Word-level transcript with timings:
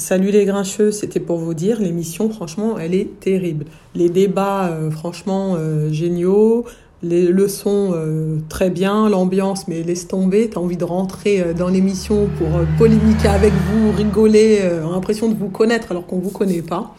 Salut 0.00 0.30
les 0.30 0.46
grincheux, 0.46 0.92
c'était 0.92 1.20
pour 1.20 1.36
vous 1.36 1.52
dire, 1.52 1.78
l'émission, 1.78 2.30
franchement, 2.30 2.78
elle 2.78 2.94
est 2.94 3.20
terrible. 3.20 3.66
Les 3.94 4.08
débats, 4.08 4.68
euh, 4.68 4.90
franchement, 4.90 5.56
euh, 5.58 5.92
géniaux. 5.92 6.64
Les 7.02 7.26
leçons, 7.26 7.90
euh, 7.92 8.38
très 8.48 8.70
bien. 8.70 9.10
L'ambiance, 9.10 9.68
mais 9.68 9.82
laisse 9.82 10.08
tomber. 10.08 10.48
T'as 10.48 10.60
envie 10.60 10.78
de 10.78 10.84
rentrer 10.84 11.52
dans 11.52 11.68
l'émission 11.68 12.30
pour 12.38 12.48
polémiquer 12.78 13.28
avec 13.28 13.52
vous, 13.52 13.92
rigoler, 13.92 14.60
l'impression 14.90 15.28
de 15.28 15.34
vous 15.34 15.50
connaître 15.50 15.90
alors 15.90 16.06
qu'on 16.06 16.18
vous 16.18 16.30
connaît 16.30 16.62
pas. 16.62 16.94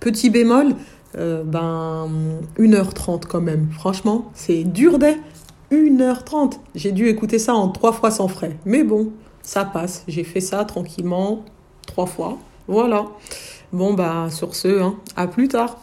Petit 0.00 0.30
bémol, 0.30 0.68
ben, 1.14 2.08
1h30 2.58 3.26
quand 3.26 3.42
même. 3.42 3.68
Franchement, 3.72 4.30
c'est 4.32 4.64
dur 4.64 4.98
d'être 4.98 5.20
1h30. 5.70 6.54
J'ai 6.74 6.92
dû 6.92 7.08
écouter 7.08 7.38
ça 7.38 7.54
en 7.54 7.68
trois 7.68 7.92
fois 7.92 8.10
sans 8.10 8.28
frais. 8.28 8.56
Mais 8.64 8.82
bon, 8.82 9.10
ça 9.42 9.66
passe. 9.66 10.04
J'ai 10.08 10.24
fait 10.24 10.40
ça 10.40 10.64
tranquillement 10.64 11.44
trois 11.86 12.06
fois. 12.06 12.38
Voilà. 12.68 13.06
Bon, 13.72 13.94
bah, 13.94 14.28
sur 14.30 14.54
ce, 14.54 14.80
hein, 14.80 14.96
à 15.16 15.26
plus 15.26 15.48
tard. 15.48 15.76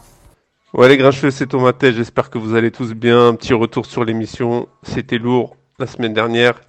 Ouais, 0.72 0.88
les 0.88 0.96
grincheux, 0.96 1.30
c'est 1.30 1.46
Thomatet. 1.46 1.92
J'espère 1.92 2.30
que 2.30 2.38
vous 2.38 2.54
allez 2.54 2.70
tous 2.70 2.94
bien. 2.94 3.28
Un 3.28 3.34
petit 3.34 3.54
retour 3.54 3.86
sur 3.86 4.04
l'émission. 4.04 4.68
C'était 4.82 5.18
lourd 5.18 5.56
la 5.78 5.86
semaine 5.86 6.12
dernière. 6.12 6.60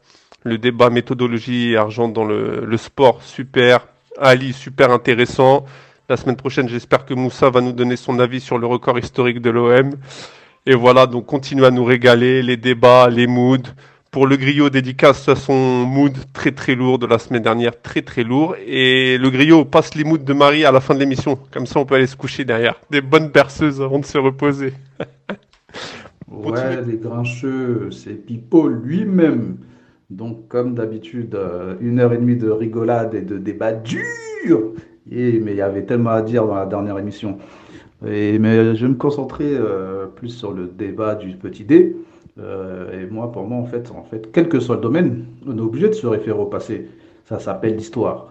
Le 0.44 0.58
débat 0.58 0.90
méthodologie 0.90 1.72
et 1.72 1.78
argent 1.78 2.08
dans 2.08 2.24
le, 2.24 2.66
le 2.66 2.78
sport, 2.78 3.24
super. 3.24 3.88
Ali, 4.20 4.54
super 4.54 4.92
intéressant. 4.92 5.66
La 6.08 6.18
semaine 6.18 6.36
prochaine, 6.36 6.70
j'espère 6.70 7.06
que 7.06 7.16
Moussa 7.16 7.50
va 7.50 7.62
nous 7.62 7.72
donner 7.72 7.96
son 7.96 8.20
avis 8.20 8.40
sur 8.40 8.60
le 8.60 8.68
record 8.68 9.00
historique 9.00 9.42
de 9.42 9.50
l'OM. 9.50 9.96
Et 10.68 10.76
voilà, 10.76 11.08
donc 11.08 11.26
continue 11.26 11.66
à 11.66 11.72
nous 11.72 11.84
régaler, 11.84 12.44
les 12.44 12.58
débats, 12.58 13.10
les 13.10 13.26
moods. 13.28 13.72
Pour 14.16 14.28
le 14.28 14.38
griot, 14.38 14.70
dédicace 14.70 15.28
à 15.28 15.36
son 15.36 15.86
mood 15.86 16.14
très 16.32 16.54
très 16.54 16.74
lourd 16.74 17.00
de 17.00 17.06
la 17.06 17.20
semaine 17.20 17.44
dernière, 17.44 17.82
très 17.82 18.02
très 18.02 18.24
lourd. 18.24 18.56
Et 18.66 19.18
le 19.18 19.30
griot 19.30 19.66
passe 19.66 19.94
les 19.94 20.06
moods 20.06 20.20
de 20.20 20.32
Marie 20.32 20.64
à 20.64 20.72
la 20.72 20.80
fin 20.80 20.96
de 20.96 21.02
l'émission. 21.02 21.38
Comme 21.52 21.66
ça, 21.66 21.82
on 21.82 21.86
peut 21.86 21.96
aller 21.96 22.08
se 22.08 22.16
coucher 22.16 22.46
derrière. 22.46 22.80
Des 22.90 23.02
bonnes 23.02 23.28
berceuses 23.28 23.82
avant 23.82 24.00
de 24.00 24.06
se 24.06 24.18
reposer. 24.18 24.72
Ouais, 26.32 26.82
les 26.88 26.96
grincheux, 26.96 27.90
c'est 27.92 28.14
Pipo 28.14 28.70
lui-même. 28.70 29.58
Donc, 30.10 30.48
comme 30.48 30.76
d'habitude, 30.76 31.36
euh, 31.36 31.76
une 31.82 32.00
heure 32.00 32.14
et 32.14 32.18
demie 32.18 32.38
de 32.38 32.50
rigolade 32.50 33.16
et 33.16 33.22
de 33.22 33.38
débat 33.38 33.74
dur. 33.74 34.72
Et, 35.12 35.40
mais 35.40 35.52
il 35.52 35.58
y 35.58 35.62
avait 35.62 35.84
tellement 35.84 36.12
à 36.12 36.22
dire 36.22 36.48
dans 36.48 36.56
la 36.56 36.66
dernière 36.66 36.98
émission. 36.98 37.38
Mais 38.02 38.38
je 38.76 38.82
vais 38.82 38.88
me 38.88 38.96
concentrer 38.96 39.52
euh, 39.54 40.06
plus 40.06 40.30
sur 40.30 40.54
le 40.54 40.68
débat 40.68 41.16
du 41.16 41.36
petit 41.36 41.66
dé. 41.66 41.98
Euh, 42.38 43.02
et 43.02 43.06
moi, 43.10 43.32
pour 43.32 43.44
moi, 43.44 43.58
en 43.58 43.66
fait, 43.66 43.92
en 43.92 44.04
fait, 44.04 44.32
quel 44.32 44.50
que 44.50 44.60
soit 44.60 44.76
le 44.76 44.82
domaine, 44.82 45.26
on 45.48 45.58
est 45.58 45.62
obligé 45.62 45.88
de 45.88 45.94
se 45.94 46.08
référer 46.08 46.40
au 46.40 46.46
passé. 46.46 46.88
Ça 47.24 47.40
s'appelle 47.40 47.76
l'histoire. 47.76 48.28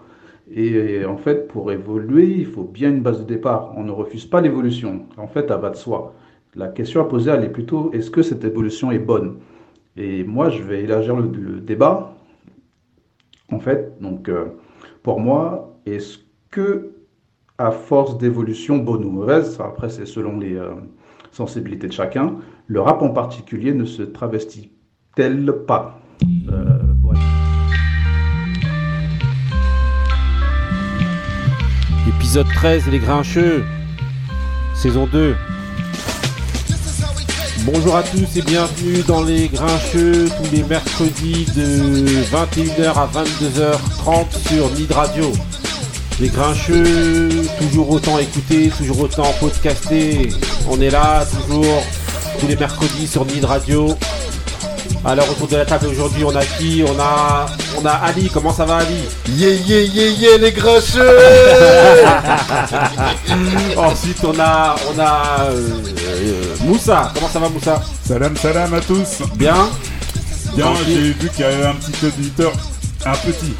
Et, 0.54 1.04
en 1.06 1.16
fait, 1.16 1.48
pour 1.48 1.72
évoluer, 1.72 2.26
il 2.26 2.46
faut 2.46 2.64
bien 2.64 2.90
une 2.90 3.00
base 3.00 3.20
de 3.20 3.24
départ. 3.24 3.72
On 3.76 3.82
ne 3.84 3.90
refuse 3.90 4.26
pas 4.26 4.40
l'évolution. 4.40 5.06
En 5.16 5.26
fait, 5.26 5.48
ça 5.48 5.56
va 5.56 5.70
de 5.70 5.76
soi. 5.76 6.14
La 6.54 6.68
question 6.68 7.00
à 7.00 7.04
poser, 7.04 7.30
elle 7.30 7.44
est 7.44 7.48
plutôt 7.48 7.90
est-ce 7.92 8.10
que 8.10 8.22
cette 8.22 8.44
évolution 8.44 8.90
est 8.90 8.98
bonne? 8.98 9.38
Et 9.96 10.22
moi, 10.22 10.50
je 10.50 10.62
vais 10.62 10.82
élargir 10.82 11.16
le, 11.16 11.28
le 11.28 11.60
débat. 11.60 12.14
En 13.50 13.58
fait, 13.58 13.94
donc, 14.00 14.28
euh, 14.28 14.46
pour 15.02 15.18
moi, 15.20 15.76
est-ce 15.86 16.18
que, 16.50 16.90
à 17.58 17.70
force 17.70 18.18
d'évolution, 18.18 18.78
bonne 18.78 19.04
ou 19.04 19.10
mauvaise, 19.10 19.58
après, 19.60 19.88
c'est 19.88 20.06
selon 20.06 20.38
les 20.38 20.56
euh, 20.56 20.74
sensibilités 21.30 21.88
de 21.88 21.92
chacun, 21.92 22.36
le 22.66 22.80
rap 22.80 23.02
en 23.02 23.10
particulier 23.10 23.74
ne 23.74 23.84
se 23.84 24.02
travestit-elle 24.02 25.52
pas? 25.66 26.00
Euh. 26.50 26.78
Épisode 32.08 32.46
13, 32.54 32.88
les 32.90 32.98
grincheux. 32.98 33.64
Saison 34.74 35.06
2. 35.06 35.34
Bonjour 37.66 37.96
à 37.96 38.02
tous 38.02 38.36
et 38.36 38.42
bienvenue 38.42 39.02
dans 39.06 39.22
les 39.22 39.48
grincheux 39.48 40.28
tous 40.28 40.54
les 40.54 40.62
mercredis 40.64 41.46
de 41.56 42.22
21h 42.24 42.92
à 42.94 43.06
22h30 43.06 44.48
sur 44.48 44.70
Nid 44.72 44.92
Radio. 44.92 45.32
Les 46.20 46.28
grincheux, 46.28 47.28
toujours 47.58 47.90
autant 47.90 48.18
écoutés, 48.18 48.70
toujours 48.76 49.00
autant 49.00 49.32
podcastés. 49.40 50.28
On 50.70 50.80
est 50.80 50.90
là, 50.90 51.24
toujours 51.24 51.82
tous 52.38 52.46
les 52.46 52.56
mercredis 52.56 53.06
sur 53.06 53.24
Nid 53.24 53.44
Radio. 53.44 53.96
Alors 55.04 55.28
autour 55.30 55.48
de 55.48 55.56
la 55.56 55.66
table 55.66 55.86
aujourd'hui, 55.88 56.24
on 56.24 56.34
a 56.34 56.44
qui 56.44 56.82
On 56.86 56.98
a 56.98 57.46
on 57.80 57.84
a 57.84 57.90
Ali. 57.90 58.30
Comment 58.32 58.52
ça 58.52 58.64
va 58.64 58.78
Ali 58.78 58.94
Yeah 59.28 59.50
yeah 59.66 59.82
yeah 59.82 60.08
yeah 60.18 60.38
les 60.38 60.52
grincheux 60.52 61.02
Ensuite, 63.76 64.24
on 64.24 64.38
a, 64.40 64.76
on 64.94 64.98
a 64.98 65.48
euh, 65.50 65.68
euh, 65.98 66.56
Moussa. 66.64 67.10
Comment 67.14 67.28
ça 67.28 67.38
va, 67.38 67.48
Moussa 67.48 67.82
Salam 68.06 68.36
salam 68.36 68.72
à 68.72 68.80
tous. 68.80 69.22
Bien 69.36 69.68
Bien, 70.56 70.72
j'ai 70.86 71.12
vu 71.12 71.28
qu'il 71.30 71.40
y 71.40 71.44
avait 71.44 71.66
un 71.66 71.74
petit 71.74 72.06
auditeur, 72.06 72.52
un 73.04 73.16
petit, 73.16 73.54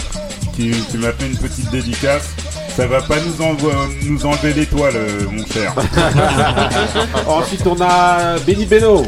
qui, 0.54 0.70
qui 0.70 0.96
m'a 0.96 1.12
fait 1.12 1.26
une 1.26 1.36
petite 1.36 1.70
dédicace. 1.70 2.30
Ça 2.76 2.86
va 2.88 3.00
pas 3.02 3.16
nous, 3.20 3.44
envo- 3.44 3.70
nous 4.02 4.26
enlever 4.26 4.52
l'étoile, 4.52 4.96
euh, 4.96 5.26
mon 5.30 5.44
cher. 5.46 5.72
Ensuite, 7.28 7.64
on 7.66 7.76
a 7.80 8.36
Benny 8.44 8.66
Beno. 8.66 9.04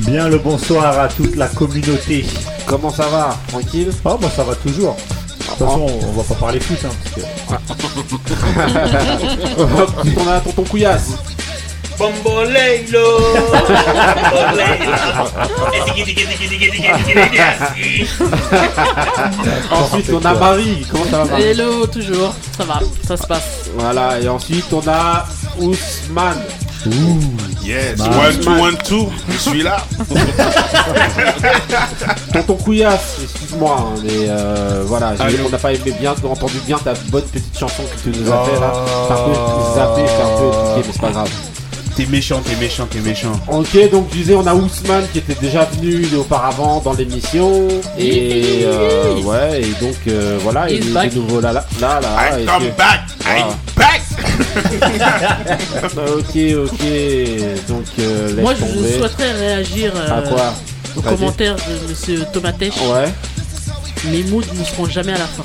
Bien 0.00 0.28
le 0.28 0.38
bonsoir 0.38 0.98
à 0.98 1.08
toute 1.08 1.34
la 1.36 1.48
communauté. 1.48 2.26
Comment 2.66 2.90
ça 2.90 3.06
va? 3.08 3.36
Tranquille? 3.48 3.90
Oh 4.04 4.18
bah 4.20 4.28
ça 4.34 4.44
va 4.44 4.54
toujours. 4.54 4.94
De 4.94 5.44
toute 5.44 5.58
façon, 5.66 5.86
on 6.06 6.12
va 6.12 6.22
pas 6.22 6.34
parler 6.34 6.60
foot 6.60 6.78
hein, 6.84 6.90
parce 7.02 7.14
que... 7.16 7.22
Ensuite, 10.02 10.18
on 10.18 10.28
a 10.30 10.40
Tonton 10.40 10.64
Couillasse. 10.64 11.12
Bomboleilo 11.98 13.18
Ensuite, 19.70 20.10
on 20.12 20.24
a 20.24 20.34
Marie. 20.34 20.84
Comment 20.90 21.04
ça 21.04 21.18
va, 21.18 21.24
Marie 21.26 21.42
Hello, 21.44 21.86
toujours, 21.86 22.34
ça 22.56 22.64
va, 22.64 22.80
ça 23.06 23.16
se 23.16 23.24
passe. 23.26 23.68
Voilà. 23.76 24.18
Et 24.20 24.28
ensuite, 24.28 24.66
on 24.72 24.82
a 24.88 25.24
Ousmane. 25.60 26.42
Yes, 27.64 27.96
Bah, 27.98 28.04
one, 28.06 28.38
two, 28.38 28.40
Ousmane. 28.40 28.60
one, 28.60 28.76
two, 28.78 29.08
je 29.30 29.36
suis 29.38 29.62
là. 29.62 29.76
Tonton 32.32 32.54
Couillasse, 32.56 33.16
excuse-moi, 33.24 33.76
hein, 33.78 33.94
mais 34.04 34.26
euh, 34.28 34.84
voilà, 34.86 35.12
on 35.44 35.48
n'a 35.50 35.58
pas 35.58 35.72
aimé 35.72 35.92
bien, 36.00 36.14
entendu 36.24 36.58
bien 36.66 36.78
ta 36.78 36.94
bonne 37.08 37.24
petite 37.24 37.58
chanson 37.58 37.82
que 37.82 38.10
tu 38.10 38.16
nous 38.18 38.32
as 38.32 38.44
fait 38.44 38.58
là. 38.60 38.72
T'as 39.08 39.14
un 39.14 39.24
peu 39.24 39.32
zappé, 39.74 40.06
fait 40.06 40.22
un 40.22 40.38
peu 40.38 40.46
éduqué, 40.46 40.82
mais 40.86 40.92
c'est 40.92 41.00
pas 41.02 41.10
grave. 41.10 41.28
T'es 41.98 42.06
méchant, 42.06 42.40
t'es 42.44 42.54
méchant, 42.54 42.86
t'es 42.88 43.00
méchant. 43.00 43.32
Ok, 43.48 43.90
donc 43.90 44.06
je 44.12 44.18
disais, 44.18 44.34
on 44.36 44.46
a 44.46 44.54
Ousmane 44.54 45.02
qui 45.12 45.18
était 45.18 45.34
déjà 45.34 45.64
venu 45.64 46.06
auparavant 46.16 46.80
dans 46.80 46.92
l'émission. 46.92 47.66
Et 47.98 48.60
euh, 48.66 49.20
ouais, 49.22 49.62
et 49.62 49.84
donc 49.84 49.96
euh, 50.06 50.38
voilà, 50.40 50.70
il 50.70 50.96
est 50.96 51.08
de 51.08 51.14
nouveau 51.16 51.40
là, 51.40 51.52
là, 51.52 51.64
là. 51.80 51.98
là 52.00 52.38
I 52.38 52.42
et 52.42 52.46
come 52.46 52.68
back, 52.78 53.00
I'm 53.26 53.48
back. 53.74 54.02
ok, 55.96 56.36
ok, 56.70 57.66
donc 57.66 57.86
euh, 57.98 58.42
Moi, 58.42 58.54
je 58.54 58.64
tomber. 58.64 58.92
souhaiterais 58.96 59.32
réagir 59.32 59.92
euh, 59.96 60.18
À 60.18 60.22
quoi? 60.22 60.54
aux 60.96 61.02
commentaires 61.02 61.56
de 61.56 61.88
Monsieur 61.90 62.24
Tomatech. 62.32 62.74
Ouais, 62.76 63.12
Mes 64.12 64.22
moods 64.22 64.44
ne 64.56 64.62
seront 64.62 64.86
jamais 64.86 65.14
à 65.14 65.18
la 65.18 65.26
fin. 65.26 65.42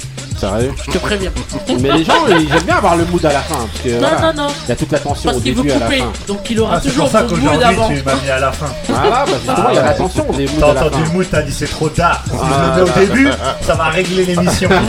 Sérieux. 0.50 0.72
Je 0.86 0.92
te 0.92 0.98
préviens. 0.98 1.32
Mais 1.80 1.92
les 1.92 2.04
gens, 2.06 2.14
ils 2.30 2.52
aiment 2.56 2.64
bien 2.64 2.76
avoir 2.78 2.96
le 2.98 3.06
mood 3.06 3.24
à 3.26 3.34
la 3.34 3.40
fin. 3.40 3.56
Parce 3.56 3.82
que 3.84 3.90
Non, 3.90 4.00
voilà, 4.00 4.34
non, 4.34 4.44
non. 4.44 4.48
il 4.66 4.70
y 4.70 4.72
a 4.72 4.76
toute 4.76 4.92
la 4.92 5.00
tension 5.00 5.30
Parce 5.32 5.38
au 5.38 5.40
veut 5.40 5.54
début 5.56 5.72
à 5.72 5.80
la 5.80 5.88
fin. 5.88 6.12
Donc 6.28 6.50
il 6.50 6.60
aura 6.60 6.76
Ah, 6.78 6.82
toujours 6.82 7.08
ça 7.10 7.22
mon 7.24 7.30
mood 7.30 7.40
qu'aujourd'hui 7.40 7.64
avant. 7.66 7.88
tu 7.90 8.04
m'as 8.04 8.16
mis 8.16 8.30
à 8.30 8.40
la 8.40 8.52
fin. 8.52 8.66
Voilà, 8.88 9.10
bah 9.26 9.32
justement, 9.46 9.70
il 9.70 9.76
y 9.76 9.78
a 9.78 9.84
la 9.84 9.94
tension 9.94 10.26
des 10.32 10.46
moods 10.48 10.52
T'as 10.60 10.68
entendu 10.86 11.04
le 11.04 11.10
mood, 11.12 11.26
t'as 11.30 11.42
dit 11.42 11.52
c'est 11.54 11.68
trop 11.70 11.90
tard. 11.90 12.22
Si 12.26 12.32
Ah. 12.42 12.46
je 12.76 12.80
le 12.80 12.86
mets 12.86 12.92
au 12.92 12.94
début, 13.08 13.30
ça 13.62 13.74
va 13.76 13.86
régler 13.86 14.26
l'émission. 14.26 14.70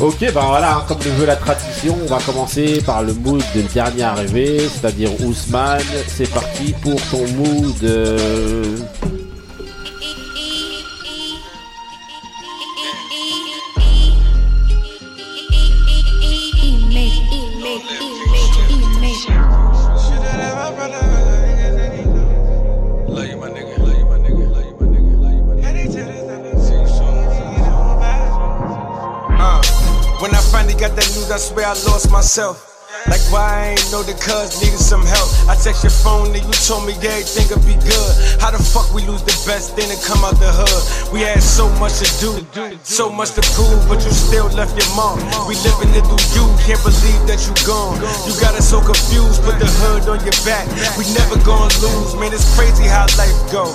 Ok, 0.00 0.16
ben 0.20 0.40
voilà, 0.46 0.76
hein, 0.76 0.84
comme 0.88 0.98
le 1.04 1.10
veut 1.12 1.26
la 1.26 1.36
tradition, 1.36 1.96
on 2.02 2.06
va 2.06 2.18
commencer 2.24 2.82
par 2.84 3.02
le 3.02 3.12
mood 3.12 3.42
du 3.54 3.62
dernier 3.74 4.02
arrivé, 4.02 4.58
c'est-à-dire 4.72 5.10
Ousmane. 5.24 5.80
C'est 6.08 6.30
parti 6.30 6.74
pour 6.80 6.96
ton 7.10 7.24
mood. 7.36 7.74
euh, 7.84 8.64
finally 30.50 30.74
got 30.74 30.96
that 30.96 31.08
news, 31.14 31.30
I 31.30 31.38
swear 31.38 31.66
I 31.66 31.70
lost 31.70 32.10
myself. 32.10 32.69
Like 33.10 33.26
why 33.34 33.42
I 33.42 33.64
ain't 33.74 33.90
know 33.90 34.06
the 34.06 34.14
cuz 34.14 34.62
needed 34.62 34.78
some 34.78 35.02
help. 35.02 35.26
I 35.50 35.58
text 35.58 35.82
your 35.82 35.90
phone 35.90 36.30
and 36.30 36.46
you 36.46 36.56
told 36.62 36.86
me 36.86 36.94
everything 37.02 37.50
would 37.50 37.66
be 37.66 37.74
good. 37.82 38.12
How 38.38 38.54
the 38.54 38.62
fuck 38.62 38.86
we 38.94 39.02
lose 39.02 39.26
the 39.26 39.34
best 39.50 39.74
thing 39.74 39.90
to 39.90 39.98
come 40.06 40.22
out 40.22 40.38
the 40.38 40.46
hood? 40.46 41.10
We 41.10 41.26
had 41.26 41.42
so 41.42 41.66
much 41.82 41.98
to 41.98 42.06
do, 42.22 42.38
so 42.86 43.10
much 43.10 43.34
to 43.34 43.42
prove, 43.58 43.82
but 43.90 43.98
you 44.06 44.14
still 44.14 44.46
left 44.54 44.78
your 44.78 44.86
mark. 44.94 45.18
We 45.50 45.58
living 45.66 45.90
it 45.98 46.06
through 46.06 46.22
you, 46.38 46.46
can't 46.62 46.78
believe 46.86 47.18
that 47.26 47.42
you 47.50 47.52
gone. 47.66 47.98
You 48.30 48.32
got 48.38 48.54
us 48.54 48.70
so 48.70 48.78
confused, 48.78 49.42
put 49.42 49.58
the 49.58 49.66
hood 49.82 50.06
on 50.06 50.22
your 50.22 50.38
back. 50.46 50.70
We 50.94 51.02
never 51.10 51.34
gonna 51.42 51.74
lose, 51.82 52.14
man. 52.14 52.30
It's 52.30 52.46
crazy 52.54 52.86
how 52.86 53.10
life 53.18 53.34
go. 53.50 53.66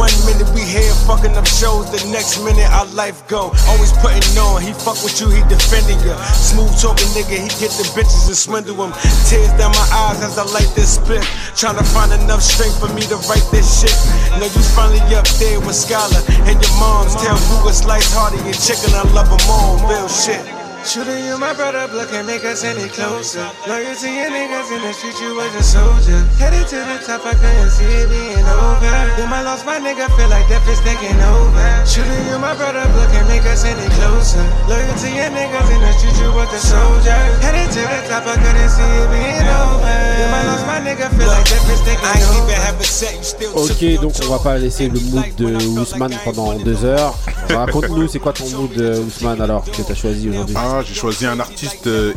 One 0.00 0.16
minute 0.24 0.48
we 0.56 0.64
here 0.64 0.96
fucking 1.04 1.36
up 1.36 1.44
shows, 1.44 1.92
the 1.92 2.00
next 2.08 2.40
minute 2.40 2.72
our 2.72 2.88
life 2.96 3.20
go. 3.28 3.52
Always 3.68 3.92
putting 4.00 4.24
on, 4.40 4.64
he 4.64 4.72
fuck 4.72 4.96
with 5.04 5.20
you, 5.20 5.28
he 5.28 5.44
defending 5.52 6.00
you. 6.00 6.16
Smooth 6.32 6.72
talking 6.80 7.12
nigga, 7.12 7.36
he 7.36 7.52
get 7.60 7.68
the 7.76 7.84
bitches 7.92 8.32
and 8.32 8.36
swindle 8.62 8.86
them. 8.86 8.92
Tears 9.28 9.52
down 9.58 9.72
my 9.72 9.88
eyes 9.92 10.22
as 10.22 10.38
I 10.38 10.44
light 10.44 10.70
this 10.74 10.94
split. 10.94 11.22
Trying 11.56 11.76
to 11.76 11.84
find 11.84 12.12
enough 12.12 12.42
strength 12.42 12.78
for 12.78 12.92
me 12.94 13.02
to 13.02 13.16
write 13.28 13.46
this 13.50 13.80
shit. 13.80 13.94
Now 14.38 14.46
you 14.46 14.62
finally 14.74 15.00
up 15.14 15.26
there 15.38 15.60
with 15.60 15.74
Scholar 15.76 16.22
and 16.46 16.60
your 16.60 16.74
moms 16.78 17.14
tell 17.16 17.36
you 17.36 17.68
it's 17.68 17.84
harder. 18.12 18.36
Your 18.44 18.54
chicken, 18.54 18.94
I 18.94 19.02
love 19.12 19.28
them 19.28 19.50
all, 19.50 19.78
real 19.88 20.08
shit. 20.08 20.61
Shooting 20.84 21.24
you, 21.24 21.38
my 21.38 21.54
brother, 21.54 21.86
blood 21.88 22.10
can't 22.10 22.26
make 22.26 22.44
us 22.44 22.64
any 22.64 22.88
closer. 22.90 23.46
Loyal 23.70 23.94
to 23.94 24.08
your 24.10 24.28
niggas 24.34 24.68
in 24.74 24.82
the 24.82 24.92
street, 24.92 25.14
you 25.22 25.34
was 25.38 25.54
a 25.54 25.62
soldier. 25.62 26.18
Headed 26.42 26.66
to 26.68 26.76
the 26.82 26.98
top, 27.06 27.22
I 27.24 27.38
couldn't 27.38 27.70
see 27.70 27.86
it 27.86 28.10
being 28.10 28.44
over. 28.44 28.92
Then 29.16 29.30
I 29.32 29.42
lost 29.46 29.64
my 29.64 29.78
nigga, 29.78 30.10
feel 30.18 30.28
like 30.28 30.48
death 30.50 30.66
is 30.68 30.82
taking 30.82 31.14
over. 31.22 31.62
Shooting 31.86 32.26
you, 32.26 32.36
my 32.42 32.58
brother, 32.58 32.82
blood 32.92 33.08
can't 33.14 33.28
make 33.30 33.46
us 33.46 33.62
any 33.64 33.86
closer. 33.94 34.42
Loyal 34.66 34.90
to 34.90 35.08
your 35.08 35.30
niggas 35.30 35.70
in 35.70 35.80
the 35.80 35.92
street, 35.94 36.18
you 36.18 36.28
was 36.34 36.50
a 36.50 36.58
soldier. 36.58 37.14
Headed 37.46 37.70
to 37.78 37.82
the 37.86 38.00
top, 38.10 38.26
I 38.26 38.34
couldn't 38.42 38.70
see 38.74 38.82
it 38.82 39.08
being 39.14 39.48
over. 39.48 39.86
Then 39.86 40.34
I 40.34 40.42
lost 40.50 40.66
my 40.66 40.82
nigga, 40.82 41.06
feel 41.14 41.30
like 41.30 41.46
death 41.46 41.72
is 41.72 41.80
taking 41.86 42.02
over. 42.02 42.10
I 42.10 42.18
ain't 42.18 42.42
even 42.42 42.58
have 42.58 42.80
a 42.80 42.84
set, 42.84 43.14
you 43.14 43.22
still 43.22 43.54
Ok, 43.54 44.02
donc 44.02 44.14
on 44.26 44.34
va 44.34 44.38
pas 44.42 44.58
laisser 44.58 44.90
le 44.90 44.98
mood 44.98 45.30
de 45.38 45.78
Ousmane 45.78 46.18
pendant 46.24 46.58
deux 46.58 46.84
heures. 46.84 47.14
Raconte-nous, 47.48 48.08
c'est 48.08 48.18
quoi 48.18 48.32
ton 48.32 48.48
mood, 48.50 48.70
euh, 48.78 49.04
Ousmane, 49.04 49.40
alors, 49.40 49.64
que 49.64 49.82
t'as 49.82 49.94
choisi 49.94 50.28
aujourd'hui? 50.30 50.56
Ah, 50.58 50.71
j'ai 50.86 50.94
choisi 50.94 51.26
un 51.26 51.38
artiste 51.40 51.86
euh, 51.86 52.12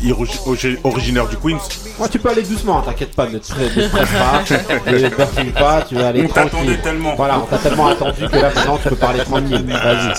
originaire 0.84 1.28
du 1.28 1.36
Queens. 1.38 1.58
Ouais, 2.00 2.08
tu 2.10 2.20
peux 2.20 2.30
aller 2.30 2.44
doucement, 2.44 2.82
t'inquiète 2.82 3.14
pas, 3.16 3.28
ne 3.28 3.38
te, 3.40 3.48
presse- 3.52 3.76
ne 3.76 3.84
te 3.84 3.90
presse 3.90 4.10
pas, 4.10 4.92
ne 4.92 5.10
te 5.10 5.16
perfile 5.16 5.52
pas, 5.54 5.82
tu 5.82 5.96
vas 5.96 6.08
aller 6.10 6.24
On 6.24 6.28
tranquille. 6.28 6.80
tellement. 6.82 7.16
Voilà, 7.16 7.40
on 7.40 7.46
t'a 7.46 7.58
tellement 7.58 7.88
attendu 7.88 8.28
que 8.28 8.36
là 8.38 8.52
maintenant 8.56 8.78
tu 8.82 8.90
peux 8.90 8.96
parler 8.96 9.20
tranquille. 9.20 9.66
Vas-y, 9.68 10.14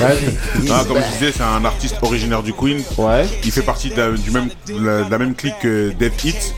vas-y. 0.00 0.70
Ah, 0.70 0.84
comme 0.86 0.98
je 0.98 1.12
disais, 1.18 1.32
c'est 1.36 1.42
un 1.42 1.64
artiste 1.64 1.96
originaire 2.02 2.42
du 2.42 2.52
Queens. 2.52 2.82
Ouais. 2.98 3.26
Il 3.44 3.52
fait 3.52 3.62
partie 3.62 3.90
de 3.90 3.96
la, 4.00 4.10
du 4.10 4.30
même, 4.30 4.48
de 4.68 4.84
la, 4.86 5.02
de 5.04 5.10
la 5.10 5.18
même 5.18 5.34
clique 5.34 5.58
que 5.60 5.92
Dev 5.98 6.12
Hit. 6.24 6.54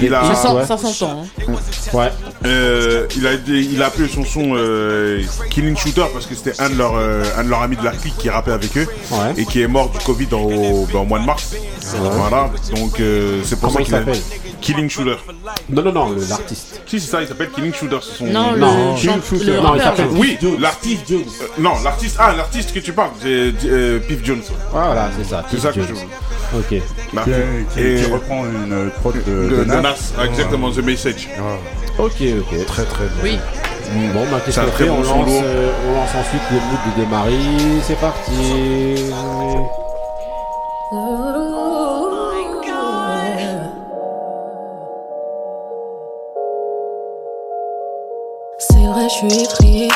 Il 0.00 0.12
a, 0.14 0.34
Ça, 0.34 0.54
ouais. 0.54 0.66
ça 0.66 0.76
s'entend. 0.76 1.22
hein. 1.22 1.52
Ouais. 1.92 2.10
euh, 2.44 3.06
il, 3.16 3.26
a, 3.26 3.34
il 3.34 3.82
a 3.82 3.86
appelé 3.86 4.08
son 4.08 4.24
son 4.24 4.54
euh, 4.56 5.22
Killing 5.50 5.76
Shooter 5.76 6.04
parce 6.12 6.26
que 6.26 6.34
c'était 6.34 6.60
un, 6.60 6.68
de 6.70 6.76
leurs, 6.76 6.94
euh, 6.96 7.22
un 7.38 7.44
de 7.44 7.48
leurs 7.50 7.62
amis 7.62 7.76
de 7.76 7.84
la 7.84 7.92
clique 7.92 8.16
qui 8.18 8.28
rappait 8.28 8.50
avec 8.52 8.76
eux 8.76 8.86
Ouais. 9.12 9.32
et 9.36 9.44
qui 9.44 9.62
est 9.62 9.68
mort 9.68 9.90
du 9.90 9.98
Covid 9.98 10.26
au, 10.32 10.86
ben, 10.92 10.98
au 11.00 11.04
mois 11.04 11.20
de 11.20 11.26
mars. 11.26 11.54
Voilà, 12.00 12.50
donc 12.74 12.98
euh, 12.98 13.40
c'est 13.44 13.58
pour 13.60 13.68
Comment 13.72 13.74
ça 13.74 13.80
il 13.82 13.84
qu'il 13.86 13.94
a 13.94 13.98
s'appelle 13.98 14.20
Killing 14.60 14.88
Shooter. 14.90 15.16
Non, 15.68 15.82
non, 15.82 15.92
non, 15.92 16.16
l'artiste. 16.28 16.80
Si, 16.86 16.98
c'est 16.98 17.10
ça, 17.10 17.22
il 17.22 17.28
s'appelle 17.28 17.50
Killing 17.50 17.72
Shooter. 17.74 17.98
c'est 18.02 18.18
Son... 18.18 18.24
Non, 18.26 18.56
Non, 18.56 18.94
le, 18.94 19.00
King 19.00 19.10
chante- 19.10 19.24
Shooter. 19.26 19.44
le 19.44 19.60
Non, 19.60 19.74
il 19.76 19.80
s'appelle-. 19.82 20.06
Oui, 20.12 20.38
l'artiste. 20.58 21.02
Jones. 21.08 21.22
Euh, 21.42 21.46
non, 21.58 21.72
l'artiste. 21.84 22.16
Ah, 22.18 22.32
l'artiste 22.36 22.72
que 22.72 22.80
tu 22.80 22.92
parles, 22.92 23.10
c'est 23.22 23.52
euh, 23.66 23.98
Piff 24.00 24.24
Jones. 24.24 24.40
Voilà, 24.72 25.10
c'est 25.18 25.28
ça. 25.28 25.44
C'est 25.50 25.60
ça 25.60 25.70
que 25.70 25.80
je 25.82 25.92
Ok. 26.56 26.80
Bah, 27.12 27.22
Qui, 27.24 27.30
qui- 27.74 27.80
Et- 27.86 27.96
qui 28.04 28.10
reprend 28.10 28.44
une 28.44 28.90
prod 29.00 29.14
de, 29.26 29.64
exactement, 30.24 30.70
The 30.70 30.78
Message. 30.78 31.28
Ok, 31.98 32.12
ok. 32.20 32.66
Très 32.66 32.84
très 32.84 33.04
bon. 33.04 33.20
Oui. 33.22 33.38
Bon, 34.14 34.24
bah, 34.30 34.40
qu'est-ce 34.44 34.58
qu'on 34.60 34.66
très 34.68 34.84
fait 34.84 34.90
bon 34.90 34.96
on 35.00 35.04
son 35.04 35.18
lance, 35.20 35.28
lourd. 35.28 35.42
euh, 35.44 35.70
on 35.88 35.94
lance 35.94 36.08
ensuite 36.18 36.42
le 36.50 36.56
mood 36.56 36.80
de 36.96 37.00
Desmaris. 37.02 37.82
C'est 37.86 38.00
parti. 38.00 39.12
C'est 48.58 48.74
vrai, 48.86 49.08
je 49.08 49.14
suis 49.14 49.42
effrayée. 49.42 49.88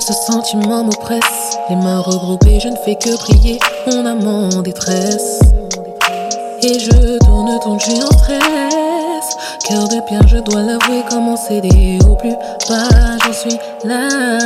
Ce 0.00 0.12
sentiment 0.12 0.84
m'oppresse. 0.84 1.56
Les 1.70 1.76
mains 1.76 2.00
regroupées, 2.00 2.60
je 2.60 2.68
ne 2.68 2.76
fais 2.84 2.94
que 2.96 3.16
prier 3.18 3.58
mon 3.86 4.06
âme 4.06 4.26
en 4.26 4.62
détresse. 4.62 5.40
Et 6.62 6.78
je 6.78 7.18
tourne, 7.18 7.58
tourne, 7.60 7.78
je 7.80 7.84
suis 7.90 8.02
en 8.02 8.10
stress. 8.18 9.36
Cœur 9.68 9.88
de 9.88 10.00
pierre, 10.06 10.26
je 10.26 10.38
dois 10.38 10.62
l'avouer, 10.62 11.02
comment 11.08 11.36
céder 11.36 11.98
au 12.08 12.14
plus 12.14 12.34
bas, 12.68 13.18
j'en 13.24 13.32
suis 13.32 13.58
là. 13.84 14.38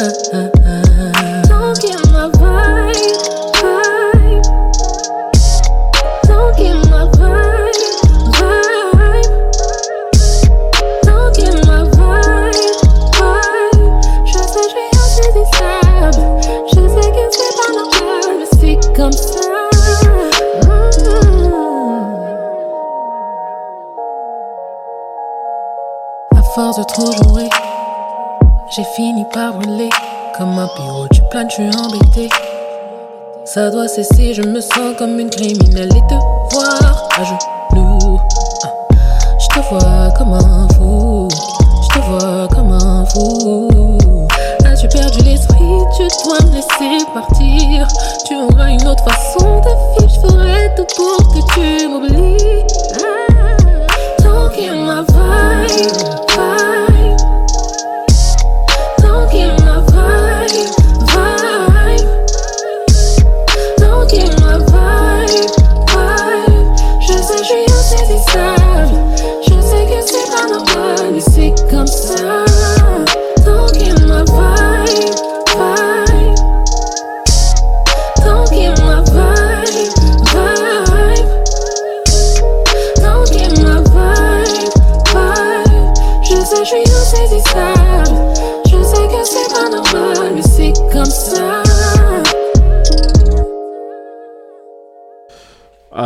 Je 31.48 31.54
suis 31.54 31.70
embêté. 31.76 32.28
Ça 33.44 33.70
doit 33.70 33.88
cesser, 33.88 34.34
je 34.34 34.42
me 34.42 34.60
sens 34.60 34.94
comme 34.98 35.18
une 35.18 35.30
criminelle 35.30 35.88
et 35.88 36.06
te 36.08 36.14
voir 36.54 37.08
à 37.18 37.24
genoux. 37.24 38.20
Je 39.38 39.48
te 39.48 39.60
vois 39.68 40.12
comme 40.18 40.34
un 40.34 40.68
fou, 40.74 41.28
je 41.82 41.88
te 41.94 42.04
vois 42.04 42.48
comme 42.48 42.72
un 42.72 43.04
fou. 43.06 43.68
As-tu 44.64 44.88
perdu 44.88 45.20
l'esprit, 45.20 45.78
tu 45.96 46.02
dois 46.24 46.40
me 46.46 46.54
laisser 46.54 47.06
partir. 47.14 47.88
Tu 48.26 48.34
auras 48.34 48.70
une 48.70 48.86
autre 48.86 49.04
façon 49.04 49.60
de 49.60 50.00
vivre, 50.00 50.14
je 50.14 50.20
ferai 50.20 50.74
tout 50.76 50.86
pour 50.96 51.16
que 51.32 51.54
tu 51.54 51.88
m'oublies. 51.88 52.64
Don't 54.22 54.54
get 54.54 54.74
my 54.74 55.02
vibe. 55.08 56.29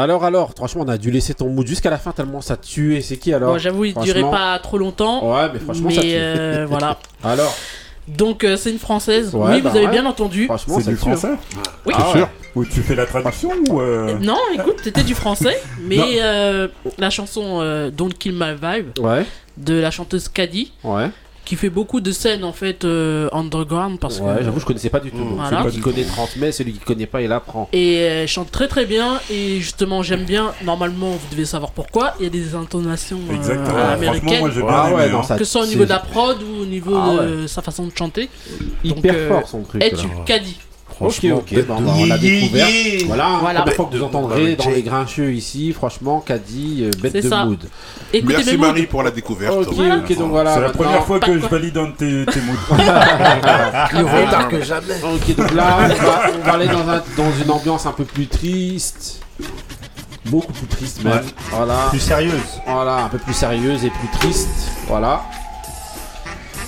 Alors, 0.02 0.24
alors, 0.24 0.50
franchement, 0.56 0.82
on 0.86 0.88
a 0.88 0.98
dû 0.98 1.10
laisser 1.10 1.34
ton 1.34 1.48
mood 1.48 1.66
jusqu'à 1.66 1.90
la 1.90 1.98
fin 1.98 2.12
tellement 2.12 2.40
ça 2.40 2.56
tuait. 2.56 3.00
C'est 3.00 3.16
qui 3.16 3.32
alors 3.32 3.52
Bon, 3.52 3.58
j'avoue, 3.58 3.84
il 3.86 3.94
durait 3.94 4.20
Franchement. 4.20 4.30
pas 4.30 4.58
trop 4.58 4.78
longtemps. 4.78 5.34
Ouais, 5.36 5.48
mais 5.52 5.58
franchement, 5.60 5.90
ça 5.90 5.96
mais 5.96 6.02
tue. 6.08 6.14
euh, 6.14 6.66
voilà. 6.68 6.98
Alors, 7.22 7.54
Donc, 8.08 8.44
euh, 8.44 8.56
c'est 8.56 8.70
une 8.70 8.78
française. 8.78 9.34
Ouais, 9.34 9.54
oui, 9.54 9.60
bah 9.62 9.70
vous 9.70 9.76
avez 9.76 9.86
ouais. 9.86 9.92
bien 9.92 10.04
entendu. 10.06 10.44
franchement, 10.46 10.76
C'est 10.78 10.84
ça 10.84 10.90
du 10.90 10.96
tue. 10.96 11.08
hein. 11.10 11.16
français 11.16 11.34
Oui. 11.86 11.94
Ah 11.96 12.12
ouais. 12.14 12.24
Ou 12.56 12.64
tu 12.64 12.82
fais 12.82 12.94
la 12.94 13.06
traduction 13.06 13.50
ou 13.68 13.80
euh, 13.80 14.16
Non, 14.20 14.38
écoute, 14.54 14.76
c'était 14.84 15.02
du 15.02 15.14
français, 15.14 15.60
mais 15.82 15.98
euh, 16.22 16.68
la 16.98 17.10
chanson 17.10 17.58
euh, 17.60 17.90
Don't 17.90 18.12
Kill 18.16 18.32
My 18.34 18.52
Vibe 18.54 18.98
Ouais, 19.00 19.24
de 19.56 19.74
la 19.74 19.90
chanteuse 19.90 20.28
Caddy, 20.28 20.72
ouais. 20.84 21.08
Qui 21.44 21.56
fait 21.56 21.68
beaucoup 21.70 22.00
de 22.00 22.10
scènes 22.10 22.42
en 22.44 22.52
fait 22.52 22.84
euh, 22.84 23.28
underground 23.32 23.98
parce 23.98 24.18
Ouais, 24.20 24.36
que 24.38 24.44
j'avoue, 24.44 24.60
je 24.60 24.64
connaissais 24.64 24.88
pas 24.90 25.00
du 25.00 25.10
tout. 25.10 25.18
Donc, 25.18 25.34
Voilà. 25.36 25.62
Celui 25.62 25.72
qui 25.74 25.80
connaît 25.80 26.04
transmet, 26.04 26.52
celui 26.52 26.72
qui 26.72 26.78
connaît 26.80 27.06
pas, 27.06 27.20
il 27.22 27.30
apprend. 27.32 27.68
et 27.72 27.94
elle 27.96 28.28
chante 28.28 28.50
très 28.50 28.66
très 28.68 28.86
bien 28.86 29.20
et 29.30 29.60
justement 29.60 30.02
j'aime 30.02 30.24
bien. 30.24 30.52
Normalement, 30.64 31.10
vous 31.10 31.26
devez 31.30 31.44
savoir 31.44 31.72
pourquoi. 31.72 32.14
Il 32.18 32.24
y 32.24 32.26
a 32.26 32.30
des 32.30 32.54
intonations 32.54 33.18
euh, 33.30 33.34
Exactement. 33.34 33.78
Américaines, 33.78 34.40
moi 34.40 34.50
j'ai 34.54 34.60
bien 34.62 34.70
Ah 34.70 34.86
aimé. 34.88 34.96
ouais, 34.96 35.10
non, 35.10 35.18
hein. 35.18 35.22
ça 35.22 35.36
que 35.38 35.44
ce 35.44 35.50
soit 35.52 35.62
au 35.62 35.66
niveau 35.66 35.84
de 35.84 35.90
la 35.90 35.98
prod 35.98 36.38
ou 36.42 36.62
au 36.62 36.66
niveau 36.66 36.96
Ah 36.96 37.22
de 37.24 37.46
sa 37.46 37.60
façon 37.62 37.86
de 37.86 37.92
chanter. 37.96 38.28
hyper 38.82 39.02
donc, 39.12 39.14
euh, 39.14 39.28
fort 39.28 39.48
son 39.48 39.62
truc. 39.62 39.82
Et 39.84 39.90
là. 39.90 39.96
tu 39.98 40.08
Caddy. 40.24 40.56
Ok, 41.00 41.24
ok, 41.32 41.66
bah, 41.66 41.76
on 41.78 42.04
l'a 42.06 42.18
découvert. 42.18 42.68
yeah, 42.68 42.94
yeah. 42.98 43.06
Voilà, 43.06 43.38
Voilà. 43.40 43.60
première 43.62 43.74
fois 43.76 43.88
que 43.90 43.96
vous 43.96 44.02
entendrez 44.04 44.54
dans 44.56 44.70
les 44.70 44.82
grincheux 44.82 45.32
ici, 45.32 45.72
franchement, 45.72 46.20
Caddy, 46.20 46.84
euh, 46.84 46.90
bête 47.02 47.14
de 47.14 47.28
ça. 47.28 47.44
mood. 47.46 47.58
Écoutez 48.12 48.34
Merci. 48.36 48.56
Marie 48.56 48.86
pour 48.86 49.02
la 49.02 49.10
découverte. 49.10 49.54
Ok, 49.56 49.72
Voilà. 49.74 49.96
ok, 49.96 50.16
donc 50.18 50.30
voilà. 50.30 50.54
C'est 50.54 50.60
la 50.60 50.70
première 50.70 51.04
fois 51.04 51.18
que 51.18 51.30
de 51.32 51.40
je 51.40 51.46
valide 51.46 51.74
dans 51.74 51.90
tes, 51.90 52.24
tes 52.26 52.40
moods. 52.40 52.76
Plus 53.90 54.04
retard 54.04 54.48
que 54.48 54.62
jamais. 54.62 54.94
Ok, 55.02 55.34
donc 55.36 55.52
là, 55.52 55.78
on 55.80 55.88
va, 55.88 56.20
on 56.42 56.46
va 56.46 56.52
aller 56.54 56.68
dans, 56.68 56.88
un- 56.88 57.02
dans 57.16 57.32
une 57.44 57.50
ambiance 57.50 57.86
un 57.86 57.92
peu 57.92 58.04
plus 58.04 58.26
triste. 58.28 59.20
Beaucoup 60.26 60.52
plus 60.52 60.66
triste 60.68 61.02
même. 61.04 61.14
Ouais. 61.14 61.20
Voilà. 61.50 61.86
Plus 61.90 61.98
sérieuse. 62.00 62.32
Voilà, 62.66 63.04
un 63.04 63.08
peu 63.08 63.18
plus 63.18 63.34
sérieuse 63.34 63.84
et 63.84 63.90
plus 63.90 64.08
triste. 64.20 64.48
Voilà. 64.86 65.22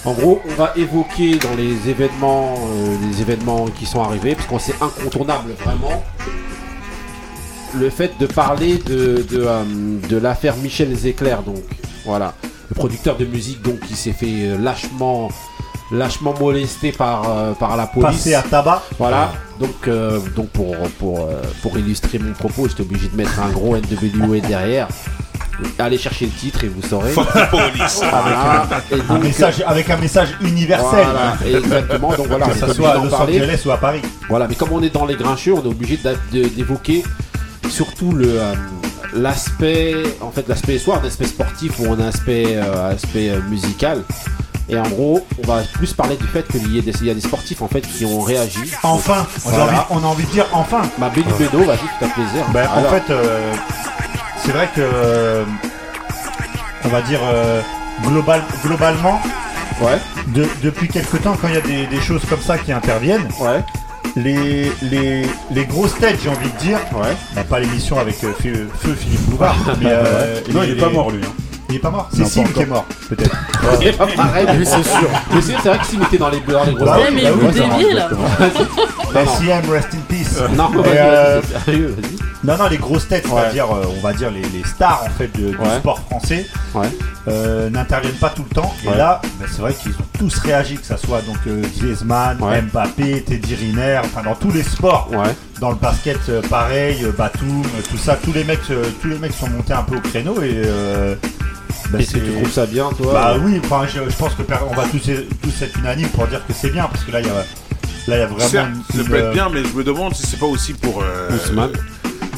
En 0.06 0.12
gros, 0.12 0.40
on 0.48 0.54
va 0.54 0.72
évoquer 0.76 1.36
dans 1.36 1.54
les 1.56 1.90
événements, 1.90 2.54
euh, 2.54 2.96
les 3.10 3.20
événements 3.22 3.66
qui 3.66 3.86
sont 3.86 4.00
arrivés, 4.00 4.36
parce 4.36 4.46
qu'on 4.46 4.60
c'est 4.60 4.80
incontournable 4.80 5.50
vraiment, 5.64 6.00
le 7.74 7.90
fait 7.90 8.12
de 8.20 8.26
parler 8.26 8.78
de, 8.78 9.24
de, 9.28 9.44
euh, 9.44 9.64
de 10.08 10.16
l'affaire 10.16 10.54
Michel 10.56 10.94
Zéclair, 10.94 11.42
donc 11.42 11.56
voilà, 12.04 12.34
le 12.68 12.76
producteur 12.76 13.16
de 13.16 13.24
musique 13.24 13.62
donc 13.62 13.80
qui 13.80 13.96
s'est 13.96 14.12
fait 14.12 14.26
euh, 14.50 14.58
lâchement, 14.58 15.28
lâchement 15.90 16.34
molesté 16.38 16.92
par, 16.92 17.28
euh, 17.28 17.52
par 17.54 17.76
la 17.76 17.88
police. 17.88 18.06
Passé 18.06 18.34
à 18.34 18.42
tabac. 18.42 18.84
Voilà, 18.98 19.32
donc, 19.58 19.88
euh, 19.88 20.20
donc 20.36 20.50
pour, 20.50 20.76
pour, 21.00 21.20
euh, 21.22 21.42
pour 21.62 21.76
illustrer 21.78 22.20
mon 22.20 22.32
propos, 22.32 22.68
j'étais 22.68 22.82
obligé 22.82 23.08
de 23.08 23.16
mettre 23.16 23.40
un 23.40 23.50
gros 23.50 23.76
NWA 23.76 24.38
derrière. 24.38 24.86
Allez 25.78 25.98
chercher 25.98 26.26
le 26.26 26.32
titre 26.32 26.64
et 26.64 26.68
vous 26.68 26.82
saurez. 26.86 27.12
Voilà. 27.14 28.66
Et 28.90 28.94
Un 28.94 29.14
donc, 29.14 29.22
message, 29.24 29.62
avec 29.66 29.88
un 29.90 29.96
message 29.96 30.28
universel. 30.42 31.06
voilà, 31.06 31.36
exactement. 31.58 32.12
Donc 32.14 32.26
voilà, 32.28 32.46
Que 32.46 32.52
obligé 32.52 32.74
soit 32.74 32.90
à 32.90 32.94
Los 32.96 33.08
parler. 33.10 33.40
Angeles 33.42 33.62
ou 33.66 33.70
à 33.70 33.76
Paris. 33.78 34.02
Voilà, 34.28 34.48
mais 34.48 34.54
comme 34.54 34.72
on 34.72 34.82
est 34.82 34.90
dans 34.92 35.06
les 35.06 35.14
grincheux, 35.16 35.52
on 35.54 35.62
est 35.64 35.68
obligé 35.68 35.98
d'évoquer 36.32 37.02
surtout 37.70 38.12
le 38.12 38.40
euh, 38.40 38.54
l'aspect, 39.14 39.94
en 40.20 40.30
fait, 40.30 40.46
l'aspect 40.48 40.78
soit 40.78 40.98
un 41.02 41.06
aspect 41.06 41.26
sportif 41.26 41.78
ou 41.80 41.92
un 41.92 42.00
aspect, 42.00 42.44
euh, 42.56 42.92
aspect 42.92 43.30
euh, 43.30 43.40
musical. 43.48 44.02
Et 44.68 44.76
en 44.76 44.88
gros, 44.88 45.24
on 45.42 45.46
va 45.46 45.62
plus 45.74 45.92
parler 45.92 46.16
du 46.16 46.26
fait 46.26 46.46
qu'il 46.48 46.72
y, 46.74 46.78
ait 46.78 46.82
des- 46.82 46.92
il 47.00 47.06
y 47.06 47.10
a 47.10 47.14
des 47.14 47.20
sportifs 47.20 47.62
en 47.62 47.68
fait 47.68 47.82
qui 47.82 48.04
ont 48.04 48.20
réagi. 48.20 48.72
Enfin, 48.82 49.24
on, 49.44 49.50
a 49.52 49.62
envie, 49.62 49.76
on 49.90 49.98
a 49.98 50.06
envie 50.06 50.24
de 50.24 50.30
dire 50.32 50.46
enfin. 50.52 50.82
Bah, 50.98 51.08
Benny 51.14 51.26
Beno, 51.38 51.64
vas-y, 51.64 51.78
tout 51.78 52.04
à 52.04 52.08
plaisir. 52.08 52.44
Ben, 52.52 52.66
en 52.76 52.82
fait, 52.90 53.04
euh, 53.10 53.52
c'est 54.46 54.52
vrai 54.52 54.68
que, 54.74 54.80
euh, 54.80 55.44
on 56.84 56.88
va 56.88 57.02
dire, 57.02 57.20
euh, 57.22 57.60
global, 58.04 58.42
globalement, 58.64 59.20
ouais, 59.80 59.98
de- 60.28 60.46
depuis 60.62 60.88
quelque 60.88 61.16
temps, 61.16 61.36
quand 61.40 61.48
il 61.48 61.54
y 61.54 61.58
a 61.58 61.60
des, 61.60 61.86
des 61.86 62.00
choses 62.00 62.22
comme 62.28 62.40
ça 62.40 62.56
qui 62.58 62.72
interviennent, 62.72 63.26
ouais, 63.40 63.62
les, 64.16 64.70
les, 64.82 65.26
les 65.50 65.64
grosses 65.66 65.96
têtes, 65.98 66.18
j'ai 66.22 66.30
envie 66.30 66.48
de 66.50 66.58
dire, 66.58 66.78
ouais. 66.94 67.14
bah, 67.34 67.42
pas 67.44 67.60
l'émission 67.60 67.98
avec 67.98 68.22
euh, 68.24 68.32
Feu, 68.40 68.68
Feu 68.80 68.94
Philippe 68.98 69.22
Bouvard, 69.30 69.56
mais 69.80 69.88
euh, 69.90 70.40
Non, 70.52 70.60
les- 70.62 70.68
il 70.68 70.72
est 70.78 70.80
pas 70.80 70.88
mort 70.90 71.10
lui. 71.10 71.20
hein. 71.24 71.32
Il 71.68 71.74
est 71.74 71.78
pas 71.80 71.90
mort. 71.90 72.08
C'est 72.14 72.24
Sim 72.26 72.44
qui 72.44 72.60
est 72.62 72.66
mort, 72.66 72.84
peut-être. 73.08 73.36
C'est 73.82 73.96
pas 73.98 74.06
pareil, 74.06 74.46
mais 74.56 74.64
c'est 74.64 74.84
sûr. 74.84 75.08
Mais 75.34 75.40
c'est 75.42 75.68
vrai 75.68 75.78
que 75.78 75.84
s'il 75.86 76.00
était 76.00 76.16
dans 76.16 76.28
les, 76.28 76.38
dans 76.38 76.62
les 76.62 76.74
grosses 76.74 76.88
Ouais, 76.90 77.10
mais 77.12 77.28
vous 77.28 77.48
déviez 77.50 77.92
là. 77.92 78.08
Bah, 79.12 79.20
rest 79.72 79.88
in 79.92 79.98
peace. 80.08 80.25
Non, 80.56 80.70
euh, 80.84 81.40
sérieux. 81.64 81.96
Non, 82.44 82.56
non, 82.58 82.68
les 82.68 82.76
grosses 82.76 83.08
têtes, 83.08 83.26
Ouais. 83.26 83.32
c'est-à-dire, 83.42 83.66
euh, 83.74 83.84
on 83.96 84.00
va 84.00 84.12
dire 84.12 84.30
les, 84.30 84.42
les 84.42 84.64
stars 84.64 85.02
en 85.04 85.10
fait 85.10 85.28
de- 85.36 85.48
du 85.50 85.70
sport 85.78 85.98
français, 86.00 86.46
Ouais. 86.74 86.86
euh, 87.28 87.68
n'interviennent 87.70 88.12
pas 88.14 88.28
tout 88.30 88.44
le 88.48 88.54
temps. 88.54 88.72
Et 88.84 88.96
là, 88.96 89.20
bah, 89.40 89.46
c'est 89.50 89.60
vrai 89.60 89.74
qu'ils 89.74 89.92
ont 89.92 90.06
tous 90.18 90.38
réagi, 90.38 90.76
que 90.76 90.86
ça 90.86 90.96
soit 90.96 91.22
donc 91.22 91.38
euh, 91.46 91.62
Griezmann, 91.78 92.40
Ouais. 92.40 92.62
Mbappé, 92.62 93.22
Teddy 93.22 93.54
Riner, 93.54 94.00
enfin 94.04 94.22
dans 94.22 94.34
tous 94.36 94.50
les 94.52 94.62
sports. 94.62 95.08
Ouais. 95.12 95.34
Dans 95.60 95.70
le 95.70 95.76
basket, 95.76 96.18
euh, 96.28 96.42
pareil, 96.42 97.04
Batum, 97.16 97.62
tout 97.90 97.96
ça, 97.98 98.16
tous 98.22 98.32
les 98.32 98.44
mecs, 98.44 98.60
tous 99.00 99.08
les 99.08 99.18
mecs 99.18 99.32
sont 99.32 99.48
montés 99.48 99.72
un 99.72 99.82
peu 99.82 99.96
au 99.96 100.00
créneau 100.00 100.40
et. 100.42 100.62
euh, 100.66 101.14
bah, 101.90 101.98
Est-ce 101.98 102.12
que 102.14 102.18
tu 102.18 102.32
trouves 102.32 102.50
ça 102.52 102.66
bien, 102.66 102.90
toi 102.98 103.12
Bah 103.12 103.34
oui, 103.42 103.60
enfin, 103.64 103.86
je, 103.86 104.08
je 104.10 104.16
pense 104.16 104.34
que 104.34 104.42
per- 104.42 104.56
on 104.70 104.74
va 104.74 104.84
tous, 104.84 105.00
tous 105.42 105.62
être 105.62 105.78
unanimes 105.78 106.08
pour 106.08 106.26
dire 106.26 106.44
que 106.46 106.52
c'est 106.52 106.70
bien, 106.70 106.84
parce 106.90 107.04
que 107.04 107.10
là, 107.12 107.20
il 107.20 107.26
y 107.26 107.30
a, 107.30 107.44
là, 108.06 108.16
il 108.16 108.20
y 108.20 108.22
a 108.22 108.26
vraiment. 108.26 108.48
Certes, 108.48 108.68
une- 108.94 109.02
ça 109.02 109.08
peut 109.08 109.16
être 109.16 109.32
bien, 109.32 109.48
mais 109.52 109.62
je 109.64 109.76
me 109.76 109.84
demande 109.84 110.14
si 110.14 110.26
c'est 110.26 110.38
pas 110.38 110.46
aussi 110.46 110.72
pour. 110.74 111.02
euh, 111.02 111.28
Ousmane. 111.36 111.72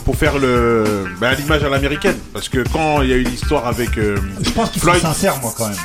pour 0.04 0.16
faire 0.16 0.38
le. 0.38 1.04
Bah, 1.20 1.34
l'image 1.34 1.62
à 1.64 1.68
l'américaine. 1.68 2.16
Parce 2.32 2.48
que 2.48 2.64
quand 2.72 3.02
il 3.02 3.10
y 3.10 3.12
a 3.12 3.16
eu 3.16 3.25
l'histoire 3.25 3.66
avec. 3.66 3.98
euh, 3.98 4.16
Je 4.42 4.50
pense 4.50 4.72
sont 4.72 4.80
Floyd. 4.80 5.02
sincères, 5.02 5.38
moi, 5.42 5.52
quand 5.56 5.68
même. 5.68 5.76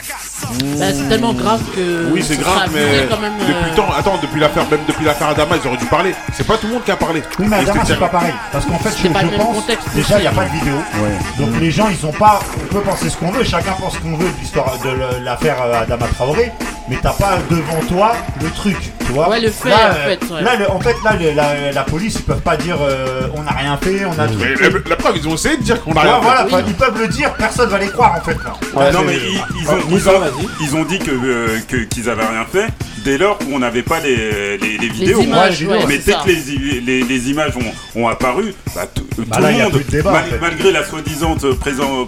Bah, 0.78 0.86
c'est 0.94 1.08
tellement 1.10 1.34
grave 1.34 1.62
que. 1.76 2.08
Oui, 2.12 2.24
c'est 2.26 2.36
ce 2.36 2.40
grave, 2.42 2.70
mais 2.74 3.08
quand 3.10 3.20
même, 3.20 3.34
depuis 3.40 3.54
euh, 3.54 3.70
le 3.70 3.76
temps, 3.76 3.88
attends, 3.98 4.20
depuis 4.22 4.40
l'affaire, 4.40 4.64
même 4.70 4.80
depuis 4.88 5.06
l'affaire 5.06 5.28
Adama, 5.30 5.56
ils 5.62 5.68
auraient 5.68 5.78
dû 5.78 5.86
parler. 5.86 6.14
C'est 6.34 6.46
pas 6.46 6.58
tout 6.58 6.68
le 6.68 6.74
monde 6.74 6.84
qui 6.84 6.92
a 6.92 6.96
parlé. 6.96 7.22
Oui, 7.40 7.46
mais 7.50 7.58
Adama, 7.58 7.82
c'est 7.86 8.00
pas 8.00 8.08
pareil. 8.10 8.34
Parce 8.52 8.66
qu'en 8.66 8.78
fait, 8.80 8.90
je, 8.98 9.02
C'est 9.04 9.10
pas 9.10 9.20
je 9.22 9.26
le 9.26 9.32
même 9.32 9.40
pense, 9.40 9.56
contexte 9.56 9.88
déjà, 9.96 10.18
il 10.18 10.22
n'y 10.22 10.28
a 10.28 10.32
pas 10.32 10.46
de 10.46 10.52
vidéo. 10.52 10.76
Donc 11.40 11.60
les 11.60 11.72
gens, 11.72 11.88
ils 11.90 12.06
ont 12.06 12.12
pas. 12.12 12.40
On 12.70 12.74
peut 12.74 12.82
penser 12.82 13.10
ce 13.10 13.18
qu'on 13.18 13.32
veut, 13.32 13.44
chacun 13.44 13.72
pense 13.74 13.94
ce 13.96 14.00
qu'on 14.00 14.16
veut 14.18 14.30
de 14.30 14.40
l'histoire 14.40 14.74
de 14.84 15.24
l'affaire 15.24 15.58
euh, 15.66 15.82
Adama 15.84 16.08
Traoré, 16.08 16.52
mais 16.90 16.98
t'as 17.02 17.12
pas 17.14 17.38
devant 17.50 17.80
toi 17.88 18.14
le 18.42 18.50
truc, 18.52 18.78
tu 19.06 19.12
vois. 19.14 19.30
Ouais, 19.30 19.40
le 19.40 19.50
fait, 19.50 19.70
Là, 19.70 19.76
en 19.76 19.96
euh, 19.96 20.06
fait, 20.10 20.34
ouais. 20.34 20.42
Là, 20.42 20.56
le- 20.58 20.72
en 20.72 20.80
fait, 20.80 20.96
là, 21.04 21.14
le- 21.20 21.32
la, 21.34 21.72
la 21.72 21.84
police, 21.84 22.16
ils 22.16 22.24
peuvent 22.24 22.42
pas 22.42 22.58
dire 22.58 22.78
euh, 22.82 23.28
on 23.36 23.44
n'a 23.44 23.52
rien 23.52 23.78
fait, 23.82 24.06
on 24.06 24.12
a 24.20 24.28
tout. 24.28 24.34
Mais 24.40 24.56
la, 24.70 24.80
la 24.90 24.96
preuve, 24.96 25.18
ils 25.18 25.28
ont 25.28 25.34
essayé 25.36 25.58
de 25.58 25.64
dire 25.64 25.82
qu'on 25.84 25.92
a 25.92 25.96
Ouais, 25.96 26.02
rien 26.02 26.22
fait. 26.22 26.50
voilà, 26.50 26.66
ils 26.68 26.74
peuvent 26.74 27.00
le 27.00 27.08
dire, 27.08 27.34
personne 27.34 27.70
va 27.70 27.78
les 27.78 27.88
croire 27.90 28.16
en 28.18 28.22
fait. 28.22 28.34
Là. 28.44 28.54
Ouais, 28.76 28.92
non 28.92 29.02
mais 29.06 29.16
ils, 29.60 29.70
ont, 29.70 29.78
ils 30.62 30.76
ont 30.76 30.84
dit 30.86 31.00
que 31.00 31.12
euh, 31.12 31.60
que- 31.68 31.78
qu'ils 31.86 32.10
avaient 32.10 32.26
rien 32.26 32.46
fait 32.52 32.68
dès 33.04 33.18
lors 33.18 33.38
où 33.48 33.54
on 33.56 33.60
n'avait 33.60 33.84
pas 33.84 34.00
les, 34.00 34.58
les, 34.58 34.78
les 34.78 34.90
vidéos. 34.90 35.22
images, 35.22 35.62
Ouais, 35.64 35.80
mais 35.88 35.96
c'est 36.00 36.06
dès 36.06 36.12
ça. 36.14 36.22
que 36.26 36.30
les, 36.30 36.52
i- 36.52 36.82
les, 36.82 37.04
les 37.04 37.30
images 37.32 37.54
ont, 37.58 38.00
ont 38.02 38.08
apparu, 38.08 38.54
bah, 38.76 38.88
tout, 38.94 39.04
Bah 39.28 39.36
tout 39.38 39.42
là, 39.42 39.52
le 39.52 39.58
y 39.58 39.62
a 39.62 39.64
monde, 39.66 39.74
plus 39.74 39.84
de 39.84 39.92
débat, 39.92 40.12
mal- 40.12 40.24
en 40.26 40.30
fait. 40.30 40.40
malgré 40.40 40.72
la 40.72 40.86
soi-disant 40.86 41.36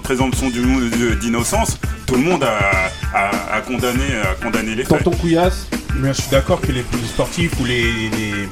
présomption 0.01 0.49
du- 0.49 0.61
de- 0.61 1.15
d'innocence, 1.15 1.79
tout 2.07 2.15
le 2.15 2.21
monde 2.21 2.43
a, 2.43 2.89
a, 3.13 3.55
a 3.57 3.61
condamné, 3.61 4.03
a 4.23 4.41
condamné 4.43 4.75
les 4.75 4.83
faits. 4.85 5.03
Tonton 5.03 5.17
Couillasse. 5.17 5.67
Mais 5.97 6.09
je 6.13 6.21
suis 6.21 6.31
d'accord 6.31 6.61
que 6.61 6.71
les, 6.71 6.85
sportifs 7.07 7.51
ou 7.59 7.65
les, 7.65 7.83
les, 7.83 8.49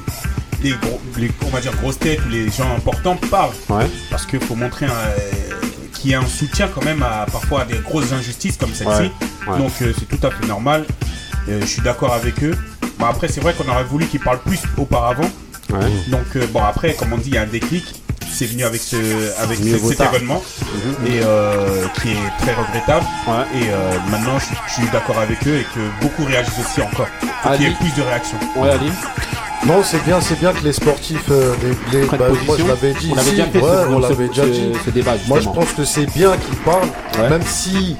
les, 0.62 0.70
gros, 0.82 1.00
les, 1.18 1.30
on 1.46 1.48
va 1.50 1.60
dire 1.60 1.72
grosses 1.76 1.98
têtes 1.98 2.20
ou 2.26 2.30
les 2.30 2.50
gens 2.50 2.74
importants 2.76 3.16
parlent. 3.30 3.50
Ouais. 3.68 3.86
Parce 4.10 4.24
qu'il 4.26 4.40
faut 4.40 4.54
montrer 4.54 4.86
un, 4.86 4.90
euh, 4.90 5.63
qu'il 6.04 6.10
y 6.12 6.14
a 6.14 6.20
un 6.20 6.26
soutien 6.26 6.68
quand 6.68 6.84
même 6.84 7.02
à 7.02 7.24
parfois 7.32 7.62
à 7.62 7.64
des 7.64 7.78
grosses 7.78 8.12
injustices 8.12 8.58
comme 8.58 8.74
celle-ci. 8.74 9.10
Ouais. 9.48 9.56
Donc 9.58 9.72
euh, 9.80 9.90
c'est 9.98 10.04
tout 10.06 10.26
à 10.26 10.30
fait 10.30 10.46
normal. 10.46 10.84
Euh, 11.48 11.62
je 11.62 11.66
suis 11.66 11.80
d'accord 11.80 12.12
avec 12.12 12.42
eux. 12.44 12.54
Bon, 12.98 13.06
après, 13.06 13.26
c'est 13.28 13.40
vrai 13.40 13.54
qu'on 13.54 13.66
aurait 13.72 13.84
voulu 13.84 14.04
qu'ils 14.06 14.20
parlent 14.20 14.42
plus 14.44 14.60
auparavant. 14.76 15.30
Ouais. 15.70 15.78
Donc 16.08 16.26
euh, 16.36 16.46
bon, 16.52 16.62
après, 16.62 16.92
comme 16.92 17.14
on 17.14 17.16
dit, 17.16 17.30
il 17.30 17.34
y 17.36 17.38
a 17.38 17.42
un 17.42 17.46
déclic. 17.46 18.02
C'est 18.30 18.44
venu 18.46 18.64
avec, 18.64 18.82
ce, 18.82 18.96
avec 19.40 19.58
ce- 19.58 19.78
cet 19.78 19.96
tard. 19.98 20.12
événement 20.14 20.42
et 21.06 21.20
euh, 21.22 21.86
qui 22.02 22.10
est 22.10 22.30
très 22.40 22.52
regrettable. 22.52 23.06
Ouais. 23.26 23.44
Et 23.62 23.70
euh, 23.70 23.92
maintenant, 24.10 24.38
je, 24.40 24.44
suis- 24.44 24.56
je 24.68 24.72
suis 24.74 24.90
d'accord 24.92 25.18
avec 25.20 25.38
eux 25.46 25.56
et 25.56 25.66
que 25.74 26.04
beaucoup 26.04 26.24
réagissent 26.26 26.58
aussi 26.60 26.82
encore. 26.82 27.06
Qu'il 27.20 27.62
y 27.62 27.66
Ali. 27.66 27.74
plus 27.76 27.94
de 27.94 28.02
réactions. 28.02 28.38
Ouais, 28.56 28.70
Ali. 28.70 28.90
Non, 29.66 29.82
c'est 29.82 30.02
bien, 30.04 30.20
c'est 30.20 30.38
bien 30.38 30.52
que 30.52 30.62
les 30.62 30.74
sportifs, 30.74 31.24
euh, 31.30 31.54
les, 31.92 32.00
les- 32.00 32.06
bah, 32.06 32.26
moi 32.46 32.56
je 32.58 32.66
l'avais 32.66 32.92
dit 32.92 33.08
On 33.12 33.14
déjà 33.30 33.44
ouais, 33.62 33.84
ce- 33.84 33.88
ce- 34.02 34.08
l'avait 34.12 34.28
déjà 34.28 34.46
dit. 34.46 34.72
ce 34.84 34.90
débat, 34.90 35.12
Moi 35.26 35.40
je 35.40 35.48
pense 35.48 35.72
que 35.72 35.84
c'est 35.84 36.06
bien 36.14 36.36
qu'ils 36.36 36.56
parlent, 36.58 36.88
Ouais. 37.18 37.30
même 37.30 37.42
si 37.46 37.96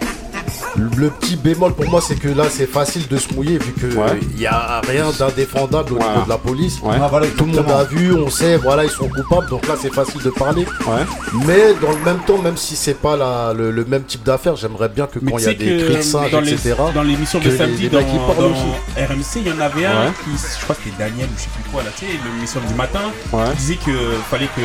le 0.77 1.09
petit 1.11 1.37
bémol 1.37 1.73
pour 1.75 1.89
moi 1.89 2.01
c'est 2.01 2.17
que 2.17 2.29
là 2.29 2.45
c'est 2.51 2.67
facile 2.67 3.07
de 3.09 3.17
se 3.17 3.33
mouiller 3.33 3.59
vu 3.59 3.73
que 3.73 3.87
Ouais. 3.97 4.19
il 4.35 4.41
y 4.41 4.47
a 4.47 4.81
rien 4.89 5.07
d'indéfendable 5.19 5.93
au 5.93 5.97
Voilà. 5.97 6.13
niveau 6.13 6.25
de 6.25 6.29
la 6.31 6.39
police. 6.39 6.81
Ouais. 6.83 6.97
Ah, 7.01 7.07
voilà, 7.09 7.27
Tout 7.29 7.45
le 7.45 7.53
monde 7.53 7.71
a 7.71 7.85
vu, 7.85 8.13
on 8.15 8.29
sait, 8.31 8.57
voilà, 8.57 8.85
ils 8.85 8.91
sont 8.91 9.09
coupables, 9.09 9.49
donc 9.49 9.67
là 9.69 9.75
c'est 9.81 9.93
facile 9.93 10.21
de 10.23 10.31
parler. 10.31 10.65
Ouais. 10.87 11.05
Mais 11.47 11.75
dans 11.81 11.93
le 11.93 12.05
même 12.05 12.19
temps, 12.27 12.39
même 12.39 12.57
si 12.57 12.75
c'est 12.77 12.95
pas 13.01 13.17
la, 13.17 13.53
le, 13.55 13.71
le 13.71 13.85
même 13.85 14.03
type 14.05 14.23
d'affaire, 14.25 14.57
j'aimerais 14.57 14.89
bien 14.89 15.07
que 15.07 15.19
Mais 15.23 15.31
quand 15.31 15.39
il 15.39 15.45
y 15.45 15.49
a 15.49 15.55
des 15.55 15.85
cris 15.85 15.97
de 15.97 16.03
singe, 16.03 16.31
dans, 16.31 16.41
les- 16.41 16.53
etc. 16.53 16.75
dans 16.95 17.03
l'émission 17.03 17.39
de 17.39 17.51
samedi 17.51 17.83
les 17.85 17.89
dans, 17.91 18.01
dans 18.01 18.49
RMC, 18.97 19.37
il 19.37 19.49
y 19.49 19.53
en 19.53 19.61
avait 19.61 19.87
un 19.87 20.07
Ouais. 20.07 20.13
qui, 20.25 20.31
je 20.59 20.63
crois 20.65 20.75
que 20.75 20.83
c'était 20.85 20.97
Daniel 20.99 21.27
ou 21.29 21.37
je 21.37 21.43
sais 21.43 21.49
plus 21.55 21.71
quoi 21.71 21.83
là, 21.83 21.91
tu 21.97 22.07
sais, 22.07 22.13
l'émission 22.35 22.61
du 22.67 22.75
matin, 22.75 23.01
Ouais. 23.33 23.45
qui 23.51 23.57
disait 23.59 23.77
que 23.77 23.93
fallait 24.31 24.47
que, 24.57 24.63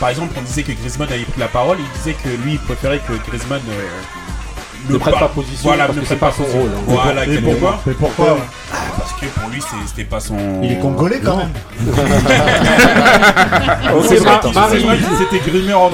par 0.00 0.08
exemple, 0.10 0.34
on 0.36 0.42
disait 0.42 0.62
que 0.62 0.72
Griezmann 0.72 1.08
avait 1.08 1.22
pris 1.22 1.40
la 1.40 1.48
parole, 1.48 1.76
il 1.78 1.98
disait 1.98 2.16
que 2.22 2.28
lui 2.44 2.52
il 2.54 2.58
préférait 2.58 2.98
que 3.00 3.12
Griezmann 3.28 3.60
euh, 3.68 3.72
Ne 4.88 4.98
prête 4.98 5.14
pas 5.18 5.28
position 5.28 5.68
voilà, 5.68 5.84
parce 5.86 5.96
ne 5.96 6.02
que 6.02 6.08
c'est 6.08 6.16
pas 6.16 6.30
son 6.32 6.42
position. 6.42 6.60
rôle, 6.60 6.70
hein. 6.76 6.80
Voilà, 6.86 7.24
Et 7.24 7.28
exactement. 7.28 7.52
pourquoi 7.52 7.80
Mais 7.86 7.92
pourquoi 7.94 8.36
Ah, 8.72 8.76
Parce 8.98 9.12
que 9.20 9.26
pour 9.26 9.48
lui 9.50 9.60
c'était 9.86 10.04
pas 10.04 10.20
son. 10.20 10.36
Il 10.62 10.72
est 10.72 10.78
congolais 10.78 11.20
quand 11.24 11.36
même. 11.36 11.50
C'est 14.08 14.16
vrai, 14.16 14.38
qu'il 14.40 15.16
s'était 15.16 15.50
grimé 15.50 15.72
en, 15.74 15.90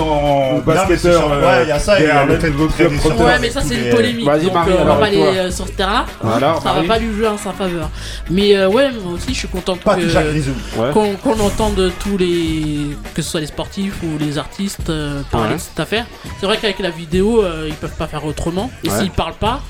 mais 0.56 0.60
basketteur. 0.60 1.32
euh, 1.32 1.40
Ouais, 1.44 1.62
il 1.64 1.68
y 1.68 1.72
a 1.72 1.78
ça, 1.78 1.98
il 2.00 2.06
y 2.06 2.10
a 2.10 2.24
le 2.24 2.36
de. 2.38 3.22
Ouais, 3.22 3.38
mais 3.40 3.50
ça 3.50 3.60
c'est 3.62 3.74
une 3.76 3.90
polémique. 3.90 4.26
Vas-y, 4.26 4.44
donc, 4.44 4.54
Marie, 4.54 4.70
euh, 4.72 4.76
on 4.78 4.82
alors, 4.82 4.94
va 4.94 5.00
pas 5.00 5.06
aller 5.06 5.18
euh, 5.18 5.50
sur 5.50 5.66
ce 5.66 5.72
terrain. 5.72 6.04
Ça 6.22 6.72
va 6.72 6.82
pas 6.86 6.98
lui 6.98 7.14
jouer 7.14 7.28
en 7.28 7.38
sa 7.38 7.52
faveur. 7.52 7.90
Mais 8.30 8.56
euh, 8.56 8.68
ouais, 8.68 8.90
moi 9.02 9.14
aussi 9.14 9.28
je 9.34 9.38
suis 9.38 9.48
content 9.48 9.76
Pas 9.76 9.94
tout 9.96 10.08
Jacques 10.08 10.24
que 10.26 10.30
Grisou. 10.30 10.52
Ouais. 10.76 10.90
qu'on 10.92 11.14
qu'on 11.14 11.38
entende 11.40 11.92
tous 12.00 12.16
les 12.16 12.96
que 13.14 13.22
ce 13.22 13.30
soit 13.30 13.40
les 13.40 13.46
sportifs 13.46 13.94
ou 14.02 14.18
les 14.18 14.38
artistes 14.38 14.90
euh, 14.90 15.22
parler 15.30 15.54
de 15.54 15.60
cette 15.60 15.78
affaire. 15.80 16.06
C'est 16.40 16.46
vrai 16.46 16.56
qu'avec 16.58 16.78
la 16.80 16.90
vidéo, 16.90 17.42
euh, 17.42 17.66
ils 17.68 17.74
peuvent 17.74 17.96
pas 17.96 18.06
faire 18.06 18.24
autrement. 18.24 18.70
Et 18.82 18.88
Ouais. 18.90 18.98
s'ils 18.98 19.10
parlent 19.10 19.34
pas, 19.34 19.60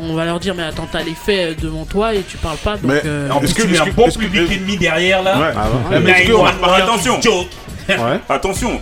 On 0.00 0.14
va 0.14 0.24
leur 0.24 0.40
dire, 0.40 0.56
mais 0.56 0.64
attends, 0.64 0.88
t'as 0.90 1.04
les 1.04 1.14
faits 1.14 1.52
euh, 1.52 1.62
devant 1.62 1.84
toi 1.84 2.14
et 2.14 2.22
tu 2.22 2.36
parles 2.38 2.56
pas. 2.56 2.72
Donc, 2.72 2.90
Mais 2.90 3.02
euh, 3.04 3.30
En 3.30 3.38
plus, 3.38 3.46
Est-ce 3.46 3.54
que- 3.54 3.62
tu 3.62 3.68
mets 3.68 3.78
un 3.78 3.84
que- 3.84 3.90
bon 3.90 4.08
que- 4.08 4.18
public 4.18 4.50
ennemi 4.50 4.76
derrière 4.76 5.22
là. 5.22 5.38
Ouais. 5.38 6.00
Mais 6.00 6.24
que- 6.24 6.32
voit 6.32 6.50
mais 6.60 6.66
un 6.68 6.72
attention. 6.72 7.20
joke. 7.22 7.46
Attention, 8.28 8.80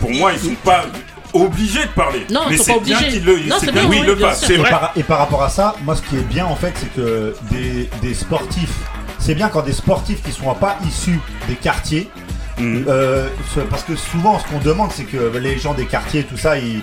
pour 0.00 0.10
moi, 0.10 0.32
ils 0.32 0.38
sont 0.40 0.56
pas 0.64 0.84
obligés 1.32 1.82
de 1.84 1.90
parler. 1.90 2.26
Non, 2.30 2.40
ils 2.46 2.50
mais 2.52 2.56
sont 2.56 2.64
c'est 2.64 2.72
pas 2.74 2.80
bien 2.80 2.98
qu'ils 3.02 3.24
le, 3.24 3.34
Non, 3.46 3.56
bien 3.72 3.84
oui, 3.88 4.00
le 4.00 4.16
Et 4.52 4.58
par, 4.58 4.92
et 4.96 5.02
par 5.04 5.18
rapport 5.18 5.42
à 5.44 5.48
ça, 5.50 5.76
moi 5.84 5.94
ce 5.94 6.02
qui 6.02 6.16
est 6.16 6.26
bien 6.28 6.46
en 6.46 6.56
fait, 6.56 6.72
c'est 6.74 6.92
que 6.94 7.36
des, 7.50 7.88
des 8.02 8.14
sportifs, 8.14 8.72
c'est 9.18 9.34
bien 9.34 9.48
quand 9.50 9.62
des 9.62 9.72
sportifs 9.72 10.22
qui 10.22 10.32
sont 10.32 10.52
pas 10.54 10.76
issus 10.88 11.20
des 11.46 11.54
quartiers, 11.54 12.08
Mhm. 12.58 12.84
euh, 12.88 13.28
ce- 13.54 13.60
parce 13.60 13.82
que 13.84 13.94
souvent 13.96 14.38
ce 14.38 14.44
qu'on 14.46 14.58
demande 14.58 14.90
c'est 14.92 15.04
que 15.04 15.36
les 15.38 15.58
gens 15.58 15.74
des 15.74 15.86
quartiers, 15.86 16.24
tout 16.24 16.36
ça, 16.36 16.56
ils, 16.58 16.80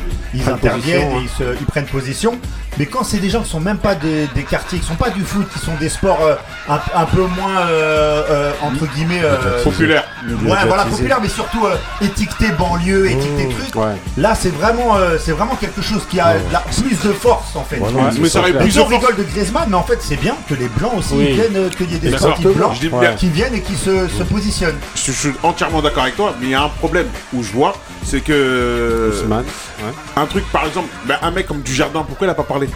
interviennent 0.48 1.10
position, 1.10 1.20
et 1.20 1.24
ils, 1.24 1.30
se- 1.30 1.60
ils 1.60 1.66
prennent 1.66 1.86
position. 1.86 2.40
Mais 2.78 2.86
quand 2.88 3.04
c'est 3.04 3.20
des 3.20 3.30
gens 3.30 3.42
qui 3.42 3.50
sont 3.50 3.62
même 3.62 3.78
pas 3.78 3.96
des, 3.96 4.28
des 4.36 4.44
quartiers, 4.44 4.80
qui 4.80 4.86
sont 4.86 4.96
pas 4.96 5.10
du 5.10 5.22
foot, 5.24 5.48
qui 5.54 5.60
sont 5.60 5.76
des 5.80 5.88
sports 5.90 6.20
euh, 6.22 6.36
un, 6.68 6.80
un 6.94 7.06
peu 7.06 7.22
moins 7.22 7.62
euh, 7.70 8.24
euh, 8.30 8.52
entre 8.62 8.86
guillemets 8.94 9.22
euh, 9.24 9.64
Populaire. 9.64 10.04
Ouais, 10.28 10.58
voilà, 10.68 10.86
populaire, 10.86 11.20
mais 11.22 11.30
surtout 11.30 11.66
euh, 11.66 11.76
étiqueté 12.02 12.48
banlieue, 12.58 13.10
étiqueté 13.10 13.50
truc. 13.50 13.76
Ouais. 13.76 13.94
Là, 14.18 14.34
c'est 14.36 14.50
vraiment, 14.54 14.96
euh, 14.98 15.18
c'est 15.24 15.32
vraiment 15.32 15.56
quelque 15.56 15.82
chose 15.82 16.02
qui 16.10 16.20
a 16.20 16.36
la- 16.52 16.60
plus 16.60 17.00
de 17.08 17.14
force 17.14 17.56
en 17.56 17.64
fait. 17.64 17.78
Ouais, 17.80 17.92
non, 17.92 18.04
Ouais, 18.06 18.10
mais 18.20 18.30
ça 18.30 18.40
aurait 18.40 18.52
Les 18.52 18.60
plus 18.60 18.76
de 18.76 18.82
rigolent 18.82 19.16
de 19.18 19.24
Griezmann, 19.24 19.66
mais 19.70 19.76
en 19.76 19.84
fait, 19.84 20.00
c'est 20.02 20.16
bien 20.20 20.36
que 20.50 20.54
les 20.56 20.68
blancs 20.68 20.94
aussi 20.98 21.14
Oui. 21.16 21.34
viennent, 21.34 21.56
euh, 21.56 21.70
qu'il 21.70 21.92
y 21.92 21.96
ait 21.96 22.00
des 22.00 22.18
sportifs 22.18 22.48
blancs 22.48 22.74
qui 23.18 23.30
viennent 23.30 23.54
et 23.56 23.62
qui 23.62 23.76
se, 23.76 24.08
se 24.08 24.24
positionnent. 24.24 24.78
je 24.96 25.12
suis 25.12 25.32
entièrement 25.44 25.82
d'accord 25.82 26.04
avec 26.04 26.16
toi, 26.16 26.34
mais 26.40 26.48
il 26.48 26.52
y 26.52 26.56
a 26.56 26.64
un 26.64 26.70
problème 26.70 27.08
où 27.34 27.44
je 27.44 27.52
vois, 27.52 27.74
c'est 28.04 28.22
que 28.22 29.12
Ousmane. 29.14 29.46
Ouais. 29.80 29.92
un 30.22 30.26
truc, 30.26 30.50
par 30.52 30.66
exemple, 30.66 30.88
ben, 31.06 31.18
un 31.22 31.32
mec 31.32 31.48
comme 31.48 31.62
du 31.62 31.74
jardin, 31.74 32.04
pourquoi 32.08 32.28
il 32.28 32.30
a 32.30 32.34
pas 32.36 32.44
parlé 32.44 32.70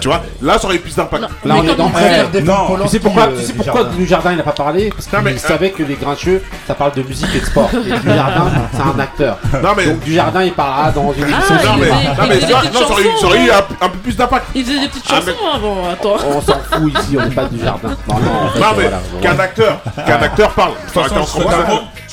Tu 0.00 0.08
vois, 0.08 0.22
là, 0.40 0.58
ça 0.58 0.66
aurait 0.66 0.76
eu 0.76 0.80
plus 0.80 0.96
d'impact. 0.96 1.22
Non, 1.22 1.28
Là, 1.44 1.60
on 1.60 1.68
est 1.68 1.74
dans- 1.76 1.88
préfère 1.90 2.30
défendre 2.30 2.78
non, 2.78 2.84
Tu 2.84 2.88
sais 2.90 3.00
pourquoi, 3.00 3.24
euh, 3.24 3.36
tu 3.38 3.42
sais 3.42 3.52
du 3.52 3.58
pourquoi 3.58 3.82
jardin. 3.82 3.96
du 3.96 4.06
jardin 4.06 4.30
il 4.32 4.36
n'a 4.38 4.42
pas 4.42 4.52
parlé 4.52 4.88
Parce 4.90 5.06
qu'il 5.06 5.18
Non, 5.18 5.24
mais, 5.24 5.36
savait 5.36 5.70
que 5.70 5.82
les 5.82 5.94
grincheux 5.94 6.42
ça 6.66 6.74
parle 6.74 6.92
de 6.94 7.02
musique 7.02 7.28
et 7.34 7.40
de 7.40 7.44
sport. 7.44 7.68
Et 7.74 7.78
du 8.00 8.08
jardin 8.14 8.46
c'est 8.72 8.80
un 8.80 8.98
acteur. 8.98 9.38
Non, 9.62 9.70
mais. 9.76 9.86
Donc 9.86 10.00
du 10.00 10.14
jardin 10.14 10.42
il 10.42 10.52
parlera 10.52 10.90
dans 10.90 11.12
une 11.12 11.22
émission. 11.24 11.38
Ah, 11.50 11.64
non, 11.66 11.72
il 11.76 11.80
mais, 11.80 11.86
faisait- 11.86 11.92
non, 11.94 12.14
il 12.22 12.28
mais 12.28 12.34
faisait 12.36 12.52
ça, 12.52 12.60
des 12.62 12.68
non, 12.68 12.78
ça 12.80 12.92
aurait 12.92 13.02
eu, 13.02 13.04
chansons, 13.06 13.20
ça 13.20 13.26
aurait 13.26 13.44
eu 13.44 13.50
hein. 13.50 13.54
un, 13.80 13.86
un 13.86 13.88
peu 13.90 13.98
plus 13.98 14.16
d'impact. 14.16 14.46
Ils 14.54 14.64
faisaient 14.64 14.80
des 14.80 14.88
petites 14.88 15.04
Ah, 15.08 15.14
chansons 15.16 15.36
avant, 15.54 15.76
attends. 15.92 16.16
On 16.28 16.40
s'en 16.40 16.54
fout 16.70 16.92
ici, 17.00 17.16
on 17.18 17.22
n'est 17.28 17.34
pas 17.34 17.44
du 17.44 17.62
jardin. 17.62 17.88
Non, 18.08 18.14
non, 18.14 18.30
en 18.46 18.48
fait, 18.50 18.60
Non, 18.60 18.66
mais 18.76 18.82
voilà, 18.84 19.00
qu'un 19.20 19.38
acteur, 19.38 19.80
qu'un 20.06 20.22
acteur 20.22 20.50
parle. 20.50 20.72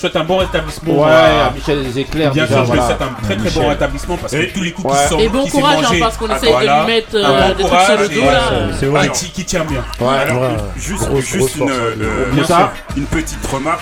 Souhaite 0.02 0.16
un 0.16 0.24
bon- 0.24 0.40
je 0.40 0.46
souhaite 0.48 0.56
un 0.56 0.60
bon 0.60 0.62
rétablissement. 0.62 0.94
Ouais, 1.04 1.12
à- 1.12 1.46
à 1.48 1.52
Michel 1.52 1.98
Éclair. 1.98 2.32
Bien 2.32 2.44
déjà, 2.46 2.56
sûr, 2.56 2.66
je 2.66 2.72
lui 2.74 2.82
souhaite 2.82 3.02
un 3.02 3.24
très 3.24 3.36
très 3.38 3.50
bon 3.52 3.68
rétablissement 3.70 4.18
parce 4.18 4.34
que 4.34 4.38
Et- 4.38 4.50
tous 4.52 4.62
les 4.64 4.72
coups 4.72 4.92
Ouais. 4.94 5.00
qui 5.04 5.10
sont 5.10 5.20
Et 5.20 5.30
bon 5.30 5.48
courage, 5.48 5.86
hein, 5.86 5.96
parce 6.00 6.18
qu'on 6.18 6.36
essaye 6.36 6.54
de 6.54 6.60
lui 6.60 6.86
mettre 6.88 7.16
euh, 7.16 7.24
bon 7.50 7.56
des 7.58 7.64
trucs 7.64 7.80
sur 7.82 7.98
le 7.98 8.10
dos 8.10 8.22
euh, 8.22 8.72
là. 8.82 8.88
Vrai. 8.90 9.10
qui, 9.10 9.30
qui 9.32 9.46
tient 9.46 9.64
bien. 9.66 9.84
Ouais. 10.00 10.08
Alors, 10.18 10.42
Ouais. 10.42 10.48
juste, 10.78 11.08
Grosse, 11.08 11.20
juste 11.24 11.38
grosse 11.38 11.56
une, 11.56 11.68
force, 11.68 11.72
euh, 11.72 11.96
ouais. 11.96 12.06
euh, 12.06 12.32
Bien 12.34 12.44
sûr. 12.46 12.70
une 12.98 13.06
petite 13.06 13.46
remarque, 13.46 13.82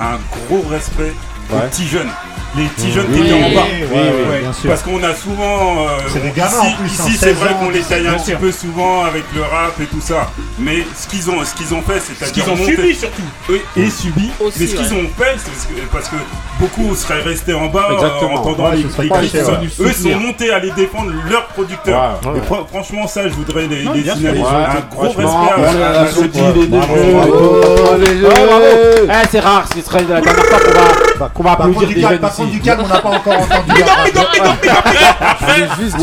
un 0.00 0.18
gros 0.48 0.64
respect 0.68 1.02
Ouais. 1.50 1.56
aux 1.56 1.68
petits 1.68 1.86
jeunes. 1.86 2.10
Les 2.56 2.64
petits 2.64 2.90
jeunes 2.90 3.06
qui 3.12 3.20
étaient 3.20 3.32
en 3.32 3.54
bas. 3.54 3.62
oui, 3.70 3.80
oui, 3.92 4.38
bien 4.40 4.52
sûr. 4.52 4.70
Parce 4.70 4.82
qu'on 4.82 5.02
a 5.04 5.14
souvent. 5.14 5.86
euh, 5.86 5.98
C'est 6.12 6.20
des 6.22 6.30
gamins, 6.30 6.48
ici, 6.48 6.74
en 6.74 6.76
plus, 6.82 6.86
ici, 6.92 7.16
c'est 7.18 7.26
16 7.26 7.36
vrai 7.36 7.54
qu'on 7.60 7.70
les 7.70 7.80
taille 7.80 8.08
un 8.08 8.16
17 8.16 8.24
petit 8.38 8.44
peu 8.46 8.50
souvent 8.52 9.04
avec 9.04 9.22
le 9.34 9.42
rap 9.42 9.78
et 9.80 9.84
tout 9.86 10.00
ça. 10.00 10.26
Mais 10.58 10.78
ce 10.98 11.06
qu'ils 11.06 11.30
ont, 11.30 11.44
ce 11.44 11.54
qu'ils 11.54 11.72
ont 11.74 11.80
fait, 11.82 12.00
c'est 12.00 12.24
Ce 12.26 12.32
qu'ils 12.32 12.48
ont 12.50 12.56
subi 12.56 12.94
surtout. 12.94 13.22
Oui, 13.48 13.60
et 13.76 13.88
subi. 13.88 14.30
Aussi, 14.40 14.56
mais 14.60 14.66
ce 14.66 14.74
qu'ils 14.74 14.92
ouais. 14.96 15.02
ont 15.04 15.22
fait, 15.22 15.36
c'est 15.38 15.50
parce 15.50 15.66
que, 15.66 15.80
parce 15.92 16.08
que 16.08 16.16
beaucoup 16.58 16.94
seraient 16.96 17.22
restés 17.22 17.54
en 17.54 17.66
bas 17.66 17.88
euh, 17.92 18.26
en 18.26 18.34
entendant 18.34 18.70
Ouais, 18.70 18.76
les, 18.76 18.82
les. 18.82 19.84
Eux 19.88 19.92
sont 19.92 20.18
montés 20.18 20.50
à 20.52 20.56
aller 20.56 20.72
défendre 20.72 21.12
leurs 21.30 21.46
producteurs. 21.46 22.18
Ouais. 22.26 22.38
Et 22.38 22.42
fran- 22.46 22.66
franchement, 22.68 23.06
ça, 23.06 23.28
je 23.28 23.32
voudrais 23.34 23.66
les, 23.68 23.84
les 23.84 24.10
signaler. 24.10 24.40
Ouais, 24.40 24.46
un 24.46 24.94
gros 24.94 25.02
respect 25.02 25.22
à, 25.22 25.54
on 25.56 25.60
les 25.72 25.82
à- 25.82 25.86
a 25.86 26.00
à 26.00 26.06
ce 26.06 26.10
applaudis, 26.10 26.30
type. 26.32 26.54
les 26.56 26.66
deux 26.66 26.76
Bravo, 26.78 26.96
jeux. 26.96 27.12
bravo. 27.12 27.96
Les 27.98 28.22
Ouais, 28.22 28.46
bravo. 28.46 28.64
jeux 28.64 29.08
Eh, 29.08 29.26
c'est 29.30 29.40
rare, 29.40 29.64
ce 29.74 29.80
serait 29.82 30.00
la 30.08 30.20
dernière 30.20 30.44
fois 30.44 30.58
qu'on 30.58 30.72
va, 30.72 31.18
Par 31.18 31.32
contre, 31.32 31.50
applaudir 31.50 31.88
des 31.88 32.00
jeunes 32.00 32.18
du 32.46 32.60
calme, 32.60 32.82
on 32.84 32.88
n'a 32.88 33.00
pas 33.00 33.08
encore 33.10 33.34
entendu. 33.34 33.70
Ali, 33.72 34.12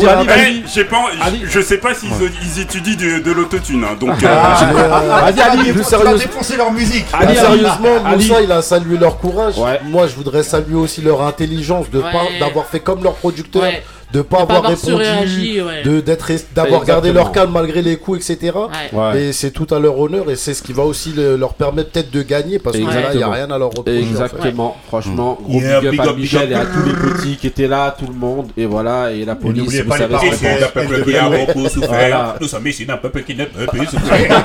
un 0.06 0.22
vas-y. 0.22 0.26
truc. 0.26 0.36
Eh, 0.36 0.62
j'ai 0.74 0.84
pas, 0.84 0.96
Ali. 1.22 1.42
je 1.48 1.60
sais 1.60 1.78
pas 1.78 1.94
s'ils 1.94 2.10
ils 2.42 2.60
étudient 2.60 2.94
de, 2.96 3.18
de 3.22 3.32
l'autotune, 3.32 3.84
hein, 3.84 3.96
donc. 3.98 4.10
Mais, 4.20 4.28
Ali, 4.28 5.34
défon- 5.36 5.62
plus 5.62 5.72
tu 5.72 5.78
vas 5.78 5.84
sérieuse- 5.84 6.20
défoncer 6.20 6.56
leur 6.56 6.72
musique. 6.72 7.06
Ali, 7.12 7.34
sérieusement, 7.36 8.04
Ali. 8.04 8.28
Moussa, 8.28 8.40
il 8.42 8.52
a 8.52 8.62
salué 8.62 8.98
leur 8.98 9.18
courage. 9.18 9.58
Ouais. 9.58 9.80
Moi, 9.84 10.06
je 10.06 10.14
voudrais 10.14 10.42
saluer 10.42 10.76
aussi 10.76 11.00
leur 11.02 11.22
intelligence 11.22 11.86
d'avoir 11.90 12.66
fait 12.66 12.80
comme 12.80 13.02
leur 13.02 13.14
producteur, 13.14 13.62
Ouais. 13.62 13.82
De 14.12 14.22
pas 14.22 14.40
De 14.40 14.46
pas 14.46 14.54
avoir 14.56 14.70
avoir 14.70 14.72
répondu, 14.78 15.60
ouais. 15.62 15.82
de 15.82 16.00
d'être 16.00 16.30
d'avoir 16.54 16.84
gardé 16.84 17.12
leur 17.12 17.30
calme 17.30 17.52
malgré 17.52 17.82
les 17.82 17.96
coups, 17.98 18.30
etc. 18.30 18.56
Ouais. 18.56 18.98
Ouais. 18.98 19.20
Et 19.22 19.32
c'est 19.34 19.50
tout 19.50 19.66
à 19.74 19.78
leur 19.78 19.98
honneur 19.98 20.30
et 20.30 20.36
c'est 20.36 20.54
ce 20.54 20.62
qui 20.62 20.72
va 20.72 20.82
aussi 20.84 21.12
le- 21.12 21.36
leur 21.36 21.52
permettre 21.54 21.90
peut-être 21.90 22.10
de 22.10 22.22
gagner 22.22 22.58
parce 22.58 22.76
que 22.78 22.82
là, 22.84 23.10
il 23.12 23.18
n'y 23.18 23.22
a 23.22 23.30
rien 23.30 23.50
à 23.50 23.58
leur 23.58 23.68
reprocher. 23.68 23.98
en 23.98 24.02
fait. 24.02 24.08
Exactement, 24.08 24.76
franchement, 24.88 25.38
gros 25.42 25.60
Yeah, 25.60 25.80
big 25.80 25.88
up 25.88 25.92
big 25.92 26.00
à 26.00 26.10
up, 26.10 26.16
Michel 26.16 26.52
et 26.52 26.54
à 26.54 26.64
tous 26.64 26.82
les 26.86 26.92
petits 26.94 27.36
qui 27.36 27.46
étaient 27.48 27.68
là, 27.68 27.94
tout 27.98 28.06
le 28.06 28.14
monde, 28.14 28.48
et 28.56 28.64
voilà, 28.66 29.12
et 29.12 29.24
la 29.26 29.34
police, 29.36 29.62
n'oubliez 29.64 29.82
vous 29.82 29.88
pas 29.90 29.96
les 29.96 30.02
savez 30.02 30.14
parents. 30.14 30.26
Et 30.26 30.32
c'est 30.32 30.54
pense. 30.54 30.62
un 30.62 30.68
peuple 30.68 31.04
qui 31.04 31.16
a 31.16 31.28
beaucoup 31.46 31.68
souffert. 31.68 32.34
Nous 32.40 32.48
sommes 32.48 32.66
ici 32.66 32.86
d'un 32.86 32.96
peuple 32.96 33.22
qui 33.24 33.34
plus 33.34 33.86
souffrir. 33.90 34.36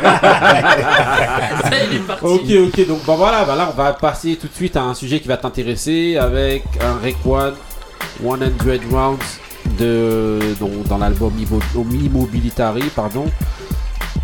Ok, 2.22 2.42
ok, 2.68 2.88
donc 2.88 3.00
bah 3.06 3.16
voilà, 3.18 3.44
bah 3.46 3.56
là 3.56 3.70
on 3.74 3.78
va 3.82 3.94
passer 3.94 4.36
tout 4.36 4.48
de 4.48 4.54
suite 4.54 4.76
à 4.76 4.82
un 4.84 4.94
sujet 4.94 5.20
qui 5.20 5.28
va 5.28 5.38
t'intéresser 5.38 6.18
avec 6.18 6.64
un 6.82 7.02
Rayquan 7.02 7.52
100 8.22 8.30
Rounds 8.92 9.40
de, 9.78 10.40
donc, 10.60 10.84
dans 10.88 10.98
l'album 10.98 11.34
Immo- 11.40 11.62
Immobilitary, 11.94 12.84
pardon. 12.96 13.26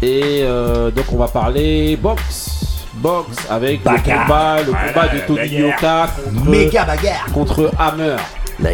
Et 0.01 0.41
euh, 0.43 0.91
donc 0.91 1.05
on 1.11 1.17
va 1.17 1.27
parler 1.27 1.97
box. 1.97 2.85
Box 2.95 3.37
avec 3.49 3.81
le 3.85 3.97
combat, 3.97 4.57
le 4.61 4.71
Voilà, 4.71 4.91
combat 4.93 5.07
de 5.09 5.19
Tony. 5.27 5.55
Yoka 5.59 6.07
contre, 6.25 6.49
Méga 6.49 6.85
bagarre. 6.85 7.25
contre 7.33 7.71
Hammer. 7.77 8.15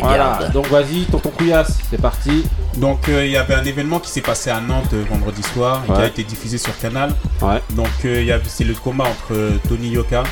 Voilà, 0.02 0.40
donc 0.52 0.68
vas-y, 0.70 1.04
tonton 1.06 1.30
Couillasse, 1.30 1.78
c'est 1.92 2.02
parti. 2.02 2.44
Donc 2.78 3.08
euh, 3.08 3.24
il 3.24 3.32
y 3.32 3.38
avait 3.38 3.54
un 3.54 3.64
événement 3.64 4.00
qui 4.00 4.10
s'est 4.10 4.22
passé 4.22 4.50
à 4.50 4.60
Nantes 4.60 4.94
euh, 4.94 5.04
vendredi 5.12 5.44
soir 5.44 5.84
et 5.88 5.92
qui 5.94 6.00
a 6.02 6.08
été 6.08 6.24
diffusé 6.24 6.58
sur 6.58 6.76
Canal. 6.80 7.12
Ouais. 7.42 7.62
Donc 7.72 7.88
euh, 8.06 8.20
il 8.22 8.26
y 8.26 8.32
avait- 8.32 8.44
c'est 8.48 8.64
le 8.64 8.74
combat 8.74 9.04
entre 9.04 9.34
euh, 9.34 9.52
Tony 9.70 9.90
Yoka, 9.90 10.24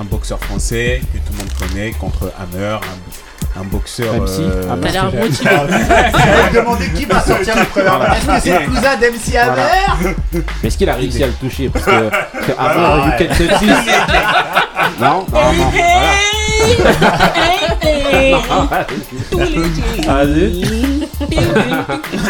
un 0.00 0.04
boxeur 0.04 0.40
français 0.40 1.00
que 1.12 1.18
tout 1.18 1.32
le 1.32 1.38
monde 1.38 1.52
connaît, 1.60 1.92
contre 1.92 2.32
Hammer, 2.40 2.74
un, 2.82 3.31
un 3.58 3.64
boxeur. 3.64 4.14
MC, 4.14 4.40
euh, 4.40 4.70
Hammer. 4.72 4.86
T'as 4.86 4.92
l'air 4.92 5.04
motivé. 5.12 5.32
J'allais 5.42 6.50
demander 6.54 6.88
qui 6.90 7.04
va 7.04 7.20
sortir 7.20 7.54
le 7.56 7.64
premier. 7.64 7.88
Est-ce 8.16 8.26
que 8.26 8.40
c'est 8.40 8.58
le 8.60 8.66
cousin 8.66 8.96
d'MC 8.96 9.36
Hammer 9.36 10.14
Mais 10.62 10.68
est-ce 10.68 10.78
qu'il 10.78 10.88
a 10.88 10.94
réussi 10.94 11.22
à 11.22 11.26
le 11.26 11.32
toucher 11.34 11.68
Parce 11.68 11.84
que, 11.84 12.08
parce 12.08 12.46
que 12.46 12.52
Hammer, 12.52 12.86
Ah, 12.86 13.06
you 13.06 13.12
can 13.18 13.26
touch 13.34 13.58
this. 13.60 13.76
Non, 15.00 15.26
non, 15.32 15.52
non. 15.52 15.70
Voilà. 15.72 16.12
Vas-y. 20.06 20.62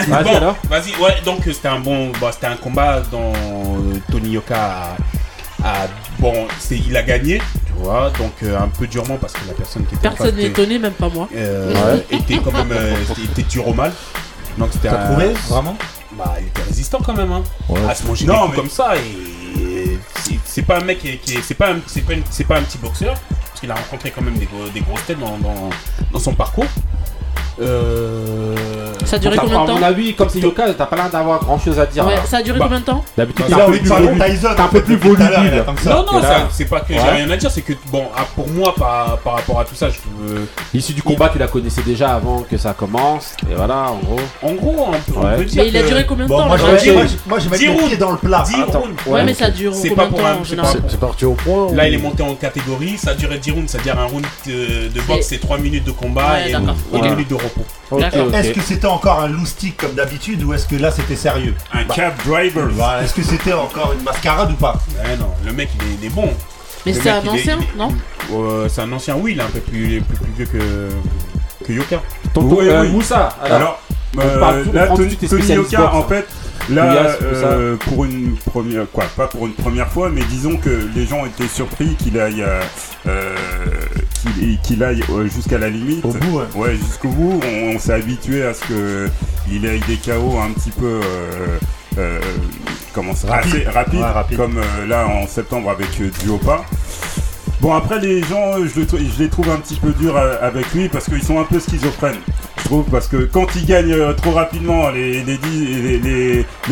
Vas-y 0.08 0.24
Bon, 0.24 0.36
alors. 0.36 0.56
vas-y, 0.68 0.92
ouais, 1.02 1.16
donc 1.24 1.40
c'était 1.44 1.68
un 1.68 1.80
bon, 1.80 2.12
bah, 2.20 2.30
c'était 2.32 2.46
un 2.46 2.56
combat 2.56 3.00
dont 3.10 3.32
euh, 3.32 3.98
Tony 4.10 4.30
Yoka 4.30 4.56
a, 4.56 4.96
a- 5.68 5.86
bon, 6.18 6.46
il 6.70 6.96
a 6.96 7.02
gagné, 7.02 7.40
vois, 7.82 8.10
donc 8.18 8.32
euh, 8.42 8.58
un 8.58 8.68
peu 8.68 8.86
durement 8.86 9.16
parce 9.16 9.32
que 9.34 9.46
la 9.46 9.54
personne 9.54 9.84
qui 9.86 9.94
était 9.94 10.08
Personne 10.08 10.36
n'est 10.36 10.44
étonné, 10.44 10.78
même 10.78 10.92
pas 10.92 11.08
moi. 11.08 11.28
euh, 11.34 11.98
était 12.10 12.38
quand 12.38 12.52
même, 12.52 12.72
euh, 12.72 12.94
était, 13.10 13.22
était 13.22 13.42
dur 13.42 13.68
au 13.68 13.74
mal. 13.74 13.92
Donc 14.58 14.68
c'était 14.72 14.88
T'as 14.88 15.02
un- 15.04 15.06
trouvé 15.10 15.32
Vraiment? 15.48 15.76
Bah, 16.16 16.34
il 16.40 16.46
était 16.48 16.62
résistant 16.62 16.98
quand 17.04 17.14
même, 17.14 17.32
hein. 17.32 17.42
À 17.88 17.94
se 17.94 18.06
manger 18.06 18.26
Non, 18.26 18.40
coups 18.40 18.50
mais- 18.50 18.56
comme 18.56 18.70
ça 18.70 18.94
et 18.96 19.98
c'est- 20.22 20.38
c'est 20.44 20.62
pas 20.62 20.78
un 20.78 20.84
mec 20.84 20.98
qui 20.98 21.08
est, 21.08 21.16
qui 21.16 21.34
est- 21.36 21.42
c'est 21.42 21.54
pas 21.54 21.70
un, 21.72 21.76
c'est 21.86 22.02
pas, 22.02 22.12
une- 22.12 22.22
c'est 22.30 22.44
pas 22.44 22.58
un 22.58 22.62
petit 22.62 22.78
boxeur 22.78 23.14
parce 23.48 23.60
qu'il 23.60 23.70
a 23.70 23.74
rencontré 23.74 24.10
quand 24.10 24.20
même 24.22 24.36
des, 24.36 24.44
gros- 24.46 24.68
des 24.72 24.80
grosses 24.80 25.04
têtes 25.06 25.18
dans, 25.20 25.38
dans, 25.38 25.70
dans 26.12 26.18
son 26.18 26.34
parcours. 26.34 26.66
Euh... 27.60 28.54
Ça 29.04 29.16
a 29.16 29.18
duré 29.18 29.36
combien 29.36 29.58
de 29.58 29.62
À 29.64 29.66
temps 29.66 29.78
mon 29.78 29.82
avis, 29.82 30.14
comme 30.14 30.28
c'est 30.28 30.38
Yoka, 30.38 30.72
t'as 30.74 30.86
pas 30.86 30.96
l'air 30.96 31.10
d'avoir 31.10 31.40
grand 31.40 31.58
chose 31.58 31.78
à 31.78 31.86
dire. 31.86 32.06
Ouais, 32.06 32.14
ça 32.24 32.38
a 32.38 32.42
duré 32.42 32.58
Bah, 32.58 32.64
combien 32.66 32.80
de 32.80 32.84
temps 32.84 33.04
D'habitude, 33.16 33.44
Il 33.48 33.54
t'es 33.54 33.60
a 33.60 33.64
un 33.66 34.68
peu 34.68 34.82
plus 34.82 34.96
volubile. 34.96 35.26
Un 35.34 35.62
peu 35.64 35.74
plus 35.74 35.88
à. 35.88 35.94
Non, 35.94 36.06
non, 36.12 36.20
c'est 36.50 36.64
pas 36.66 36.80
que 36.80 36.94
j'ai 36.94 36.98
rien 37.00 37.28
à 37.30 37.36
dire, 37.36 37.50
c'est 37.50 37.62
que 37.62 37.72
bon, 37.90 38.04
ah, 38.16 38.24
pour 38.34 38.48
moi, 38.48 38.74
par, 38.74 39.18
par 39.18 39.34
rapport 39.34 39.60
à 39.60 39.64
tout 39.64 39.74
ça, 39.74 39.88
je 39.90 39.96
veux- 40.20 40.48
L'issue 40.72 40.92
du 40.94 41.02
combat, 41.02 41.28
tu 41.30 41.38
la 41.38 41.48
connaissais 41.48 41.82
déjà 41.82 42.14
avant 42.14 42.42
que 42.48 42.56
ça 42.56 42.72
commence. 42.72 43.34
Et 43.50 43.54
voilà, 43.54 43.90
en 43.90 43.96
gros. 43.98 44.20
en 44.42 44.52
gros, 44.54 44.86
on 44.88 44.92
peut, 44.92 45.18
on 45.18 45.24
Ouais. 45.26 45.36
peut 45.36 45.44
dire 45.44 45.62
Mais 45.64 45.68
il 45.68 45.76
a 45.76 45.82
duré 45.82 46.06
combien 46.06 46.24
de 46.24 46.30
Bon, 46.30 46.38
temps 46.38 46.46
moi, 46.46 46.56
je 46.56 46.62
match 46.64 46.84
vais- 46.84 46.92
moi, 46.94 47.02
je- 47.06 47.28
moi, 47.28 47.38
je 47.38 47.44
vais 47.44 47.50
mettre 47.50 47.62
Dix 47.62 47.68
mon 47.68 47.74
rounds. 47.74 47.88
pied 47.88 47.96
dans 47.98 48.10
le 48.12 48.16
plat. 48.18 48.44
10 48.46 48.54
Attends. 48.62 48.80
rounds. 48.80 48.94
Ouais, 49.06 49.24
mais 49.24 49.34
ça 49.34 49.50
dure 49.50 49.74
C'est 49.74 49.88
combien 49.90 50.04
pas 50.04 50.10
de 50.10 50.14
pour 50.14 50.20
temps 50.20 50.38
c'est 50.42 50.48
général 50.50 50.70
C'est 50.72 50.90
c'est 50.92 51.00
parti 51.00 51.24
au 51.26 51.34
point. 51.34 51.72
Là, 51.74 51.88
il 51.88 51.94
est 51.94 51.98
monté 51.98 52.22
en 52.22 52.34
catégorie, 52.34 52.96
ça 52.96 53.10
a 53.10 53.14
duré 53.14 53.38
10 53.38 53.50
rounds, 53.50 53.70
c'est-à-dire 53.70 53.98
un 53.98 54.06
round 54.06 54.24
de, 54.46 55.00
boxe, 55.06 55.26
c'est 55.28 55.38
3 55.38 55.58
minutes 55.58 55.84
de 55.84 55.90
combat 55.90 56.46
et, 56.46 56.52
d'accord. 56.52 56.74
et 56.94 56.96
Ok. 56.96 57.04
une 57.04 57.10
minute 57.10 57.28
de 57.28 57.34
repos. 57.42 57.64
Est-ce 58.34 58.52
que 58.52 58.60
c'était 58.60 58.86
encore 58.86 59.20
un 59.20 59.28
loustic 59.28 59.76
comme 59.76 59.92
d'habitude 59.94 60.42
ou 60.44 60.54
est-ce 60.54 60.66
que 60.66 60.76
là 60.76 60.90
c'était 60.90 61.16
sérieux 61.16 61.54
Un 61.72 61.84
cab 61.84 62.14
driver. 62.24 62.68
Est-ce 63.02 63.14
que 63.14 63.22
c'était 63.22 63.52
encore 63.52 63.92
une 63.96 64.02
mascarade 64.04 64.50
ou 64.52 64.54
pas 64.56 64.74
Ouais, 65.04 65.16
non, 65.16 65.28
le 65.44 65.52
mec, 65.52 65.68
il 65.80 65.82
est, 65.86 65.94
il 66.00 66.06
est 66.06 66.10
bon. 66.14 66.30
Mais 66.86 66.92
c'est 66.94 67.10
un 67.10 67.18
ancien, 67.26 67.60
est- 67.60 67.76
non 67.78 67.94
Euh, 68.32 68.68
c'est 68.68 68.80
un 68.80 68.92
ancien, 68.92 69.14
oui, 69.16 69.32
il 69.32 69.38
est 69.38 69.42
un 69.42 69.46
peu 69.46 69.60
plus, 69.60 70.00
plus, 70.00 70.16
plus 70.16 70.32
vieux 70.36 70.46
que, 70.46 71.64
que 71.66 71.72
Yoka. 71.72 72.00
Tonton 72.34 72.56
Oui, 72.58 72.68
euh, 72.68 72.82
oui. 72.82 72.88
Moussa, 72.90 73.36
alors. 73.42 73.80
Alors, 74.18 74.52
euh, 74.52 74.64
là, 74.72 74.88
Tony, 74.88 75.16
Yoka, 75.54 75.94
en 75.94 76.00
hein. 76.00 76.04
fait, 76.08 76.26
Là, 76.70 77.14
tout 77.18 77.24
ça. 77.34 77.46
euh, 77.46 77.76
pour 77.76 78.04
une 78.04 78.36
première, 78.36 78.84
quoi, 78.92 79.04
pas 79.16 79.26
pour 79.26 79.46
une 79.46 79.52
première 79.52 79.88
fois, 79.88 80.10
mais 80.10 80.22
disons 80.22 80.56
que 80.56 80.88
les 80.94 81.06
gens 81.06 81.24
étaient 81.26 81.48
surpris 81.48 81.94
qu'il 81.96 82.18
aille, 82.20 82.42
euh, 82.42 82.60
euh, 83.06 83.34
qu'il 84.22 84.58
qu'il 84.60 84.82
aille 84.82 85.02
euh, 85.10 85.26
jusqu'à 85.28 85.58
la 85.58 85.68
limite. 85.68 86.04
Au 86.04 86.12
bout, 86.12 86.40
ouais. 86.54 86.76
jusqu'au 86.76 87.08
bout. 87.08 87.40
On, 87.44 87.74
on 87.74 87.78
s'est 87.78 87.92
habitué 87.94 88.42
à 88.44 88.54
ce 88.54 88.60
que 88.66 89.08
il 89.50 89.64
ait 89.66 89.80
des 89.80 89.96
KO 89.96 90.38
un 90.38 90.52
petit 90.52 90.70
peu. 90.70 91.00
euh, 91.02 91.58
euh, 91.98 92.20
comment 92.94 93.14
ça 93.14 93.28
Rapide. 93.28 93.54
assez 93.56 93.64
rapide, 93.68 94.00
Ouais, 94.00 94.06
rapide. 94.06 94.36
comme 94.38 94.58
euh, 94.58 94.86
là 94.86 95.06
en 95.06 95.26
septembre 95.26 95.70
avec 95.70 95.88
euh, 96.00 96.10
Duopa. 96.22 96.64
Bon 97.60 97.74
après 97.74 98.00
les 98.00 98.22
gens, 98.22 98.54
je, 98.58 98.80
le 98.80 98.86
je 98.88 99.22
les 99.22 99.28
trouve 99.28 99.48
un 99.50 99.56
petit 99.58 99.76
peu 99.76 99.92
durs 99.92 100.16
avec 100.16 100.72
lui 100.74 100.88
parce 100.88 101.04
qu'ils 101.04 101.22
sont 101.22 101.38
un 101.38 101.44
peu 101.44 101.60
schizophrènes. 101.60 102.16
Je 102.62 102.68
trouve 102.68 102.84
parce 102.90 103.08
que 103.08 103.16
quand 103.24 103.46
il 103.56 103.66
gagne 103.66 103.92
euh, 103.92 104.12
trop 104.14 104.30
rapidement, 104.30 104.88
les, 104.90 105.24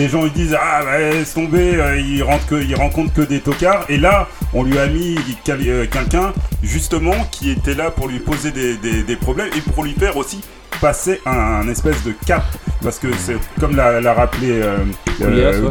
gens 0.08 0.24
ils 0.24 0.32
disent 0.32 0.56
ah 0.58 0.82
bah, 0.84 0.98
laisse 0.98 1.34
tomber, 1.34 1.74
euh, 1.76 1.98
il 2.00 2.22
rentre 2.22 2.46
que 2.46 2.54
il 2.62 2.74
rencontre 2.74 3.12
que 3.12 3.20
des 3.22 3.40
tocards. 3.40 3.84
Et 3.88 3.98
là 3.98 4.28
on 4.54 4.62
lui 4.62 4.78
a 4.78 4.86
mis 4.86 5.16
euh, 5.48 5.86
quelqu'un 5.90 6.32
justement 6.62 7.14
qui 7.32 7.50
était 7.50 7.74
là 7.74 7.90
pour 7.90 8.08
lui 8.08 8.20
poser 8.20 8.50
des, 8.50 8.76
des- 8.76 9.02
des 9.02 9.16
problèmes 9.16 9.50
et 9.56 9.60
pour 9.72 9.84
lui 9.84 9.92
faire 9.92 10.16
aussi 10.16 10.40
passer 10.80 11.20
un, 11.26 11.30
un 11.32 11.68
espèce 11.68 12.02
de 12.04 12.12
cap 12.26 12.44
parce 12.82 12.98
que 12.98 13.08
c'est 13.18 13.36
comme 13.60 13.76
l'a 13.76 14.00
l'a 14.00 14.14
rappelé 14.14 14.48
euh, 14.62 14.78
Couillasse, 15.18 15.56
euh, 15.56 15.62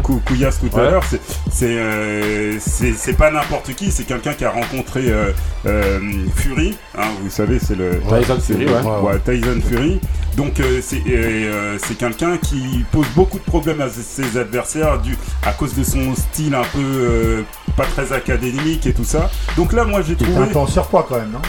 ouais. 0.66 0.70
Tout 0.70 0.78
à 0.78 0.84
Ouais. 0.84 0.92
l'heure, 0.92 1.04
c'est 1.10 1.20
c'est 1.52 1.66
euh, 1.78 2.58
c'est 2.60 2.94
c'est 2.94 3.14
pas 3.14 3.32
n'importe 3.32 3.74
qui, 3.74 3.92
c'est 3.92 4.04
quelqu'un 4.04 4.34
qui 4.34 4.46
a 4.46 4.52
rencontré 4.52 5.10
euh, 5.10 5.32
euh, 5.66 6.00
Fury, 6.36 6.78
hein, 6.98 7.08
vous 7.24 7.30
savez, 7.32 7.58
c'est 7.60 7.76
le 7.76 8.00
Tyson 8.02 8.40
Fury, 8.40 8.66
le- 8.66 8.72
ouais. 9.02 9.20
Tyson 9.26 9.60
Fury. 9.68 10.00
Donc 10.38 10.60
euh, 10.60 10.80
c'est 10.84 11.02
euh, 11.10 11.78
c'est 11.84 11.98
quelqu'un 11.98 12.38
qui 12.38 12.86
pose 12.92 13.08
beaucoup 13.16 13.40
de 13.40 13.44
problèmes 13.44 13.82
à 13.82 13.90
ses- 13.90 14.38
adversaires 14.38 15.00
du 15.00 15.18
à 15.46 15.52
cause 15.54 15.74
de 15.74 15.84
son 15.84 16.14
style 16.16 16.54
un 16.54 16.62
peu 16.74 16.80
euh, 16.80 17.42
pas 17.76 17.86
très 17.86 18.14
académique 18.14 18.86
et 18.86 18.94
tout 18.94 19.04
ça. 19.04 19.30
Donc 19.58 19.74
là, 19.74 19.84
moi 19.84 20.02
j'ai 20.04 20.16
trouvé 20.16 20.38
un 20.38 20.46
peu 20.48 20.60
en 20.60 20.68
surpoids 20.68 21.06
quand 21.10 21.18
même, 21.18 21.32
non? 21.32 21.42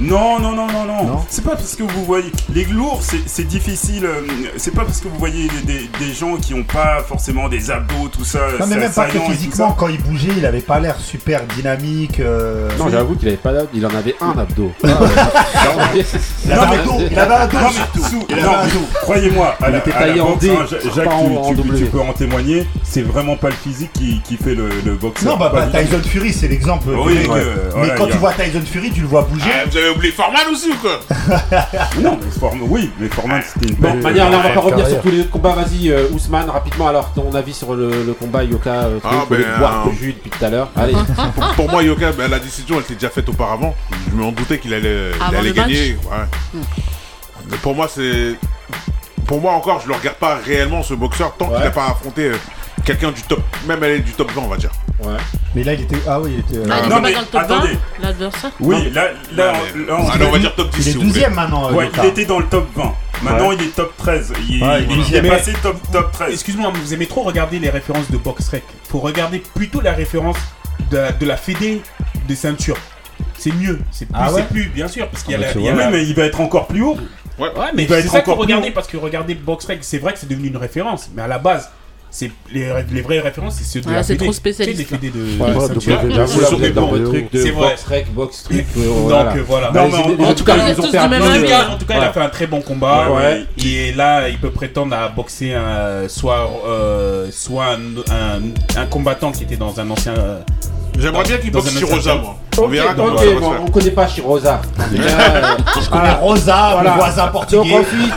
Non, 0.00 0.38
non, 0.40 0.52
non, 0.54 0.66
non, 0.66 0.84
non. 0.86 1.04
Non 1.04 1.24
C'est 1.28 1.44
pas 1.44 1.56
parce 1.56 1.74
que 1.76 1.82
vous 1.82 2.04
voyez. 2.04 2.30
Les 2.54 2.64
lourds, 2.64 3.00
c'est 3.26 3.44
difficile. 3.46 4.04
euh, 4.04 4.20
C'est 4.56 4.74
pas 4.74 4.84
parce 4.84 5.00
que 5.00 5.08
vous 5.08 5.18
voyez 5.18 5.48
des, 5.64 5.72
des- 5.72 5.90
des 6.06 6.12
gens 6.14 6.36
qui 6.36 6.54
ont 6.54 6.62
pas 6.64 7.02
forcément 7.06 7.48
des 7.48 7.70
abdos, 7.70 8.08
tout 8.12 8.24
ça. 8.24 8.38
Non, 8.58 8.66
mais 8.66 8.74
c'est 8.74 8.80
même 8.80 8.92
pas 8.92 9.06
que 9.06 9.18
physiquement, 9.18 9.72
quand 9.72 9.88
il 9.88 10.00
bougeait, 10.02 10.32
il 10.36 10.44
avait 10.46 10.60
pas 10.60 10.80
l'air 10.80 10.96
super 10.98 11.42
dynamique. 11.56 12.20
euh, 12.20 12.68
Non, 12.78 12.88
j'avoue 12.90 13.14
qu'il 13.16 13.28
avait 13.28 13.36
pas 13.36 13.52
d'abdos, 13.52 13.70
il 13.74 13.86
en 13.86 13.94
avait 13.94 14.16
un 14.20 14.38
abdo. 14.38 14.72
Il 16.44 16.52
avait 16.52 16.76
un 16.76 16.84
dos, 16.84 17.00
il 17.10 17.18
avait 17.18 17.34
un 17.34 17.46
dos. 17.46 17.58
Non, 17.58 17.68
mais 17.94 18.02
sous- 18.02 18.26
Il 18.28 18.34
avait 18.34 18.42
non, 18.42 18.52
un 18.54 18.64
mais 18.66 18.72
dos. 18.72 18.86
croyez-moi, 19.02 19.54
à 19.60 19.68
Il 19.68 19.72
la, 19.72 19.78
était 19.78 19.90
taillé 19.92 20.20
en 20.20 20.36
D, 20.36 20.50
hein, 20.50 20.66
Ja- 20.70 20.76
Jacques, 20.94 21.08
tu, 21.08 21.14
en- 21.14 21.36
en 21.36 21.48
tu- 21.50 21.54
W. 21.56 21.78
tu 21.78 21.84
peux 21.86 22.00
en 22.00 22.12
témoigner, 22.12 22.66
c'est 22.82 23.02
vraiment 23.02 23.36
pas 23.36 23.48
le 23.48 23.54
physique 23.54 23.90
qui, 23.92 24.20
qui 24.22 24.36
fait 24.36 24.54
le, 24.54 24.68
le 24.84 24.94
boxeur. 24.94 25.32
Non, 25.32 25.36
bah, 25.38 25.50
bah. 25.54 25.66
Tyson 25.80 26.00
Fury, 26.06 26.32
c'est 26.32 26.48
l'exemple. 26.48 26.88
Oui, 26.90 27.18
Mais- 27.76 27.88
quand 27.96 28.06
tu 28.06 28.16
vois 28.18 28.32
Tyson 28.32 28.62
Fury, 28.64 28.90
tu 28.90 29.00
le 29.00 29.06
vois 29.06 29.22
bouger. 29.22 29.50
Vous 29.84 29.90
avez 29.90 29.96
oublié 29.98 30.12
Forman 30.14 30.40
aussi 30.50 30.70
ou 30.70 30.76
quoi 30.76 31.00
Non, 32.00 32.18
mais 32.22 32.30
Forman, 32.30 32.66
oui, 32.70 32.90
mais 32.98 33.08
Forman 33.08 33.42
c'était 33.46 33.66
une 33.68 33.74
Bon, 33.76 33.90
belle- 33.92 34.02
manière, 34.02 34.30
là, 34.30 34.38
on 34.38 34.42
va 34.42 34.54
pas 34.54 34.60
revenir 34.60 34.88
sur 34.88 35.02
tous 35.02 35.10
les 35.10 35.20
autres 35.20 35.30
combats. 35.30 35.54
Vas-y, 35.54 35.90
euh, 35.90 36.08
Ousmane, 36.12 36.48
rapidement, 36.48 36.88
alors, 36.88 37.10
ton 37.12 37.34
avis 37.34 37.52
sur 37.52 37.74
le, 37.74 37.90
le 38.02 38.14
combat 38.14 38.44
Yoka, 38.44 38.70
euh, 38.70 38.98
truc, 38.98 39.12
Ah, 39.14 39.24
au 39.30 39.34
lieu 39.34 39.44
ben, 39.44 39.58
boire 39.58 39.84
euh, 39.86 39.90
le 39.90 39.96
jus 39.96 40.12
depuis 40.14 40.30
tout 40.30 40.42
à 40.42 40.48
l'heure. 40.48 40.70
Allez. 40.74 40.94
pour, 41.34 41.46
pour 41.54 41.70
moi, 41.70 41.82
Yoka, 41.82 42.12
ben, 42.12 42.30
la 42.30 42.38
décision, 42.38 42.76
elle 42.76 42.82
était 42.84 42.94
déjà 42.94 43.10
faite 43.10 43.28
auparavant. 43.28 43.74
Je 44.10 44.16
m'en 44.16 44.32
doutais 44.32 44.58
qu'il 44.58 44.72
allait, 44.72 45.10
il 45.14 45.22
Avant 45.22 45.38
allait 45.38 45.48
le 45.50 45.54
gagner. 45.54 45.98
ouais. 46.10 46.60
Mais 47.50 47.56
pour 47.58 47.74
moi, 47.74 47.86
c'est. 47.94 48.36
Pour 49.26 49.40
moi, 49.42 49.52
encore, 49.52 49.80
je 49.82 49.88
le 49.88 49.94
regarde 49.94 50.16
pas 50.16 50.36
réellement, 50.36 50.82
ce 50.82 50.94
boxeur, 50.94 51.34
tant 51.36 51.48
qu'il 51.48 51.58
n'a 51.62 51.70
pas 51.70 51.88
affronté 51.88 52.28
euh, 52.28 52.36
quelqu'un 52.84 53.10
du 53.12 53.22
top. 53.22 53.40
Même 53.66 53.82
elle 53.82 53.92
est 53.92 53.98
du 54.00 54.12
top 54.12 54.30
20, 54.32 54.42
on 54.42 54.48
va 54.48 54.56
dire. 54.56 54.70
Ouais. 55.02 55.12
Mais 55.54 55.64
là, 55.64 55.74
il 55.74 55.82
était. 55.82 55.96
Ah 56.06 56.20
oui, 56.20 56.34
il 56.34 56.40
était. 56.40 56.58
euh, 56.66 56.70
Ah, 56.72 56.80
il 56.84 56.88
non, 56.88 56.96
était 56.98 57.00
mais 57.02 57.12
pas 57.12 57.14
dans 57.14 57.20
le 57.20 57.26
top 57.26 57.40
attendez. 57.42 57.68
20, 57.72 57.78
l'adversaire 58.02 58.50
Oui, 58.60 58.90
là, 58.92 59.08
là, 59.34 59.52
Non, 59.52 59.58
mais- 59.76 59.86
là, 59.86 59.96
on, 60.28 60.30
va 60.32 60.38
dire 60.38 60.54
top 60.54 60.70
10. 60.70 60.76
Il 60.76 60.88
est 60.88 60.92
s'il 60.92 61.04
vous 61.06 61.12
plaît. 61.12 61.22
12ème 61.22 61.34
maintenant. 61.34 61.72
Ouais, 61.72 61.86
Yoka. 61.86 62.04
il 62.04 62.08
était 62.08 62.24
dans 62.24 62.38
le 62.38 62.46
top 62.46 62.66
20. 62.76 62.94
Maintenant, 63.22 63.52
il 63.52 63.62
est 63.62 63.74
top 63.74 63.96
13. 63.96 64.32
Il, 64.48 64.62
Ouais, 64.62 64.82
il 64.82 64.82
est 64.82 64.86
il 64.86 64.92
est 64.92 64.96
dixième. 65.02 65.28
passé 65.28 65.52
top, 65.62 65.76
top 65.92 66.12
13. 66.12 66.32
Excuse-moi, 66.32 66.70
mais 66.72 66.80
vous 66.80 66.94
aimez 66.94 67.06
trop 67.06 67.22
regarder 67.22 67.58
les 67.58 67.70
références 67.70 68.10
de 68.10 68.16
BoxRec. 68.16 68.62
Faut 68.88 69.00
regarder 69.00 69.38
plutôt 69.38 69.80
la 69.80 69.92
référence 69.92 70.36
de, 70.90 71.00
de 71.18 71.26
la 71.26 71.36
fédé 71.36 71.82
des 72.28 72.36
ceintures. 72.36 72.76
C'est 73.36 73.52
mieux, 73.54 73.80
c'est 73.90 74.06
plus, 74.06 74.14
Ah 74.18 74.32
ouais 74.32 74.40
c'est 74.42 74.48
plus, 74.54 74.68
bien 74.68 74.88
sûr, 74.88 75.08
parce 75.08 75.22
qu'il 75.22 75.32
y 75.32 75.34
a 75.34 75.38
Ah 75.50 75.54
la. 75.54 75.60
y 75.60 75.68
a 75.68 75.90
mais 75.90 76.04
il 76.06 76.14
va 76.14 76.24
être 76.24 76.40
encore 76.40 76.66
plus 76.66 76.82
haut. 76.82 76.96
Ouais. 77.38 77.48
Ouais, 77.56 77.66
mais 77.74 77.82
il 77.82 77.88
va 77.88 77.96
c'est 77.96 78.04
être 78.06 78.12
ça 78.12 78.18
qu'il 78.20 78.24
faut 78.26 78.30
encore 78.32 78.34
plus 78.36 78.42
regarder 78.54 78.68
haut. 78.68 78.72
parce 78.72 78.86
que 78.86 78.96
regarder 78.96 79.34
BoxRec, 79.34 79.78
c'est 79.82 79.98
vrai 79.98 80.12
que 80.12 80.18
c'est 80.18 80.28
devenu 80.28 80.48
une 80.48 80.56
référence, 80.56 81.10
mais 81.14 81.22
à 81.22 81.26
la 81.26 81.38
base, 81.38 81.70
c'est 82.16 82.30
les, 82.52 82.68
les 82.92 83.02
vraies 83.02 83.18
références, 83.18 83.56
c'est 83.56 83.64
ceux 83.64 83.80
de 83.80 83.90
la 83.90 84.04
c'est 84.04 84.16
trop 84.16 84.32
spécialiste, 84.32 84.86
C'est 84.88 85.00
des 85.00 85.10
êtes 86.68 86.74
dans 86.74 86.86
bancs. 86.86 86.98
le 87.00 87.04
truc 87.08 87.32
de 87.32 87.42
C'est 87.42 87.50
vrai. 87.50 87.70
box 87.70 87.84
box 88.14 88.42
truc. 88.44 88.66
Donc 88.76 88.84
voilà. 89.48 89.72
c'est- 89.90 90.24
en- 90.24 90.34
tout 90.34 90.44
cas, 90.44 90.54
il 91.96 92.04
a 92.04 92.12
fait 92.12 92.20
un 92.20 92.28
très 92.28 92.46
bon 92.46 92.60
combat. 92.60 93.08
Et 93.64 93.90
là, 93.92 94.28
il 94.28 94.38
peut 94.38 94.50
prétendre 94.52 94.94
à 94.94 95.08
boxer 95.08 95.54
un, 95.54 96.08
soit, 96.08 96.48
euh, 96.68 97.28
soit 97.32 97.72
un, 97.72 98.86
combattant 98.86 99.32
qui 99.32 99.42
était 99.42 99.56
dans 99.56 99.80
un 99.80 99.90
ancien. 99.90 100.14
euh, 100.16 100.38
J'aimerais 100.96 101.24
bien 101.24 101.38
qu'il 101.38 101.50
boxe 101.50 101.64
secteur. 102.04 102.22
moi. 102.22 102.38
On 102.58 102.62
Ok, 102.64 102.70
verra 102.70 102.94
comment 102.94 103.12
ok, 103.12 103.18
ça 103.18 103.24
va 103.24 103.30
se 103.34 103.40
bon, 103.40 103.50
faire. 103.50 103.60
on 103.66 103.70
connaît 103.70 103.90
pas 103.90 104.06
Chirosa. 104.06 104.62
Euh, 104.94 105.80
Je 105.82 105.88
connais 105.90 106.12
Rosa, 106.12 106.70
Voilà. 106.74 106.90
mon 106.90 106.96
voisin 106.96 107.22
Donc 107.24 107.32
portugais. 107.32 107.74
ensuite, 107.74 108.14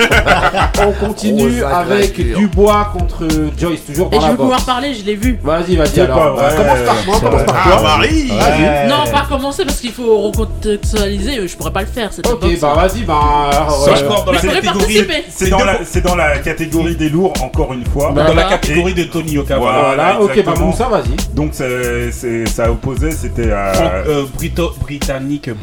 on 0.88 1.06
continue 1.06 1.62
Rosa 1.63 1.78
avec 1.78 2.15
Glacier. 2.15 2.36
Dubois 2.36 2.91
contre 2.97 3.28
Joyce, 3.58 3.86
toujours 3.86 4.08
Et 4.12 4.15
dans 4.15 4.21
je 4.21 4.26
la 4.26 4.32
vais 4.32 4.38
pouvoir 4.38 4.58
boxe. 4.60 4.65
parler, 4.65 4.93
je 4.93 5.04
l'ai 5.06 5.15
vu. 5.15 5.39
Vas-y, 5.43 5.76
vas-y 5.76 6.00
alors. 6.02 6.36
Commence 6.36 6.54
par 6.56 6.65
moi, 7.06 7.15
C'est 7.19 7.26
commence 7.26 7.43
par 7.43 7.56
Ah, 7.65 7.69
toi. 7.71 7.82
Marie 7.97 8.30
Ouais. 8.32 8.88
Non, 8.88 9.12
pas 9.12 9.26
commencer 9.28 9.65
parce 9.65 9.80
qu'il 9.80 9.91
faut 9.91 10.17
recontextualiser, 10.21 11.47
je 11.47 11.56
pourrais 11.58 11.71
pas 11.73 11.82
le 11.82 11.88
faire. 11.88 12.10
Ok, 12.30 12.45
bah 12.62 12.73
vas-y, 12.76 13.04
bah 13.04 13.15
alors. 13.52 13.88
Euh, 13.88 13.95
je 13.95 14.04
porte 14.06 14.26
dans 14.26 14.32
la 14.34 14.38
je 14.39 14.45
pourrais 14.47 14.62
catégorie. 14.62 14.80
participer. 14.80 15.23
C'est 15.30 15.50
dans, 15.50 15.63
la- 15.63 15.80
c'est 15.86 16.02
dans 16.02 16.15
la 16.15 16.38
catégorie 16.39 16.95
des 16.95 17.10
lourds, 17.10 17.34
encore 17.41 17.73
une 17.73 17.86
fois. 17.86 18.12
Bah, 18.13 18.23
Dans 18.23 18.28
la 18.36 18.43
Voilà. 18.43 18.50
catégorie 18.58 18.93
de 18.93 19.04
Tony 19.06 19.32
Yoka. 19.34 19.58
Voilà. 19.58 19.78
Voilà, 19.95 20.21
ok, 20.21 20.28
bah 20.28 20.34
exactement. 20.38 20.65
Moussa, 20.67 20.88
vas-y. 20.89 21.34
Donc, 21.36 21.50
c'est- 21.54 22.12
c'est- 22.12 22.45
ça 22.47 22.69
opposait, 22.71 23.12
c'était 23.12 23.52
à. 23.52 23.73
Franck, 23.73 23.91
euh, 24.08 24.26
Brito- 24.36 24.74
britannique. 24.80 25.48
Euh, 25.50 25.54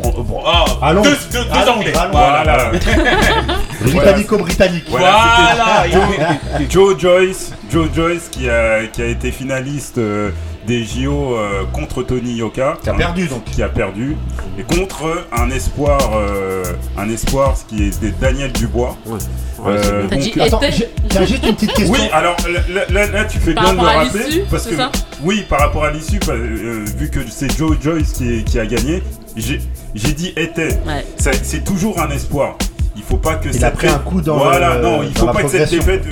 deux, 1.03 1.11
deux, 1.33 1.45
deux 1.45 1.69
anglais. 1.71 1.93
Londres. 1.93 2.09
Voilà. 2.13 2.71
Britannico-britannique. 3.83 4.85
Voilà. 4.89 5.85
il- 6.61 6.71
Joe 6.71 6.99
Joyce, 6.99 7.53
Joe 7.71 7.89
Joyce 7.95 8.29
qui 8.31 8.49
a, 8.49 8.87
qui 8.87 9.03
a 9.03 9.07
été 9.07 9.31
finaliste 9.31 9.99
euh, 9.99 10.31
des 10.67 10.85
JO 10.85 11.35
euh, 11.37 11.65
contre 11.73 12.03
Tony 12.03 12.35
Yoka. 12.35 12.79
Qui 12.83 12.91
a 12.91 12.95
perdu, 12.95 13.27
donc. 13.27 13.45
Qui 13.45 13.63
a 13.63 13.69
perdu. 13.69 14.17
Et 14.59 14.63
contre 14.63 15.27
un 15.33 15.51
espoir, 15.51 15.99
euh, 16.15 16.63
un 16.97 17.09
espoir 17.11 17.57
ce 17.57 17.65
qui 17.65 17.85
est 17.85 18.21
Daniel 18.21 18.53
Dubois. 18.53 18.97
Ouais. 19.07 19.19
Euh, 19.67 20.07
T'as 20.09 20.17
donc- 20.17 20.25
dit 20.25 20.41
Attends, 20.41 20.61
j'ai 20.63 21.27
juste 21.27 21.45
une 21.47 21.55
petite 21.55 21.73
question. 21.73 21.93
oui, 21.95 22.01
alors 22.13 22.37
là, 22.71 22.83
là- 22.91 23.07
là, 23.07 23.25
tu 23.25 23.39
fais 23.39 23.55
Par 23.55 23.65
bien 23.65 23.73
de 23.75 23.79
le 23.79 23.85
rapport 23.85 24.01
à 24.01 24.05
rappeler. 24.05 24.25
l'issue, 24.27 24.41
parce 24.51 24.65
c'est 24.65 24.71
que, 24.71 24.77
ça 24.77 24.93
oui, 25.23 25.45
par 25.49 25.61
rapport 25.61 25.85
à 25.85 25.91
l'issue, 25.91 26.21
euh, 26.29 26.85
vu 26.99 27.09
que 27.09 27.21
c'est 27.31 27.57
Joe 27.57 27.77
Joyce 27.83 28.13
qui, 28.13 28.35
est- 28.41 28.43
qui 28.45 28.59
a 28.59 28.67
gagné, 28.67 29.03
j'ai 29.37 29.61
j'ai 29.95 30.13
dit 30.13 30.33
était. 30.37 30.75
Ouais. 30.87 31.05
Ça- 31.17 31.31
C'est 31.43 31.65
toujours 31.65 31.99
un 32.01 32.11
espoir. 32.11 32.57
Il 32.97 33.03
faut 33.03 33.17
pas 33.17 33.37
que 33.37 33.49
Il 33.49 33.55
cette 33.55 33.65
a 33.65 33.71
pris 33.71 33.89
un 33.89 33.99
coup 33.99 34.21
dans 34.21 34.37
Voilà, 34.37 34.77
le- 34.77 34.83
non, 34.83 35.03
il 35.03 35.13
dans 35.15 35.21
faut 35.21 35.27
la 35.27 35.33
pas 35.33 35.43
que 35.45 35.49
cette 35.49 35.71
défaite. 35.71 36.05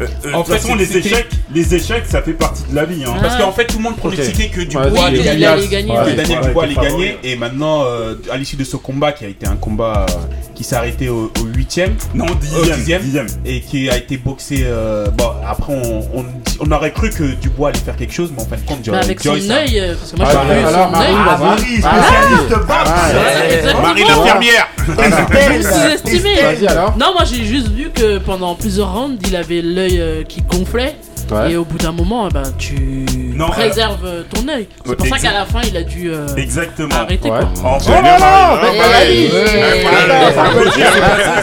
Euh, 0.00 0.06
euh, 0.26 0.32
En 0.34 0.40
de 0.40 0.44
toute 0.44 0.52
fait, 0.54 0.58
façon, 0.60 0.74
les 0.74 0.96
échecs, 0.96 1.28
les 1.54 1.74
échecs, 1.74 2.04
ça 2.06 2.22
fait 2.22 2.32
partie 2.32 2.62
de 2.70 2.74
la 2.76 2.84
vie. 2.84 3.02
Hein. 3.04 3.14
Parce 3.20 3.36
qu'en 3.36 3.52
fait, 3.52 3.64
tout 3.66 3.78
le 3.78 3.82
monde 3.84 3.96
pronostiquait 3.96 4.48
que 4.48 4.60
Dubois 4.62 4.88
Ouais, 4.88 5.00
allait 5.04 5.22
gagner. 5.22 5.94
Que. 5.94 6.16
Daniel 6.16 6.40
Dubois 6.42 6.64
allait 6.64 6.74
gagner. 6.74 7.18
Et 7.24 7.36
maintenant, 7.36 7.84
euh, 7.84 8.14
à 8.30 8.36
l'issue 8.36 8.56
de 8.56 8.64
ce 8.64 8.76
combat, 8.76 9.12
qui 9.12 9.24
a 9.24 9.28
été 9.28 9.46
un 9.46 9.56
combat 9.56 10.06
euh, 10.08 10.12
qui 10.54 10.64
s'est 10.64 10.76
arrêté 10.76 11.08
au, 11.08 11.24
au 11.40 11.44
8ème, 11.56 11.92
Non, 12.14 12.26
au 12.26 12.34
dixième, 12.34 13.00
10e, 13.00 13.00
dixième. 13.02 13.26
et 13.44 13.60
qui 13.60 13.88
a 13.90 13.96
été 13.96 14.16
boxé. 14.16 14.62
euh, 14.64 15.06
bon, 15.10 15.30
après, 15.46 15.72
on, 15.72 16.18
on, 16.20 16.24
on 16.60 16.72
aurait 16.72 16.92
cru 16.92 17.10
que 17.10 17.24
Dubois 17.34 17.70
allait 17.70 17.78
faire 17.78 17.96
quelque 17.96 18.12
chose, 18.14 18.30
mais 18.36 18.42
en 18.42 18.46
fin 18.46 18.56
de 18.56 18.62
compte, 18.62 18.82
Bah, 18.88 18.98
avec 19.02 19.20
son 19.20 19.30
Joyce 19.30 19.50
œil, 19.50 19.80
euh, 19.80 19.94
parce 19.94 20.12
que 20.12 20.16
moi 20.16 20.26
Ah, 20.30 20.42
j'ai 20.48 20.54
vu 20.54 20.66
alors, 20.66 20.90
Marie. 20.90 21.14
Ah. 21.16 21.38
Marie, 21.40 21.62
spécialiste 21.62 22.66
boxe. 22.66 23.82
Marie 23.82 24.02
l'infirmière 24.04 24.68
Vous 24.86 25.62
sous-estimez. 25.62 26.42
Vas-y 26.42 26.66
alors. 26.68 26.96
Non, 26.98 27.12
moi 27.14 27.24
j'ai 27.24 27.44
juste 27.44 27.68
vu 27.68 27.90
que 27.90 28.18
pendant 28.18 28.54
plusieurs 28.54 28.92
rounds, 28.94 29.18
il 29.28 29.36
avait 29.36 29.62
l'œil 29.62 29.85
euh, 29.98 30.22
qui 30.24 30.42
gonflait. 30.42 30.96
Ouais. 31.30 31.52
Et 31.52 31.56
au 31.56 31.64
bout 31.64 31.78
d'un 31.78 31.90
moment, 31.92 32.28
ben, 32.28 32.44
tu 32.56 33.04
Non, 33.34 33.48
préserves 33.48 34.04
euh, 34.04 34.22
ton 34.32 34.46
œil. 34.48 34.68
C'est 34.84 34.96
pour 34.96 35.06
ça 35.08 35.18
qu'à 35.18 35.32
la 35.32 35.44
fin, 35.44 35.60
il 35.66 35.76
a 35.76 35.82
dû 35.82 36.08
euh, 36.12 36.24
Exactement. 36.36 36.94
arrêter. 36.94 37.28
Ouais. 37.30 37.40
Quoi. 37.40 37.48
Bah, 37.62 37.78
Ah, 37.82 38.58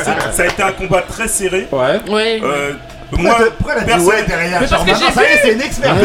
bah, 0.05 0.31
ça 0.31 0.43
a 0.43 0.45
été 0.45 0.63
un 0.63 0.71
combat 0.71 1.01
très 1.01 1.27
serré. 1.27 1.67
Ouais. 1.71 1.99
Ouais. 2.09 2.41
Euh, 2.43 2.73
Pourquoi 3.15 3.37
ouais 4.05 4.23
derrière 4.27 4.61
Mais 4.61 4.67
parce 4.67 4.83
que 4.83 4.89
j'ai 4.89 5.05
vu. 5.21 5.37
c'est 5.43 5.53
une 5.53 5.61
experte. 5.61 5.97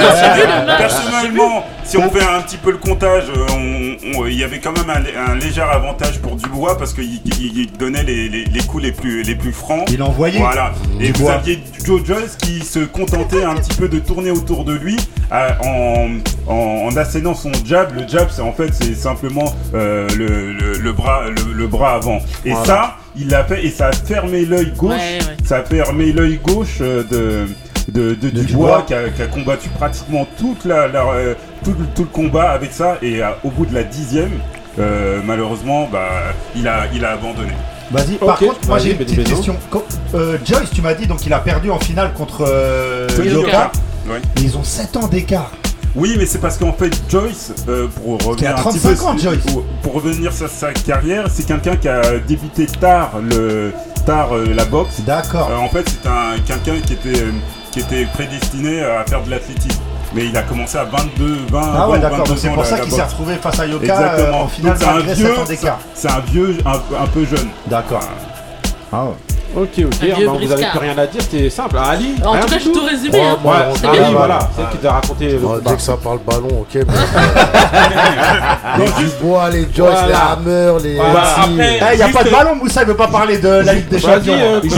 Personnellement, 0.78 1.64
si 1.84 1.96
on 1.96 2.10
fait 2.10 2.22
un 2.22 2.40
petit 2.42 2.56
peu 2.56 2.70
le 2.70 2.78
comptage, 2.78 3.24
euh, 3.30 4.26
il 4.28 4.34
y 4.38 4.44
avait 4.44 4.58
quand 4.60 4.72
même 4.76 4.90
un, 4.90 5.00
lé- 5.00 5.14
un 5.16 5.34
léger 5.34 5.62
avantage 5.62 6.18
pour 6.20 6.36
Dubois 6.36 6.76
parce 6.76 6.92
qu'il 6.92 7.20
il- 7.24 7.58
il 7.58 7.72
donnait 7.72 8.02
les, 8.02 8.28
les- 8.28 8.44
les 8.44 8.60
coups 8.62 8.82
les 8.82 8.92
plus, 8.92 9.22
les 9.22 9.34
plus 9.34 9.52
francs. 9.52 9.84
Il 9.90 10.02
envoyait. 10.02 10.38
Voilà. 10.38 10.72
Et 11.00 11.12
vous 11.12 11.28
aviez 11.28 11.62
Joe 11.84 12.04
Joyce 12.04 12.36
qui 12.36 12.60
se 12.64 12.80
contentait 12.80 13.44
un 13.44 13.54
petit 13.56 13.76
peu 13.76 13.88
de 13.88 13.98
tourner 13.98 14.30
autour 14.30 14.64
de 14.64 14.74
lui 14.74 14.96
à- 15.30 15.56
en, 15.64 16.08
en, 16.46 16.54
en 16.88 16.96
assénant 16.96 17.34
son 17.34 17.52
jab. 17.64 17.94
Le 17.94 18.06
jab, 18.06 18.28
c'est 18.30 18.42
en 18.42 18.52
fait 18.52 18.70
c'est 18.72 18.94
simplement 18.94 19.54
euh, 19.74 20.06
le, 20.16 20.52
le- 20.52 20.78
le 20.78 20.92
bras, 20.92 21.22
le, 21.28 21.52
le 21.52 21.66
bras 21.66 21.94
avant. 21.94 22.18
Et 22.44 22.50
Voilà. 22.50 22.66
ça, 22.66 22.96
il 23.18 23.28
l'a 23.28 23.44
fait 23.44 23.64
et 23.64 23.70
ça 23.70 23.88
a 23.88 23.92
fermé 23.92 24.44
l'œil 24.44 24.72
gauche. 24.76 24.90
Ouais, 24.92 25.18
ouais. 25.20 25.36
Ça 25.44 25.58
a 25.58 25.64
fermé 25.64 26.12
l'œil 26.12 26.38
gauche 26.42 26.78
euh, 26.80 27.02
de 27.04 27.46
de, 27.92 28.14
de, 28.14 28.28
De 28.28 28.42
Dubois, 28.42 28.44
Dubois. 28.44 28.82
qui 28.86 28.94
a, 28.94 29.08
qui 29.08 29.22
a 29.22 29.26
combattu 29.26 29.68
pratiquement 29.70 30.26
toute 30.38 30.64
la, 30.66 30.88
la- 30.88 31.06
euh, 31.06 31.34
tout, 31.64 31.70
le- 31.78 31.86
tout 31.94 32.02
le 32.02 32.08
combat 32.08 32.50
avec 32.50 32.70
ça 32.72 32.98
et 33.00 33.22
euh, 33.22 33.28
au 33.44 33.50
bout 33.50 33.64
de 33.64 33.74
la 33.74 33.82
dixième 33.82 34.30
euh, 34.78 35.20
malheureusement 35.24 35.88
bah, 35.90 36.08
il, 36.54 36.68
a, 36.68 36.84
il 36.94 37.02
a 37.04 37.12
abandonné 37.12 37.52
Vas-y, 37.90 38.16
par 38.16 38.38
contre, 38.38 38.68
moi 38.68 38.76
j'ai 38.78 38.90
une 38.90 38.98
petite 38.98 39.24
question. 39.24 39.56
Quand- 39.70 39.82
euh, 40.14 40.36
Joyce, 40.44 40.68
tu 40.74 40.82
m'as 40.82 40.92
dit 40.92 41.06
donc 41.06 41.24
il 41.24 41.32
a 41.32 41.38
perdu 41.38 41.70
en 41.70 41.78
finale 41.78 42.12
contre 42.12 42.44
euh, 42.46 43.08
Yoka. 43.16 43.30
Yoka. 43.30 43.72
Ouais. 44.06 44.20
Mais 44.36 44.42
ils 44.42 44.58
ont 44.58 44.62
7 44.64 44.96
ans 44.98 45.06
d'écart. 45.08 45.50
Oui, 45.98 46.14
mais 46.16 46.26
c'est 46.26 46.38
parce 46.38 46.56
qu'en 46.56 46.72
fait, 46.72 46.90
Joyce, 47.10 47.52
euh, 47.68 47.88
pour 47.88 48.18
revenir 48.24 48.50
un 48.52 48.54
petit 48.54 48.78
35 48.78 48.96
peu, 48.96 49.04
ans, 49.04 49.18
Joyce. 49.18 49.38
pour- 49.52 49.64
pour 49.82 49.92
revenir 49.94 50.32
sur 50.32 50.48
sa 50.48 50.72
carrière, 50.72 51.24
c'est 51.28 51.44
quelqu'un 51.44 51.76
qui 51.76 51.88
a 51.88 52.18
débuté 52.20 52.66
tard 52.66 53.12
le 53.20 53.72
tard 54.06 54.28
euh, 54.32 54.46
la 54.54 54.64
boxe. 54.64 55.00
D'accord. 55.00 55.50
Euh, 55.50 55.56
en 55.56 55.68
fait, 55.68 55.84
c'est 55.88 56.08
un 56.08 56.38
quelqu'un 56.46 56.80
qui 56.86 56.92
était 56.94 57.24
qui 57.72 57.80
était 57.80 58.06
prédestiné 58.14 58.82
à 58.82 59.04
faire 59.04 59.22
de 59.24 59.30
l'athlétisme. 59.30 59.80
Mais 60.14 60.24
il 60.26 60.36
a 60.36 60.42
commencé 60.42 60.78
à 60.78 60.84
22, 60.84 61.36
20, 61.50 61.60
Ah 61.62 61.78
20, 61.86 61.88
ouais, 61.88 61.98
d'accord. 61.98 62.18
22 62.18 62.28
donc 62.30 62.38
C'est 62.40 62.48
pour 62.48 62.62
la- 62.62 62.68
ça 62.68 62.78
qu'il 62.78 62.92
s'est 62.92 63.02
retrouvé 63.02 63.34
face 63.34 63.60
à 63.60 63.66
Yoka 63.66 63.84
Exactement. 63.84 64.40
en 64.42 64.48
finale 64.48 64.76
c'est 64.78 64.86
un 64.86 65.00
vieux, 65.00 65.14
7 65.26 65.38
ans 65.38 65.44
d'écart. 65.44 65.78
c'est 65.94 66.10
un 66.10 66.20
vieux, 66.20 66.56
un, 66.64 67.02
un 67.02 67.06
peu 67.08 67.24
jeune. 67.26 67.48
D'accord. 67.66 68.00
Ah 68.90 69.04
ouais. 69.04 69.10
Ok, 69.56 69.68
ok, 69.78 69.94
vieux 70.00 70.26
bah, 70.26 70.32
vous 70.32 70.36
avez 70.36 70.46
briscard. 70.46 70.70
plus 70.72 70.78
rien 70.80 70.98
à 70.98 71.06
dire, 71.06 71.22
c'était 71.22 71.50
simple. 71.50 71.76
Ah, 71.78 71.90
Ali 71.90 72.14
En 72.24 72.32
rien 72.32 72.42
tout 72.42 72.48
cas, 72.48 72.58
je 72.58 72.68
te 72.68 72.78
résumé. 72.78 73.20
hein. 73.20 73.38
Ouais, 73.44 73.50
on- 73.70 73.74
C'est 73.74 73.86
Ali, 73.88 74.12
voilà, 74.14 74.38
c'est 74.54 74.62
elle 74.62 74.68
qui 74.68 74.76
t'a 74.78 74.92
raconté 74.92 75.26
le 75.32 75.38
Ouais, 75.38 75.58
dès 75.64 75.74
que 75.74 75.80
ça 75.82 75.96
parle 75.96 76.18
ballon, 76.26 76.48
ok. 76.60 76.74
mais- 76.74 76.84
les 78.84 78.90
Dubois, 79.04 79.50
les 79.50 79.66
Joyce, 79.74 79.90
Voilà. 79.92 80.06
les 80.06 80.14
Hammer, 80.50 80.72
les. 80.84 80.94
Voilà. 80.96 81.36
Eh, 81.48 81.94
il 81.94 81.96
n'y 81.96 82.02
a 82.02 82.08
pas 82.08 82.24
de 82.24 82.30
ballon, 82.30 82.54
Moussa, 82.56 82.82
il 82.82 82.88
veut 82.88 82.96
pas 82.96 83.08
parler 83.08 83.38
de 83.38 83.48
la 83.48 83.72
Ligue 83.74 83.88
des 83.88 83.98
Champions. 83.98 84.34
euh, 84.34 84.60
le- 84.62 84.68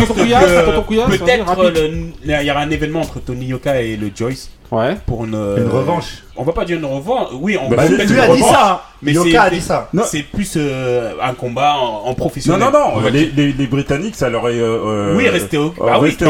il 2.24 2.46
y 2.46 2.50
aura 2.50 2.60
un 2.60 2.70
événement 2.70 3.00
entre 3.00 3.20
Tony 3.20 3.46
Yoka 3.46 3.80
et 3.80 3.96
le 3.96 4.10
Joyce. 4.14 4.50
Ouais. 4.70 4.96
Pour 5.06 5.24
une, 5.24 5.34
Une 5.34 5.68
revanche. 5.68 6.22
On 6.36 6.44
va 6.44 6.52
pas 6.52 6.64
dire 6.64 6.78
une 6.78 6.84
revanche. 6.84 7.28
Oui, 7.40 7.58
on 7.60 7.68
Bah, 7.68 7.76
va 7.76 7.86
lui- 7.88 7.96
peut-être 7.96 8.08
lui 8.08 8.14
une 8.16 8.20
a 8.22 8.26
dit 8.26 8.32
revanche, 8.42 8.50
ça, 8.52 8.72
hein. 8.72 8.80
Mais 9.02 9.12
Yoka 9.12 9.30
c'est- 9.30 9.36
a 9.36 9.50
dit 9.50 9.60
ça. 9.60 9.88
Non. 9.92 10.02
C'est 10.06 10.22
plus 10.22 10.54
euh, 10.56 11.12
un 11.22 11.34
combat 11.34 11.74
en, 11.76 12.04
en 12.04 12.08
Non, 12.10 12.14
professionnel. 12.14 12.60
non, 12.60 12.70
non. 12.70 12.84
On 12.94 13.00
va 13.00 13.10
Les, 13.10 13.26
dire. 13.26 13.32
les, 13.36 13.52
les 13.52 13.66
Britanniques, 13.66 14.14
ça 14.14 14.28
leur 14.30 14.48
est. 14.48 14.60
euh, 14.60 15.16
Oui, 15.16 15.28
rester 15.28 15.58
au- 15.58 15.66
euh, 15.66 15.86
bah 15.86 15.98
oui, 16.00 16.08
rester 16.10 16.24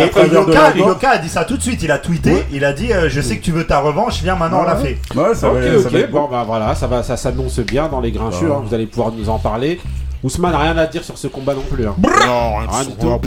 Yoka, 0.78 1.10
a 1.10 1.18
dit 1.18 1.28
ça 1.28 1.44
tout 1.44 1.56
de 1.58 1.62
suite. 1.62 1.82
Il 1.82 1.90
a 1.90 1.98
tweeté. 1.98 2.44
Il 2.52 2.64
a 2.64 2.72
dit 2.72 2.92
euh, 2.92 3.08
Je 3.10 3.20
sais 3.20 3.36
que 3.36 3.44
tu 3.44 3.52
veux 3.52 3.66
ta 3.66 3.80
revanche, 3.80 4.22
viens 4.22 4.36
maintenant, 4.36 4.60
on 4.62 4.64
l'a 4.64 4.76
fait. 4.76 4.98
Ouais, 5.14 5.34
ça 5.34 5.48
va, 5.50 5.60
ça 5.82 5.88
bon, 6.10 6.28
bah 6.30 6.44
voilà, 6.46 6.74
ça 6.74 6.86
va, 6.86 7.02
ça 7.02 7.16
s'annonce 7.16 7.60
bien 7.60 7.88
dans 7.88 8.00
les 8.00 8.10
grincheux. 8.10 8.50
hein, 8.50 8.62
vous 8.64 8.74
allez 8.74 8.86
pouvoir 8.86 9.12
nous 9.12 9.28
en 9.28 9.38
parler. 9.38 9.78
Ousmane, 10.22 10.54
rien 10.54 10.76
à 10.76 10.86
dire 10.86 11.02
sur 11.02 11.16
ce 11.16 11.28
combat 11.28 11.54
non 11.54 11.62
plus. 11.62 11.86
Hein. 11.86 11.94
Non, 11.98 12.56
rien 12.58 12.68
Rien 12.70 12.84
du 12.84 12.90
du 12.90 12.96
tout. 12.96 13.20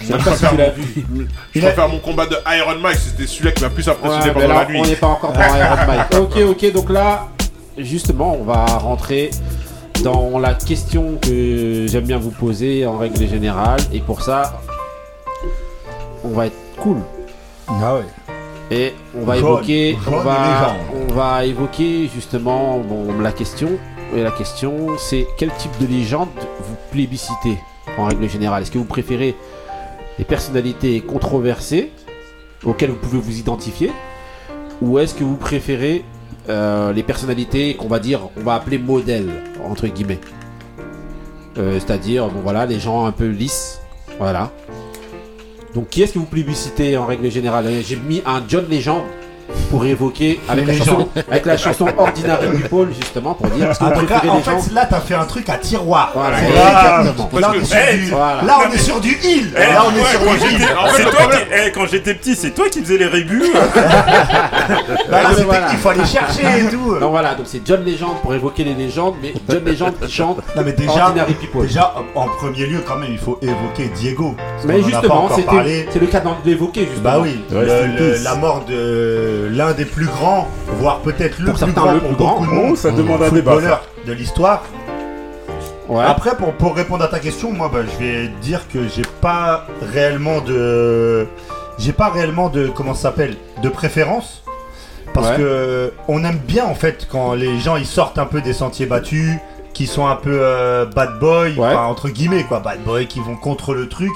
Je 0.00 0.04
sais 0.06 0.12
Je 0.18 0.24
pas 0.24 0.36
si 0.36 0.44
préfère 0.44 0.50
tu 0.50 0.56
l'as 0.56 0.66
mon- 0.68 0.72
vu. 0.74 1.28
Je 1.54 1.60
préfère 1.60 1.88
mon 1.88 1.98
combat 1.98 2.26
de 2.26 2.36
Iron 2.56 2.78
Mike, 2.80 2.98
c'était 2.98 3.26
celui-là 3.26 3.52
qui 3.52 3.62
m'a 3.62 3.70
plus 3.70 3.88
impressionné 3.88 4.32
pendant 4.32 4.48
là, 4.48 4.54
la 4.62 4.66
nuit. 4.66 4.80
on 4.82 4.86
n'est 4.86 4.96
pas 4.96 5.06
encore 5.08 5.32
dans 5.32 5.40
Iron 5.40 5.76
Mike. 5.86 6.14
Ok, 6.20 6.36
ok, 6.50 6.72
donc 6.72 6.90
là, 6.90 7.28
justement, 7.76 8.36
on 8.40 8.44
va 8.44 8.64
rentrer 8.66 9.30
dans 10.04 10.38
la 10.38 10.54
question 10.54 11.18
que 11.20 11.86
j'aime 11.88 12.04
bien 12.04 12.18
vous 12.18 12.30
poser 12.30 12.86
en 12.86 12.96
règle 12.98 13.26
générale. 13.28 13.80
Et 13.92 14.00
pour 14.00 14.22
ça, 14.22 14.60
on 16.24 16.28
va 16.30 16.46
être 16.46 16.56
cool. 16.78 16.98
Ah 17.68 17.94
ouais. 17.96 18.02
Et 18.70 18.94
on 19.18 19.24
va 19.24 19.36
Jaune, 19.38 19.46
évoquer, 19.46 19.96
jaune 20.04 20.14
on 20.14 20.20
va, 20.20 20.74
on 21.08 21.12
va 21.14 21.44
évoquer 21.46 22.08
justement 22.14 22.78
bon, 22.78 23.18
la 23.20 23.32
question. 23.32 23.70
Et 24.14 24.22
la 24.22 24.30
question, 24.30 24.88
c'est 24.98 25.26
quel 25.36 25.50
type 25.54 25.70
de 25.80 25.86
légende 25.86 26.28
vous 26.60 26.76
plébiscitez 26.90 27.58
en 27.98 28.04
règle 28.06 28.28
générale? 28.28 28.62
Est-ce 28.62 28.70
que 28.70 28.78
vous 28.78 28.84
préférez 28.84 29.34
personnalités 30.24 31.00
controversées 31.00 31.90
auxquelles 32.64 32.90
vous 32.90 32.96
pouvez 32.96 33.18
vous 33.18 33.38
identifier 33.38 33.90
Ou 34.82 34.98
est-ce 34.98 35.14
que 35.14 35.24
vous 35.24 35.36
préférez 35.36 36.04
euh, 36.48 36.92
les 36.92 37.02
personnalités 37.02 37.74
qu'on 37.74 37.88
va 37.88 37.98
dire, 37.98 38.20
on 38.36 38.40
va 38.42 38.54
appeler 38.54 38.78
modèles, 38.78 39.30
entre 39.64 39.86
guillemets 39.86 40.20
Euh, 41.58 41.78
C'est-à-dire, 41.78 42.28
bon 42.28 42.40
voilà, 42.40 42.66
les 42.66 42.80
gens 42.80 43.04
un 43.06 43.12
peu 43.12 43.26
lisses, 43.28 43.80
voilà. 44.18 44.50
Donc 45.74 45.90
qui 45.90 46.02
est-ce 46.02 46.14
que 46.14 46.18
vous 46.18 46.24
plébiscitez 46.26 46.96
en 46.96 47.06
règle 47.06 47.30
générale? 47.30 47.66
J'ai 47.84 47.96
mis 47.96 48.22
un 48.24 48.42
John 48.48 48.66
Legend 48.70 49.02
pour 49.70 49.84
évoquer 49.84 50.40
avec 50.48 50.66
la, 50.66 50.74
chanson, 50.74 51.08
avec 51.30 51.46
la 51.46 51.56
chanson 51.56 51.86
Ordinary 51.96 52.48
People 52.58 52.88
justement 52.94 53.34
pour 53.34 53.46
dire 53.48 53.70
est-ce 53.70 53.78
que 53.78 53.84
Ah, 53.86 53.92
vous 53.94 54.06
là, 54.06 54.20
en 54.32 54.36
les 54.38 54.42
gens 54.42 54.58
fait, 54.60 54.74
là, 54.74 54.86
t'as 54.88 55.00
fait 55.00 55.14
un 55.14 55.24
truc 55.24 55.48
à 55.48 55.58
tiroir. 55.58 56.12
Voilà, 56.14 56.36
C'est- 56.38 56.46
exactement. 56.46 57.40
Là, 57.40 57.52
on 57.54 57.60
est 57.60 57.64
sur 57.64 57.76
du, 57.98 58.10
voilà. 58.10 58.42
là, 58.42 58.58
on 58.68 58.72
est 58.72 58.78
sur 58.78 59.00
du 59.00 59.08
heal. 59.10 59.52
Eh, 59.56 59.60
Là, 59.72 59.82
on 59.86 59.90
est 59.96 60.00
ouais, 60.00 60.06
sur 60.10 60.24
quand 60.24 60.32
du 60.32 60.38
j'étais- 60.40 60.62
heal. 60.62 60.68
En 60.78 60.86
fait, 60.86 61.02
toi 61.04 61.26
qui, 61.30 61.38
eh, 61.66 61.72
quand 61.72 61.86
j'étais 61.86 62.14
petit, 62.14 62.34
c'est 62.34 62.50
toi 62.50 62.68
qui 62.70 62.80
faisais 62.82 62.98
les 62.98 63.06
rébus. 63.06 63.42
Bah, 65.10 65.22
là, 65.22 65.30
voilà. 65.44 65.68
il 65.72 65.78
faut 65.78 65.88
aller 65.88 66.04
chercher 66.04 66.42
et 66.66 66.70
tout. 66.70 66.94
Non 67.00 67.10
voilà, 67.10 67.34
donc 67.34 67.46
c'est 67.48 67.60
John 67.64 67.84
Legend 67.84 68.16
pour 68.22 68.34
évoquer 68.34 68.64
les 68.64 68.74
légendes, 68.74 69.14
mais 69.22 69.32
John 69.48 69.64
Legend 69.64 69.92
qui 70.00 70.10
chante 70.12 70.38
Non, 70.56 70.62
mais 70.64 70.72
déjà, 70.72 71.04
Ordinary 71.06 71.34
People. 71.34 71.66
déjà, 71.66 71.94
en 72.14 72.26
premier 72.26 72.66
lieu, 72.66 72.80
quand 72.86 72.96
même, 72.96 73.12
il 73.12 73.18
faut 73.18 73.38
évoquer 73.42 73.90
Diego. 73.94 74.34
Mais 74.64 74.82
justement, 74.82 75.28
c'est 75.34 75.42
le 76.00 76.06
cas 76.06 76.20
de 76.20 76.32
l'évoquer 76.44 76.80
justement. 76.82 77.02
Bah 77.02 77.18
oui, 77.22 77.38
la 78.22 78.34
mort 78.36 78.64
de 78.68 79.37
l'un 79.50 79.72
des 79.72 79.84
plus 79.84 80.06
grands, 80.06 80.48
voire 80.78 80.98
peut-être 81.00 81.38
le 81.38 81.50
plus 81.52 81.58
certains, 81.58 81.80
grand 81.80 81.92
le 81.92 82.00
pour 82.00 82.12
beaucoup 82.12 82.46
de 82.46 82.50
monde, 82.50 82.70
Oh, 82.72 82.76
ça 82.76 82.90
demande 82.90 83.22
un 83.22 83.28
débat. 83.30 83.52
footballeur 83.52 83.82
de 84.06 84.12
l'histoire. 84.12 84.64
Ouais. 85.88 86.04
Après, 86.04 86.36
pour, 86.36 86.52
pour 86.52 86.74
répondre 86.76 87.04
à 87.04 87.08
ta 87.08 87.18
question, 87.18 87.50
moi, 87.52 87.70
bah, 87.72 87.80
je 87.82 88.04
vais 88.04 88.28
dire 88.42 88.68
que 88.68 88.86
j'ai 88.88 89.04
pas 89.20 89.66
réellement 89.94 90.40
de, 90.42 91.26
j'ai 91.78 91.92
pas 91.92 92.08
réellement 92.10 92.50
de, 92.50 92.68
comment 92.68 92.92
ça 92.94 93.02
s'appelle, 93.04 93.36
de 93.62 93.68
préférence, 93.70 94.42
parce 95.14 95.30
Ouais. 95.30 95.36
que 95.36 95.92
on 96.08 96.22
aime 96.24 96.36
bien 96.38 96.66
en 96.66 96.74
fait 96.74 97.08
quand 97.10 97.32
les 97.32 97.58
gens 97.58 97.76
ils 97.76 97.86
sortent 97.86 98.18
un 98.18 98.26
peu 98.26 98.42
des 98.42 98.52
sentiers 98.52 98.84
battus, 98.86 99.32
qui 99.72 99.86
sont 99.86 100.06
un 100.06 100.16
peu 100.16 100.38
euh, 100.42 100.84
bad 100.84 101.18
boy, 101.20 101.54
Ouais. 101.56 101.74
entre 101.74 102.08
guillemets 102.10 102.42
quoi, 102.44 102.60
bad 102.60 102.82
boy, 102.84 103.06
qui 103.06 103.20
vont 103.20 103.36
contre 103.36 103.74
le 103.74 103.88
truc. 103.88 104.10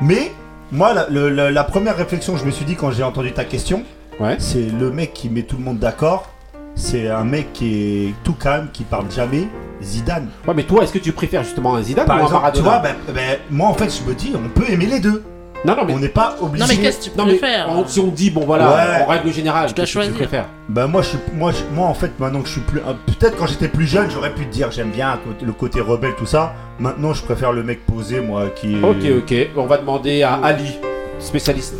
Mais 0.00 0.32
moi, 0.72 0.92
la- 0.94 1.50
la 1.50 1.64
première 1.64 1.96
réflexion 1.96 2.32
que 2.34 2.40
je 2.40 2.44
me 2.44 2.50
suis 2.50 2.64
dit 2.64 2.74
quand 2.74 2.90
j'ai 2.90 3.02
entendu 3.04 3.30
ta 3.32 3.44
question, 3.44 3.84
Ouais. 4.20 4.36
c'est 4.38 4.66
le 4.78 4.90
mec 4.90 5.12
qui 5.12 5.28
met 5.28 5.42
tout 5.42 5.56
le 5.56 5.64
monde 5.64 5.78
d'accord. 5.78 6.28
C'est 6.76 7.08
un 7.08 7.24
mec 7.24 7.52
qui 7.52 8.06
est 8.08 8.14
tout 8.24 8.32
calme, 8.34 8.68
qui 8.72 8.82
parle 8.84 9.10
jamais. 9.10 9.48
Zidane. 9.82 10.28
Ouais, 10.46 10.54
mais 10.54 10.62
toi, 10.64 10.82
est-ce 10.82 10.92
que 10.92 10.98
tu 10.98 11.12
préfères 11.12 11.44
justement 11.44 11.74
un 11.76 11.82
Zidane 11.82 12.06
Par 12.06 12.16
ou 12.16 12.20
un 12.20 12.24
exemple, 12.24 12.50
tu 12.54 12.62
Maradona 12.62 12.70
vois, 12.70 12.78
ben, 13.06 13.14
ben, 13.14 13.38
moi 13.50 13.68
en 13.68 13.74
fait, 13.74 13.90
je 14.02 14.08
me 14.08 14.14
dis, 14.14 14.32
on 14.34 14.48
peut 14.48 14.68
aimer 14.70 14.86
les 14.86 14.98
deux. 15.00 15.22
Non, 15.64 15.74
non, 15.76 15.84
mais 15.86 15.94
On 15.94 15.98
n'est 15.98 16.08
pas 16.08 16.36
obligé. 16.42 16.62
Non, 16.62 16.68
mais 16.68 16.76
qu'est-ce 16.80 17.08
que 17.08 17.12
tu 17.14 17.18
non, 17.18 17.24
mais 17.24 17.36
préfères 17.36 17.68
si 17.86 17.98
on 18.00 18.08
dit 18.08 18.30
bon 18.30 18.44
voilà, 18.44 18.68
Ouais. 18.68 19.02
en 19.02 19.06
règle 19.06 19.32
générale, 19.32 19.68
Tu 19.68 19.74
dois 19.74 19.84
qu'est-ce 19.86 19.98
que 19.98 20.04
tu 20.06 20.12
préfères 20.12 20.46
Ben 20.68 20.86
moi, 20.88 21.00
je 21.02 21.08
suis, 21.08 21.18
moi, 21.34 21.52
je- 21.52 21.74
moi 21.74 21.86
en 21.88 21.94
fait, 21.94 22.10
maintenant 22.18 22.40
que 22.42 22.48
je 22.48 22.52
suis 22.52 22.60
plus, 22.60 22.80
euh, 22.80 22.92
peut-être 23.06 23.36
quand 23.38 23.46
j'étais 23.46 23.68
plus 23.68 23.86
jeune, 23.86 24.10
j'aurais 24.10 24.34
pu 24.34 24.44
te 24.46 24.52
dire, 24.52 24.70
j'aime 24.70 24.90
bien 24.90 25.18
le 25.42 25.52
côté 25.52 25.80
rebelle, 25.80 26.14
tout 26.18 26.26
ça. 26.26 26.52
Maintenant, 26.78 27.14
je 27.14 27.22
préfère 27.22 27.52
le 27.52 27.62
mec 27.62 27.86
posé, 27.86 28.20
moi, 28.20 28.46
qui. 28.54 28.74
est- 28.74 28.82
Ok, 28.84 29.22
ok. 29.30 29.34
On 29.56 29.66
va 29.66 29.78
demander 29.78 30.22
à 30.22 30.34
Ali, 30.42 30.76
spécialiste. 31.18 31.76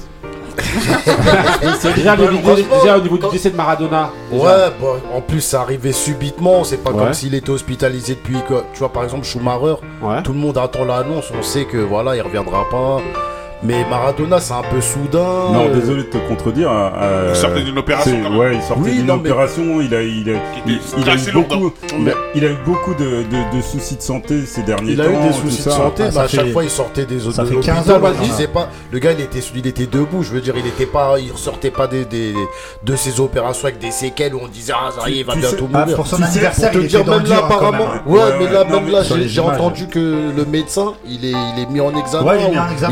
déjà, 1.97 2.17
les- 2.17 2.29
déjà, 2.62 2.97
au 2.99 3.01
niveau 3.01 3.19
du 3.19 3.29
décès 3.31 3.51
de 3.51 3.57
Maradona. 3.57 4.11
déjà. 4.31 4.45
Ouais, 4.45 4.73
bon, 4.81 4.95
en 5.14 5.21
plus, 5.21 5.40
ça 5.40 5.61
arrivait 5.62 5.93
subitement. 5.93 6.64
C'est 6.64 6.79
pas 6.79 6.90
Ouais. 6.90 6.99
comme 7.05 7.14
s'il 7.14 7.35
était 7.35 7.51
hospitalisé 7.51 8.14
depuis 8.14 8.38
que, 8.49 8.55
tu 8.73 8.79
vois, 8.81 8.93
par 8.93 9.05
exemple, 9.05 9.25
Schumacher, 9.25 9.77
Ouais. 10.03 10.23
tout 10.23 10.33
le 10.33 10.38
monde 10.38 10.59
attend 10.59 10.85
l'annonce. 10.85 11.31
On 11.38 11.43
sait 11.43 11.64
que 11.64 11.79
voilà, 11.79 12.17
il 12.17 12.23
reviendra 12.23 12.64
pas. 12.71 13.01
Mais 13.64 13.83
Maradona, 13.88 14.40
c'est 14.40 14.53
un 14.53 14.62
peu 14.70 14.81
soudain. 14.83 15.24
Non, 15.53 15.68
euh, 15.68 15.74
désolé 15.74 16.03
de 16.03 16.09
te 16.09 16.18
contredire. 16.18 16.68
euh, 16.70 17.29
Il 17.31 17.37
sortait 17.37 17.62
d'une 17.62 17.79
opération, 17.79 18.11
c'est- 18.12 18.20
quand 18.22 18.31
même. 18.31 18.38
Ouais, 18.38 18.55
il 18.57 18.62
sortait 18.62 18.83
Oui, 18.83 18.92
d'une 18.96 19.07
mais- 19.07 19.12
opération. 19.12 19.81
Il 19.81 19.94
a, 19.94 20.03
il 20.03 20.29
il, 20.66 20.79
il 20.98 21.29
eu 21.29 21.33
beaucoup, 21.33 21.72
il 21.98 22.09
a, 22.11 22.12
il 22.35 22.44
a 22.44 22.48
eu 22.50 22.57
beaucoup 22.66 22.92
de, 22.94 23.22
de- 23.22 23.57
de 23.57 23.62
soucis 23.62 23.96
de 23.96 24.03
santé 24.03 24.44
ces 24.44 24.62
derniers 24.62 24.92
Il 24.92 25.00
a 25.00 25.05
temps. 25.07 25.11
eu 25.12 25.29
des 25.29 25.33
soucis 25.33 25.57
de 25.59 25.62
ça. 25.62 25.70
santé, 25.70 26.03
Ah, 26.03 26.07
mais 26.07 26.11
ça 26.12 26.22
à 26.22 26.29
chaque 26.29 26.53
fois 26.53 26.64
il 26.64 26.68
sortait 26.70 27.07
des 27.07 27.20
ça 27.20 27.42
de 27.42 27.48
fait 27.48 27.55
l'hôpital, 27.55 27.77
15 27.77 27.90
ans, 27.90 27.98
vas-y. 28.00 28.29
disait 28.29 28.46
pas. 28.48 28.68
Le 28.92 28.98
gars 28.98 29.12
il 29.12 29.20
était, 29.20 29.38
il 29.55 29.66
était 29.66 29.87
debout, 29.87 30.22
je 30.22 30.33
veux 30.33 30.40
dire, 30.42 30.55
il 30.59 30.66
était 30.66 30.85
pas, 30.87 31.14
il 31.18 31.33
ressortait 31.33 31.70
pas 31.70 31.87
des, 31.87 32.05
des- 32.05 32.35
de 32.83 32.96
ses 32.96 33.18
opérations 33.20 33.68
avec 33.68 33.79
des 33.79 33.90
séquelles 33.90 34.35
où 34.35 34.40
on 34.42 34.48
disait 34.48 34.74
ah 34.77 34.90
ça 35.00 35.09
y 35.09 35.14
est, 35.14 35.16
il 35.20 35.24
va 35.24 35.35
bientôt 35.37 35.68
Ah, 35.72 35.79
mourir. 35.79 35.96
pour 35.96 36.07
son 36.07 36.16
Tu 36.16 36.22
sais, 36.24 36.29
anniversaire, 36.29 36.70
Pour 36.70 36.81
te 36.81 36.85
il 36.87 36.94
était 36.94 37.05
même 37.11 37.24
là 37.27 37.37
hein, 37.37 37.42
apparemment, 37.46 37.87
ouais, 38.07 38.20
mais 38.40 38.53
là 38.53 38.64
même 38.64 38.90
là 38.90 39.00
j'ai 39.03 39.40
entendu 39.40 39.87
que 39.88 39.98
le 40.37 40.44
médecin 40.44 40.92
il 41.07 41.24
est, 41.24 41.31
il 41.57 41.62
est 41.62 41.70
mis 41.70 41.81
en 41.81 41.96
examen, 41.96 42.33
il 42.37 42.44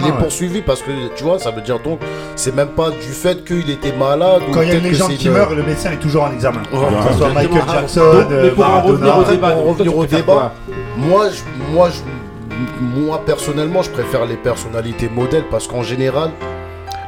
est 0.04 0.08
il 0.08 0.12
poursuivi 0.14 0.61
lui 0.62 0.66
parce 0.66 0.82
que 0.82 0.90
tu 1.16 1.24
vois, 1.24 1.38
ça 1.38 1.50
veut 1.50 1.62
dire 1.62 1.78
donc, 1.80 2.00
c'est 2.36 2.54
même 2.54 2.68
pas 2.68 2.90
du 2.90 3.12
fait 3.12 3.44
qu'il 3.44 3.68
était 3.70 3.92
malade. 3.92 4.42
ou 4.48 4.52
Quand 4.52 4.62
il 4.62 4.68
y 4.68 4.72
a 4.72 4.74
une 4.74 4.80
que 4.82 4.88
légende 4.88 5.12
qui 5.16 5.28
de- 5.28 5.32
meurt, 5.32 5.52
le 5.52 5.62
médecin 5.62 5.92
est 5.92 5.96
toujours 5.96 6.24
en 6.24 6.32
examen. 6.32 6.62
Ouais, 6.72 6.78
que 7.06 7.12
ce 7.12 7.18
soit. 7.18 7.28
Michael 7.30 7.62
Jackson, 7.72 8.00
donc, 8.00 8.30
euh, 8.32 8.42
mais 8.44 8.50
pour 8.50 8.64
en 8.64 8.68
Maradona. 8.68 9.12
revenir 9.14 9.18
au 9.18 9.24
débat, 9.24 9.52
tu 9.52 9.68
revenir 9.68 9.96
au 9.98 10.06
débat, 10.06 10.52
moi, 10.96 11.26
je, 11.30 11.72
moi, 11.74 11.88
je, 11.90 12.82
moi 13.00 13.20
personnellement, 13.24 13.82
je 13.82 13.90
préfère 13.90 14.24
les 14.26 14.36
personnalités 14.36 15.08
modèles 15.08 15.44
parce 15.50 15.66
qu'en 15.66 15.82
général, 15.82 16.30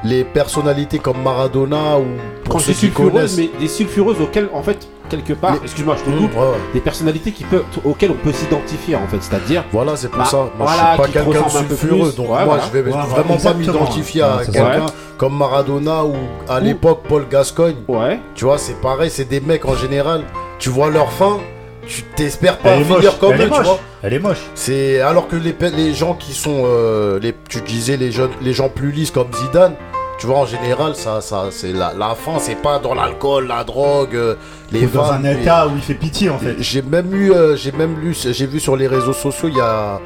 les 0.04 0.24
personnalités 0.24 0.98
comme 0.98 1.22
Maradona 1.22 1.98
ou 1.98 2.04
pour 2.44 2.54
Quand 2.54 2.58
ceux 2.60 2.72
qui 2.74 2.90
connaissent, 2.90 3.36
mais 3.38 3.50
des 3.58 3.68
sulfureuses 3.68 4.20
auxquelles, 4.20 4.48
en 4.52 4.62
fait, 4.62 4.86
quelque 5.08 5.32
part, 5.34 5.54
excuse-moi, 5.62 5.96
je 5.98 6.04
te 6.04 6.10
Mmh, 6.10 6.18
coupe, 6.18 6.34
ouais, 6.34 6.40
ouais. 6.40 6.56
des 6.72 6.80
personnalités 6.80 7.32
qui 7.32 7.44
peuvent, 7.44 7.64
auxquelles 7.84 8.10
on 8.10 8.24
peut 8.24 8.32
s'identifier, 8.32 8.96
en 8.96 9.06
fait, 9.06 9.18
c'est-à-dire. 9.20 9.64
Voilà, 9.72 9.96
c'est 9.96 10.08
pour 10.08 10.18
bah, 10.18 10.24
ça. 10.24 10.36
Moi, 10.36 10.50
voilà, 10.58 10.72
je 10.72 10.88
suis 10.88 10.96
pas 10.96 11.04
quelqu'un 11.04 11.30
de 11.30 11.38
ressemble 11.44 11.64
un 11.64 11.68
peu 11.68 11.76
sulfureux, 11.76 12.08
plus. 12.10 12.16
donc 12.16 12.26
Ouais, 12.26 12.34
moi, 12.36 12.44
voilà. 12.44 12.62
je 12.66 12.70
vais 12.78 12.82
voilà, 12.90 13.06
vraiment 13.06 13.36
pas 13.36 13.54
m'identifier 13.54 14.22
Ouais, 14.22 14.28
à 14.28 14.44
quelqu'un 14.44 14.86
comme 15.18 15.36
Maradona 15.38 16.04
ou 16.04 16.14
à 16.48 16.60
l'époque 16.60 17.02
Paul 17.08 17.26
Gascogne. 17.30 17.76
Ouais. 17.88 18.18
Tu 18.34 18.44
vois, 18.44 18.58
c'est 18.58 18.80
pareil, 18.80 19.10
c'est 19.10 19.28
des 19.28 19.40
mecs 19.40 19.64
en 19.64 19.76
général. 19.76 20.22
Tu 20.58 20.70
vois 20.70 20.90
leur 20.90 21.12
fin, 21.12 21.38
tu 21.86 22.02
t'espères 22.16 22.58
pas 22.58 22.76
finir 22.78 22.88
moche, 22.88 23.18
comme 23.20 23.32
elle 23.32 23.40
eux, 23.40 23.44
est 23.44 23.48
tu 23.50 23.50
moche. 23.56 23.66
vois. 23.66 23.78
Elle 24.02 24.12
est 24.14 24.18
moche. 24.18 24.42
C'est 24.54 25.00
alors 25.00 25.28
que 25.28 25.36
les 25.36 25.94
gens 25.94 26.14
qui 26.14 26.32
sont, 26.32 26.64
euh, 26.66 27.18
les, 27.20 27.34
tu 27.48 27.60
disais 27.60 27.96
les 27.96 28.10
jeunes, 28.10 28.30
les 28.42 28.52
gens 28.52 28.68
plus 28.68 28.90
lisses 28.90 29.10
comme 29.10 29.28
Zidane. 29.32 29.74
Tu 30.18 30.26
vois, 30.26 30.38
en 30.38 30.46
général, 30.46 30.94
ça, 30.94 31.20
ça, 31.20 31.46
c'est 31.50 31.72
la, 31.72 31.92
la 31.92 32.14
fin, 32.14 32.38
c'est 32.38 32.54
pas 32.54 32.78
dans 32.78 32.94
l'alcool, 32.94 33.48
la 33.48 33.64
drogue, 33.64 34.14
euh, 34.14 34.36
les 34.72 34.84
Ou 34.86 34.88
dans 34.90 35.04
femmes, 35.04 35.24
un 35.26 35.30
état 35.30 35.66
où 35.66 35.72
il 35.76 35.82
fait 35.82 35.94
pitié 35.94 36.30
en 36.30 36.38
fait. 36.38 36.54
J'ai 36.58 36.82
même 36.82 37.12
eu, 37.14 37.32
euh, 37.32 37.56
j'ai 37.56 37.72
même 37.72 37.98
lu, 38.00 38.14
j'ai 38.14 38.46
vu 38.46 38.60
sur 38.60 38.76
les 38.76 38.86
réseaux 38.86 39.12
sociaux, 39.12 39.48
il 39.50 39.56
y 39.56 39.60
a, 39.60 40.00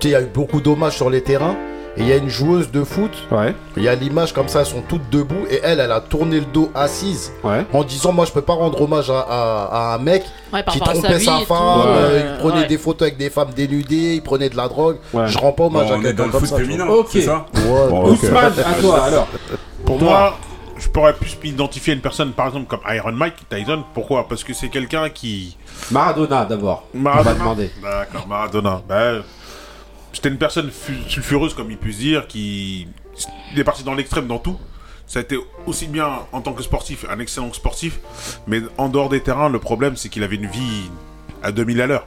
tu 0.00 0.08
sais, 0.08 0.08
il 0.08 0.12
y 0.12 0.14
a 0.14 0.22
eu 0.22 0.30
beaucoup 0.32 0.60
d'hommages 0.60 0.96
sur 0.96 1.10
les 1.10 1.22
terrains. 1.22 1.56
Et 2.00 2.04
il 2.04 2.08
y 2.08 2.12
a 2.12 2.16
une 2.16 2.30
joueuse 2.30 2.70
de 2.70 2.82
foot, 2.82 3.10
Ouais. 3.30 3.54
il 3.76 3.82
y 3.82 3.88
a 3.88 3.94
l'image 3.94 4.32
comme 4.32 4.48
ça, 4.48 4.60
elles 4.60 4.66
sont 4.66 4.80
toutes 4.88 5.10
debout 5.10 5.44
et 5.50 5.60
elle, 5.62 5.80
elle 5.80 5.92
a 5.92 6.00
tourné 6.00 6.40
le 6.40 6.46
dos 6.46 6.70
assise 6.74 7.30
Ouais. 7.44 7.66
en 7.74 7.84
disant 7.84 8.12
moi 8.12 8.24
je 8.24 8.32
peux 8.32 8.40
pas 8.40 8.54
rendre 8.54 8.80
hommage 8.80 9.10
à, 9.10 9.20
à- 9.20 9.68
à 9.90 9.94
un 9.96 9.98
mec 9.98 10.24
Ouais, 10.52 10.62
qui 10.70 10.78
sa 10.78 10.84
trompait 10.86 11.18
sa 11.20 11.38
femme, 11.40 11.82
euh, 11.86 12.36
il 12.36 12.40
prenait 12.42 12.62
ouais. 12.62 12.66
des 12.66 12.78
photos 12.78 13.02
avec 13.08 13.18
des 13.18 13.28
femmes 13.28 13.50
dénudées, 13.54 14.14
il 14.14 14.22
prenait 14.22 14.48
de 14.48 14.56
la 14.56 14.66
drogue. 14.68 14.96
Ouais. 15.12 15.26
Je 15.28 15.36
rends 15.36 15.52
pas 15.52 15.64
hommage 15.64 15.88
Bon, 15.88 15.98
à 16.00 16.02
quelqu'un 16.02 16.24
le 16.24 16.30
comme 16.30 16.40
foot 16.40 16.48
ça. 16.48 16.56
féminin, 16.56 16.86
Ok. 16.86 17.08
c'est 17.10 17.20
ça. 17.20 17.44
Bon. 17.54 18.10
Ousmane, 18.12 18.52
à 18.58 18.80
toi, 18.80 19.02
alors. 19.04 19.28
Pour 19.84 20.00
moi, 20.00 20.38
je 20.78 20.88
pourrais 20.88 21.12
plus 21.12 21.36
m'identifier 21.44 21.92
à 21.92 21.96
une 21.96 22.00
personne, 22.02 22.32
par 22.32 22.46
exemple, 22.46 22.66
comme 22.66 22.80
Iron 22.94 23.12
Mike 23.12 23.34
Tyson. 23.50 23.84
Pourquoi? 23.92 24.26
Parce 24.26 24.42
que 24.42 24.54
c'est 24.54 24.68
quelqu'un 24.70 25.10
qui. 25.10 25.56
Maradona, 25.90 26.46
d'abord. 26.46 26.84
On 26.94 26.98
va 27.02 27.10
Maradona. 27.10 27.34
demander. 27.34 27.70
D'accord, 27.82 28.26
Maradona. 28.26 28.80
Ben, 28.88 29.22
C'était 30.12 30.28
une 30.28 30.38
personne 30.38 30.70
fu- 30.70 30.98
sulfureuse, 31.08 31.54
comme 31.54 31.70
il 31.70 31.76
peut 31.76 31.92
se 31.92 31.98
dire, 31.98 32.26
qui. 32.26 32.88
Il 33.52 33.58
est 33.58 33.64
parti 33.64 33.82
dans 33.84 33.94
l'extrême 33.94 34.26
dans 34.26 34.38
tout. 34.38 34.58
Ça 35.06 35.18
a 35.18 35.22
été 35.22 35.36
aussi 35.66 35.86
bien 35.88 36.08
en 36.32 36.40
tant 36.40 36.52
que 36.52 36.62
sportif, 36.62 37.04
un 37.10 37.18
excellent 37.18 37.52
sportif, 37.52 37.98
mais 38.46 38.60
en 38.78 38.88
dehors 38.88 39.08
des 39.08 39.20
terrains, 39.20 39.48
le 39.48 39.58
problème, 39.58 39.96
c'est 39.96 40.08
qu'il 40.08 40.22
avait 40.22 40.36
une 40.36 40.46
vie 40.46 40.88
à 41.42 41.50
2000 41.52 41.80
à 41.82 41.86
l'heure. 41.88 42.06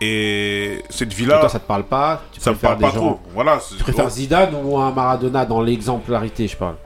Et 0.00 0.82
cette 0.88 1.12
Et 1.12 1.14
vie-là, 1.16 1.40
toi, 1.40 1.48
ça 1.48 1.58
te 1.58 1.66
parle 1.66 1.84
pas? 1.84 2.22
Tu 2.32 2.40
ça 2.40 2.52
me 2.52 2.56
parle 2.56 2.78
pas 2.78 2.88
gens- 2.90 2.94
trop. 2.96 3.20
Voilà. 3.34 3.58
Tu 3.76 3.82
préfères 3.82 4.08
Zidane 4.08 4.54
ou 4.64 4.78
un 4.78 4.90
Maradona 4.92 5.44
dans 5.44 5.60
l'exemplarité, 5.60 6.48
je 6.48 6.56
parle? 6.56 6.76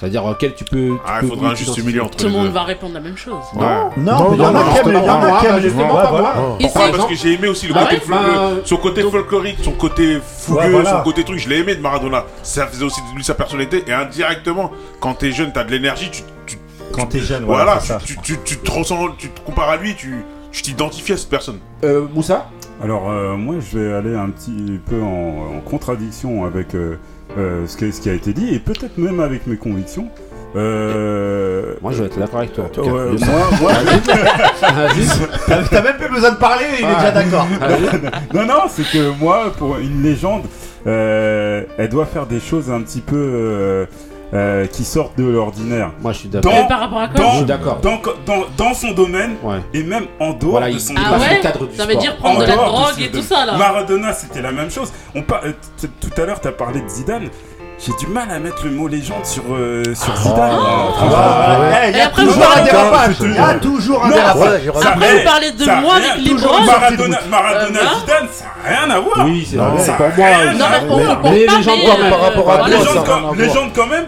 C'est-à-dire 0.00 0.24
auquel 0.24 0.54
tu 0.54 0.64
peux. 0.64 0.92
tu 0.94 1.00
Ah, 1.06 1.18
il 1.22 1.28
faudra 1.28 1.54
juste 1.54 1.84
milieu 1.84 2.02
entre 2.02 2.16
Tout 2.16 2.24
le 2.24 2.30
monde 2.32 2.48
va 2.48 2.62
répondre 2.62 2.94
la 2.94 3.00
même 3.00 3.18
chose. 3.18 3.34
Ouais. 3.54 3.66
Non, 3.98 4.30
mais 4.30 4.36
il 4.38 4.42
y 4.42 4.46
en 4.46 4.54
a 4.54 4.62
qui 4.72 4.78
aiment, 4.78 4.88
il 4.88 4.92
y 4.94 4.96
en 5.10 5.22
a 5.22 5.40
qui 5.40 5.46
aiment 5.46 5.56
les 5.56 5.62
justement, 5.62 5.94
Ouais, 5.94 6.02
pas 6.02 6.10
voilà. 6.10 6.34
moi. 6.36 6.56
Et 6.58 6.62
Pas 6.64 6.68
c'est- 6.86 6.90
parce 6.92 7.06
que 7.06 7.14
j'ai 7.14 7.32
aimé 7.34 7.48
aussi 7.48 7.66
le 7.66 7.74
Ah 7.76 7.84
côté, 7.84 8.02
Bah, 8.08 8.16
son 8.64 8.76
côté 8.78 9.02
folklorique, 9.02 9.58
son 9.62 9.72
côté 9.72 10.18
fougueux, 10.24 10.58
Ouais, 10.58 10.70
voilà. 10.70 10.90
son 10.98 11.02
côté 11.02 11.22
truc, 11.22 11.38
je 11.38 11.48
l'ai 11.50 11.58
aimé 11.58 11.74
de 11.74 11.82
Maradona. 11.82 12.24
Ça 12.42 12.66
faisait 12.66 12.84
aussi 12.84 13.00
de 13.12 13.16
lui 13.16 13.22
sa 13.24 13.34
personnalité 13.34 13.84
et 13.86 13.92
indirectement, 13.92 14.70
quand 15.00 15.12
t'es 15.14 15.32
jeune, 15.32 15.52
t'as 15.52 15.64
de 15.64 15.70
l'énergie, 15.70 16.08
tu, 16.10 16.22
tu- 16.46 16.58
Quand 16.92 17.04
t'es 17.06 17.20
jeune, 17.20 17.44
voilà, 17.44 17.78
tu, 18.06 18.16
tu, 18.22 18.38
tu 18.42 18.56
te 18.56 18.70
ressens, 18.70 19.08
tu 19.18 19.28
te 19.28 19.40
compares 19.40 19.68
à 19.68 19.76
lui, 19.76 19.94
tu 19.94 20.24
tu 20.50 20.62
t'identifies 20.62 21.12
à 21.12 21.16
cette 21.16 21.28
personne. 21.28 21.58
Euh, 21.84 22.06
Moussa? 22.12 22.48
Alors 22.82 23.08
euh, 23.10 23.36
moi 23.36 23.56
je 23.60 23.78
vais 23.78 23.92
aller 23.92 24.16
un 24.16 24.30
petit 24.30 24.80
peu 24.86 25.00
en, 25.00 25.58
en 25.58 25.60
contradiction 25.60 26.44
avec 26.44 26.74
euh, 27.38 27.40
euh, 27.62 27.66
ce, 27.66 27.76
que- 27.76 27.90
ce 27.90 28.00
qui 28.00 28.10
a 28.10 28.14
été 28.14 28.32
dit 28.32 28.54
et 28.54 28.58
peut-être 28.58 28.98
même 28.98 29.20
avec 29.20 29.46
mes 29.46 29.56
convictions. 29.56 30.08
Euh, 30.56 31.74
Moi, 31.80 31.92
je 31.92 32.00
vais 32.02 32.06
être 32.06 32.18
d'accord 32.18 32.40
avec 32.40 32.52
toi. 32.52 32.64
En 32.64 32.68
tout 32.68 32.82
cas. 32.82 32.90
ouais, 32.90 33.04
Le- 33.12 33.18
moi, 33.18 33.50
moi- 33.60 33.72
Vas-y. 33.72 35.64
T'as 35.70 35.82
même 35.82 35.96
plus 35.96 36.08
besoin 36.10 36.30
de 36.32 36.36
parler, 36.36 36.64
il 36.78 36.84
est 36.84 36.94
déjà 36.94 37.10
d'accord. 37.12 37.46
non, 38.34 38.46
non, 38.46 38.62
c'est 38.68 38.82
que 38.82 39.10
moi, 39.18 39.52
pour 39.56 39.78
une 39.78 40.02
légende, 40.02 40.42
euh, 40.86 41.62
elle 41.78 41.88
doit 41.88 42.06
faire 42.06 42.26
des 42.26 42.40
choses 42.40 42.68
un 42.70 42.80
petit 42.82 43.00
peu 43.00 43.86
euh, 44.32 44.66
qui 44.66 44.84
sortent 44.84 45.18
de 45.18 45.24
l'ordinaire. 45.24 45.90
Moi, 46.00 46.12
je 46.12 46.18
suis 46.18 46.28
d'accord. 46.28 46.52
Mais 46.52 46.68
par 46.68 46.80
rapport 46.80 46.98
à 47.00 47.08
quoi 47.08 47.20
dans, 47.20 47.30
Je 47.32 47.36
suis 47.38 47.44
d'accord. 47.46 47.80
Dans, 47.80 48.00
dans, 48.26 48.44
dans 48.56 48.74
son 48.74 48.92
domaine 48.92 49.36
Ouais. 49.42 49.58
et 49.74 49.82
même 49.82 50.06
en 50.20 50.32
dehors 50.32 50.52
Voilà, 50.52 50.70
de 50.72 50.78
son 50.78 50.94
Ah 50.96 51.10
domaine. 51.14 51.30
ouais 51.30 51.40
cadre 51.40 51.66
du 51.66 51.76
Ça 51.76 51.86
veut 51.86 51.96
dire 51.96 52.16
prendre 52.16 52.38
En 52.38 52.42
de 52.42 52.46
la 52.46 52.56
drogue 52.56 53.00
et 53.00 53.10
tout 53.10 53.22
ça 53.22 53.44
là. 53.46 53.56
Maradona, 53.56 54.12
c'était 54.12 54.42
la 54.42 54.52
même 54.52 54.70
chose. 54.70 54.92
On 55.14 55.22
par- 55.22 55.42
euh, 55.44 55.52
Tout 56.00 56.20
à 56.22 56.26
l'heure, 56.26 56.40
tu 56.40 56.48
as 56.48 56.52
parlé 56.52 56.80
de 56.80 56.88
Zidane. 56.88 57.28
J'ai 57.82 57.92
du 57.98 58.06
mal 58.08 58.30
à 58.30 58.38
mettre 58.38 58.62
le 58.66 58.72
mot 58.72 58.88
légende 58.88 59.24
sur, 59.24 59.42
euh, 59.54 59.82
sur 59.94 60.14
Zidane. 60.14 60.50
Ah. 60.52 61.56
Eh, 61.86 61.88
Il 61.88 61.94
y 61.94 61.98
Et 61.98 62.02
a 62.02 62.06
après, 62.08 62.22
toujours 62.24 62.34
vous 62.36 62.42
un 62.42 62.52
parlez- 62.54 62.70
dérapage. 62.70 63.14
Il 63.22 63.34
y 63.34 63.38
a 63.38 63.54
toujours 63.54 64.04
un 64.04 64.10
dérapage. 64.10 64.68
Après, 64.68 65.18
vous 65.18 65.24
parlez 65.24 65.52
de 65.52 65.64
moi 65.80 65.94
rien- 65.94 66.12
avec 66.12 66.34
bras. 66.34 66.60
Maradona, 66.66 67.18
Maradona 67.30 67.80
Euh, 67.80 67.82
hein 67.82 67.98
Zidane, 68.00 68.28
ça 68.30 68.44
n'a 68.44 68.68
rien 68.84 68.90
à 68.90 69.00
voir. 69.00 69.24
Oui, 69.24 69.48
c'est 69.50 69.56
vrai. 69.56 69.66
mais- 69.74 69.82
C'est 69.82 69.92
pour 69.92 70.06
moi. 70.06 70.14
Ça 70.16 70.22
a 70.22 70.26
rien 70.28 70.40
euh, 70.40 70.50
à 70.50 70.52
Non, 70.52 70.58
voir. 71.04 71.20
mais 71.24 71.46
gens 71.62 71.72
mais, 71.76 71.84
quand 71.86 71.98
même, 71.98 72.06
euh, 72.06 72.10
par 72.10 72.20
rapport 72.20 72.50
à 72.50 72.54
a 72.54 72.58
quand, 73.06 73.86
même, 73.86 74.06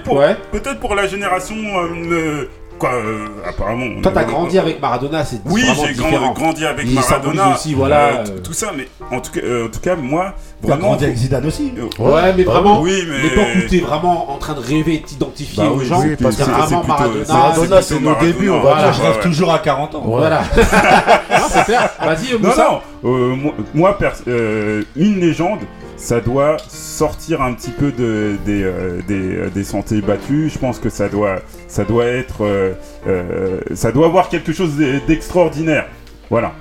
peut-être 0.53 0.79
pour 0.81 0.95
la 0.95 1.07
génération, 1.07 1.57
euh, 1.57 2.49
quoi, 2.83 2.95
euh, 2.95 3.27
apparemment. 3.49 4.01
Toi, 4.03 4.11
a- 4.11 4.15
t'as 4.15 4.25
grandi 4.25 4.59
avec 4.59 4.81
Maradona, 4.81 5.25
c'est 5.25 5.41
Oui, 5.47 5.63
vraiment 5.63 5.85
j'ai 5.87 5.95
grand- 5.95 6.33
grandi 6.33 6.67
avec 6.67 6.85
Il 6.87 6.95
Maradona. 6.95 7.55
aussi, 7.55 7.75
voilà, 7.75 7.97
euh, 8.07 8.25
euh, 8.29 8.39
tout 8.43 8.53
ça, 8.53 8.73
mais 8.77 8.89
en 9.17 9.21
tout 9.21 9.31
cas, 9.31 9.41
euh, 9.45 9.67
en 9.67 9.71
tout 9.71 9.79
cas, 9.81 9.95
moi, 9.95 10.35
Tu 10.61 10.67
as 10.67 10.71
vraiment. 10.75 10.89
grandi 10.89 11.05
avec 11.05 11.17
Zidane 11.17 11.47
aussi. 11.47 11.73
euh, 11.79 12.03
Ouais, 12.03 12.33
mais 12.37 12.43
vraiment, 12.43 12.81
Oui, 12.81 13.05
mais- 13.09 13.23
l'époque 13.23 13.47
où 13.57 13.69
t'es 13.69 13.79
vraiment 13.79 14.33
en 14.33 14.39
train 14.39 14.55
de 14.55 14.61
rêver 14.61 14.95
et 14.95 14.99
de 14.99 15.05
t'identifier 15.07 15.63
Bah 15.63 15.71
aux 15.71 15.79
oui, 15.79 15.87
gens, 15.87 16.01
oui, 16.01 16.17
parce 16.21 16.35
c'est 16.37 16.43
que 16.45 16.51
vraiment 16.51 16.67
c'est 16.67 16.75
plutôt- 16.75 16.89
Maradona. 16.89 17.25
c'est- 17.25 17.33
Maradona, 17.33 17.83
c'est 17.83 17.95
plutôt 17.97 18.11
nos 18.11 18.21
débuts, 18.21 18.51
on 18.51 18.61
va 18.63 18.75
dire. 18.83 18.93
je 18.93 19.03
rêve 19.03 19.17
ouais. 19.17 19.23
toujours 19.23 19.53
à 19.55 19.59
40 19.61 19.95
ans. 19.95 20.03
Voilà. 20.05 20.41
non, 21.31 21.47
c'est 21.51 21.65
clair. 21.65 21.89
Vas-y, 22.01 22.33
Non, 22.33 22.49
Moussa. 22.49 22.69
non, 23.05 23.11
euh, 23.11 23.37
moi, 23.75 23.97
une 24.97 25.21
légende, 25.21 25.61
ça 26.03 26.21
doit 26.21 26.57
sortir 26.69 27.41
un 27.43 27.55
petit 27.55 27.71
peu 27.71 27.93
de, 27.93 28.37
des, 28.45 28.65
euh, 28.65 29.01
des, 29.07 29.37
euh, 29.37 29.51
des 29.51 29.63
sentiers 29.63 30.01
battus. 30.01 30.53
Je 30.53 30.59
pense 30.59 30.81
que 30.81 30.91
ça 30.91 31.09
doit, 31.09 31.37
ça 31.69 31.85
doit 31.85 32.07
être, 32.07 32.45
euh, 32.45 32.73
euh, 33.07 33.61
ça 33.75 33.93
doit 33.93 34.07
avoir 34.07 34.29
quelque 34.29 34.53
chose 34.53 34.75
d'e- 34.77 35.01
d'extraordinaire. 35.07 35.87
Voilà. 36.29 36.55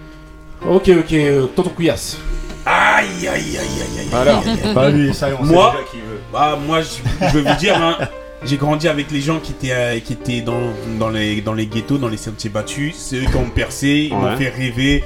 Ok, 0.70 0.90
ok, 0.90 1.14
euh, 1.14 1.48
tonton 1.56 1.72
Couillasse. 1.72 2.20
Aïe, 2.68 3.28
aïe, 3.28 3.28
aïe, 3.28 3.58
aïe, 3.58 4.00
aïe. 4.00 4.08
Alors. 4.14 4.44
Bah 4.76 4.92
lui, 4.92 5.12
ça 5.16 5.30
y 5.30 5.32
est, 5.32 5.36
on 5.40 5.44
sait 5.46 5.52
Moi, 5.54 5.72
déjà 5.72 5.84
qui 5.90 5.98
veut. 5.98 6.20
bah, 6.32 6.60
moi, 6.64 6.82
je, 6.82 7.28
je 7.28 7.38
vais 7.40 7.52
vous 7.52 7.58
dire, 7.60 7.76
hein, 7.82 7.98
j'ai 8.44 8.58
grandi 8.58 8.88
avec 8.88 9.10
les 9.10 9.22
gens 9.22 9.40
qui 9.40 9.54
étaient, 9.54 9.74
euh, 9.74 10.00
qui 10.00 10.14
étaient 10.14 10.42
dans, 10.42 10.62
dans, 11.00 11.10
les, 11.10 11.42
dans 11.42 11.54
les 11.56 11.66
ghettos, 11.66 11.98
dans 11.98 12.10
les 12.10 12.18
sentiers 12.18 12.52
battus. 12.52 12.94
C'est 12.96 13.16
eux 13.16 13.26
qui 13.26 13.36
ont 13.38 13.50
percé, 13.50 14.08
ils 14.12 14.14
Ouais. 14.14 14.20
m'ont 14.20 14.38
fait 14.38 14.50
rêver. 14.50 15.04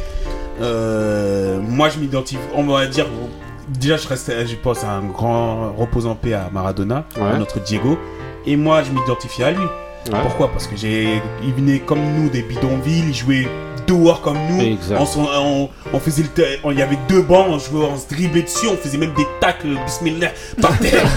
Euh, 0.62 1.60
moi, 1.62 1.88
je 1.88 2.00
m'identifie, 2.00 2.40
on 2.54 2.64
va 2.66 2.86
dire, 2.88 3.08
déjà, 3.70 3.98
je 3.98 4.08
reste, 4.08 4.32
je 4.48 4.56
pense, 4.56 4.84
à 4.84 4.92
un 4.92 5.02
grand 5.04 5.74
repose 5.78 6.06
en 6.08 6.16
paix 6.16 6.34
à 6.34 6.50
Maradona, 6.52 7.04
Ouais. 7.18 7.24
à 7.34 7.38
notre 7.38 7.60
Diego. 7.60 7.98
Et 8.46 8.56
moi, 8.56 8.84
je 8.84 8.92
m'identifie 8.92 9.44
à 9.44 9.52
lui. 9.52 9.64
Ouais. 10.12 10.20
Pourquoi? 10.22 10.52
Parce 10.52 10.68
que 10.68 10.76
j'ai, 10.76 11.22
il 11.44 11.54
venait 11.54 11.80
comme 11.80 12.02
nous 12.02 12.30
des 12.30 12.44
bidonvilles, 12.44 13.06
il 13.10 13.14
jouait 13.16 13.48
dehors 13.88 14.22
comme 14.22 14.38
nous. 14.50 14.62
Exact. 14.62 14.98
On, 15.00 15.06
s'en- 15.06 15.28
on, 15.36 15.70
on 15.94 16.00
faisait 16.00 16.24
le, 16.24 16.44
on- 16.64 16.72
il 16.72 16.78
y 16.80 16.82
avait 16.84 16.98
deux 17.10 17.22
bancs, 17.22 17.48
on 17.50 17.58
jouait, 17.60 17.86
on 17.92 17.98
se 17.98 18.08
driblait 18.08 18.44
dessus, 18.44 18.68
on 18.68 18.78
faisait 18.78 18.98
même 19.00 19.14
des 19.14 19.26
tacles, 19.40 19.68
bismillah, 19.86 20.30
par 20.62 20.78
terre. 20.80 21.06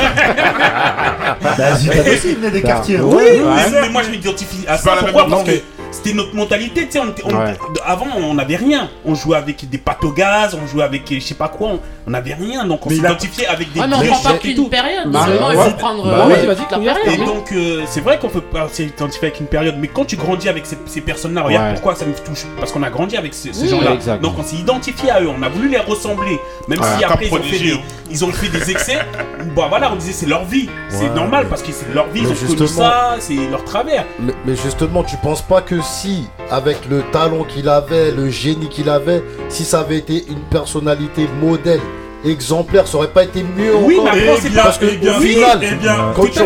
Bah, 1.41 1.53
aussi, 1.75 2.31
il 2.31 2.37
venait 2.37 2.51
des 2.51 2.63
quartiers. 2.63 2.99
Oui, 3.01 3.15
Ouais. 3.15 3.41
mais, 3.73 3.81
mais 3.83 3.89
moi 3.91 4.03
je 4.03 4.11
m'identifie 4.11 4.67
à 4.67 4.77
ça. 4.77 4.97
Pourquoi? 4.99 5.27
Parce 5.29 5.45
que 5.45 5.53
c'était 5.91 6.13
notre 6.15 6.35
mentalité, 6.35 6.87
tu 6.87 6.93
sais. 6.93 7.01
on 7.01 7.29
Ouais. 7.39 7.55
Avant, 7.85 8.07
on 8.17 8.35
n'avait 8.35 8.57
rien. 8.57 8.89
On 9.05 9.15
jouait 9.15 9.37
avec 9.37 9.69
des 9.69 9.79
pâtes 9.79 10.03
au 10.05 10.11
gaz, 10.13 10.57
on 10.61 10.67
jouait 10.67 10.83
avec 10.85 11.03
je 11.11 11.21
sais 11.21 11.35
pas 11.35 11.49
quoi. 11.49 11.69
On 11.69 11.81
on 12.09 12.11
n'avait 12.11 12.35
rien, 12.35 12.65
donc 12.65 12.87
on 12.87 12.91
a- 12.91 12.95
s'identifiait 12.95 13.47
avec 13.47 13.71
des 13.73 13.81
Ouais, 13.81 13.87
mais 13.87 13.97
on 13.97 14.07
prend 14.13 14.31
pas 14.33 14.39
qu'une 14.39 14.69
période. 14.71 15.11
Bah, 15.11 15.27
seulement, 15.27 15.51
il 15.53 15.57
ouais. 15.59 15.65
faut 15.71 15.77
prendre 15.77 16.05
Bah, 16.05 16.27
euh, 16.31 16.55
toute 16.55 16.71
la 16.71 16.79
période. 16.79 16.97
Et 17.07 17.21
hein. 17.23 17.27
donc, 17.27 17.53
euh, 17.53 17.83
c'est 17.87 18.01
vrai 18.01 18.19
qu'on 18.19 18.29
peut 18.31 18.41
pas 18.41 18.67
s'identifier 18.73 19.29
avec 19.29 19.41
une 19.41 19.47
période, 19.47 19.77
mais 19.79 19.89
quand 19.89 20.07
tu 20.07 20.17
grandis 20.17 20.49
avec 20.49 20.65
ces, 20.67 20.79
ces 20.87 21.01
personnes-là, 21.03 21.43
regarde 21.43 21.67
Ouais. 21.67 21.73
pourquoi 21.75 21.95
ça 21.95 22.07
me 22.07 22.13
touche. 22.15 22.47
Parce 22.59 22.73
qu'on 22.73 22.83
a 22.83 22.89
grandi 22.91 23.17
avec 23.17 23.35
ces, 23.35 23.53
ces 23.53 23.63
Oui. 23.65 23.69
gens-là. 23.69 23.93
Exact. 23.93 24.23
Donc 24.23 24.39
on 24.39 24.43
s'est 24.43 24.57
identifié 24.57 25.11
à 25.11 25.21
eux, 25.21 25.29
on 25.29 25.43
a 25.43 25.49
voulu 25.51 25.69
les 25.69 25.79
ressembler. 25.79 26.39
Même 26.67 26.81
Ouais. 26.81 26.87
si 26.99 27.05
après 27.05 27.27
ils 27.27 27.33
ont, 27.35 27.43
fait 27.43 27.59
des, 27.59 27.81
ils 28.11 28.25
ont 28.25 28.33
fait 28.33 28.49
des 28.49 28.71
excès, 28.71 28.99
bah 29.55 29.67
voilà, 29.69 29.93
on 29.93 29.97
disait 29.97 30.13
c'est 30.13 30.27
leur 30.27 30.45
vie. 30.45 30.69
C'est 30.89 31.05
Ouais, 31.09 31.15
normal 31.15 31.45
mais- 31.45 31.51
parce 31.51 31.63
que 31.63 31.73
c'est 31.73 31.93
leur 31.95 32.09
vie, 32.09 32.21
ils 32.23 32.29
ont 32.29 32.47
connu 32.57 32.67
ça, 32.69 33.17
c'est 33.21 33.35
leur 33.51 33.65
travers. 33.65 34.05
Mais, 34.21 34.33
mais 34.47 34.57
justement, 34.57 35.05
tu 35.05 35.17
penses 35.19 35.43
pas 35.43 35.61
que 35.61 35.81
si, 35.83 36.27
avec 36.51 36.79
le 36.89 37.03
talent 37.13 37.45
qu'il 37.45 37.69
avait, 37.69 38.11
le 38.13 38.31
génie 38.31 38.69
qu'il 38.69 38.89
avait, 38.89 39.23
si 39.51 39.65
ça 39.65 39.81
avait 39.81 39.99
été 39.99 40.25
une 40.29 40.41
personnalité 40.51 41.29
modèle 41.41 41.81
exemplaire, 42.25 42.87
ça 42.87 42.99
aurait 42.99 43.13
pas 43.13 43.25
été 43.25 43.43
mieux 43.43 43.75
oui. 43.77 43.99
Mais 44.03 44.11
après, 44.11 44.49
bien, 44.49 44.63
parce 44.63 44.79
que 44.79 44.87
eh 44.91 44.97
bien, 44.97 45.15
eh 45.23 45.67
eh 45.73 45.75
bien, 45.77 46.13
quand 46.15 46.31
tu 46.31 46.41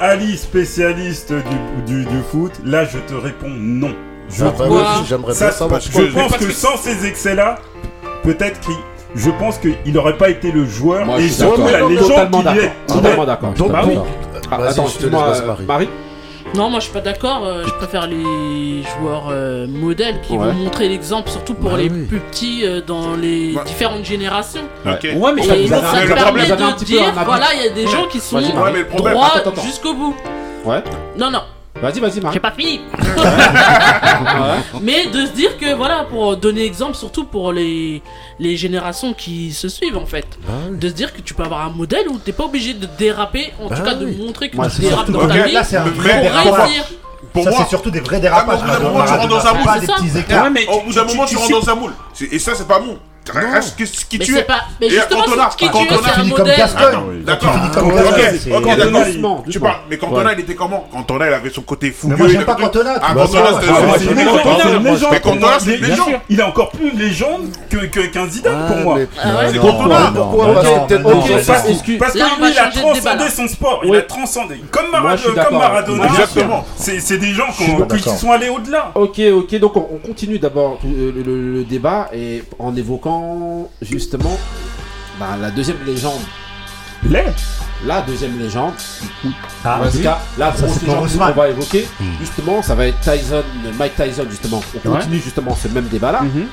Ali, 0.00 0.36
spécialiste 0.36 1.32
du, 1.86 2.06
foot, 2.30 2.52
là 2.64 2.84
je 2.84 2.98
te 2.98 3.14
réponds 3.14 3.48
non. 3.50 3.94
Ah 4.40 4.52
bah 4.58 4.64
je 5.04 5.14
pense 5.16 6.36
que, 6.38 6.50
sans 6.50 6.76
ces 6.76 7.06
excès-là, 7.06 7.56
peut-être 8.22 8.60
qu'il 8.60 8.74
je 9.14 9.30
pense 9.30 9.58
qu'il 9.58 9.92
n'aurait 9.92 10.16
pas 10.16 10.28
été 10.28 10.50
le 10.50 10.64
joueur 10.64 11.06
Moi, 11.06 11.20
et 11.20 11.28
surtout 11.28 11.62
la 11.62 11.86
légende 11.86 12.30
qu'il 12.30 12.64
est. 12.64 12.72
Totalement 12.88 13.24
bah 13.24 13.26
d'accord. 13.26 13.54
Bah 13.70 13.82
ah, 14.50 14.68
attends, 14.68 14.86
je 14.88 15.06
te. 15.06 15.64
Marie 15.64 15.88
non, 16.54 16.70
moi 16.70 16.78
je 16.78 16.84
suis 16.84 16.92
pas 16.92 17.00
d'accord. 17.00 17.44
Euh, 17.44 17.64
je 17.66 17.72
préfère 17.74 18.06
les 18.06 18.82
joueurs 18.82 19.28
euh, 19.30 19.66
modèles 19.66 20.20
qui 20.20 20.36
vont 20.36 20.52
montrer 20.52 20.88
l'exemple, 20.88 21.28
surtout 21.30 21.54
pour 21.54 21.76
les 21.76 21.88
plus 21.88 22.20
petits 22.20 22.64
euh, 22.64 22.80
dans 22.80 23.14
les 23.16 23.56
différentes 23.66 24.04
générations. 24.04 24.62
Okay. 24.86 25.14
Ouais, 25.14 25.32
mais 25.32 25.42
ça, 25.42 25.56
et 25.56 25.66
ça, 25.66 25.80
ça, 25.80 26.04
le 26.04 26.14
permet 26.14 26.44
problème, 26.44 26.76
de 26.78 26.84
dire, 26.84 27.12
voilà, 27.24 27.46
il 27.54 27.64
y 27.64 27.68
a 27.68 27.72
des 27.72 27.86
gens 27.86 28.06
qui 28.06 28.20
sont 28.20 28.40
droits 28.40 28.70
jusqu'au 29.64 29.94
bout. 29.94 30.14
Ouais. 30.64 30.82
Non, 31.18 31.30
non, 31.30 31.42
Vas-y, 31.84 32.00
vas-y, 32.00 32.20
Marc. 32.20 32.32
J'ai 32.32 32.40
pas 32.40 32.52
fini. 32.52 32.80
Ah 34.16 34.56
mais 34.80 35.06
de 35.06 35.26
se 35.26 35.32
dire 35.32 35.58
que 35.58 35.74
voilà, 35.74 36.04
pour 36.04 36.36
donner 36.36 36.64
exemple, 36.64 36.94
surtout 36.94 37.24
pour 37.24 37.52
les, 37.52 38.02
les 38.38 38.56
générations 38.56 39.12
qui 39.12 39.52
se 39.52 39.68
suivent 39.68 39.96
en 39.96 40.06
fait, 40.06 40.26
bah 40.46 40.52
de 40.70 40.88
se 40.88 40.94
dire 40.94 41.12
que 41.12 41.20
tu 41.20 41.34
peux 41.34 41.42
avoir 41.42 41.66
un 41.66 41.70
modèle 41.70 42.08
où 42.08 42.18
t'es 42.18 42.32
pas 42.32 42.44
obligé 42.44 42.74
de 42.74 42.86
déraper, 42.98 43.52
en 43.60 43.68
bah 43.68 43.76
tout 43.76 43.82
cas 43.82 43.94
de 43.94 44.06
montrer 44.06 44.50
que 44.50 44.56
tu 44.56 44.80
dérapes 44.80 45.10
dans 45.10 45.26
ta 45.26 45.42
vie 45.46 45.52
là, 45.52 45.60
un 45.60 45.90
pour 46.42 46.56
réussir. 46.56 46.84
Pour 47.32 47.44
ça, 47.44 47.52
c'est 47.58 47.68
surtout 47.68 47.90
des 47.90 48.00
vrais 48.00 48.20
dérapages. 48.20 48.60
Au 48.60 48.62
bout 48.62 48.68
d'un 48.70 48.78
moment, 48.80 49.04
tu 49.04 49.12
rentres 49.12 49.28
dans 49.28 49.46
un 49.46 49.54
moule. 49.54 50.64
Au 50.68 50.80
bout 50.80 50.92
d'un 50.92 51.04
moment, 51.04 51.26
tu 51.26 51.36
rentres 51.36 51.60
dans 51.66 51.70
un 51.70 51.74
moule. 51.74 51.92
Et 52.30 52.38
ça, 52.38 52.52
c'est 52.54 52.68
pas 52.68 52.78
bon. 52.78 52.98
Reste 53.32 53.76
que 53.76 53.86
ce 53.86 54.04
qui 54.04 54.18
mais 54.18 54.24
tu 54.24 54.36
es. 54.36 54.42
Pas... 54.42 54.60
Mais 54.80 54.90
justement, 54.90 55.22
Cantona, 55.22 55.50
ce 55.50 55.56
qui 55.56 55.70
tu 55.70 55.76
un 55.76 56.24
modèle. 56.24 56.54
Ah 56.76 56.90
d'accord. 57.24 57.54
Ok, 58.54 58.76
d'accord. 58.76 59.44
Tu 59.48 59.60
parles. 59.60 59.76
Mais 59.88 59.96
Cantona, 59.96 60.32
il 60.34 60.40
était 60.40 60.54
comment 60.54 60.86
Cantona, 60.92 61.28
il 61.28 61.32
avait 61.32 61.50
son 61.50 61.62
côté 61.62 61.90
fou. 61.90 62.08
Mais 62.08 62.16
moi, 62.16 62.28
j'aime 62.28 62.44
pas 62.44 62.54
Cantona. 62.54 62.94
Ah, 63.02 63.14
Cantona, 63.14 63.48
c'est 63.98 64.04
une 64.04 64.16
légende. 64.16 64.40
Hein. 64.46 65.08
Mais 65.10 65.20
Cantona, 65.20 65.58
c'est 65.58 65.76
une 65.76 65.84
légende. 65.84 66.20
Il 66.28 66.40
est 66.40 66.42
encore 66.42 66.70
plus 66.70 66.90
légende 66.90 67.48
qu'un 68.12 68.28
Zidane 68.28 68.66
pour 68.66 68.76
moi. 68.76 68.98
C'est 69.50 69.58
Cantona. 69.58 69.96
Ah, 69.96 70.06
ah 70.06 70.12
Pourquoi 70.14 70.54
Parce 70.54 72.12
que 72.12 72.42
lui, 72.42 72.50
il 72.50 72.58
a 72.58 72.70
transcendé 72.70 73.30
son 73.30 73.48
sport. 73.48 73.80
Il 73.84 73.94
a 73.96 74.02
transcendé. 74.02 74.60
Comme 74.70 74.90
Maradona. 74.90 76.06
Exactement. 76.06 76.64
C'est 76.76 77.18
des 77.18 77.32
gens 77.32 77.48
qui 77.56 78.00
sont 78.00 78.30
allés 78.30 78.48
au-delà. 78.48 78.92
Ok, 78.94 79.20
ok. 79.32 79.54
Donc, 79.58 79.76
on 79.76 79.98
continue 80.04 80.38
d'abord 80.38 80.78
le 80.84 81.64
débat 81.64 82.08
et 82.12 82.42
en 82.58 82.74
évoquant 82.76 83.13
dans 83.14 83.70
justement 83.82 84.38
bah, 85.18 85.36
la 85.40 85.50
deuxième 85.50 85.78
légende. 85.84 86.22
Les 87.08 87.24
la 87.86 88.00
deuxième 88.00 88.38
légende. 88.38 88.72
Ah, 89.62 89.80
en 89.82 89.90
tout 89.90 89.98
cas, 89.98 90.18
la 90.38 90.50
grosse 90.50 90.80
légende 90.80 91.34
qu'on 91.34 91.40
va 91.40 91.48
évoquer, 91.48 91.86
mmh. 92.00 92.04
justement, 92.18 92.62
ça 92.62 92.74
va 92.74 92.86
être 92.86 92.98
Tyson, 93.00 93.42
Mike 93.78 93.94
Tyson, 93.96 94.24
justement. 94.30 94.62
On 94.84 94.88
ouais. 94.88 94.96
continue 94.96 95.20
justement 95.20 95.54
ce 95.54 95.68
même 95.68 95.86
débat-là. 95.88 96.22
Mmh. 96.22 96.46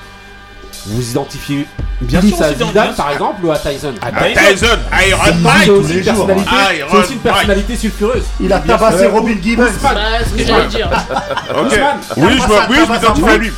Vous 0.88 1.12
identifiez 1.12 1.68
bien 2.02 2.20
plus 2.20 2.32
sûr, 2.32 2.44
à 2.44 2.52
Vidal, 2.52 2.96
par 2.96 3.12
exemple, 3.12 3.46
ou 3.46 3.52
à 3.52 3.60
Tyson? 3.60 3.94
À 4.02 4.12
Tyson, 4.12 4.78
à 4.92 5.06
Iron 5.06 5.36
Mike 5.42 5.64
C'est 5.64 5.70
aussi, 5.70 6.10
aussi 6.98 7.14
une 7.14 7.20
personnalité 7.20 7.76
sulfureuse. 7.78 8.24
Il 8.42 8.52
a 8.52 8.60
tabassé 8.60 9.06
Robin 9.08 9.36
Gibbons. 9.42 9.64
Bah, 9.82 9.92
c'est 10.20 10.30
ce 10.30 10.36
que 10.36 10.46
j'allais 10.46 10.68
dire. 10.68 10.90
Ok. 11.56 11.80
Oui, 12.18 12.40
je 12.40 12.92
m'identifie 12.92 13.30
à 13.30 13.38
lui. 13.38 13.52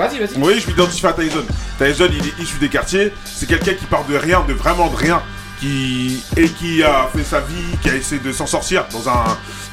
Vas-y, 0.00 0.16
je 0.16 0.66
m'identifie 0.66 1.06
à 1.06 1.12
Tyson. 1.12 1.44
Tyson, 1.76 2.08
il 2.10 2.26
est 2.26 2.42
issu 2.42 2.56
des 2.58 2.70
quartiers. 2.70 3.12
C'est 3.26 3.46
quelqu'un 3.46 3.74
qui 3.74 3.84
part 3.84 4.06
de 4.06 4.16
rien, 4.16 4.42
de 4.48 4.54
vraiment 4.54 4.88
de 4.88 4.96
rien. 4.96 5.20
Et 5.62 6.48
qui 6.58 6.82
a 6.82 7.06
fait 7.14 7.22
sa 7.22 7.40
vie, 7.40 7.76
qui 7.82 7.90
a 7.90 7.96
essayé 7.96 8.18
de 8.18 8.32
s'en 8.32 8.46
sortir 8.46 8.86
dans 8.92 9.10
un 9.10 9.24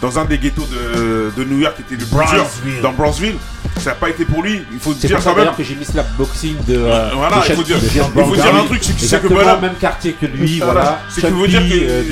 dans 0.01 0.19
un 0.19 0.25
des 0.25 0.37
ghettos 0.37 0.67
de, 0.67 1.43
New 1.43 1.59
York 1.59 1.75
qui 1.75 1.81
était 1.93 2.03
le 2.03 2.07
plus 2.07 2.81
dans 2.81 2.93
Bronzeville. 2.93 3.35
Ça 3.79 3.91
n'a 3.91 3.95
pas 3.95 4.09
été 4.09 4.25
pour 4.25 4.41
lui. 4.41 4.63
Il 4.71 4.79
faut 4.79 4.93
dire 4.93 5.21
ça 5.21 5.33
même. 5.33 5.49
que 5.55 5.63
j'ai 5.63 5.75
mis 5.75 5.85
slap 5.85 6.07
boxing 6.17 6.55
de. 6.67 6.75
Euh, 6.75 6.87
euh, 6.87 7.09
voilà, 7.15 7.43
il 7.47 7.55
faut 7.55 7.63
dire, 7.63 7.77
il 7.81 8.23
faut 8.23 8.35
dire 8.35 8.55
un 8.55 8.65
truc, 8.65 8.79
c'est 8.83 8.93
que 8.95 9.01
c'est 9.01 9.21
que 9.21 9.27
Bonhomme. 9.27 9.61
même 9.61 9.75
quartier 9.79 10.13
que 10.13 10.25
lui, 10.25 10.59
voilà. 10.59 11.01
C'est 11.09 11.21
que 11.21 11.27
veut 11.27 11.47
dire 11.47 11.61
que. 11.61 11.73
Euh, 11.73 12.03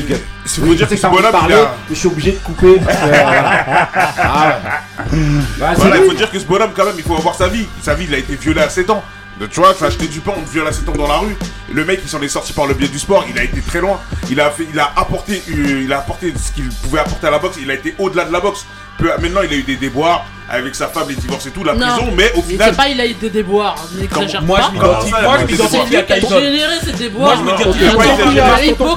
c'est 0.45 0.61
oui, 0.61 0.75
dire 0.75 0.87
que, 0.87 0.95
ce 0.95 1.07
Bonhomme. 1.07 1.35
Je 1.89 1.95
suis 1.95 2.07
obligé 2.07 2.33
de 2.33 2.37
couper. 2.37 2.67
Euh, 2.67 2.77
voilà, 2.81 3.73
ah, 4.19 4.59
bah, 5.59 5.73
il 5.97 6.05
faut 6.05 6.13
dire 6.13 6.29
que 6.29 6.39
ce 6.39 6.45
Bonhomme, 6.45 6.71
quand 6.75 6.85
même, 6.85 6.95
il 6.97 7.03
faut 7.03 7.15
avoir 7.15 7.35
sa 7.35 7.47
vie. 7.47 7.65
Sa 7.81 7.95
vie, 7.95 8.05
il 8.07 8.13
a 8.13 8.19
été 8.19 8.35
violé 8.35 8.61
à 8.61 8.69
7 8.69 8.89
ans. 8.91 9.03
Tu 9.39 9.59
vois, 9.59 9.73
t'as 9.73 9.87
acheté 9.87 10.07
du 10.07 10.21
pain, 10.21 10.33
on 10.37 10.41
te 10.41 10.49
viole 10.49 10.67
à 10.67 10.71
7 10.71 10.85
dans 10.85 11.07
la 11.07 11.17
rue. 11.17 11.35
Le 11.71 11.83
mec, 11.83 11.99
il 12.01 12.09
s'en 12.09 12.21
est 12.21 12.29
sorti 12.29 12.53
par 12.53 12.67
le 12.67 12.73
biais 12.73 12.87
du 12.87 12.99
sport. 12.99 13.25
Il 13.29 13.37
a 13.37 13.43
été 13.43 13.59
très 13.61 13.81
loin. 13.81 13.99
Il 14.29 14.39
a, 14.39 14.49
fait, 14.49 14.65
il 14.71 14.79
a, 14.79 14.93
apporté, 14.95 15.43
euh, 15.49 15.81
il 15.83 15.91
a 15.91 15.99
apporté 15.99 16.33
ce 16.37 16.53
qu'il 16.53 16.69
pouvait 16.69 16.99
apporter 16.99 17.27
à 17.27 17.31
la 17.31 17.39
boxe. 17.39 17.57
Il 17.61 17.69
a 17.69 17.73
été 17.73 17.95
au-delà 17.99 18.23
de 18.23 18.31
la 18.31 18.39
boxe. 18.39 18.65
Maintenant, 18.99 19.41
il 19.41 19.51
a 19.51 19.57
eu 19.57 19.63
des 19.63 19.75
déboires 19.75 20.25
avec 20.49 20.75
sa 20.75 20.87
femme, 20.87 21.09
les 21.09 21.15
divorces 21.15 21.47
et 21.47 21.51
tout, 21.51 21.63
la 21.63 21.73
non. 21.73 21.87
prison, 21.87 22.11
mais 22.15 22.31
au 22.35 22.41
final. 22.41 22.71
Mais 22.71 22.77
pas, 22.77 22.89
il 22.89 23.01
a 23.01 23.07
eu 23.07 23.13
des 23.13 23.29
déboirs, 23.29 23.75
hein, 23.79 23.87
n'exagère 23.99 24.41
pas. 24.41 24.45
Moi, 24.45 24.59
je 25.39 25.45
m'identifie 25.45 25.97
à 25.97 26.03
Tyson. 26.03 26.39
généré 26.39 26.75
ses 26.83 26.93
déboirs. 26.93 27.41
Moi, 27.41 27.55
je 27.57 27.63
euh, 27.63 27.65
me 27.65 27.73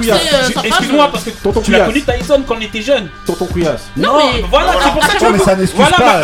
dis, 0.02 0.10
Excuse-moi, 0.66 1.10
parce 1.10 1.24
que 1.24 1.30
tu 1.62 1.70
l'as 1.70 1.80
connu 1.80 2.02
Tyson 2.02 2.42
quand 2.46 2.56
on 2.56 2.60
était 2.60 2.82
jeune. 2.82 3.08
Tonton 3.26 3.46
Couillasse. 3.46 3.88
Non, 3.96 4.18
mais 4.34 4.44
voilà, 4.50 4.74
c'est 4.82 4.92
pour 4.92 5.02
ça 5.04 5.14
que 5.14 5.18
tu 5.18 5.32
mais 5.32 5.38
ça 5.38 5.56
n'excuse 5.56 5.86
pas. 5.96 6.20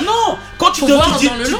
Non, 0.00 0.36
quand 0.58 0.72
tu 0.72 0.82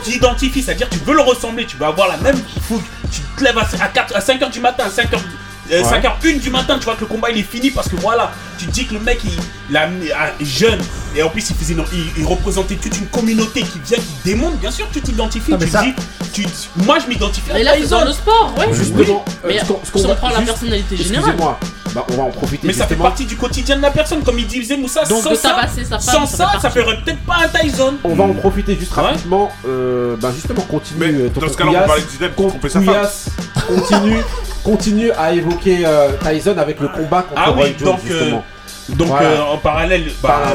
t'identifies, 0.05 0.63
c'est-à-dire 0.63 0.89
tu 0.91 0.99
veux 0.99 1.15
le 1.15 1.23
ressembler, 1.23 1.65
tu 1.67 1.77
veux 1.77 1.87
avoir 1.87 2.09
la 2.09 2.17
même 2.19 2.37
fougue. 2.69 2.83
Tu 3.11 3.21
te 3.37 3.45
lèves 3.45 3.59
à 3.59 3.65
5h 3.65 4.51
du 4.51 4.61
matin, 4.61 4.85
à 4.85 4.89
5h. 4.89 5.19
5h01 5.71 6.41
du 6.41 6.51
matin, 6.51 6.77
tu 6.79 6.85
vois 6.85 6.97
que 6.97 7.01
le 7.01 7.07
combat 7.07 7.31
il 7.31 7.39
est 7.39 7.43
fini 7.43 7.71
parce 7.71 7.89
que 7.89 7.97
voilà, 7.97 8.31
tu 8.59 8.67
te 8.67 8.73
dis 8.73 8.87
que 8.87 8.93
le 8.95 9.01
mec 9.01 9.21
il, 9.25 9.31
il 9.71 9.77
a, 9.77 9.89
ah, 10.17 10.31
jeune, 10.41 10.81
et 11.15 11.23
en 11.23 11.29
plus, 11.29 11.51
il 11.51 11.57
faisait, 11.57 11.77
il, 12.17 12.25
représentait 12.25 12.77
toute 12.77 12.99
une 12.99 13.07
communauté 13.07 13.61
qui 13.63 13.79
vient, 13.85 13.99
qui 13.99 14.15
démonte. 14.25 14.59
Bien 14.59 14.71
sûr, 14.71 14.87
tu 14.93 15.01
t'identifies, 15.01 15.55
tu 15.59 15.69
ça... 15.69 15.83
dis, 15.83 16.49
moi 16.85 16.99
je 16.99 17.09
m'identifie. 17.09 17.51
Mais 17.53 17.63
là, 17.63 17.77
ils 17.77 17.89
dans 17.89 18.05
le 18.05 18.13
sport. 18.13 18.55
Justement, 18.73 19.25
oui. 19.27 19.33
Euh, 19.45 19.49
mais 19.49 19.59
ce 19.59 19.73
on, 19.73 19.81
ce 19.85 19.91
on 19.95 19.99
si 19.99 20.07
on 20.07 20.29
la 20.29 20.41
personnalité 20.43 20.97
générale. 20.97 21.37
Bah, 21.95 22.07
on 22.11 22.17
va 22.17 22.23
en 22.23 22.31
profiter. 22.31 22.67
Mais 22.67 22.73
ça 22.73 22.87
fait 22.87 22.97
partie 22.97 23.27
du 23.27 23.37
quotidien 23.37 23.77
de 23.77 23.83
la 23.83 23.91
personne, 23.91 24.23
comme 24.23 24.39
il 24.39 24.47
disait 24.47 24.79
Moussa. 24.79 25.05
Sans 25.05 25.21
ça, 25.21 25.35
ça, 25.37 25.99
sans 25.99 26.27
ça, 26.27 26.71
ferait 26.71 26.97
peut-être 27.05 27.21
pas 27.27 27.37
un 27.45 27.49
Tyson. 27.49 27.95
On 28.05 28.15
va 28.15 28.25
en 28.25 28.33
profiter 28.33 28.77
juste 28.79 28.95
rapidement. 28.95 29.51
Euh, 29.67 30.17
bah 30.17 30.31
justement, 30.35 30.63
continue. 30.63 31.01
Mais 31.01 31.13
euh, 31.13 31.29
dans 31.29 31.49
ce 31.49 31.57
cas-là, 31.57 31.71
on 31.71 31.75
va 31.75 31.81
parler 31.83 32.03
d'Idem 32.11 32.31
pour 32.31 32.49
tromper 32.49 32.69
sa. 32.71 32.81
Continue, 33.67 34.17
continue 34.65 35.11
à 35.13 35.35
évoquer 35.35 35.87
Tyson 36.23 36.57
avec 36.57 36.81
le 36.81 36.89
combat 36.89 37.23
contre 37.23 37.43
ah 37.45 37.51
Roy 37.51 37.67
Jones, 37.79 37.99
justement. 38.03 38.45
Donc 38.97 39.11
euh, 39.11 39.41
en 39.41 39.59
parallèle, 39.59 40.05
bah, 40.23 40.55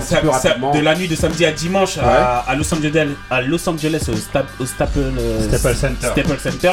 de 0.73 0.79
la 0.79 0.95
nuit 0.95 1.07
de 1.07 1.15
samedi 1.15 1.45
à 1.45 1.51
dimanche 1.51 1.97
à, 1.97 2.55
Los 2.55 2.73
Angeles, 2.73 3.07
à 3.29 3.41
Los 3.41 3.67
Angeles 3.67 4.05
au, 4.09 4.15
sta, 4.15 4.45
Staple, 4.65 4.99
euh, 4.99 6.37
Center, 6.37 6.71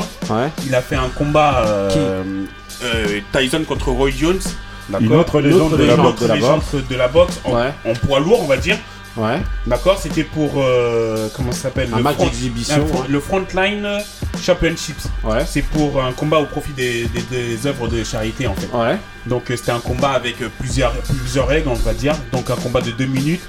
il 0.66 0.74
a 0.74 0.82
fait 0.82 0.96
un 0.96 1.08
combat 1.16 1.64
euh, 1.66 2.22
Tyson 3.32 3.62
contre 3.66 3.90
Roy 3.90 4.10
Jones. 4.10 4.40
Une 5.00 5.14
autre 5.14 5.40
légende, 5.40 5.78
de, 5.78 5.84
la 6.96 7.08
boxe, 7.08 7.40
en 7.46 7.94
poids 8.06 8.20
lourd, 8.20 8.42
on 8.42 8.46
va 8.46 8.58
dire. 8.58 8.76
Ouais. 9.16 9.40
D'accord 9.66 9.98
C'était 9.98 10.24
pour. 10.24 10.54
Euh, 10.56 11.28
comment 11.34 11.52
ça 11.52 11.62
s'appelle 11.62 11.88
Un 11.92 11.98
le 11.98 12.02
match 12.02 12.18
d'exhibition. 12.18 12.84
Le 13.08 13.20
Frontline 13.20 13.86
Championships. 14.40 15.08
Ouais. 15.22 15.44
C'est 15.46 15.62
pour 15.62 16.02
un 16.02 16.12
combat 16.12 16.38
au 16.38 16.46
profit 16.46 16.72
des, 16.72 17.06
œuvres 17.66 17.88
de 17.88 18.02
charité 18.04 18.46
en 18.46 18.54
fait. 18.54 18.68
Ouais. 18.76 18.98
Donc 19.26 19.50
euh, 19.50 19.56
c'était 19.56 19.72
un 19.72 19.80
combat 19.80 20.10
avec 20.10 20.42
euh, 20.42 20.48
plusieurs, 20.58 20.92
plusieurs 20.92 21.46
règles, 21.46 21.68
on 21.68 21.74
va 21.74 21.94
dire. 21.94 22.14
Donc 22.32 22.50
un 22.50 22.56
combat 22.56 22.80
de 22.80 22.90
2 22.90 23.06
minutes 23.06 23.42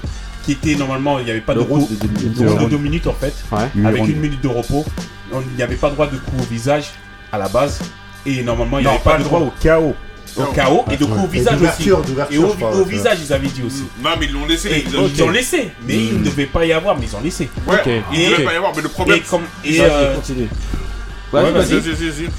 qui 0.44 0.52
était 0.52 0.76
normalement, 0.76 1.18
il 1.18 1.24
n'y 1.24 1.30
avait 1.30 1.40
pas 1.40 1.54
de 1.54 1.62
coup 1.62 1.88
de 1.90 2.66
2 2.68 2.78
minutes 2.78 3.08
en 3.08 3.12
fait, 3.12 3.34
ouais. 3.50 3.84
avec 3.84 4.06
une 4.06 4.20
minute 4.20 4.40
de 4.40 4.48
repos. 4.48 4.84
Il 5.32 5.56
n'y 5.56 5.62
avait 5.62 5.76
pas 5.76 5.90
droit 5.90 6.06
de 6.06 6.16
coup 6.16 6.36
au 6.38 6.44
visage 6.44 6.90
à 7.32 7.38
la 7.38 7.48
base. 7.48 7.80
Et 8.24 8.42
normalement, 8.42 8.78
il 8.78 8.82
n'y 8.82 8.88
avait 8.88 8.98
pas, 8.98 9.12
pas 9.12 9.18
le 9.18 9.24
droit 9.24 9.40
au 9.40 9.52
chaos 9.60 9.94
au 10.38 10.44
chaos 10.52 10.84
et 10.90 10.96
donc 10.96 11.10
au 11.16 11.26
visage 11.26 11.60
aussi. 11.62 11.88
Et 12.30 12.38
au, 12.38 12.84
visage, 12.84 13.18
ils 13.24 13.32
avaient 13.32 13.48
dit 13.48 13.62
aussi. 13.62 13.84
Non, 14.02 14.10
mais 14.18 14.26
ils 14.26 14.32
l'ont 14.32 14.46
laissé. 14.46 14.84
Ils 14.86 15.18
l'ont 15.18 15.30
laissé, 15.30 15.70
mais 15.86 15.94
il 15.94 16.18
ne 16.18 16.24
devait 16.24 16.46
pas 16.46 16.64
y 16.64 16.72
avoir, 16.72 16.98
mais 16.98 17.06
ils 17.06 17.16
ont 17.16 17.20
laissé. 17.20 17.48
Ouais, 17.66 17.80
okay. 17.80 18.02
il 18.12 18.20
ne 18.20 18.30
devait 18.32 18.44
pas 18.44 18.52
y 18.52 18.56
avoir, 18.56 18.74
mais 18.74 18.82
le 18.82 18.88
problème. 18.88 19.18
Et 19.18 19.20
comme. 19.22 19.42
Et, 19.64 19.80
euh, 19.80 20.14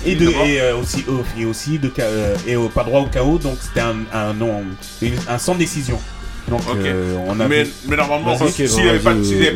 Et, 0.05 0.15
aussi, 0.71 1.05
euh, 1.09 1.21
et 1.37 1.45
aussi 1.45 1.77
de, 1.77 1.91
et, 2.47 2.55
pas 2.73 2.83
droit 2.83 3.01
au 3.01 3.05
chaos, 3.07 3.37
donc 3.37 3.57
c'était 3.61 3.81
un, 3.81 3.97
un, 4.13 4.33
non, 4.33 4.63
un 5.27 5.37
sans 5.37 5.55
décision. 5.55 5.99
Donc, 6.49 6.61
euh, 6.75 7.17
on 7.27 7.39
a 7.39 7.47
mais, 7.47 7.65
normalement, 7.87 8.37
s'il 8.37 8.65
n'y 8.65 8.81
avait, 8.81 8.89
avait 8.89 8.99
pas 8.99 9.13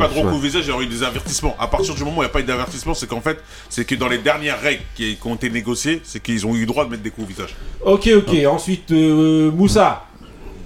de 0.08 0.14
euh, 0.18 0.22
recours 0.22 0.40
visage, 0.40 0.64
il 0.66 0.70
y 0.70 0.72
aurait 0.72 0.86
eu 0.86 0.90
des 0.90 1.04
avertissements. 1.04 1.56
À 1.58 1.68
partir 1.68 1.96
du 1.96 2.04
moment 2.04 2.18
où 2.18 2.22
il 2.22 2.26
n'y 2.26 2.30
a 2.30 2.34
pas 2.34 2.42
eu 2.42 2.44
d'avertissement, 2.44 2.94
c'est 2.94 3.08
qu'en 3.08 3.22
fait, 3.22 3.38
c'est 3.70 3.86
que 3.86 3.96
dans 3.96 4.10
les 4.10 4.18
dernières 4.18 4.60
règles 4.60 4.84
qui, 4.96 5.18
ont 5.24 5.36
été 5.36 5.50
négociées, 5.50 6.02
c'est 6.04 6.22
qu'ils 6.22 6.46
ont 6.46 6.54
eu 6.54 6.62
le 6.62 6.66
droit 6.66 6.86
de 6.86 6.90
mettre 6.90 7.04
des 7.04 7.10
coups 7.10 7.28
au 7.28 7.30
visage. 7.30 7.56
Ok, 7.86 8.10
ok. 8.14 8.34
Hein 8.34 8.50
Ensuite, 8.50 8.92
euh, 8.92 9.52
Moussa. 9.52 10.06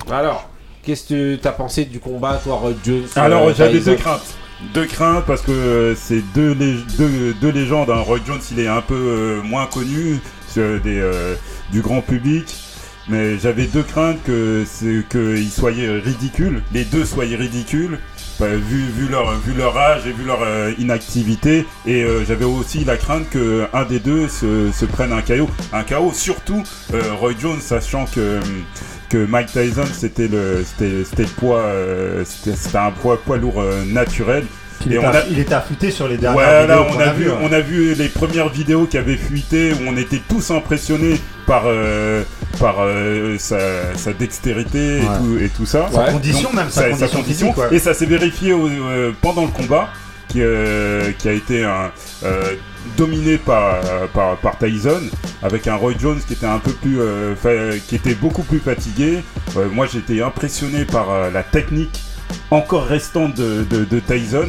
Alors, 0.10 0.50
qu'est-ce 0.84 1.10
que 1.10 1.36
t'as 1.36 1.52
pensé 1.52 1.86
du 1.86 2.00
combat, 2.00 2.42
toi, 2.44 2.60
Dieu 2.84 3.06
Alors, 3.16 3.54
j'avais 3.54 3.80
deux 3.80 3.96
craintes. 3.96 4.36
Deux 4.74 4.86
craintes 4.86 5.26
parce 5.28 5.42
que 5.42 5.52
euh, 5.52 5.96
c'est 5.96 6.24
deux, 6.34 6.56
deux, 6.56 7.34
deux, 7.40 7.52
légendes. 7.52 7.90
Hein. 7.92 8.00
Roy 8.00 8.20
Jones, 8.26 8.40
il 8.52 8.60
est 8.62 8.68
un 8.68 8.82
peu 8.82 9.42
moins 9.44 9.68
connu 9.68 10.20
des, 10.56 11.12
du 11.72 11.82
grand 11.82 12.02
public. 12.02 12.64
Mais 13.08 13.38
j'avais 13.38 13.66
deux 13.68 13.84
craintes 13.84 14.22
que 14.24 14.64
c'est 14.66 15.03
qu'ils 15.10 15.51
soient 15.51 15.72
ridicules, 15.72 16.64
les 16.74 16.86
deux 16.86 17.06
soient 17.06 17.26
ridicules, 17.26 17.99
bah, 18.39 18.47
vu, 18.47 18.86
vu, 18.88 19.08
leur, 19.08 19.32
vu 19.39 19.53
leur 19.53 19.78
âge 19.78 20.08
et 20.08 20.12
vu 20.12 20.26
leur 20.26 20.41
euh, 20.41 20.72
inactivité. 20.80 21.66
Et 21.86 22.03
euh, 22.03 22.26
j'avais 22.26 22.45
aussi 22.45 22.84
la 22.84 22.97
crainte 22.97 23.30
que 23.30 23.68
un 23.74 23.86
des 23.86 23.99
deux 23.99 24.28
se, 24.28 24.72
se 24.72 24.86
prenne 24.86 25.14
un 25.14 25.22
KO. 25.22 25.49
Un 25.72 25.84
KO, 25.84 26.12
surtout 26.14 26.64
euh, 26.93 27.14
Roy 27.14 27.34
Jones, 27.39 27.62
sachant 27.62 28.06
que, 28.06 28.39
que 29.10 29.24
Mike 29.26 29.51
Tyson, 29.51 29.86
c'était 29.93 30.28
le, 30.28 30.66
c'était, 30.66 31.03
c'était 31.06 31.24
le 31.24 31.30
poids, 31.30 31.60
euh, 31.60 32.26
c'était, 32.26 32.78
un 32.78 32.91
poids, 32.91 33.22
poids 33.22 33.38
lourd 33.38 33.64
naturel. 33.86 34.45
Il 34.86 34.94
Et 34.94 34.96
était 34.98 35.06
on 35.06 35.10
aff- 35.10 35.16
a- 35.16 35.28
il 35.30 35.40
était 35.40 35.54
affûté 35.54 35.92
sur 35.92 36.08
les 36.08 36.18
dernières 36.18 36.38
Ouais, 36.38 36.68
là, 36.68 36.78
vidéos 36.78 36.86
on 36.90 36.94
qu'on 36.94 37.00
a, 37.00 37.04
a 37.06 37.14
vu, 37.14 37.24
vues, 37.24 37.32
hein. 37.32 37.38
on 37.42 37.52
a 37.52 37.60
vu 37.60 37.94
les 37.96 38.08
premières 38.10 38.50
vidéos 38.50 38.86
qui 38.86 38.98
avaient 38.98 39.18
fuité 39.18 39.74
où 39.74 39.78
on 39.88 39.98
était 39.98 40.22
tous 40.28 40.52
impressionnés 40.52 41.20
par, 41.48 41.64
euh, 41.66 42.24
par 42.60 42.76
euh, 42.80 43.36
sa, 43.40 43.58
sa 43.96 44.14
dextérité 44.14 44.98
et, 44.98 45.02
Ouais. 45.02 45.06
tout, 45.20 45.38
et 45.44 45.50
tout 45.50 45.66
ça. 45.66 45.90
Sa 45.94 46.12
condition 46.12 46.52
même, 46.54 46.70
sa 46.70 46.90
condition 46.90 47.24
physique. 47.24 47.54
Et 47.72 47.80
ça 47.80 47.94
s'est 47.94 48.06
vérifié 48.06 48.54
au- 48.54 48.68
euh, 48.68 49.12
pendant 49.22 49.44
le 49.44 49.52
combat 49.52 49.90
qui, 50.28 50.42
euh, 50.42 51.12
qui 51.18 51.30
a 51.30 51.34
été 51.34 51.64
un, 51.64 51.92
euh, 52.24 52.54
dominé 52.98 53.38
par, 53.38 53.78
par, 54.14 54.38
par 54.38 54.58
Tyson 54.60 55.02
avec 55.42 55.68
un 55.68 55.76
Roy 55.76 55.94
Jones 56.00 56.20
qui 56.28 56.34
était 56.34 56.46
un 56.46 56.60
peu 56.60 56.72
plus 56.72 57.00
euh, 57.02 57.36
fa- 57.36 57.78
qui 57.88 57.96
était 57.96 58.14
beaucoup 58.16 58.44
plus 58.44 58.60
fatigué. 58.60 59.24
Euh, 59.58 59.68
moi 59.72 59.88
j'étais 59.92 60.22
impressionné 60.22 60.86
par 60.86 61.10
euh, 61.10 61.32
la 61.32 61.42
technique 61.44 62.02
encore 62.52 62.86
restante 62.86 63.36
de, 63.36 63.64
de, 63.70 63.86
de 63.86 64.00
Tyson. 64.00 64.48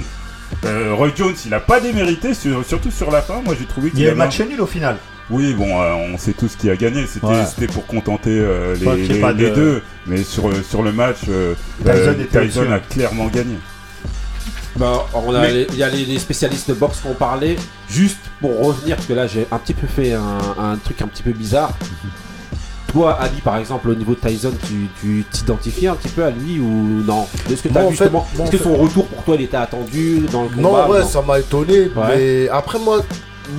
Euh, 0.65 0.95
Roy 0.95 1.11
Jones, 1.15 1.35
il 1.45 1.53
a 1.55 1.61
pas 1.61 1.81
démérité, 1.81 2.33
sur- 2.35 2.65
surtout 2.65 2.91
sur 2.91 3.11
la 3.11 3.21
fin. 3.23 3.41
Moi, 3.45 3.55
j'ai 3.59 3.67
trouvé 3.67 3.91
qu'il 3.91 3.99
Il 4.01 4.05
y 4.05 4.09
a 4.09 4.13
eu 4.13 4.15
match 4.15 4.41
nul 4.41 4.61
au 4.61 4.67
final. 4.67 4.97
Oui, 5.29 5.55
bon, 5.55 5.81
euh, 5.83 5.93
on 5.95 6.17
sait 6.19 6.33
tous 6.35 6.55
qui 6.55 6.71
a 6.71 6.77
gagné. 6.77 7.05
C'était 7.07 7.27
Ouais. 7.27 7.45
c'était 7.47 7.67
pour 7.67 7.85
contenter 7.87 8.31
euh, 8.31 8.77
les, 8.77 9.09
les- 9.09 9.21
pas 9.21 9.33
les 9.33 9.51
de- 9.51 9.55
deux. 9.55 9.83
Mais 10.07 10.23
sur, 10.23 10.51
sur 10.65 10.83
le 10.85 10.93
match, 10.93 11.17
euh, 11.29 11.55
Tyson 11.85 12.61
euh, 12.71 12.77
a 12.77 12.79
clairement 12.79 13.27
gagné. 13.27 13.57
Bah, 14.77 15.07
on 15.15 15.35
a 15.35 15.41
Mais- 15.41 15.53
les- 15.53 15.67
il 15.73 15.79
y 15.79 15.83
a 15.83 15.89
les, 15.89 16.05
les 16.05 16.19
spécialistes 16.21 16.69
de 16.69 16.75
boxe 16.75 17.01
qui 17.01 17.09
ont 17.09 17.15
parlé. 17.15 17.57
Juste 17.91 18.19
pour 18.41 18.65
revenir, 18.67 18.95
parce 18.97 19.09
que 19.09 19.15
là 19.15 19.27
j'ai 19.27 19.47
un 19.51 19.59
petit 19.59 19.75
peu 19.75 19.87
fait 19.89 20.13
un, 20.13 20.39
un 20.59 20.77
truc 20.77 21.03
un 21.03 21.09
petit 21.09 21.23
peu 21.25 21.33
bizarre. 21.33 21.73
Toi, 22.93 23.13
Ali, 23.21 23.41
par 23.43 23.57
exemple, 23.59 23.91
au 23.91 23.95
niveau 23.95 24.15
de 24.15 24.21
Tyson, 24.29 24.53
tu 25.01 25.25
t'identifies 25.31 25.89
un 25.89 25.95
petit 25.95 26.09
peu 26.09 26.25
à 26.25 26.31
lui 26.31 26.59
ou 26.61 27.03
non? 27.05 27.27
Est-ce 27.51 27.63
que, 27.63 27.79
en 27.79 27.89
vu 27.91 27.97
fait- 27.97 28.11
en 28.15 28.25
est-ce 28.45 28.51
que 28.51 28.57
fait- 28.59 28.65
son 28.65 28.77
retour 28.77 29.07
pour 29.07 29.23
toi 29.25 29.35
il 29.37 29.43
était 29.43 29.57
attendu 29.57 30.21
dans 30.33 30.45
le 30.45 30.49
combat? 30.49 30.63
Non, 30.63 30.89
ouais, 30.91 31.03
ou 31.03 31.07
ça 31.07 31.21
m'a 31.23 31.39
étonné. 31.41 31.81
Ouais. 31.95 32.17
Mais 32.17 32.49
après, 32.49 32.79
moi, 32.79 33.01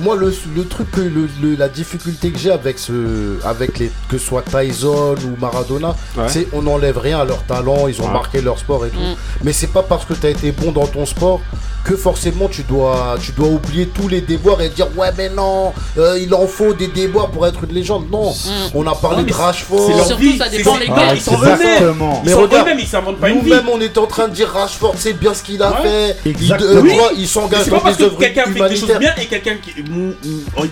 moi 0.02 0.16
le, 0.16 0.34
le 0.54 0.64
truc, 0.66 0.90
que 0.90 1.00
le, 1.00 1.28
le- 1.42 1.56
la 1.56 1.68
difficulté 1.68 2.30
que 2.30 2.38
j'ai 2.38 2.50
avec 2.50 2.78
ce, 2.78 3.38
avec 3.44 3.78
les, 3.78 3.90
que 4.08 4.18
ce 4.18 4.26
soit 4.26 4.42
Tyson 4.42 5.14
ou 5.24 5.40
Maradona, 5.40 5.94
Ouais. 6.16 6.24
c'est 6.28 6.48
on 6.52 6.62
n'enlève 6.62 6.98
rien 6.98 7.20
à 7.20 7.24
leur 7.24 7.42
talent, 7.44 7.88
ils 7.88 8.00
ont 8.00 8.06
Ouais. 8.06 8.12
marqué 8.12 8.40
leur 8.40 8.58
sport 8.58 8.86
et 8.86 8.90
tout. 8.90 8.98
Mm. 8.98 9.16
Mais 9.44 9.52
c'est 9.52 9.68
pas 9.68 9.82
parce 9.82 10.04
que 10.04 10.14
tu 10.14 10.26
as 10.26 10.30
été 10.30 10.52
bon 10.52 10.72
dans 10.72 10.86
ton 10.86 11.06
sport 11.06 11.40
que 11.84 11.96
forcément 11.96 12.48
tu 12.48 12.62
dois, 12.64 13.16
tu 13.22 13.32
dois 13.32 13.48
oublier 13.48 13.86
tous 13.86 14.08
les 14.08 14.20
déboires 14.20 14.60
et 14.60 14.68
dire 14.68 14.88
ouais 14.96 15.10
mais 15.16 15.30
non, 15.30 15.72
euh, 15.96 16.18
il 16.20 16.34
en 16.34 16.46
faut 16.46 16.74
des 16.74 16.88
déboires 16.88 17.28
pour 17.28 17.46
être 17.46 17.64
une 17.64 17.72
légende. 17.74 18.10
Non, 18.10 18.32
on 18.74 18.86
a 18.86 18.94
parlé 18.94 19.22
Non, 19.22 19.28
de 19.28 19.32
Rashford. 19.32 19.86
c'est 19.86 19.94
leur 19.96 20.06
Surtout, 20.06 20.36
ça 20.36 20.48
dépend 20.48 20.76
les 20.76 20.88
gars, 20.88 21.14
ils 21.14 21.20
sont 21.20 21.38
eux-mêmes. 21.40 21.94
Ils 21.98 22.26
Mais 22.26 22.32
sont 22.32 22.42
regarde, 22.42 22.66
eux-mêmes, 22.66 22.78
ils 22.80 22.86
s'inventent 22.86 23.18
pas 23.18 23.30
une 23.30 23.40
vie. 23.40 23.48
Nous-mêmes 23.50 23.68
on 23.72 23.80
était 23.80 23.98
en 23.98 24.06
train 24.06 24.28
de 24.28 24.34
dire 24.34 24.48
Rashford 24.48 24.94
c'est 24.98 25.14
bien 25.14 25.32
ce 25.32 25.42
qu'il 25.42 25.62
a 25.62 25.70
Ouais. 25.70 25.88
fait. 25.88 26.16
Il, 26.26 26.30
Exactement. 26.32 26.70
euh, 26.70 26.80
Oui. 26.82 26.92
il 27.16 27.28
s'engage 27.28 27.66
dans 27.68 27.76
pas 27.76 27.82
parce 27.84 27.96
des 27.96 28.10
quelqu'un 28.10 28.44
fait 28.46 28.68
des 28.68 28.76
choses 28.76 28.98
bien 28.98 29.14
et 29.16 29.26
quelqu'un 29.26 29.54
qui. 29.62 29.77
Mm, 29.82 30.12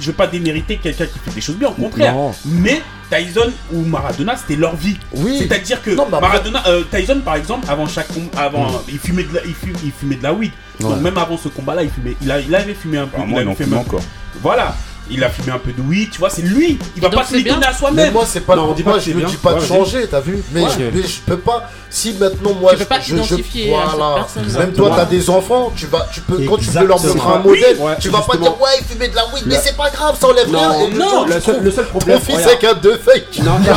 Je 0.01 0.07
veux 0.07 0.13
pas 0.13 0.27
démériter 0.27 0.77
quelqu'un 0.79 1.07
qui 1.07 1.19
fait 1.19 1.31
des 1.35 1.41
choses 1.41 1.57
bien, 1.57 1.69
au 1.69 1.73
contraire. 1.73 2.13
Non. 2.15 2.35
Mais 2.45 2.83
Tyson 3.11 3.51
ou 3.73 3.83
Maradona, 3.83 4.37
c'était 4.37 4.57
leur 4.57 4.75
vie. 4.77 4.97
Oui. 5.15 5.37
C'est-à-dire 5.39 5.81
que 5.83 5.91
Non, 5.91 6.05
après- 6.07 6.21
Maradona, 6.21 6.63
euh, 6.67 6.83
Tyson 6.91 7.21
par 7.25 7.37
exemple, 7.37 7.67
avant 7.71 7.87
chaque 7.87 8.09
avant, 8.37 8.67
Mm. 8.71 8.79
il 8.89 8.99
fumait 8.99 9.23
de 9.25 9.35
la, 9.35 9.45
il 9.45 9.55
fumait, 9.55 9.79
il 9.85 9.93
fumait 9.93 10.17
de 10.17 10.23
la 10.23 10.33
weed. 10.33 10.53
Donc 10.81 11.01
même 11.01 11.17
avant 11.19 11.37
ce 11.39 11.49
combat-là, 11.49 11.83
il 11.85 11.91
fumait, 11.91 12.17
il, 12.23 12.31
a, 12.31 12.41
il 12.41 12.55
avait 12.55 12.75
fumé 12.75 12.99
un 12.99 13.07
peu. 13.07 13.17
Ah, 13.21 13.25
il 13.29 13.35
avait 13.37 13.45
même- 13.67 13.79
encore. 13.79 14.03
Voilà. 14.43 14.75
Il 15.09 15.23
a 15.23 15.31
fumé 15.31 15.53
un 15.53 15.59
peu 15.59 15.71
de 15.73 15.81
weed, 15.83 16.11
tu 16.11 16.19
vois, 16.19 16.31
c'est 16.31 16.43
lui. 16.43 16.79
Il 16.97 17.03
va 17.03 17.09
Donc 17.09 17.21
pas 17.21 17.27
se 17.27 17.35
l'étonner 17.37 17.65
à 17.67 17.73
soi-même. 17.73 18.07
Mais 18.07 18.11
moi 18.11 18.25
c'est 18.27 18.41
pas 18.41 18.57
Non, 18.57 18.71
on 18.71 18.73
dit 18.73 18.83
pas 18.83 18.91
moi 18.91 18.99
je 18.99 19.13
bien. 19.13 19.27
dis 19.29 19.37
pas 19.37 19.55
de 19.55 19.61
Ouais, 19.61 19.67
changer, 19.67 20.07
t'as 20.11 20.21
vu 20.21 20.43
mais, 20.53 20.63
Ouais. 20.63 20.69
je, 20.77 20.85
mais 20.99 21.07
je 21.07 21.21
peux 21.21 21.37
pas 21.39 21.71
si 21.89 22.15
maintenant 22.15 22.53
moi 22.55 22.73
Tu 22.73 22.79
peux 22.79 22.85
pas 22.87 23.01
je, 23.01 23.17
je, 23.17 23.69
voilà. 23.69 24.15
personne. 24.17 24.53
Même 24.59 24.73
toi 24.73 24.93
t'as 24.97 25.05
des 25.05 25.31
enfants, 25.31 25.73
tu 25.77 25.87
vas 25.87 26.07
tu 26.13 26.21
peux 26.23 26.39
quand 26.45 26.57
tu 26.59 26.65
veux 26.71 26.87
leur 26.87 27.01
montrer 27.01 27.33
un 27.35 27.39
modèle, 27.39 27.77
Ouais, 27.79 27.93
tu 28.01 28.09
vas 28.09 28.21
pas 28.23 28.37
dire 28.37 28.61
ouais 28.61 28.71
il 28.81 28.85
fumait 28.85 29.09
de 29.09 29.15
la 29.15 29.27
weed 29.33 29.45
mais 29.47 29.57
c'est 29.63 29.77
pas 29.77 29.91
grave, 29.91 30.17
ça 30.21 30.27
enlève 30.27 30.51
Non, 30.51 30.59
rien 30.79 30.89
non, 30.91 31.25
le 31.25 31.33
seul- 31.33 31.41
trouves 31.43 31.63
le 31.65 31.71
seul 31.71 31.87
problème, 31.87 32.19
Ton 32.19 32.25
fils 32.25 32.45
avec 32.47 32.65
un 32.65 32.75
deux 32.75 32.99
fake. 32.99 33.39
Non, 33.45 33.53
C'est 33.65 33.71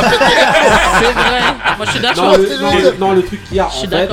vrai. 1.12 1.40
Moi 1.76 1.86
je 1.86 1.90
suis 1.90 2.00
Non, 2.00 2.08
d'accord. 2.08 2.34
je 2.34 2.98
non, 2.98 3.12
le- 3.12 3.22
truc 3.22 3.44
qu'il 3.44 3.56
y 3.56 3.60
a, 3.60 3.66
en 3.66 3.70
Je 3.70 3.86
fait. 3.88 4.08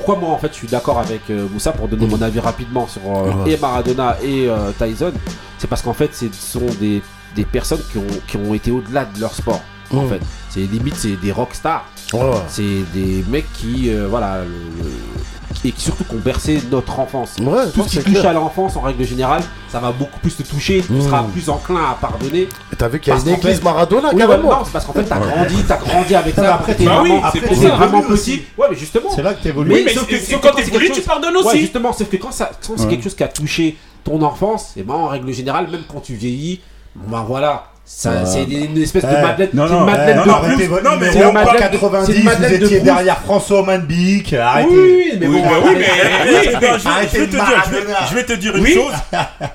Pourquoi 0.00 0.16
moi 0.16 0.30
en 0.34 0.38
fait 0.38 0.48
je 0.52 0.56
suis 0.56 0.68
d'accord 0.68 0.98
avec 0.98 1.22
euh, 1.30 1.46
Moussa 1.52 1.72
pour 1.72 1.86
donner 1.88 2.06
mon 2.06 2.20
avis 2.22 2.40
rapidement 2.40 2.86
sur 2.88 3.02
euh, 3.04 3.44
et 3.46 3.56
Maradona 3.58 4.16
et 4.22 4.48
euh, 4.48 4.70
Tyson, 4.78 5.12
c'est 5.58 5.66
parce 5.68 5.82
qu'en 5.82 5.92
fait 5.92 6.14
ce 6.14 6.26
sont 6.32 6.66
des, 6.80 7.02
des 7.36 7.44
personnes 7.44 7.82
qui 7.92 7.98
ont, 7.98 8.06
qui 8.26 8.36
ont 8.38 8.54
été 8.54 8.70
au-delà 8.70 9.04
de 9.04 9.20
leur 9.20 9.34
sport. 9.34 9.60
En 9.92 10.08
fait, 10.08 10.20
c'est 10.48 10.60
limite 10.60 10.94
c'est 10.96 11.16
des 11.16 11.32
rockstars, 11.32 11.84
c'est 12.48 12.82
des 12.94 13.24
mecs 13.28 13.52
qui 13.54 13.90
euh, 13.90 14.06
voilà 14.08 14.42
le- 14.44 14.90
et 15.64 15.72
qui 15.72 15.82
surtout 15.82 16.04
qui 16.04 16.14
ont 16.14 16.18
bercé 16.18 16.60
notre 16.70 16.98
enfance. 17.00 17.36
Ouais, 17.40 17.70
Tout 17.74 17.82
ce 17.82 17.88
qui 17.88 17.96
c'est 17.96 18.02
touche 18.02 18.12
clair. 18.14 18.28
à 18.28 18.32
l'enfance 18.32 18.76
en 18.76 18.80
règle 18.80 19.04
générale, 19.04 19.42
ça 19.68 19.78
va 19.78 19.92
beaucoup 19.92 20.18
plus 20.20 20.34
te 20.36 20.42
toucher, 20.42 20.82
tu 20.86 20.92
Mm. 20.92 21.02
seras 21.02 21.22
plus 21.24 21.48
enclin 21.50 21.76
à 21.90 21.94
pardonner. 22.00 22.48
Et 22.72 22.76
T'as 22.76 22.88
vu 22.88 22.98
qu'il 23.00 23.08
y 23.08 23.10
a 23.10 23.16
Parce 23.16 23.26
une 23.28 23.34
qu'en 23.34 23.38
église 23.42 23.58
fait- 23.58 23.64
Maradona 23.64 24.08
Oui, 24.14 24.22
ouais, 24.22 24.38
non, 24.38 24.64
c'est 24.64 24.72
parce 24.72 24.84
qu'en 24.86 24.92
fait 24.94 25.04
t'as 25.04 25.18
grandi, 25.18 25.56
t'as 25.68 25.76
grandi 25.76 26.14
avec 26.14 26.36
mais 26.36 26.42
ça. 26.42 26.54
après, 26.54 26.74
t'es 26.74 26.84
bah 26.84 27.00
oui, 27.02 27.10
vraiment, 27.10 27.30
c'est 27.32 27.40
t'es 27.40 27.54
ça. 27.54 27.68
vraiment 27.76 28.02
petit. 28.02 28.42
Ouais, 28.56 28.66
mais 28.70 28.76
justement. 28.76 29.10
C'est 29.14 29.22
là 29.22 29.34
que 29.34 29.42
t'évolues. 29.42 29.72
Oui, 29.74 29.82
mais 29.84 29.92
sauf 29.92 30.06
c'est- 30.08 30.14
que- 30.16 30.24
c'est 30.24 30.32
sauf 30.32 30.40
quand 30.40 30.50
que 30.52 30.62
c'est 30.62 30.70
t'évolues, 30.70 30.90
tu 30.92 31.02
pardonnes 31.02 31.36
Ouais, 31.36 31.44
aussi. 31.44 31.58
justement, 31.60 31.92
sauf 31.92 32.08
que 32.08 32.16
quand, 32.16 32.32
ça, 32.32 32.50
quand 32.66 32.74
c'est 32.76 32.84
Ouais. 32.84 32.88
quelque 32.90 33.04
chose 33.04 33.14
qui 33.14 33.22
a 33.24 33.28
touché 33.28 33.76
ton 34.04 34.22
enfance, 34.22 34.72
et 34.78 34.82
ben 34.82 34.94
en 34.94 35.08
règle 35.08 35.30
générale, 35.32 35.68
même 35.70 35.82
quand 35.92 36.00
tu 36.00 36.14
vieillis, 36.14 36.60
ben 36.96 37.22
voilà, 37.26 37.69
ça, 37.92 38.10
Ouais. 38.10 38.16
c'est 38.24 38.44
une 38.44 38.78
espèce 38.80 39.02
de 39.02 39.08
Eh, 39.10 39.20
madeleine, 39.20 39.48
non, 39.52 39.66
non, 39.66 39.84
eh, 39.88 40.14
de 40.14 40.18
non, 40.80 40.96
mais 40.96 41.10
c'est 41.12 41.18
90, 41.58 42.12
une 42.14 42.18
vous 42.20 42.24
madeleine 42.24 42.60
de 42.60 42.64
étiez 42.64 42.80
derrière 42.80 43.18
François 43.18 43.62
Manbic, 43.64 44.32
arrêtez. 44.32 44.68
Oui, 44.70 45.12
mais 45.18 45.26
Oui, 45.26 45.42
bon, 45.42 45.48
bah 45.50 45.56
oui, 45.64 45.74
mais- 45.76 45.86
eh 46.24 46.28
je, 46.28 46.34
vais- 46.38 46.46
te 46.48 46.56
dire, 46.56 46.78
je 46.78 46.88
vais, 47.18 47.36
Maradona. 47.36 47.98
je 48.08 48.14
vais 48.14 48.24
te 48.24 48.32
dire 48.34 48.56
une 48.56 48.62
Oui. 48.62 48.74
chose. 48.74 48.92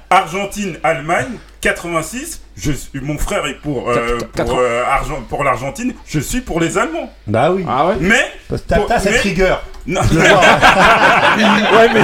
Argentine, 0.10 0.76
Allemagne, 0.84 1.28
86. 1.62 2.42
Je 2.58 2.72
suis, 2.74 3.00
mon 3.02 3.18
frère 3.18 3.46
est 3.48 3.56
pour, 3.62 3.90
euh, 3.90 4.18
pour, 4.36 4.60
euh, 4.60 4.84
pour 5.30 5.44
l'Argentine. 5.46 5.94
Je 6.06 6.20
suis 6.20 6.42
pour 6.42 6.60
les 6.60 6.78
Allemands. 6.78 7.10
Bah 7.28 7.52
oui. 7.52 7.66
Ah 7.68 7.88
ouais 7.88 7.96
Mais. 8.02 8.26
Parce 8.50 8.62
que 8.62 8.68
T'as 8.88 9.00
cette 9.00 9.14
mais- 9.14 9.20
rigueur. 9.20 9.64
Non. 9.88 10.02
ouais, 10.12 11.90
mais, 11.94 12.02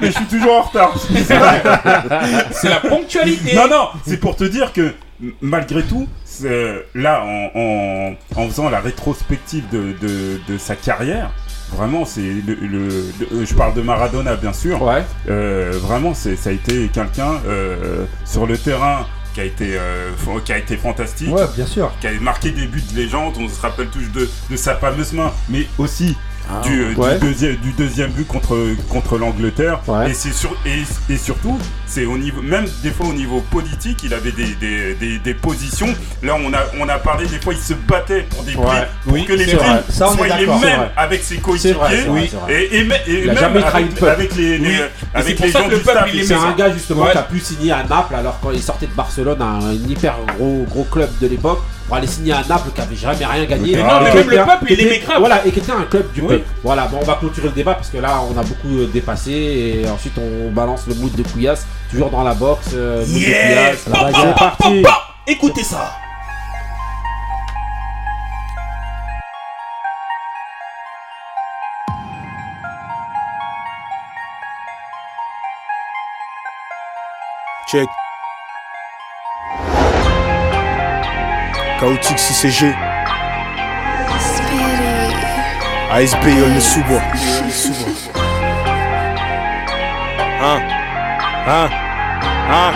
mais 0.00 0.06
je 0.08 0.12
suis 0.12 0.24
toujours 0.26 0.58
en 0.58 0.62
retard. 0.62 0.94
C'est 2.52 2.68
la 2.68 2.80
ponctualité. 2.80 3.54
Non, 3.56 3.68
non, 3.68 3.88
c'est 4.06 4.18
pour 4.18 4.36
te 4.36 4.44
dire 4.44 4.72
que 4.72 4.92
malgré 5.40 5.82
tout, 5.82 6.06
c'est- 6.24 6.84
là, 6.94 7.22
en, 7.24 7.50
en, 7.58 8.14
en 8.36 8.48
faisant 8.48 8.68
la 8.70 8.80
rétrospective 8.80 9.64
de, 9.70 9.94
de, 10.00 10.40
de 10.48 10.58
sa 10.58 10.76
carrière, 10.76 11.30
vraiment, 11.72 12.04
c'est 12.04 12.20
le, 12.22 12.56
euh, 13.32 13.44
je 13.44 13.54
parle 13.54 13.74
de 13.74 13.82
Maradona, 13.82 14.36
bien 14.36 14.52
sûr. 14.52 14.80
Ouais. 14.82 15.04
Euh, 15.28 15.72
vraiment, 15.82 16.14
c'est, 16.14 16.36
ça 16.36 16.50
a 16.50 16.52
été 16.52 16.88
quelqu'un 16.88 17.40
euh, 17.46 18.04
sur 18.24 18.46
le 18.46 18.56
terrain 18.56 19.06
qui 19.34 19.40
a 19.40 19.44
été, 19.44 19.76
euh, 19.78 20.10
qui 20.44 20.52
a 20.52 20.58
été 20.58 20.76
fantastique. 20.76 21.32
Ouais, 21.34 21.44
bien 21.54 21.66
sûr. 21.66 21.92
Qui 22.00 22.06
a 22.06 22.12
marqué 22.20 22.50
des 22.50 22.66
buts 22.66 22.82
de 22.92 22.96
légende, 22.96 23.34
on 23.38 23.48
se 23.48 23.60
rappelle 23.60 23.88
tous 23.88 24.10
de, 24.12 24.28
de 24.50 24.56
sa 24.56 24.74
fameuse 24.76 25.12
main, 25.12 25.32
mais 25.48 25.66
aussi 25.78 26.16
du, 26.62 26.94
du 26.94 27.00
ouais. 27.00 27.18
deuxième, 27.18 27.56
du 27.56 27.72
deuxième 27.72 28.10
but 28.10 28.26
contre, 28.26 28.56
contre 28.88 29.18
l'Angleterre. 29.18 29.80
Ouais. 29.86 30.10
Et, 30.10 30.14
c'est 30.14 30.32
sur, 30.32 30.50
et, 30.66 31.12
et 31.12 31.16
surtout, 31.16 31.58
c'est 31.86 32.04
au 32.06 32.16
niveau, 32.18 32.40
même 32.42 32.64
des 32.82 32.90
fois 32.90 33.06
au 33.06 33.12
niveau 33.12 33.40
politique, 33.50 34.00
il 34.04 34.14
avait 34.14 34.32
des, 34.32 34.54
des, 34.54 34.94
des, 34.94 35.18
des 35.18 35.34
positions. 35.34 35.94
Là, 36.22 36.36
on 36.42 36.52
a, 36.52 36.58
on 36.80 36.88
a 36.88 36.98
parlé, 36.98 37.26
des 37.26 37.40
fois, 37.40 37.52
il 37.54 37.60
se 37.60 37.74
battait 37.74 38.22
pour 38.30 38.42
des 38.44 38.54
Ouais. 38.56 38.64
prix, 38.66 38.76
pour 39.04 39.12
Oui, 39.12 39.24
que 39.24 39.32
les 39.34 39.44
prix 39.46 39.56
soient 39.90 40.14
les 40.38 40.46
mêmes 40.46 40.88
avec 40.96 41.22
ses 41.22 41.36
coéquipiers. 41.36 41.74
Oui. 42.08 42.30
Et, 42.48 42.78
et, 42.78 42.84
me- 42.84 42.94
et 42.94 43.22
Il 43.24 43.30
a 43.30 43.32
même 43.34 43.38
jamais 43.40 43.60
trahi 43.60 43.82
avec, 43.84 43.94
le 43.94 44.00
peuple. 44.00 44.10
avec 44.12 44.36
les, 44.36 44.58
les, 44.58 44.68
Oui. 44.68 44.74
avec 45.14 45.38
c'est 45.38 45.46
les 45.46 45.50
pour 45.52 45.52
ça 45.52 45.58
gens 45.60 45.66
que 45.66 45.70
le 45.72 45.78
du 45.78 45.84
peuple, 45.84 46.10
C'est 46.24 46.34
un 46.34 46.52
gars 46.52 46.72
justement 46.72 47.02
Ouais. 47.04 47.12
qui 47.12 47.18
a 47.18 47.22
pu 47.22 47.40
signer 47.40 47.72
à 47.72 47.84
Naples 47.84 48.14
alors 48.14 48.38
quand 48.42 48.50
il 48.50 48.62
sortait 48.62 48.86
de 48.86 48.92
Barcelone, 48.92 49.40
un 49.40 49.72
hyper 49.72 50.14
gros, 50.36 50.64
gros 50.68 50.84
club 50.84 51.08
de 51.20 51.26
l'époque, 51.26 51.60
pour 51.88 51.96
aller 51.96 52.06
signer 52.06 52.32
à 52.32 52.42
Naples 52.46 52.70
qui 52.74 52.80
avait 52.82 52.94
jamais 52.94 53.24
rien 53.24 53.46
gagné. 53.46 53.74
Mais 53.76 53.82
non, 53.82 54.00
mais 54.02 54.14
même 54.14 54.28
le 54.28 54.36
peuple, 54.36 54.72
il 54.72 54.80
est 54.80 55.02
Voilà, 55.18 55.46
et 55.46 55.50
quelqu'un, 55.50 55.78
un 55.78 55.84
club 55.84 56.12
du 56.12 56.20
peuple. 56.20 56.44
Voilà, 56.62 56.86
bon, 56.86 56.98
on 57.00 57.04
va 57.04 57.14
clôturer 57.14 57.48
le 57.48 57.54
débat 57.54 57.74
parce 57.74 57.88
que 57.88 57.96
là, 57.96 58.20
on 58.30 58.38
a 58.38 58.42
beaucoup 58.42 58.76
euh, 58.76 58.86
dépassé 58.92 59.32
et 59.32 59.88
ensuite 59.88 60.12
on 60.18 60.50
balance 60.50 60.86
le 60.86 60.94
mood 60.94 61.14
de 61.14 61.22
Couillasse, 61.22 61.66
toujours 61.90 62.10
dans 62.10 62.22
la 62.22 62.34
boxe. 62.34 62.72
Euh, 62.74 63.04
yeah 63.08 63.72
C'est 63.74 64.34
parti 64.34 64.84
Écoutez 65.26 65.64
ça 65.64 65.94
Check. 77.70 77.88
Chaotique 81.78 82.18
6CG. 82.18 82.74
ASB 85.92 86.24
Yol 86.26 86.50
ne 86.50 86.60
sous-bois. 86.60 87.00
Hein? 90.40 90.60
Hein? 91.46 91.68
Hein? 92.50 92.72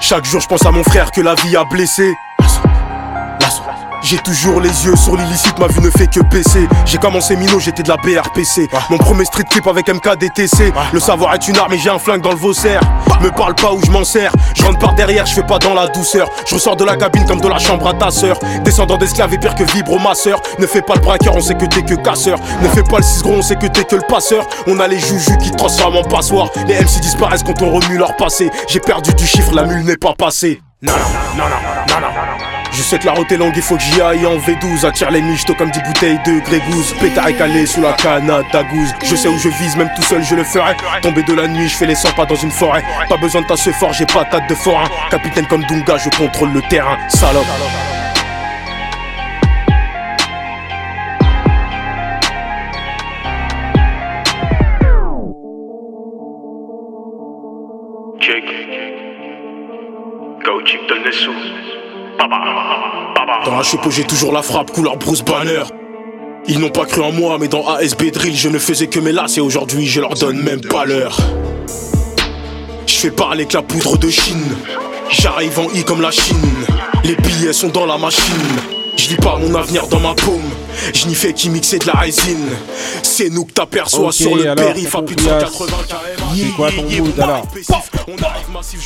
Chaque 0.00 0.24
jour 0.26 0.40
je 0.40 0.46
pense 0.46 0.64
à 0.66 0.70
mon 0.70 0.84
frère 0.84 1.10
que 1.10 1.20
la 1.20 1.34
vie 1.34 1.56
a 1.56 1.64
blessé. 1.64 2.14
J'ai 4.12 4.18
toujours 4.18 4.60
les 4.60 4.84
yeux 4.84 4.94
sur 4.94 5.16
l'illicite, 5.16 5.58
ma 5.58 5.68
vue 5.68 5.80
ne 5.80 5.88
fait 5.88 6.06
que 6.06 6.20
baisser. 6.20 6.68
J'ai 6.84 6.98
commencé 6.98 7.34
minot, 7.34 7.58
j'étais 7.58 7.82
de 7.82 7.88
la 7.88 7.96
BRPC. 7.96 8.68
Mon 8.90 8.98
premier 8.98 9.24
street 9.24 9.44
clip 9.48 9.66
avec 9.66 9.88
MKDTC. 9.88 10.70
Le 10.92 11.00
savoir 11.00 11.32
est 11.32 11.48
une 11.48 11.56
arme 11.56 11.72
et 11.72 11.78
j'ai 11.78 11.88
un 11.88 11.98
flingue 11.98 12.20
dans 12.20 12.32
le 12.32 12.36
vaussaire. 12.36 12.82
Me 13.22 13.30
parle 13.30 13.54
pas 13.54 13.72
où 13.72 13.80
je 13.82 13.90
m'en 13.90 14.04
sers. 14.04 14.30
Je 14.54 14.64
rentre 14.64 14.80
par 14.80 14.92
derrière, 14.92 15.24
je 15.24 15.32
fais 15.32 15.42
pas 15.42 15.58
dans 15.58 15.72
la 15.72 15.86
douceur. 15.86 16.28
Je 16.46 16.56
ressors 16.56 16.76
de 16.76 16.84
la 16.84 16.96
cabine 16.96 17.24
comme 17.24 17.40
de 17.40 17.48
la 17.48 17.56
chambre 17.58 17.88
à 17.88 17.94
ta 17.94 18.10
sœur. 18.10 18.38
Descendant 18.62 18.98
d'esclave 18.98 19.32
et 19.32 19.38
pire 19.38 19.54
que 19.54 19.64
vibre 19.64 19.98
ma 19.98 20.14
sœur. 20.14 20.42
Ne 20.58 20.66
fais 20.66 20.82
pas 20.82 20.96
le 20.96 21.00
braqueur, 21.00 21.34
on 21.34 21.40
sait 21.40 21.54
que 21.54 21.64
t'es 21.64 21.80
que 21.80 21.94
casseur. 21.94 22.38
Ne 22.60 22.68
fais 22.68 22.82
pas 22.82 22.98
le 22.98 23.04
6 23.04 23.22
gros, 23.22 23.36
on 23.36 23.42
sait 23.42 23.56
que 23.56 23.66
t'es 23.66 23.84
que 23.84 23.96
le 23.96 24.06
passeur. 24.06 24.46
On 24.66 24.78
a 24.78 24.88
les 24.88 24.98
joujoux 24.98 25.38
qui 25.38 25.50
te 25.52 25.56
transforment 25.56 25.96
en 25.96 26.04
passoire. 26.04 26.50
Les 26.68 26.74
MC 26.74 27.00
disparaissent 27.00 27.44
quand 27.44 27.62
on 27.62 27.70
remue 27.70 27.96
leur 27.96 28.14
passé. 28.16 28.50
J'ai 28.68 28.80
perdu 28.80 29.14
du 29.14 29.26
chiffre, 29.26 29.54
la 29.54 29.64
mule 29.64 29.86
n'est 29.86 29.96
pas 29.96 30.12
passée. 30.12 30.60
Non, 30.82 30.92
non, 30.92 31.44
non, 31.44 31.48
non, 31.48 32.00
non, 32.00 32.08
non. 32.08 32.51
Je 32.72 32.82
sais 32.82 32.98
que 32.98 33.06
la 33.06 33.12
route 33.12 33.30
est 33.30 33.36
longue, 33.36 33.52
il 33.54 33.62
faut 33.62 33.76
que 33.76 33.82
j'y 33.82 34.00
aille 34.00 34.26
en 34.26 34.38
V12 34.38 34.86
Attire 34.86 35.10
les 35.10 35.20
michtos 35.20 35.54
comme 35.54 35.70
10 35.70 35.80
bouteilles 35.80 36.18
de 36.24 36.40
grégouze. 36.40 36.94
Pétard 37.00 37.28
et 37.28 37.34
calé 37.34 37.66
sous 37.66 37.82
la 37.82 37.92
Canada 37.92 38.62
Goose 38.64 38.94
Je 39.04 39.14
sais 39.14 39.28
où 39.28 39.38
je 39.38 39.48
vise, 39.48 39.76
même 39.76 39.90
tout 39.94 40.02
seul 40.02 40.24
je 40.24 40.34
le 40.34 40.44
ferai. 40.44 40.74
Tomber 41.02 41.22
de 41.22 41.34
la 41.34 41.48
nuit, 41.48 41.68
je 41.68 41.76
fais 41.76 41.86
les 41.86 41.94
100 41.94 42.12
pas 42.12 42.26
dans 42.26 42.36
une 42.36 42.50
forêt. 42.50 42.82
Pas 43.08 43.16
besoin 43.18 43.42
de 43.42 43.46
tasser 43.46 43.72
fort, 43.72 43.92
j'ai 43.92 44.06
pas 44.06 44.24
de 44.24 44.54
forain. 44.54 44.88
Capitaine 45.10 45.46
comme 45.46 45.64
Dunga, 45.64 45.98
je 45.98 46.08
contrôle 46.16 46.52
le 46.52 46.62
terrain. 46.62 46.98
Salope 47.08 47.46
Dans 63.44 63.56
la 63.56 63.62
chepeau 63.62 63.90
j'ai 63.90 64.04
toujours 64.04 64.32
la 64.32 64.42
frappe 64.42 64.70
couleur 64.70 64.96
Bruce 64.96 65.22
Banner. 65.22 65.62
Ils 66.46 66.60
n'ont 66.60 66.70
pas 66.70 66.84
cru 66.84 67.02
en 67.02 67.12
moi 67.12 67.36
mais 67.40 67.48
dans 67.48 67.66
ASB 67.66 68.10
Drill 68.12 68.36
je 68.36 68.48
ne 68.48 68.58
faisais 68.58 68.86
que 68.86 69.00
mes 69.00 69.12
lasses 69.12 69.38
et 69.38 69.40
aujourd'hui 69.40 69.86
je 69.86 70.00
leur 70.00 70.14
donne 70.14 70.40
même 70.40 70.60
pas 70.60 70.84
l'heure. 70.84 71.16
Je 72.86 72.94
fais 72.94 73.10
parler 73.10 73.46
que 73.46 73.54
la 73.54 73.62
poudre 73.62 73.98
de 73.98 74.08
Chine. 74.08 74.56
J'arrive 75.10 75.58
en 75.58 75.68
I 75.74 75.84
comme 75.84 76.00
la 76.00 76.10
Chine. 76.10 76.36
Les 77.04 77.16
billets 77.16 77.52
sont 77.52 77.68
dans 77.68 77.86
la 77.86 77.98
machine. 77.98 78.22
Je 78.96 79.08
lis 79.08 79.16
pas 79.16 79.36
mon 79.38 79.54
avenir 79.54 79.88
dans 79.88 80.00
ma 80.00 80.14
paume 80.14 80.50
Je 80.94 81.06
n'y 81.06 81.14
fais 81.14 81.32
qu'y 81.32 81.48
mixer 81.50 81.78
de 81.78 81.86
la 81.86 81.94
résine 81.94 82.48
C'est 83.02 83.28
nous 83.30 83.44
que 83.44 83.52
t'aperçois 83.52 84.08
Ok, 84.08 84.12
sur 84.14 84.34
le 84.36 84.42
alors, 84.42 84.54
périph' 84.56 84.94
à 84.94 85.02
plus 85.02 85.16
de 85.16 85.20
180 85.20 85.66
C'est 86.34 86.48
quoi 86.56 86.70
ton 86.70 86.82
mood 86.82 87.20
alors 87.20 87.46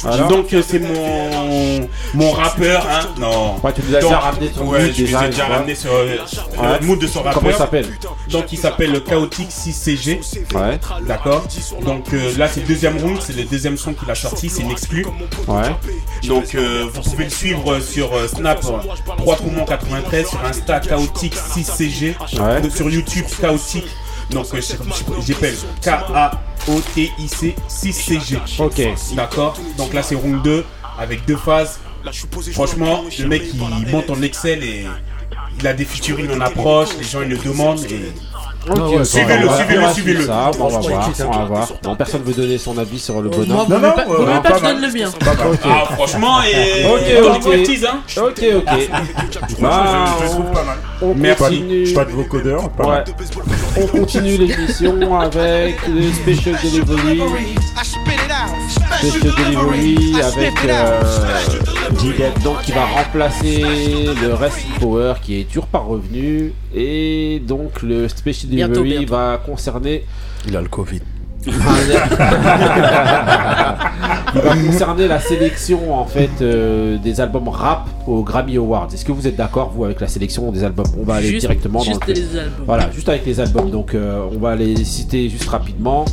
Alors 0.04 0.28
Donc 0.28 0.46
c'est 0.66 0.78
mon 0.78 1.88
mon 2.14 2.30
rappeur 2.32 2.86
hein 2.88 3.00
non. 3.18 3.56
Ouais, 3.62 3.72
tu 3.72 3.82
nous 3.88 3.94
as 3.96 4.00
déjà 4.00 4.18
ramené 4.18 4.50
son 4.54 4.66
ouais, 4.66 4.80
mood 4.82 4.92
je 4.94 5.02
déjà, 5.04 5.18
vous 5.18 5.24
ai 5.24 5.28
déjà 5.28 5.42
tu 5.42 5.48
vois. 5.48 5.56
ramené 5.56 5.74
sur 5.74 5.92
euh, 5.92 6.16
Ouais. 6.58 6.78
le 6.80 6.86
mood 6.86 6.98
de 6.98 7.06
son 7.06 7.18
rappeur. 7.22 7.34
Comment 7.34 7.50
il 7.50 7.56
s'appelle 7.56 7.88
Donc 8.30 8.52
il 8.52 8.58
s'appelle 8.58 8.92
le 8.92 9.00
Chaotic 9.00 9.48
6CG. 9.50 10.20
Ouais. 10.54 10.78
D'accord. 11.06 11.44
Donc 11.84 12.06
euh, 12.12 12.32
là 12.38 12.48
c'est 12.48 12.60
le 12.60 12.66
deuxième 12.66 12.96
round, 12.98 13.18
c'est 13.24 13.36
le 13.36 13.44
deuxième 13.44 13.76
son 13.76 13.92
qu'il 13.94 14.10
a 14.10 14.14
sorti, 14.14 14.48
c'est 14.48 14.62
une 14.62 14.70
exclu. 14.70 15.06
Ouais. 15.48 15.62
Donc 16.26 16.54
euh, 16.54 16.86
vous 16.92 17.02
pouvez 17.02 17.24
le 17.24 17.30
suivre 17.30 17.80
sur 17.80 18.14
euh, 18.16 18.26
Snap 18.28 18.60
3 18.60 18.82
93 19.66 20.28
sur 20.28 20.44
Insta 20.44 20.80
Chaotic 20.80 21.34
6CG 21.76 22.14
Ouais. 22.40 22.60
Donc, 22.60 22.72
sur 22.72 22.90
YouTube 22.90 23.24
Chaotic. 23.40 23.84
Donc 24.30 24.46
j'appelle 25.20 25.54
K-A-O-T-I-C 25.82 27.54
6CG. 27.68 28.38
Ok. 28.58 29.14
D'accord. 29.14 29.56
Donc 29.78 29.92
là 29.92 30.02
c'est 30.02 30.16
round 30.16 30.42
2 30.42 30.64
avec 30.98 31.24
deux 31.26 31.36
phases. 31.36 31.78
Franchement, 32.52 33.04
le 33.18 33.26
mec 33.26 33.42
il 33.52 33.90
monte 33.90 34.10
en 34.10 34.20
Excel 34.22 34.62
et 34.64 34.86
il 35.58 35.66
a 35.66 35.72
des 35.72 35.84
featuring 35.84 36.30
en 36.30 36.40
approche, 36.40 36.90
les 36.98 37.04
gens 37.04 37.22
ils 37.22 37.28
le 37.28 37.38
demandent 37.38 37.84
et 37.84 38.12
Suivez-le, 39.04 39.46
on 39.46 39.50
va- 39.50 39.56
suivez-le, 39.58 39.80
on 39.80 39.82
va 39.86 39.92
suivez-le. 39.94 40.18
on 40.20 40.68
va 40.68 40.78
voir, 40.80 41.10
on 41.24 41.30
va 41.30 41.44
voir. 41.44 41.68
Non, 41.84 41.94
personne 41.96 42.22
veut 42.24 42.32
donner 42.32 42.58
son 42.58 42.76
avis 42.78 42.98
sur 42.98 43.20
le 43.22 43.28
bonhomme. 43.28 43.48
Moi, 43.48 43.64
vaut 43.68 43.76
mieux 43.76 43.92
pas- 43.94 44.04
vaut 44.04 44.26
mieux 44.26 44.42
pas 44.42 44.50
que 44.52 44.58
je 44.58 44.64
donne 44.64 44.80
le 44.80 44.92
mien. 44.92 45.08
Ok. 45.08 45.58
Ah, 45.64 45.94
franchement, 45.94 46.38
et- 46.42 46.84
Ok, 46.86 47.00
les 47.52 47.86
hein. 47.86 48.00
Ok, 48.16 48.44
ok. 48.56 48.88
Bah, 49.60 50.06
je- 50.20 50.26
trouve 50.26 50.44
pas 50.52 50.64
mal. 50.64 50.76
On 51.02 51.14
Merci. 51.14 51.92
Pas 51.94 52.04
de 52.04 52.10
vocodeur, 52.10 52.70
pas 52.70 52.86
Ouais. 52.88 53.04
On 53.80 53.86
continue 53.86 54.36
l'émission 54.36 55.20
avec 55.20 55.76
le 55.86 56.10
Special 56.12 56.56
Delivery. 56.62 57.22
Special 58.98 59.32
Delivery 59.36 60.20
avec 60.22 60.54
euh, 60.64 61.00
G-Dead, 62.00 62.42
donc 62.42 62.62
qui 62.62 62.72
va 62.72 62.84
remplacer 62.86 63.62
le 64.22 64.28
Wrestling 64.34 64.72
Power 64.80 65.14
qui 65.22 65.40
est 65.40 65.44
toujours 65.44 65.66
pas 65.66 65.78
revenu. 65.78 66.52
Et 66.74 67.40
donc 67.46 67.82
le 67.82 68.08
Special 68.08 68.50
Bientôt, 68.50 68.80
Delivery 68.80 68.98
bientôt. 69.06 69.14
va 69.14 69.40
concerner. 69.44 70.04
Il 70.46 70.56
a 70.56 70.60
le 70.60 70.68
Covid. 70.68 71.00
Il 71.46 71.52
va 74.40 74.56
concerner 74.66 75.06
la 75.08 75.20
sélection 75.20 75.94
en 75.98 76.04
fait 76.04 76.30
euh, 76.42 76.98
des 76.98 77.20
albums 77.20 77.48
rap 77.48 77.86
aux 78.06 78.22
Grammy 78.24 78.56
Awards. 78.56 78.88
Est-ce 78.92 79.04
que 79.04 79.12
vous 79.12 79.26
êtes 79.28 79.36
d'accord 79.36 79.70
vous 79.74 79.84
avec 79.84 80.00
la 80.00 80.08
sélection 80.08 80.50
des 80.50 80.64
albums? 80.64 80.86
On 81.00 81.04
va 81.04 81.14
aller 81.16 81.28
Juste- 81.28 81.42
directement 81.42 81.80
juste 81.80 82.00
dans 82.00 82.06
le 82.08 82.12
les 82.14 82.38
albums. 82.38 82.64
Voilà, 82.66 82.90
juste 82.90 83.08
avec 83.08 83.24
les 83.26 83.38
albums. 83.40 83.70
Donc 83.70 83.94
euh, 83.94 84.26
on 84.34 84.38
va 84.38 84.56
les 84.56 84.84
citer 84.84 85.28
juste 85.28 85.48
rapidement. 85.48 86.04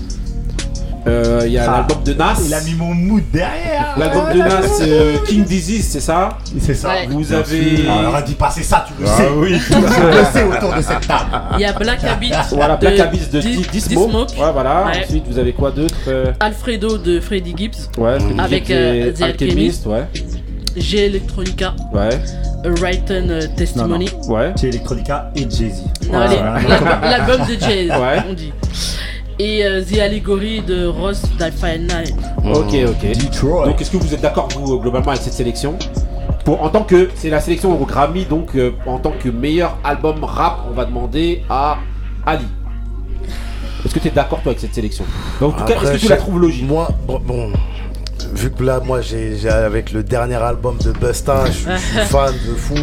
Euh, 1.05 1.41
Il 1.45 1.51
y 1.51 1.57
a 1.57 1.63
Ah, 1.69 1.77
l'album 1.77 2.03
de 2.03 2.13
Nas. 2.13 2.35
Il 2.45 2.53
a 2.53 2.61
mis 2.61 2.73
mon 2.75 2.93
mood 2.93 3.23
derrière. 3.31 3.95
L'album 3.97 4.31
de 4.33 4.37
Nas, 4.39 4.61
euh, 4.81 5.17
King 5.27 5.43
Disease, 5.43 5.87
c'est 5.91 5.99
ça? 5.99 6.37
C'est 6.59 6.73
ça. 6.73 6.89
Ouais. 6.89 7.07
Vous 7.09 7.33
avez. 7.33 7.87
Alors, 7.89 8.17
elle 8.17 8.23
dit 8.23 8.35
pas, 8.35 8.49
c'est 8.49 8.63
ça, 8.63 8.85
tu 8.87 8.93
le 9.01 9.07
Ah 9.09 9.17
sais. 9.17 9.27
oui. 9.35 9.59
Tout 9.67 9.73
le 9.75 9.81
monde 9.81 10.13
le 10.15 10.23
sait 10.31 10.43
autour 10.45 10.73
de 10.73 10.81
cette 10.81 11.05
table. 11.07 11.29
Il 11.55 11.59
y 11.59 11.65
a 11.65 11.73
Black 11.73 12.03
Habit. 12.03 12.31
Voilà, 12.51 12.75
Black 12.77 12.99
Abyss 12.99 13.29
de 13.29 13.39
Dis- 13.41 13.57
Dis- 13.71 13.87
Dismo. 13.89 14.07
Ouais, 14.07 14.51
voilà. 14.53 14.85
Ouais. 14.85 15.03
Ensuite, 15.03 15.25
vous 15.27 15.37
avez 15.39 15.51
quoi 15.53 15.71
d'autre 15.71 15.95
euh, 16.07 16.31
Alfredo 16.39 16.97
de 16.97 17.19
Freddie 17.19 17.53
Gibbs. 17.57 17.89
Ouais, 17.97 18.17
Avec 18.39 18.69
euh, 18.71 19.11
The 19.11 19.21
Alchemist, 19.23 19.85
Alchemist. 19.85 19.85
ouais. 19.87 20.03
G 20.77 21.05
Electronica. 21.05 21.73
Ouais. 21.93 22.09
A 22.65 22.69
Written 22.81 23.29
euh, 23.29 23.41
Testimony. 23.57 24.09
Ouais. 24.27 24.53
C'est 24.55 24.67
Electronica 24.69 25.31
et 25.35 25.41
Jay-Z. 25.41 25.83
Non, 26.11 26.19
L'album 27.01 27.41
de 27.47 27.59
Jay, 27.59 27.89
Ouais. 27.89 28.23
on 28.29 28.33
dit. 28.33 28.53
Et 29.43 29.65
euh, 29.65 29.83
The 29.83 29.99
Allegory 29.99 30.61
de 30.61 30.85
Ross 30.87 31.21
Night. 31.37 32.15
Ok, 32.45 32.75
ok. 32.87 33.65
Donc, 33.65 33.81
est-ce 33.81 33.91
que 33.91 33.97
vous 33.97 34.13
êtes 34.13 34.21
d'accord, 34.21 34.47
vous, 34.55 34.73
euh, 34.73 34.77
globalement, 34.77 35.09
avec 35.09 35.21
cette 35.21 35.33
sélection? 35.33 35.77
Pour, 36.45 36.63
En 36.63 36.69
tant 36.69 36.83
que. 36.83 37.09
C'est 37.15 37.29
la 37.29 37.41
sélection 37.41 37.77
au 37.77 37.85
Grammy, 37.85 38.23
donc 38.23 38.55
euh, 38.55 38.71
en 38.85 38.99
tant 38.99 39.11
que 39.11 39.27
meilleur 39.27 39.77
album 39.83 40.23
rap, 40.23 40.59
on 40.71 40.73
va 40.73 40.85
demander 40.85 41.43
à 41.49 41.79
Ali. 42.25 42.45
Est-ce 43.83 43.93
que 43.93 43.99
tu 43.99 44.07
es 44.07 44.11
d'accord, 44.11 44.39
toi, 44.43 44.51
avec 44.51 44.61
cette 44.61 44.73
sélection? 44.73 45.03
En 45.41 45.51
tout 45.51 45.65
cas, 45.65 45.73
est-ce 45.73 45.91
que 45.91 45.97
tu 45.97 46.07
la 46.07 46.15
trouves 46.15 46.39
logique? 46.39 46.65
Moi, 46.65 46.87
bon, 47.05 47.19
bon, 47.19 47.51
vu 48.33 48.49
que 48.49 48.63
là, 48.63 48.79
moi, 48.79 49.01
j'ai 49.01 49.35
avec 49.49 49.91
le 49.91 50.03
dernier 50.03 50.35
album 50.35 50.77
de 50.85 50.93
Busta, 50.93 51.47
je 51.47 51.51
suis 51.51 51.65
je 51.69 51.99
suis 51.99 51.99
fan 52.07 52.33
de 52.47 52.55
fou. 52.55 52.75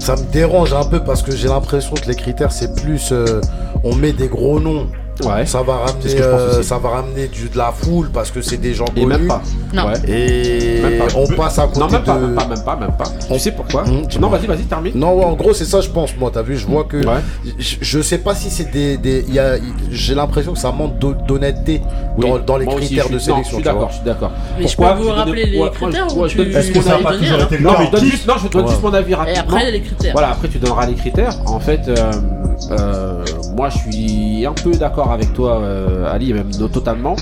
Ça 0.00 0.16
me 0.16 0.32
dérange 0.32 0.72
un 0.72 0.84
peu 0.84 1.04
parce 1.04 1.22
que 1.22 1.30
j'ai 1.30 1.46
l'impression 1.46 1.94
que 1.94 2.08
les 2.08 2.16
critères, 2.16 2.50
c'est 2.50 2.74
plus, 2.82 3.12
euh, 3.12 3.40
on 3.84 3.94
met 3.94 4.10
des 4.10 4.26
gros 4.26 4.58
noms. 4.58 4.88
Ouais. 5.24 5.44
Ça 5.46 5.62
va 5.62 5.74
ramener, 5.76 6.08
ce 6.08 6.16
que 6.16 6.22
je 6.22 6.28
pense 6.28 6.40
euh, 6.40 6.58
aussi. 6.60 6.68
ça 6.68 6.78
va 6.78 6.88
ramener 6.88 7.28
du, 7.28 7.48
de 7.48 7.56
la 7.58 7.70
foule 7.70 8.08
parce 8.10 8.30
que 8.30 8.40
c'est 8.40 8.56
des 8.56 8.72
gens 8.74 8.86
Et 8.96 9.02
connus. 9.02 9.06
même 9.06 9.26
pas. 9.28 9.42
Non. 9.74 9.86
Ouais. 9.88 9.92
Et 10.10 10.80
Même 10.80 10.98
pas. 10.98 11.04
on 11.16 11.26
passe 11.28 11.58
à 11.58 11.66
côté 11.66 11.80
Non, 11.80 11.88
même 11.90 12.02
pas, 12.02 12.14
de- 12.16 12.26
même 12.26 12.34
pas, 12.34 12.46
même 12.46 12.62
pas, 12.64 12.76
même 12.76 12.92
pas. 12.96 13.04
Tu 13.30 13.38
sais 13.38 13.52
pourquoi 13.52 13.84
Non, 14.18 14.28
vas-y, 14.28 14.46
vas-y, 14.46 14.62
termine. 14.64 14.92
Non, 14.96 15.14
ouais, 15.18 15.24
en 15.24 15.34
gros, 15.34 15.52
c'est 15.52 15.66
ça, 15.66 15.80
je 15.82 15.90
pense. 15.90 16.16
Moi, 16.16 16.30
t'as 16.32 16.42
vu, 16.42 16.56
je 16.56 16.66
vois 16.66 16.84
que. 16.84 17.00
Je, 17.58 17.76
je 17.80 18.00
sais 18.00 18.18
pas 18.18 18.34
si 18.34 18.50
c'est 18.50 18.70
des. 18.72 18.96
des- 18.96 19.24
il 19.28 19.34
y 19.34 19.38
a- 19.38 19.56
J'ai 19.90 20.14
l'impression 20.14 20.54
que 20.54 20.58
ça 20.58 20.72
manque 20.72 20.98
d'hon- 20.98 21.14
d'honnêteté 21.28 21.82
dans, 22.18 22.38
dans 22.38 22.56
les 22.56 22.64
Moi 22.64 22.74
aussi, 22.74 22.86
critères 22.86 23.04
je 23.04 23.08
de 23.10 23.14
non, 23.18 23.20
sélection. 23.20 23.44
je 23.50 23.54
suis 23.56 23.64
d'accord, 23.64 23.88
je 23.90 23.94
suis 23.96 24.04
d'accord. 24.04 24.30
Mais 24.58 24.66
je 24.66 24.76
Pourquoi 24.76 24.94
peux 24.94 25.02
vous 25.02 25.10
rappeler 25.10 25.44
les 25.46 25.58
ouais, 25.60 25.70
critères 25.70 26.16
ou 26.16 26.26
je 26.26 26.40
Est-ce 26.40 26.72
que 26.72 26.80
ça 26.80 26.96
pas 26.98 27.12
toujours 27.16 27.42
été 27.42 27.58
le 27.58 27.64
Non, 27.64 27.72
mais 27.78 27.86
je 27.86 27.90
donne 27.90 28.00
en 28.00 28.04
juste, 28.04 28.26
non, 28.26 28.34
je 28.42 28.48
donne 28.48 28.62
Ouais. 28.64 28.70
juste 28.70 28.82
mon 28.82 28.94
avis 28.94 29.14
rapidement. 29.14 29.40
après, 29.42 29.60
il 29.60 29.64
y 29.64 29.68
a 29.68 29.70
les 29.72 29.80
critères. 29.82 30.12
Voilà, 30.12 30.30
après 30.30 30.48
tu 30.48 30.58
donneras 30.58 30.86
les 30.86 30.94
critères. 30.94 31.34
En 31.46 31.60
fait, 31.60 31.80
euh, 31.88 32.10
euh, 32.70 33.24
moi 33.54 33.68
je 33.68 33.78
suis 33.78 34.46
un 34.46 34.52
peu 34.52 34.72
d'accord 34.72 35.12
avec 35.12 35.32
toi, 35.32 35.60
euh, 35.60 36.12
Ali, 36.12 36.32
même 36.32 36.50
totalement. 36.72 37.16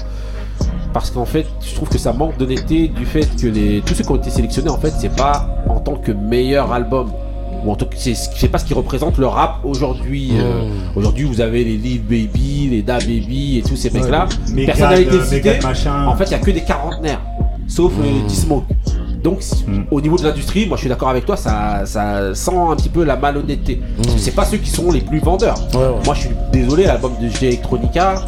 Parce 0.92 1.10
qu'en 1.10 1.24
fait, 1.24 1.46
je 1.60 1.74
trouve 1.74 1.88
que 1.88 1.98
ça 1.98 2.12
manque 2.12 2.36
d'honnêteté 2.36 2.88
du 2.88 3.06
fait 3.06 3.28
que 3.40 3.46
les... 3.46 3.80
tous 3.80 3.94
ceux 3.94 4.02
qui 4.02 4.10
ont 4.10 4.16
été 4.16 4.30
sélectionnés, 4.30 4.70
en 4.70 4.78
fait, 4.78 4.90
c'est 4.90 5.14
pas 5.14 5.48
en 5.68 5.78
tant 5.78 5.94
que 5.94 6.10
meilleur 6.10 6.72
album 6.72 7.10
ou 7.64 7.70
en 7.70 7.76
tout 7.76 7.86
cas, 7.86 7.96
je 8.02 8.14
sais 8.14 8.48
pas 8.48 8.58
ce 8.58 8.64
qui 8.64 8.74
représente 8.74 9.18
le 9.18 9.26
rap 9.26 9.58
aujourd'hui. 9.64 10.30
Euh, 10.34 10.62
aujourd'hui, 10.96 11.24
vous 11.24 11.40
avez 11.40 11.64
les 11.64 11.76
Lil 11.76 12.02
Baby, 12.02 12.68
les 12.70 12.82
Da 12.82 12.98
Baby 12.98 13.58
et 13.58 13.62
tous 13.62 13.76
ces 13.76 13.90
mecs-là. 13.90 14.28
Ouais, 14.54 14.66
Personnalité. 14.66 15.16
En 16.06 16.16
fait, 16.16 16.24
il 16.24 16.30
y 16.30 16.34
a 16.34 16.38
que 16.38 16.50
des 16.50 16.62
quarantenaires, 16.62 17.20
sauf 17.68 17.92
euh, 17.92 18.02
mmh. 18.02 18.14
les 18.14 18.26
T-Smoke. 18.28 18.64
Donc, 19.22 19.40
mm. 19.66 19.82
au 19.90 20.00
niveau 20.00 20.16
de 20.16 20.24
l'industrie, 20.24 20.66
moi 20.66 20.76
je 20.76 20.82
suis 20.82 20.88
d'accord 20.88 21.08
avec 21.10 21.26
toi, 21.26 21.36
ça, 21.36 21.84
sent 22.34 22.56
un 22.56 22.76
petit 22.76 22.88
peu 22.88 23.04
la 23.04 23.16
malhonnêteté. 23.16 23.76
Mm. 23.76 24.02
C'est 24.16 24.34
pas 24.34 24.44
ceux 24.44 24.58
qui 24.58 24.70
sont 24.70 24.90
les 24.90 25.00
plus 25.00 25.18
vendeurs. 25.20 25.56
Moi 26.04 26.14
je 26.14 26.20
suis 26.20 26.36
désolé, 26.52 26.84
l'album 26.84 27.12
de 27.20 27.28
G 27.28 27.48
Electronica, 27.48 28.22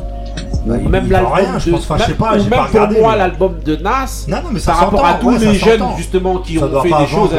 même 0.66 1.10
l'album 1.10 1.58
je 1.58 1.70
même 1.70 2.90
pour 2.90 3.00
moi 3.00 3.16
l'album 3.16 3.54
de 3.64 3.76
Nas 3.76 4.26
par 4.64 4.76
rapport 4.76 5.04
à 5.04 5.14
tous 5.14 5.38
les 5.38 5.54
jeunes 5.54 5.82
justement 5.96 6.38
qui 6.38 6.58
ont 6.58 6.82
fait 6.82 6.88
des 6.88 7.06
choses 7.06 7.30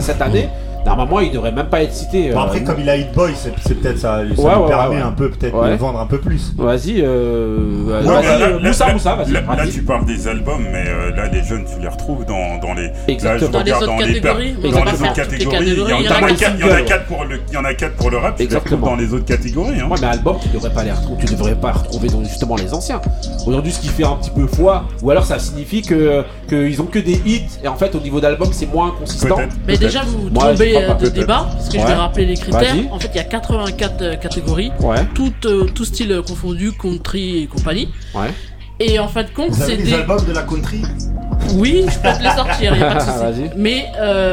cette, 0.00 0.20
année 0.20 0.48
Normalement, 0.84 1.20
il 1.20 1.30
devrait 1.30 1.52
même 1.52 1.68
pas 1.68 1.82
être 1.82 1.92
cité. 1.92 2.32
Après, 2.32 2.60
euh, 2.60 2.64
comme 2.64 2.80
il 2.80 2.88
a 2.88 2.96
Hit 2.96 3.12
Boy, 3.12 3.32
c'est 3.36 3.74
peut-être 3.74 3.98
ça. 3.98 4.12
Ça 4.12 4.18
ouais, 4.18 4.24
lui 4.24 4.36
ouais, 4.36 4.68
permet 4.68 5.00
un 5.00 5.12
peu 5.12 5.30
peut-être 5.30 5.70
de 5.70 5.74
vendre 5.76 6.00
un 6.00 6.06
peu 6.06 6.18
plus. 6.18 6.52
Vas-y, 6.56 7.00
euh, 7.00 7.56
vas-y, 7.86 8.42
euh, 8.42 8.60
Moussa, 8.60 8.92
Moussa. 8.92 9.18
Là, 9.28 9.66
tu 9.72 9.82
parles 9.82 10.04
des 10.04 10.28
albums, 10.28 10.64
mais 10.70 10.84
là, 10.84 11.28
les 11.32 11.42
jeunes, 11.44 11.64
tu 11.64 11.80
les 11.80 11.88
retrouves 11.88 12.24
dans, 12.24 12.58
dans 12.58 12.74
les. 12.74 12.90
Exactement. 13.08 13.50
Dans 13.50 13.62
les 13.62 13.72
autres 13.72 13.96
catégories. 13.98 14.54
Dans 14.54 14.84
les 14.84 14.92
autres 14.92 15.12
catégories. 15.14 15.76
Il 17.48 17.54
y 17.54 17.56
en 17.56 17.64
a 17.64 17.74
4 17.74 17.96
pour 17.96 18.10
le 18.10 18.18
rap. 18.18 18.40
Exactement. 18.40 18.86
Dans 18.88 18.96
les 18.96 19.12
autres 19.12 19.24
catégories. 19.24 19.76
Mais 20.00 20.06
album, 20.06 20.36
tu 20.42 20.48
devrais 20.48 20.72
pas 20.72 20.84
les 20.84 20.92
retrouver. 20.92 21.24
Tu 21.24 21.34
devrais 21.34 21.54
pas 21.54 21.72
retrouver 21.72 22.08
justement 22.24 22.56
les 22.56 22.74
anciens. 22.74 23.00
Aujourd'hui, 23.46 23.72
ce 23.72 23.80
qui 23.80 23.88
fait 23.88 24.04
un 24.04 24.16
petit 24.16 24.30
peu 24.30 24.46
foi, 24.46 24.84
ou 25.02 25.10
alors 25.10 25.24
ça 25.24 25.38
signifie 25.38 25.82
qu'ils 25.82 26.80
ont 26.80 26.86
que 26.86 26.98
des 26.98 27.20
hits 27.24 27.42
et 27.62 27.68
en 27.68 27.76
fait, 27.76 27.94
au 27.94 28.00
niveau 28.00 28.20
d'album, 28.20 28.48
c'est 28.52 28.72
moins 28.72 28.90
consistant. 28.98 29.38
Mais 29.66 29.76
déjà, 29.76 30.02
vous 30.02 30.30
tombez 30.30 30.71
euh, 30.76 30.94
de 30.94 31.08
débat, 31.08 31.48
parce 31.52 31.68
que 31.68 31.78
je 31.78 31.86
vais 31.86 31.94
rappeler 31.94 32.26
les 32.26 32.34
critères. 32.34 32.74
En 32.90 32.98
fait, 32.98 33.10
il 33.12 33.16
y 33.16 33.20
a 33.20 33.24
84 33.24 34.02
euh, 34.02 34.16
catégories, 34.16 34.72
toutes, 35.14 35.46
euh, 35.46 35.64
tout 35.64 35.84
style 35.84 36.12
euh, 36.12 36.22
confondu, 36.22 36.72
country 36.72 37.42
et 37.42 37.46
compagnie. 37.46 37.88
Et 38.80 38.98
en 38.98 39.08
fin 39.08 39.22
de 39.22 39.30
compte, 39.30 39.54
c'est 39.54 39.76
des 39.76 39.94
albums 39.94 40.24
de 40.24 40.32
la 40.32 40.42
country? 40.42 40.82
Oui, 41.54 41.84
je 41.88 41.98
peux 41.98 42.16
te 42.16 42.22
les 42.22 42.30
sortir, 42.30 42.76
y 42.76 42.82
a 42.82 42.94
pas. 42.94 43.30
Mais 43.56 43.86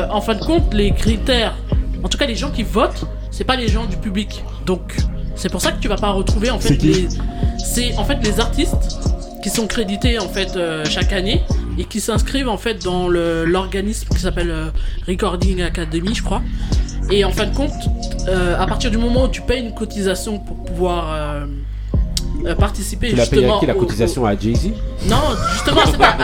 en 0.09 0.21
fin 0.21 0.35
de 0.35 0.43
compte, 0.43 0.73
les 0.73 0.91
critères, 0.91 1.55
en 2.03 2.07
tout 2.07 2.17
cas 2.17 2.25
les 2.25 2.35
gens 2.35 2.49
qui 2.49 2.63
votent, 2.63 3.05
c'est 3.31 3.43
pas 3.43 3.55
les 3.55 3.67
gens 3.67 3.85
du 3.85 3.97
public. 3.97 4.43
Donc 4.65 4.95
c'est 5.35 5.49
pour 5.49 5.61
ça 5.61 5.71
que 5.71 5.79
tu 5.79 5.87
vas 5.87 5.97
pas 5.97 6.11
retrouver 6.11 6.49
en 6.49 6.59
fait 6.59 6.81
les, 6.81 7.07
c'est 7.63 7.95
en 7.97 8.05
fait 8.05 8.17
les 8.23 8.39
artistes 8.39 8.99
qui 9.41 9.49
sont 9.49 9.67
crédités 9.67 10.19
en 10.19 10.27
fait 10.27 10.57
chaque 10.89 11.13
année 11.13 11.43
et 11.79 11.85
qui 11.85 12.01
s'inscrivent 12.01 12.49
en 12.49 12.57
fait 12.57 12.83
dans 12.83 13.07
l'organisme 13.07 14.09
qui 14.09 14.19
s'appelle 14.19 14.51
euh, 14.51 14.69
Recording 15.07 15.61
Academy, 15.61 16.13
je 16.13 16.21
crois. 16.21 16.43
Et 17.09 17.23
en 17.23 17.31
fin 17.31 17.47
de 17.47 17.55
compte, 17.55 17.71
euh, 18.27 18.59
à 18.59 18.67
partir 18.67 18.91
du 18.91 18.97
moment 18.97 19.23
où 19.23 19.27
tu 19.29 19.41
payes 19.41 19.61
une 19.61 19.73
cotisation 19.73 20.39
pour 20.39 20.63
pouvoir 20.65 21.13
euh, 21.13 21.45
euh, 22.45 22.55
participer 22.55 23.09
tu 23.09 23.15
justement. 23.15 23.41
Payé 23.41 23.53
à 23.53 23.59
qui, 23.59 23.65
la 23.65 23.73
cotisation 23.73 24.21
au, 24.21 24.25
au... 24.25 24.27
à 24.27 24.37
Jay-Z 24.37 24.71
Non, 25.07 25.17
justement, 25.53 25.81
c'est 25.85 25.97
pas 25.97 26.15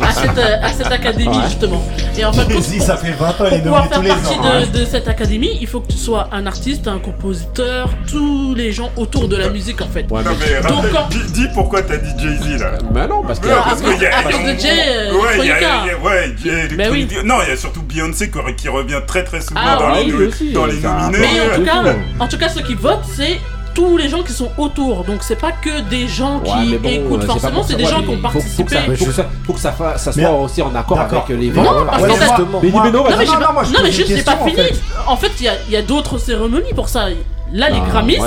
à, 0.00 0.12
cette, 0.12 0.38
à, 0.38 0.72
cette, 0.72 0.92
académie, 0.92 1.36
ouais. 1.36 1.44
justement. 1.44 1.82
Et 2.16 2.24
en 2.24 2.32
fait, 2.32 2.52
Jay-Z, 2.52 2.82
ça 2.82 2.96
fait 2.96 3.12
20 3.12 3.28
ans, 3.28 3.34
il 3.50 3.54
est 3.54 3.62
nommé 3.62 3.88
tous 3.92 4.02
les 4.02 4.10
ans. 4.10 4.14
Pour 4.14 4.28
faire 4.28 4.42
partie 4.42 4.70
de, 4.70 4.78
de, 4.78 4.84
cette 4.84 5.08
académie, 5.08 5.58
il 5.60 5.66
faut 5.66 5.80
que 5.80 5.92
tu 5.92 5.98
sois 5.98 6.28
un 6.32 6.46
artiste, 6.46 6.88
un 6.88 6.98
compositeur, 6.98 7.90
tous 8.08 8.54
les 8.54 8.72
gens 8.72 8.90
autour 8.96 9.28
de 9.28 9.36
la 9.36 9.48
musique, 9.50 9.80
en 9.82 9.88
fait. 9.88 10.06
Ouais, 10.10 10.22
non, 10.22 10.30
mais, 10.38 10.68
Donc, 10.68 10.76
rappelle, 10.76 10.92
quand... 10.92 11.08
dis, 11.10 11.32
dis, 11.32 11.48
pourquoi 11.54 11.82
t'as 11.82 11.96
dit 11.96 12.12
Jay-Z 12.18 12.60
là 12.60 12.78
Bah 12.90 13.06
non, 13.06 13.22
parce 13.22 13.40
que. 13.40 13.48
Non, 13.48 13.56
parce 13.64 13.80
y 13.82 14.06
a, 14.06 14.18
à 14.18 14.22
cause 14.22 14.42
de 14.42 14.58
Jay. 14.58 14.68
Euh, 14.88 15.14
ouais, 15.14 15.38
il 15.38 15.46
y, 15.46 15.50
a. 15.50 15.98
Ouais, 15.98 16.34
Jay. 16.42 16.68
Bah 16.76 16.84
oui. 16.90 17.08
Non, 17.24 17.36
il 17.44 17.50
y 17.50 17.52
a 17.52 17.56
surtout 17.56 17.82
Beyoncé 17.82 18.30
qui 18.56 18.68
revient 18.68 19.00
très 19.06 19.24
très 19.24 19.40
souvent 19.40 19.60
ah, 19.62 19.76
dans, 19.78 19.98
oui, 19.98 20.06
les, 20.06 20.26
aussi, 20.26 20.52
dans 20.52 20.66
les 20.66 20.80
nominés. 20.80 21.18
Mais 21.18 22.20
en 22.20 22.28
tout 22.28 22.38
cas, 22.38 22.48
ceux 22.48 22.62
qui 22.62 22.74
votent, 22.74 23.04
c'est 23.04 23.38
tous 23.76 23.98
les 23.98 24.08
gens 24.08 24.22
qui 24.22 24.32
sont 24.32 24.50
autour. 24.56 25.04
Donc 25.04 25.18
c'est 25.20 25.36
pas 25.36 25.52
que 25.52 25.82
des 25.82 26.08
gens 26.08 26.40
qui 26.40 26.74
écoutent 26.74 27.22
euh, 27.22 27.26
forcément, 27.26 27.62
c'est 27.62 27.76
des 27.76 27.84
gens 27.84 28.02
qui 28.02 28.08
ont 28.08 28.20
participé. 28.20 28.76
Faut, 28.96 29.22
faut, 29.44 29.52
que 29.52 29.60
ça, 29.60 29.74
ça 29.98 30.12
soit 30.12 30.32
aussi 30.32 30.62
en 30.62 30.74
accord 30.74 30.98
avec 30.98 31.28
les 31.28 31.50
votes. 31.50 31.64
Non. 31.64 31.84
Mais, 32.62 32.70
non, 32.90 33.04
mais, 33.82 33.92
juste, 33.92 34.08
c'est 34.16 34.24
pas 34.24 34.38
fini. 34.38 34.62
En 35.06 35.16
fait, 35.16 35.30
il 35.40 35.72
y 35.72 35.76
a, 35.76 35.82
d'autres 35.82 36.18
cérémonies 36.18 36.72
pour 36.74 36.88
ça. 36.88 37.08
Là, 37.52 37.70
les 37.70 37.80
Grammys, 37.80 38.18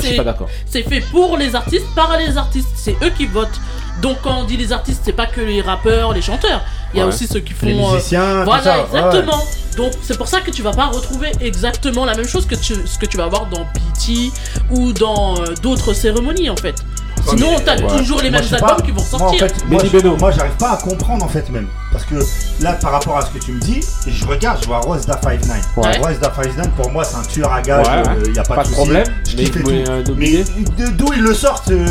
c'est 0.66 0.84
fait 0.84 1.02
pour 1.12 1.36
les 1.36 1.56
artistes, 1.56 1.88
par 1.96 2.16
les 2.18 2.38
artistes. 2.38 2.70
C'est 2.76 2.96
eux 3.04 3.12
qui 3.18 3.26
votent. 3.26 3.60
Donc 4.02 4.18
quand 4.24 4.40
on 4.40 4.44
dit 4.46 4.56
les 4.56 4.72
artistes, 4.72 5.02
c'est 5.04 5.14
pas 5.14 5.26
que 5.26 5.42
les 5.42 5.62
rappeurs, 5.62 6.14
les 6.14 6.22
chanteurs. 6.22 6.62
Il 6.94 7.00
y 7.00 7.02
a 7.02 7.08
aussi 7.08 7.28
ceux 7.28 7.42
qui 7.42 7.54
font. 7.54 7.66
Les 7.66 7.74
musiciens. 7.74 8.44
Voilà, 8.46 8.86
exactement. 8.86 9.44
Donc 9.80 9.94
c'est 10.02 10.18
pour 10.18 10.28
ça 10.28 10.42
que 10.42 10.52
tu 10.52 10.62
vas 10.62 10.74
pas 10.74 10.88
retrouver 10.88 11.32
exactement 11.40 12.04
la 12.04 12.14
même 12.14 12.28
chose 12.28 12.46
que 12.46 12.58
ce 12.58 13.00
que 13.00 13.06
tu 13.06 13.16
vas 13.16 13.24
avoir 13.24 13.46
dans 13.46 13.64
Pity 13.64 14.30
ou 14.70 14.92
dans 14.92 15.40
euh, 15.40 15.54
d'autres 15.64 15.94
cérémonies 15.94 16.50
en 16.50 16.58
fait. 16.58 16.84
Sinon, 17.28 17.56
t'as 17.64 17.78
ouais. 17.78 17.98
toujours 17.98 18.22
les 18.22 18.30
mêmes 18.30 18.44
albums 18.52 18.82
qui 18.84 18.92
vont 18.92 19.04
sortir. 19.04 19.48
Moi, 19.68 19.82
en 19.82 19.86
fait, 19.86 20.00
j'arrive 20.02 20.58
pas 20.58 20.72
à 20.72 20.78
comprendre 20.78 21.26
en 21.26 21.30
fait 21.30 21.50
même. 21.50 21.68
Parce 21.92 22.06
que 22.06 22.16
là, 22.62 22.74
par 22.74 22.92
rapport 22.92 23.18
à 23.18 23.22
ce 23.22 23.32
que 23.32 23.40
tu 23.40 23.52
me 23.52 23.60
dis, 23.60 23.80
je 24.08 24.26
regarde, 24.26 24.60
je 24.62 24.68
vois 24.68 24.80
Rose 24.80 25.06
da 25.06 25.20
59. 25.22 25.70
Ouais. 25.78 25.98
Rose 25.98 26.20
da 26.20 26.32
59, 26.32 26.70
pour 26.78 26.92
moi, 26.92 27.04
c'est 27.04 27.16
un 27.16 27.24
tueur 27.24 27.52
à 27.52 27.62
gage, 27.62 27.86
il 27.88 27.92
ouais. 27.92 28.28
Euh, 28.28 28.32
n'y 28.32 28.40
a 28.40 28.44
pas, 28.44 28.64
de, 28.64 28.70
problème. 28.70 29.04
Je 29.28 29.36
mais, 29.38 29.84
mais, 30.16 30.44
mais 30.78 30.92
d'où 30.92 31.14
ils 31.14 31.22
le 31.22 31.34
sortent, 31.34 31.72
euh, 31.72 31.86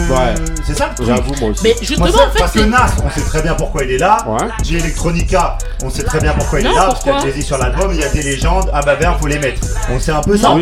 c'est 0.64 0.76
ça 0.76 0.90
le. 1.00 1.06
Moi 1.06 1.50
aussi. 1.50 1.74
Justement. 1.80 2.06
Parce 2.38 2.52
que 2.52 2.60
Nas, 2.60 2.90
on 3.04 3.10
sait 3.10 3.26
très 3.26 3.42
bien 3.42 3.54
pourquoi 3.54 3.82
il 3.84 3.92
est 3.92 3.98
là. 3.98 4.18
J'ai 4.62 4.78
Electronica, 4.78 5.58
on 5.82 5.90
sait 5.90 6.04
très 6.04 6.20
bien 6.20 6.32
pourquoi 6.32 6.60
il 6.60 6.66
est 6.66 6.74
là. 6.74 6.86
Parce 6.86 7.02
qu'il 7.02 7.12
y 7.12 7.14
a 7.14 7.20
Jay-Z 7.20 7.44
sur 7.44 7.58
l'album, 7.58 7.90
il 7.92 8.00
y 8.00 8.04
a 8.04 8.08
des 8.08 8.22
légendes. 8.22 8.70
Ah 8.72 8.80
bah, 8.82 8.96
ben, 9.00 9.16
faut 9.20 9.26
les 9.26 9.38
mettre. 9.38 9.60
On 9.90 9.98
sait 9.98 10.12
un 10.12 10.20
peu 10.20 10.36
ça. 10.36 10.54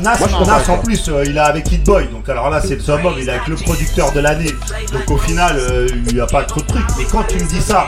Nas, 0.00 0.68
en 0.68 0.78
plus, 0.78 1.08
euh, 1.08 1.24
il 1.26 1.36
est 1.36 1.40
avec 1.40 1.70
Hit 1.70 1.84
Boy. 1.84 2.08
Donc 2.12 2.28
alors 2.28 2.50
là, 2.50 2.60
c'est 2.64 2.77
de 2.78 3.20
il 3.20 3.28
est 3.28 3.32
avec 3.32 3.48
le 3.48 3.56
producteur 3.56 4.12
de 4.12 4.20
l'année. 4.20 4.54
Donc 4.92 5.10
au 5.10 5.18
final, 5.18 5.56
euh, 5.58 5.86
il 6.06 6.14
n'y 6.14 6.20
a 6.20 6.26
pas 6.26 6.44
trop 6.44 6.60
de 6.60 6.66
trucs. 6.66 6.86
Mais 6.96 7.04
quand 7.04 7.24
tu 7.24 7.36
me 7.36 7.48
dis 7.48 7.60
ça, 7.60 7.86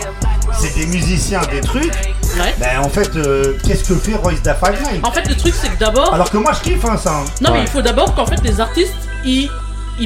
c'est 0.59 0.74
des 0.74 0.86
musiciens, 0.86 1.41
des 1.51 1.61
trucs. 1.61 1.93
Ouais. 2.38 2.55
Ben 2.59 2.80
en 2.84 2.88
fait, 2.88 3.16
euh, 3.16 3.57
qu'est-ce 3.64 3.88
que 3.88 3.95
fait 3.95 4.14
Royce 4.14 4.43
da 4.43 4.57
En 5.03 5.11
fait, 5.11 5.28
le 5.28 5.34
truc, 5.34 5.55
c'est 5.55 5.70
que 5.70 5.78
d'abord. 5.78 6.12
Alors 6.14 6.30
que 6.30 6.36
moi, 6.36 6.53
je 6.53 6.61
kiffe 6.61 6.84
hein, 6.84 6.97
ça. 6.97 7.20
Hein. 7.20 7.24
Non, 7.41 7.51
mais 7.53 7.62
il 7.62 7.68
faut 7.68 7.82
d'abord 7.82 8.14
qu'en 8.14 8.26
fait 8.26 8.41
les 8.43 8.61
artistes 8.61 8.95
ils, 9.24 9.51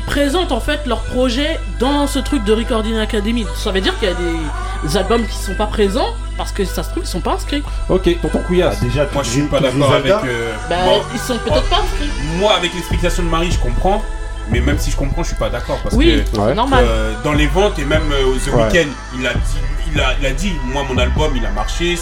présentent 0.07 0.53
en 0.53 0.61
fait 0.61 0.87
leur 0.87 1.01
projet 1.03 1.59
dans 1.79 2.07
ce 2.07 2.19
truc 2.19 2.45
de 2.45 2.53
Recording 2.53 2.97
Academy. 2.97 3.47
Ça 3.57 3.71
veut 3.71 3.81
dire 3.81 3.97
qu'il 3.99 4.09
y 4.09 4.13
a 4.13 4.15
des, 4.15 4.97
albums 4.97 5.25
qui 5.27 5.37
sont 5.37 5.55
pas 5.55 5.67
présents 5.67 6.15
parce 6.37 6.53
que 6.53 6.65
ça 6.65 6.83
se 6.83 6.91
trouve 6.91 7.05
ils 7.05 7.09
sont 7.09 7.21
pas 7.21 7.35
inscrits. 7.35 7.63
Ok, 7.89 8.21
tonton 8.21 8.41
Couillasse. 8.47 8.81
Bah, 8.81 8.87
déjà, 8.87 9.07
Moi, 9.13 9.23
je 9.23 9.29
suis 9.29 9.43
pas 9.43 9.61
d'accord 9.61 9.93
avec. 9.93 10.13
Euh, 10.13 10.53
bah, 10.69 10.77
ils 11.13 11.21
sont 11.21 11.39
peut-être 11.39 11.63
oh. 11.65 11.71
pas 11.71 11.77
inscrits. 11.77 12.11
moi, 12.39 12.55
avec 12.57 12.75
l'explication 12.75 13.23
de 13.23 13.29
Marie, 13.29 13.53
je 13.53 13.59
comprends 13.59 14.03
mais 14.51 14.61
même 14.61 14.79
si 14.79 14.91
je 14.91 14.97
comprends, 14.97 15.23
je 15.23 15.29
suis 15.29 15.37
pas 15.37 15.51
d'accord 15.51 15.79
parce 15.83 15.97
que 15.97 16.03
euh, 16.03 17.13
dans 17.23 17.33
les 17.33 17.47
ventes 17.47 17.79
et 17.79 17.85
même 17.85 18.11
euh, 18.13 18.27
aux 18.27 18.37
The 18.37 18.55
ouais. 18.55 18.65
Weeknd, 18.65 18.91
il 19.19 19.27
a 19.27 19.35
dit 19.35 19.59
il 19.93 20.01
a, 20.01 20.15
il 20.23 20.35
dit, 20.37 20.53
moi, 20.73 20.85
mon 20.89 20.99
album, 20.99 21.33
il 21.37 21.45
a 21.45 21.51
marché. 21.51 21.97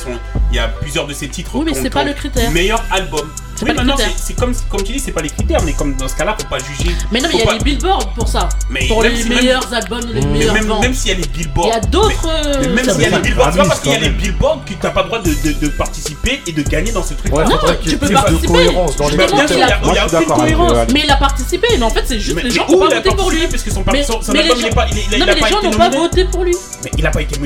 Il 0.50 0.56
y 0.56 0.58
a 0.58 0.68
plusieurs 0.68 1.06
de 1.06 1.14
ses 1.14 1.28
titres. 1.28 1.50
Oui, 1.54 1.64
mais 1.66 1.74
c'est 1.74 1.90
pas 1.90 2.04
le 2.04 2.12
critère. 2.12 2.50
Meilleur 2.50 2.82
album. 2.90 3.28
C'est 3.54 3.74
maintenant, 3.74 3.96
c'est 4.16 4.34
comme, 4.34 4.54
comme 4.68 4.82
tu 4.82 4.92
dis, 4.92 4.98
c'est 4.98 5.12
pas 5.12 5.22
les 5.22 5.30
critères, 5.30 5.62
mais 5.62 5.72
comme 5.72 5.94
dans 5.94 6.08
ce 6.08 6.16
cas-là, 6.16 6.36
faut 6.38 6.48
pas 6.48 6.58
juger. 6.58 6.96
Mais 7.12 7.20
non, 7.20 7.28
mais 7.28 7.38
il 7.38 7.44
y 7.44 7.48
a 7.48 7.52
les 7.52 7.58
billboards 7.60 8.12
pour 8.14 8.26
ça. 8.26 8.48
Mais 8.70 8.86
pour 8.88 9.02
les 9.02 9.24
meilleurs 9.24 9.72
albums, 9.72 10.00
les 10.12 10.20
meilleurs. 10.20 10.54
Même, 10.54 10.80
même 10.80 10.94
s'il 10.94 11.10
y 11.10 11.14
a 11.14 11.18
les 11.18 11.28
billboards. 11.28 11.68
Il 11.68 11.70
y 11.70 11.76
a 11.76 11.80
d'autres. 11.80 12.28
Mais, 12.60 12.66
mais 12.66 12.68
même 12.68 12.88
euh, 12.88 12.92
s'il 12.92 13.02
y 13.02 13.06
a 13.06 13.10
les 13.10 13.18
billboards, 13.18 13.52
c'est 13.52 13.58
pas 13.58 13.66
parce 13.66 13.80
qu'il 13.80 13.92
y 13.92 13.94
a 13.94 13.98
les 13.98 14.08
billboards 14.08 14.64
que 14.64 14.74
t'as 14.74 14.90
pas 14.90 15.02
le 15.02 15.08
droit 15.08 15.20
de, 15.20 15.68
participer 15.68 16.42
et 16.46 16.52
de 16.52 16.62
gagner 16.62 16.92
dans 16.92 17.02
ce 17.02 17.14
truc-là. 17.14 17.44
non, 17.44 17.50
non 17.50 17.58
tu 17.82 17.96
peux 17.96 18.08
participer. 18.08 18.52
Il 18.52 18.64
y 18.64 18.68
a, 18.68 19.80
il 19.84 19.94
y 19.94 20.16
aucune 20.16 20.26
cohérence. 20.26 20.88
Mais 20.92 21.02
il 21.04 21.10
a 21.10 21.16
participé, 21.16 21.68
mais 21.78 21.82
en 21.84 21.90
fait, 21.90 22.04
c'est 22.06 22.20
juste 22.20 22.42
les 22.42 22.50
gens 22.50 22.66
qui 22.66 22.74
ont 22.74 22.80
pas 22.80 22.94
voté 22.94 23.10
pour 23.10 23.30
lui. 23.30 23.46
Mais 24.32 24.42
les 24.42 25.48
gens 25.48 25.62
n'ont 25.62 25.70
pas 25.70 25.90
voté 25.90 26.24
pour 26.24 26.44
lui. 26.44 26.54
Mais 26.84 26.90
il 26.98 27.06
a 27.06 27.10
pas 27.10 27.22
été 27.22 27.38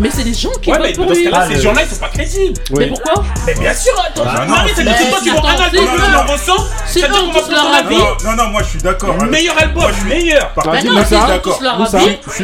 mais 0.00 0.10
c'est 0.10 0.24
les 0.24 0.34
gens 0.34 0.50
qui 0.60 0.70
ouais, 0.70 0.78
mais 0.80 0.92
pour 0.92 1.06
dans 1.06 1.12
lui. 1.12 1.24
ce 1.24 1.30
cas-là, 1.30 1.48
ces 1.48 1.60
gens-là, 1.60 1.82
ils 1.82 1.94
sont 1.94 2.00
pas 2.00 2.08
crédibles. 2.08 2.60
Mais 2.76 2.86
pourquoi 2.88 3.24
Mais 3.46 3.54
bien 3.54 3.74
sûr, 3.74 3.92
hein, 3.98 4.08
attends, 4.08 4.24
ah, 4.26 4.46
non, 4.46 4.54
c'est 4.74 4.84
toi 4.84 5.18
qui 5.22 5.30
vont 5.30 5.44
analyser 5.44 6.10
leur 6.12 6.32
ressent. 6.32 6.66
C'est 6.86 7.00
eux 7.00 7.12
qui 7.12 7.40
tous 7.40 7.50
leur 7.50 7.74
avis. 7.74 7.96
Non, 7.96 8.36
non, 8.36 8.48
moi 8.50 8.62
je 8.62 8.68
suis 8.68 8.82
d'accord. 8.82 9.16
Meilleur 9.24 9.60
album, 9.60 9.90
meilleur. 10.06 10.52
Par 10.52 10.64
bah 10.64 10.78
contre, 10.78 10.98
je 10.98 11.04
suis 11.04 11.26
d'accord. 11.26 11.60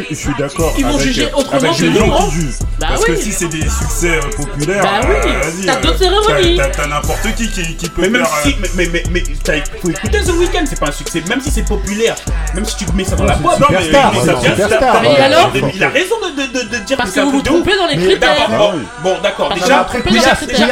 Je 0.09 0.15
suis 0.15 0.33
d'accord. 0.37 0.73
Ils 0.77 0.85
vont 0.85 0.99
juger 0.99 1.29
autrement 1.35 1.73
que 1.73 1.83
nous. 1.85 2.09
Bah 2.79 2.87
parce 2.89 3.05
que 3.05 3.15
si 3.15 3.31
c'est 3.31 3.49
des 3.49 3.61
succès 3.61 4.17
euh, 4.17 4.21
populaires, 4.37 4.83
bah 4.83 5.01
euh, 5.03 5.41
vas-y. 5.41 5.65
T'as 5.65 5.75
euh, 5.75 5.81
d'autres 5.81 5.97
cérémonies. 5.97 6.61
T'as 6.71 6.87
n'importe 6.87 7.35
qui 7.35 7.49
qui 7.49 7.89
peut 7.89 8.03
faire. 8.03 8.27
Mais 8.75 8.85
même 8.85 8.91
mais 8.91 9.03
mais 9.11 9.23
faut 9.81 9.89
écouter 9.89 10.19
The 10.21 10.31
Weeknd, 10.39 10.65
c'est 10.65 10.79
pas 10.79 10.87
un 10.87 10.91
succès. 10.91 11.21
Même 11.27 11.41
si 11.41 11.51
c'est 11.51 11.63
populaire, 11.63 12.15
même 12.55 12.65
si 12.65 12.77
tu 12.77 12.85
mets 12.93 13.03
ça 13.03 13.15
dans 13.15 13.25
la 13.25 13.35
boîte, 13.35 13.59
mais 13.69 13.77
il 15.75 15.83
a 15.83 15.89
raison 15.89 16.15
de 16.21 16.77
dire 16.85 16.97
que 16.97 17.18
vous 17.21 17.31
vous 17.31 17.41
trompez 17.41 17.75
dans 17.75 17.87
les 17.87 17.97
critères. 17.97 18.49
Bon, 19.03 19.17
d'accord. 19.21 19.53
Déjà, 19.53 19.87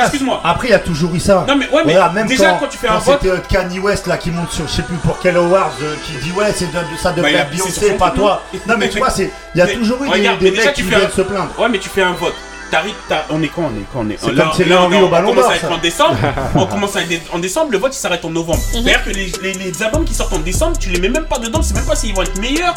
excuse-moi. 0.04 0.42
Après, 0.44 0.68
il 0.70 0.72
y 0.72 0.74
a 0.74 0.80
toujours 0.80 1.14
eu 1.16 1.20
ça. 1.20 1.46
Non, 1.48 1.56
mais 1.56 1.70
ouais, 1.70 1.84
mais 1.86 1.96
même 2.14 2.28
quand 2.60 2.68
tu 2.68 2.78
fais 2.78 2.88
un 2.88 2.98
vote. 2.98 3.20
C'était 3.22 3.34
euh, 3.34 3.40
Kanye 3.50 3.80
West 3.80 4.08
là 4.08 4.18
qui 4.18 4.32
monte 4.32 4.52
sur, 4.52 4.68
je 4.68 4.74
sais 4.74 4.82
plus 4.82 4.98
pour 4.98 5.20
quel 5.20 5.38
award, 5.38 5.72
euh, 5.82 5.96
qui 6.06 6.14
dit 6.24 6.32
ouais, 6.32 6.52
c'est 6.54 6.68
ça 7.02 7.12
devrait 7.12 7.34
bah, 7.34 7.40
être 7.40 7.52
Beyoncé, 7.52 7.92
pas 7.94 8.12
toi. 8.12 8.42
Non, 8.68 8.76
mais 8.78 8.90
tu 8.90 8.98
vois, 8.98 9.10
il 9.18 9.30
y 9.56 9.62
a 9.62 9.68
toujours 9.68 10.04
eu 10.04 10.10
des 10.40 10.52
mecs 10.52 10.74
qui 10.74 10.82
viennent 10.84 11.10
se 11.16 11.22
plaindre. 11.22 11.50
Ouais, 11.58 11.70
mais 11.70 11.80
tu 11.80 11.90
fais 11.90 12.02
un 12.02 12.14
vote. 12.14 12.36
T'arrives, 12.70 12.96
on 13.30 13.42
est 13.42 13.48
quand 13.48 13.62
on 13.62 13.80
est 13.80 13.86
quand 13.94 14.00
on 14.02 14.10
est. 14.10 14.18
C'est 14.20 14.28
comme 14.28 14.36
là, 14.36 14.52
on, 14.82 14.92
on, 14.92 15.06
on, 15.06 15.34
commence 15.34 15.64
en 15.72 15.78
décembre. 15.78 16.18
on 16.56 16.66
commence 16.66 16.96
à 16.98 17.02
être 17.02 17.34
en 17.34 17.40
décembre. 17.40 17.72
Le 17.72 17.78
vote 17.78 17.96
il 17.96 17.98
s'arrête 17.98 18.26
en 18.26 18.30
novembre. 18.30 18.60
Mm 18.60 18.78
-hmm. 18.78 18.84
D'ailleurs 18.84 19.04
que 19.06 19.10
les, 19.12 19.54
les, 19.54 19.84
albums 19.84 20.04
qui 20.04 20.14
sortent 20.14 20.34
en 20.34 20.40
décembre, 20.40 20.78
tu 20.78 20.90
les 20.90 21.00
mets 21.00 21.10
même 21.10 21.28
pas 21.28 21.40
dedans. 21.40 21.62
C'est 21.62 21.76
même 21.76 21.86
pas 21.86 21.96
s'ils 21.96 22.14
vont 22.14 22.24
être 22.24 22.38
meilleurs 22.42 22.76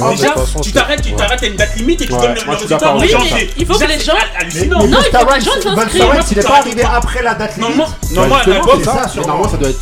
ah, 0.00 0.10
déjà, 0.10 0.34
tu 0.62 0.72
t'arrêtes, 0.72 1.02
tu 1.02 1.12
t'arrêtes 1.12 1.42
à 1.42 1.46
une 1.46 1.56
date 1.56 1.76
limite 1.76 2.00
et 2.02 2.06
tu 2.06 2.12
donnes 2.12 2.34
le 2.34 2.50
résultat 2.50 2.94
aux 2.94 3.04
gens. 3.04 3.18
Il 3.56 3.66
faut 3.66 3.78
que 3.78 3.84
les 3.84 3.98
gens. 4.00 4.12
Non, 4.68 4.98
il 5.04 5.18
faut 5.18 5.26
que 5.26 5.34
les 5.34 5.40
gens 5.40 5.52
s'inscrivent. 5.62 6.36
n'est 6.36 6.42
pas 6.42 6.58
arrivé 6.58 6.82
après 6.82 7.22
la 7.22 7.34
date 7.34 7.56
limite. 7.56 7.76
Non. 7.76 8.24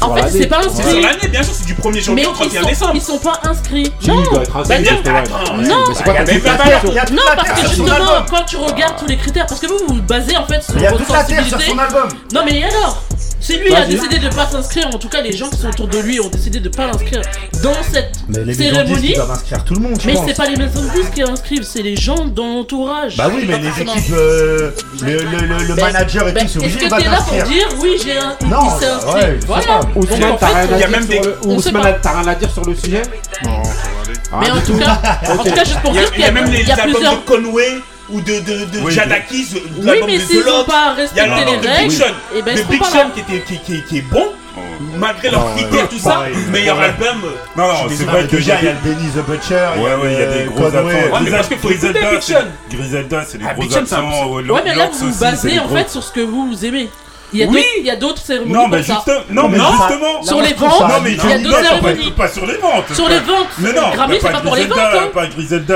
En 0.00 0.14
fait, 0.14 0.30
c'est 0.30 0.46
pas 0.46 0.58
inscrit. 0.58 1.02
L'année, 1.02 1.28
bien 1.28 1.42
sûr, 1.42 1.52
c'est 1.54 1.66
du 1.66 1.74
1er 1.74 2.00
janvier 2.02 2.26
au 2.26 2.32
31 2.32 2.62
décembre. 2.64 2.92
Ils 2.94 3.02
sont 3.02 3.18
pas 3.18 3.40
inscrits. 3.44 3.92
Non, 4.06 4.22
bah, 4.64 4.78
non, 5.58 5.82
non, 7.12 7.22
parce 7.36 7.60
que 7.60 7.68
justement, 7.68 8.24
quand 8.30 8.44
tu 8.46 8.56
regardes 8.56 8.96
tous 8.98 9.06
les 9.06 9.16
critères, 9.16 9.46
parce 9.46 9.60
que 9.60 9.66
vous, 9.66 9.78
vous 9.88 10.02
basez 10.02 10.36
en 10.36 10.46
fait 10.46 10.62
sur 10.62 10.74
votre 10.74 11.06
sensibilité. 11.06 11.74
Non, 12.32 12.42
mais 12.44 12.64
alors? 12.64 13.02
C'est 13.46 13.58
lui 13.58 13.68
qui 13.68 13.76
a 13.76 13.86
décidé 13.86 14.18
de 14.18 14.28
pas 14.34 14.48
s'inscrire, 14.50 14.88
en 14.88 14.98
tout 14.98 15.08
cas 15.08 15.22
les 15.22 15.30
gens 15.30 15.48
qui 15.48 15.58
sont 15.58 15.68
autour 15.68 15.86
de 15.86 15.98
lui 16.00 16.18
ont 16.18 16.28
décidé 16.28 16.58
de 16.58 16.68
pas 16.68 16.88
l'inscrire 16.88 17.22
dans 17.62 17.80
cette 17.92 18.10
mais 18.28 18.42
les 18.42 18.54
cérémonie. 18.54 19.10
Ils 19.10 19.14
doivent 19.14 19.30
inscrire 19.30 19.64
tout 19.64 19.74
le 19.74 19.80
monde. 19.80 20.00
Mais 20.04 20.16
c'est 20.26 20.36
pas 20.36 20.46
les 20.46 20.56
maisons 20.56 20.82
de 20.82 20.88
disques 20.90 21.14
qui 21.14 21.22
inscrivent, 21.22 21.62
c'est 21.62 21.82
les 21.82 21.94
gens 21.94 22.24
dans 22.24 22.46
l'entourage. 22.46 23.16
Bah 23.16 23.30
oui, 23.32 23.44
mais 23.46 23.58
les 23.58 23.68
équipes, 23.68 24.12
euh, 24.12 24.72
le, 25.00 25.18
le, 25.18 25.64
le, 25.64 25.74
bah, 25.76 25.92
manager 25.92 26.26
et 26.26 26.32
bah, 26.32 26.40
tout, 26.40 26.48
c'est 26.48 26.58
obligé 26.58 26.76
de 26.76 26.84
Est-ce 26.86 26.94
que 26.96 27.00
t'es 27.02 27.08
là 27.08 27.18
pour 27.18 27.48
dire 27.48 27.68
oui, 27.80 27.90
j'ai 28.04 28.18
un. 28.18 28.36
Non, 28.48 28.78
s'est 28.80 28.86
inscrit. 28.86 29.14
Ouais, 29.14 29.38
voilà. 29.46 29.80
Ousmane, 29.94 30.24
en 30.24 30.38
fait, 30.38 30.46
t'as 32.02 32.10
rien, 32.10 32.22
rien 32.22 32.28
à 32.28 32.34
dire 32.34 32.50
sur 32.50 32.64
le 32.64 32.74
sujet 32.74 33.02
Non, 33.44 33.62
ça 33.62 33.70
va 33.70 34.40
aller. 34.40 34.44
Mais 34.44 34.50
en 34.50 34.56
ah, 34.56 35.36
tout 35.36 35.50
cas, 35.54 35.64
juste 35.64 35.80
pour 35.82 35.92
dire 35.92 36.10
qu'il 36.10 36.22
y 36.22 36.24
a 36.24 36.32
même 36.32 36.50
les 36.50 36.68
albums 36.68 37.00
de 37.00 37.24
Conway 37.24 37.80
ou 38.08 38.20
de, 38.20 38.34
de, 38.40 38.64
de 38.66 38.78
oui, 38.82 38.94
de 38.94 39.90
oui, 39.90 40.00
mais 40.06 40.18
s'ils 40.20 40.44
n'ont 40.44 40.64
pas 40.64 40.92
respecté 40.94 41.44
les 41.44 41.56
de 41.56 41.82
Big 41.82 41.90
Sean 41.90 42.04
eh 42.34 42.42
ben, 42.42 42.56
qui, 42.56 43.20
était, 43.20 43.42
qui, 43.42 43.58
qui, 43.58 43.82
qui 43.84 43.98
est 43.98 44.02
bon, 44.02 44.26
oh. 44.56 44.60
malgré 44.96 45.30
leurs 45.30 45.54
critères, 45.54 45.88
tout 45.88 45.98
ça, 45.98 46.24
meilleur 46.50 46.80
album. 46.80 47.22
Non, 47.56 47.66
non, 47.66 47.74
c'est 47.88 48.06
que 48.06 48.36
il 48.36 48.46
y 48.46 48.50
a 48.52 48.60
le 48.62 48.72
Benny 48.84 49.08
the 49.10 49.26
Butcher. 49.26 49.68
Ouais, 49.78 49.94
ouais, 49.94 50.12
il 50.12 50.18
y 50.18 50.22
a 50.22 50.26
des 50.26 50.44
gros 50.44 50.66
absents. 50.66 50.82
Ouais, 50.84 51.20
mais 51.24 51.30
parce 51.30 51.48
Griselda, 52.70 53.24
c'est 53.26 53.38
les 53.38 53.44
ah, 53.48 53.54
gros 53.54 53.76
absents. 53.76 53.96
Euh, 53.96 54.52
ouais, 54.52 54.62
mais 54.64 54.74
là, 54.74 54.88
vous 54.92 55.10
vous 55.10 55.18
basez 55.18 55.58
en 55.58 55.68
fait 55.68 55.90
sur 55.90 56.02
ce 56.02 56.12
que 56.12 56.20
vous 56.20 56.64
aimez. 56.64 56.90
Il 57.32 57.84
y 57.84 57.90
a 57.90 57.96
d'autres 57.96 58.22
cérémonies. 58.22 58.52
Non, 58.52 58.68
mais, 58.68 58.78
non, 59.58 59.64
justement. 59.72 60.22
Sur 60.22 60.40
les 60.40 60.54
ventes. 60.54 60.80
Non, 60.80 61.00
mais. 61.02 61.16
Pas, 62.16 62.28
sur 62.28 62.46
les 62.46 62.56
ventes. 62.56 62.92
Sur 62.94 63.08
les 63.08 63.20
ventes. 63.20 63.48
Mais 63.58 63.72
non, 63.72 63.90
Grammy, 63.92 64.18
c'est 64.20 64.30
pas 64.30 64.40
pour 64.40 64.56
les 64.56 64.66
ventes. 64.66 64.78
Hein. 64.78 65.28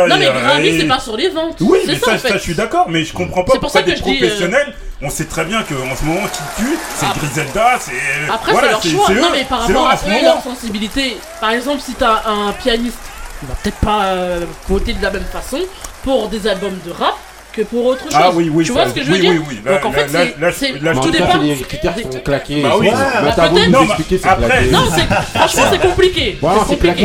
Non, 0.08 0.16
mais 0.18 0.26
Grammy, 0.26 0.80
c'est 0.80 0.86
pas 0.86 1.00
sur 1.00 1.16
les 1.16 1.28
ventes. 1.28 1.56
Oui, 1.60 1.78
mais 1.86 1.96
ça, 1.96 2.16
je 2.16 2.38
suis 2.38 2.54
d'accord. 2.54 2.86
Mais 2.88 3.04
je 3.04 3.12
comprends 3.12 3.44
pas 3.44 3.58
pourquoi 3.58 3.82
des 3.82 3.92
euh, 3.92 4.00
professionnels 4.00 4.74
on 5.02 5.08
sait 5.08 5.24
très 5.24 5.46
bien 5.46 5.62
qu'en 5.62 5.96
ce 5.96 6.04
moment, 6.04 6.26
qui 6.26 6.62
tue, 6.62 6.78
c'est. 6.94 7.06
Griselda, 7.18 7.78
c'est. 7.80 7.92
Euh, 7.92 8.34
Après, 8.34 8.52
c'est 8.54 8.70
leur 8.70 8.82
choix. 8.82 9.14
Non, 9.14 9.28
mais 9.32 9.44
par 9.44 9.60
rapport 9.60 9.88
à 9.88 9.94
eux 9.94 10.22
leur 10.22 10.42
sensibilité, 10.42 11.16
par 11.40 11.52
exemple, 11.52 11.80
si 11.80 11.94
t'as 11.94 12.22
un 12.26 12.52
pianiste, 12.52 12.98
il 13.42 13.48
va 13.48 13.54
peut-être 13.54 13.78
pas 13.78 14.04
euh, 14.04 14.44
voter 14.68 14.92
de 14.92 15.02
la 15.02 15.10
même 15.10 15.24
façon 15.24 15.60
pour 16.04 16.28
des 16.28 16.46
albums 16.46 16.78
de 16.84 16.90
rap 16.90 17.16
que 17.52 17.62
pour 17.62 17.86
autre 17.86 18.04
ah 18.08 18.12
chose. 18.12 18.20
Ah 18.22 18.30
oui, 18.34 18.50
oui, 18.52 18.64
tu 18.64 18.72
vois 18.72 18.88
ce 18.88 18.94
que 18.94 19.02
je 19.02 19.06
veux 19.06 19.14
oui, 19.14 19.20
dire 19.20 19.30
oui, 19.32 19.56
oui, 19.64 19.72
Donc 19.72 19.84
en 19.84 19.92
fait, 19.92 20.08
c'est 20.52 20.72
tout 20.78 21.10
dépend. 21.10 21.32
Sont 21.32 22.20
claqués. 22.24 22.62
Bah 22.62 22.74
oui, 22.78 22.88
bah, 22.90 23.32
peut-être. 23.36 23.70
Non, 23.70 23.86
après, 24.24 24.66
non 24.70 24.86
franchement, 25.34 25.62
c'est 25.70 25.80
compliqué. 25.80 26.38
c'est 26.40 26.76
compliqué. 26.76 27.04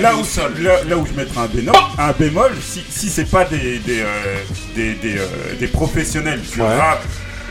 là, 0.00 0.14
où, 0.14 0.24
là, 0.88 0.96
où 0.96 1.06
je 1.06 1.12
mettrais 1.12 1.40
un 1.40 1.46
bémol, 1.46 1.74
un 1.98 2.12
bémol 2.12 2.52
si, 2.60 2.82
si 2.88 3.08
c'est 3.08 3.30
pas 3.30 3.44
des, 3.44 3.78
des, 3.78 4.00
euh, 4.00 4.06
des, 4.74 4.96
euh, 5.04 5.26
des, 5.58 5.66
professionnels 5.66 6.40
du 6.40 6.60
rap 6.60 7.02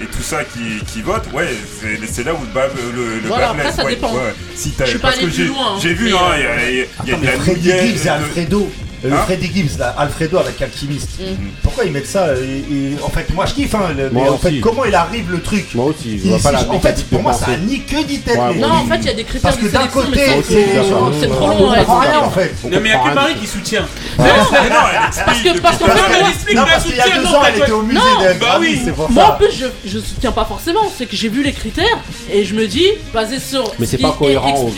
et 0.02 0.06
tout 0.06 0.22
ça 0.22 0.44
qui, 0.44 0.84
qui 0.86 1.02
vote, 1.02 1.24
ouais, 1.34 1.48
c'est 2.10 2.24
là 2.24 2.34
où 2.34 2.38
le 2.38 2.92
le, 2.96 3.20
le 3.20 3.28
voilà, 3.28 3.54
ça 3.72 3.84
dépend. 3.84 4.12
J'ai 5.82 5.94
vu, 5.94 6.14
hein, 6.14 6.20
euh, 6.36 6.86
il 7.04 7.10
y 7.10 7.14
a, 7.14 7.16
y 7.16 8.10
a, 8.10 8.20
le 9.04 9.12
Freddy 9.12 9.52
Gibbs, 9.54 9.78
là, 9.78 9.96
Alfredo 9.98 10.38
avec 10.38 10.62
Alchimiste. 10.62 11.20
Mm. 11.20 11.48
Pourquoi 11.62 11.86
ils 11.86 11.92
mettent 11.92 12.08
ça 12.08 12.26
euh, 12.26 12.96
En 13.04 13.10
fait, 13.10 13.32
moi 13.34 13.46
je 13.46 13.54
kiffe, 13.54 13.76
hein, 13.76 13.90
mais 14.12 14.28
en 14.28 14.38
fait, 14.38 14.60
comment 14.60 14.86
il 14.86 14.96
arrive 14.96 15.32
le 15.32 15.42
truc? 15.42 15.68
Moi 15.76 15.86
aussi, 15.86 16.20
je 16.20 16.30
vois 16.30 16.40
pas 16.40 16.52
la 16.52 16.70
En 16.70 16.80
fait, 16.80 17.06
pour 17.06 17.22
moi, 17.22 17.34
ça 17.34 17.56
nique 17.58 17.86
que 17.88 18.04
dit 18.04 18.20
tête. 18.20 18.38
Non, 18.38 18.70
en 18.70 18.86
fait, 18.86 18.98
il 18.98 19.06
y 19.06 19.10
a 19.10 19.14
des 19.14 19.24
critères 19.24 19.52
Parce 19.52 19.58
que 19.58 19.68
d'un 19.68 19.88
côté, 19.88 20.26
c'est 20.44 21.28
trop 21.28 21.48
long. 21.48 21.70
rien 21.70 22.20
en 22.20 22.32
fait. 22.32 22.54
Non, 22.64 22.70
mais 22.72 22.78
il 22.78 22.82
n'y 22.84 22.92
a 22.92 23.10
que 23.10 23.16
Marie 23.16 23.36
qui 23.36 23.48
soutient. 23.48 23.86
Non, 24.68 24.84
parce 25.26 25.42
que 25.42 25.60
parce 25.60 25.78
parce 25.78 26.84
qu'il 26.84 26.96
y 26.96 27.00
a 27.00 27.18
deux 27.18 27.26
ans, 27.28 27.42
elle 27.48 27.62
était 27.62 27.72
au 27.72 27.82
musée 27.82 28.00
d'elle. 28.20 28.38
Bah 28.40 28.60
ah 28.60 29.08
moi, 29.10 29.26
en 29.26 29.38
plus, 29.38 29.66
je 29.86 30.00
soutiens 30.00 30.32
pas 30.32 30.46
forcément. 30.46 30.82
C'est 30.96 31.06
que 31.06 31.16
j'ai 31.16 31.30
vu 31.30 31.44
les 31.44 31.54
critères 31.54 32.00
et 32.32 32.44
je 32.44 32.54
me 32.54 32.68
dis, 32.68 32.88
basé 33.14 33.40
sur. 33.40 33.72
Mais 33.80 33.86
c'est 33.86 33.98
pas 33.98 34.16
cohérent. 34.18 34.70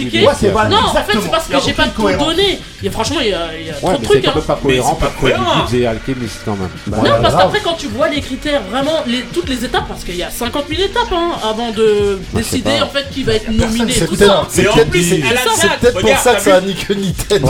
Non, 0.69 0.77
en 0.77 0.93
fait, 0.93 1.17
c'est 1.21 1.31
parce 1.31 1.47
que 1.47 1.55
j'ai 1.65 1.73
pas 1.73 1.87
tout 1.87 2.03
donné. 2.03 2.59
Franchement, 2.91 3.19
il 3.21 3.29
y 3.29 3.33
a 3.33 3.97
trop 3.97 4.08
c'est 4.11 4.25
un 4.25 4.29
hein. 4.29 4.33
peu 4.33 4.41
pas 4.41 4.59
cohérent, 4.61 4.95
pas 4.95 5.07
productif 5.07 5.73
et 5.73 5.87
alchimiste 5.87 6.41
quand 6.45 6.57
même. 6.57 6.69
non, 6.87 7.21
parce 7.21 7.35
qu'après, 7.35 7.59
quand 7.61 7.75
tu 7.75 7.87
vois 7.87 8.09
les 8.09 8.21
critères, 8.21 8.61
vraiment, 8.69 9.03
toutes 9.33 9.49
les 9.49 9.65
étapes, 9.65 9.87
parce 9.87 10.03
qu'il 10.03 10.15
y 10.15 10.23
a 10.23 10.29
50 10.29 10.65
000 10.69 10.81
étapes 10.81 11.11
hein, 11.11 11.31
avant 11.43 11.71
de 11.71 12.19
décider 12.33 12.81
en 12.81 12.87
fait 12.87 13.09
qui 13.11 13.23
va 13.23 13.33
être 13.33 13.49
nominé. 13.49 13.93
C'est 13.93 14.07
peut-être 14.07 16.01
pour 16.01 16.17
ça 16.17 16.35
que 16.35 16.41
ça 16.41 16.55
a 16.55 16.61
ni 16.61 16.75
queue 16.75 16.95
ni 16.95 17.13
tête. 17.13 17.43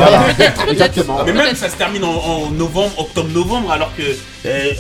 Mais 1.26 1.34
même 1.34 1.56
ça 1.56 1.70
se 1.70 1.76
termine 1.76 2.04
en 2.04 2.50
novembre, 2.52 2.94
octobre-novembre, 2.98 3.72
alors 3.72 3.92
que 3.96 4.04
euh, 4.46 4.72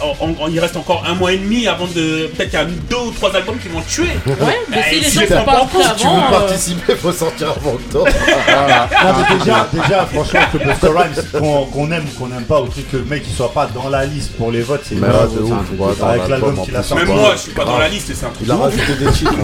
il 0.50 0.60
reste 0.60 0.78
encore 0.78 1.04
un 1.06 1.16
mois 1.16 1.34
et 1.34 1.38
demi 1.38 1.68
avant 1.68 1.86
de. 1.88 2.28
Peut-être 2.28 2.50
qu'il 2.50 2.60
y 2.60 2.62
a 2.62 2.66
deux 2.66 2.96
ou 2.96 3.12
trois 3.12 3.36
albums 3.36 3.58
qui 3.58 3.68
vont 3.68 3.82
tuer. 3.82 4.10
Ouais, 4.26 4.58
mais 4.70 4.78
bah, 4.78 4.84
si 4.90 5.00
les 5.02 5.10
gens 5.10 5.38
sont 5.38 5.46
pas 5.46 5.62
encore 5.62 5.82
avant. 5.82 5.98
Si 5.98 6.02
tu 6.02 6.08
veux 6.08 6.14
euh. 6.14 6.40
participer, 6.40 6.96
faut 6.96 7.12
sortir 7.12 7.50
avant 7.52 7.74
octobre. 7.74 8.08
Déjà, 9.74 10.06
franchement, 10.06 10.40
que 10.54 10.58
Buster 10.60 10.88
Rhymes, 10.88 11.24
qu'on 11.72 11.92
aime 11.92 12.04
ou 12.06 12.20
qu'on 12.20 12.36
aime 12.36 12.44
pas, 12.44 12.62
ou 12.62 12.68
truc 12.68 12.90
que 12.92 12.98
le 12.98 13.06
mec 13.06 13.24
il 13.28 13.34
soit 13.34 13.52
pas 13.52 13.68
dans 13.68 13.90
la 13.90 14.06
liste 14.06 14.34
pour 14.34 14.52
les 14.52 14.62
votes, 14.62 14.82
c'est. 14.84 14.96
Avec. 14.96 16.30
Même 16.30 17.08
moi, 17.08 17.32
je 17.34 17.40
suis 17.40 17.52
pas 17.52 17.66
dans 17.66 17.78
la 17.78 17.90
liste 17.90 18.10
et 18.10 18.14
c'est 18.14 18.26
un 18.26 18.30
truc. 18.30 18.48
Il 18.48 18.52
a. 18.52 18.56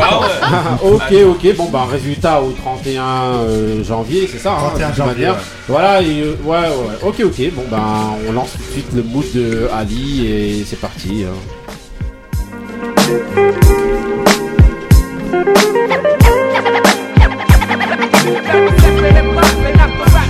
Ah 0.02 0.78
ok, 0.84 1.14
ok, 1.28 1.56
bon 1.56 1.70
bah 1.70 1.88
résultat 1.90 2.42
au 2.42 2.52
31 2.52 3.04
euh, 3.04 3.84
janvier, 3.84 4.28
c'est 4.32 4.38
ça 4.40 4.54
hein, 4.54 4.70
31 4.70 4.94
janvier. 4.94 5.32
Voilà, 5.68 6.02
et 6.02 6.22
euh, 6.22 6.36
ouais, 6.44 6.58
ouais, 6.58 6.98
ok, 7.02 7.22
ok, 7.26 7.54
bon 7.54 7.64
bah 7.70 7.84
on 8.28 8.32
lance 8.32 8.52
tout 8.52 8.58
de 8.58 8.72
suite 8.72 8.88
le 8.94 9.04
mood 9.04 9.26
de 9.34 9.70
Ali 9.74 10.28
et 10.28 10.66
c'est 10.68 10.80
parti. 10.80 11.26
Hein. 11.26 11.34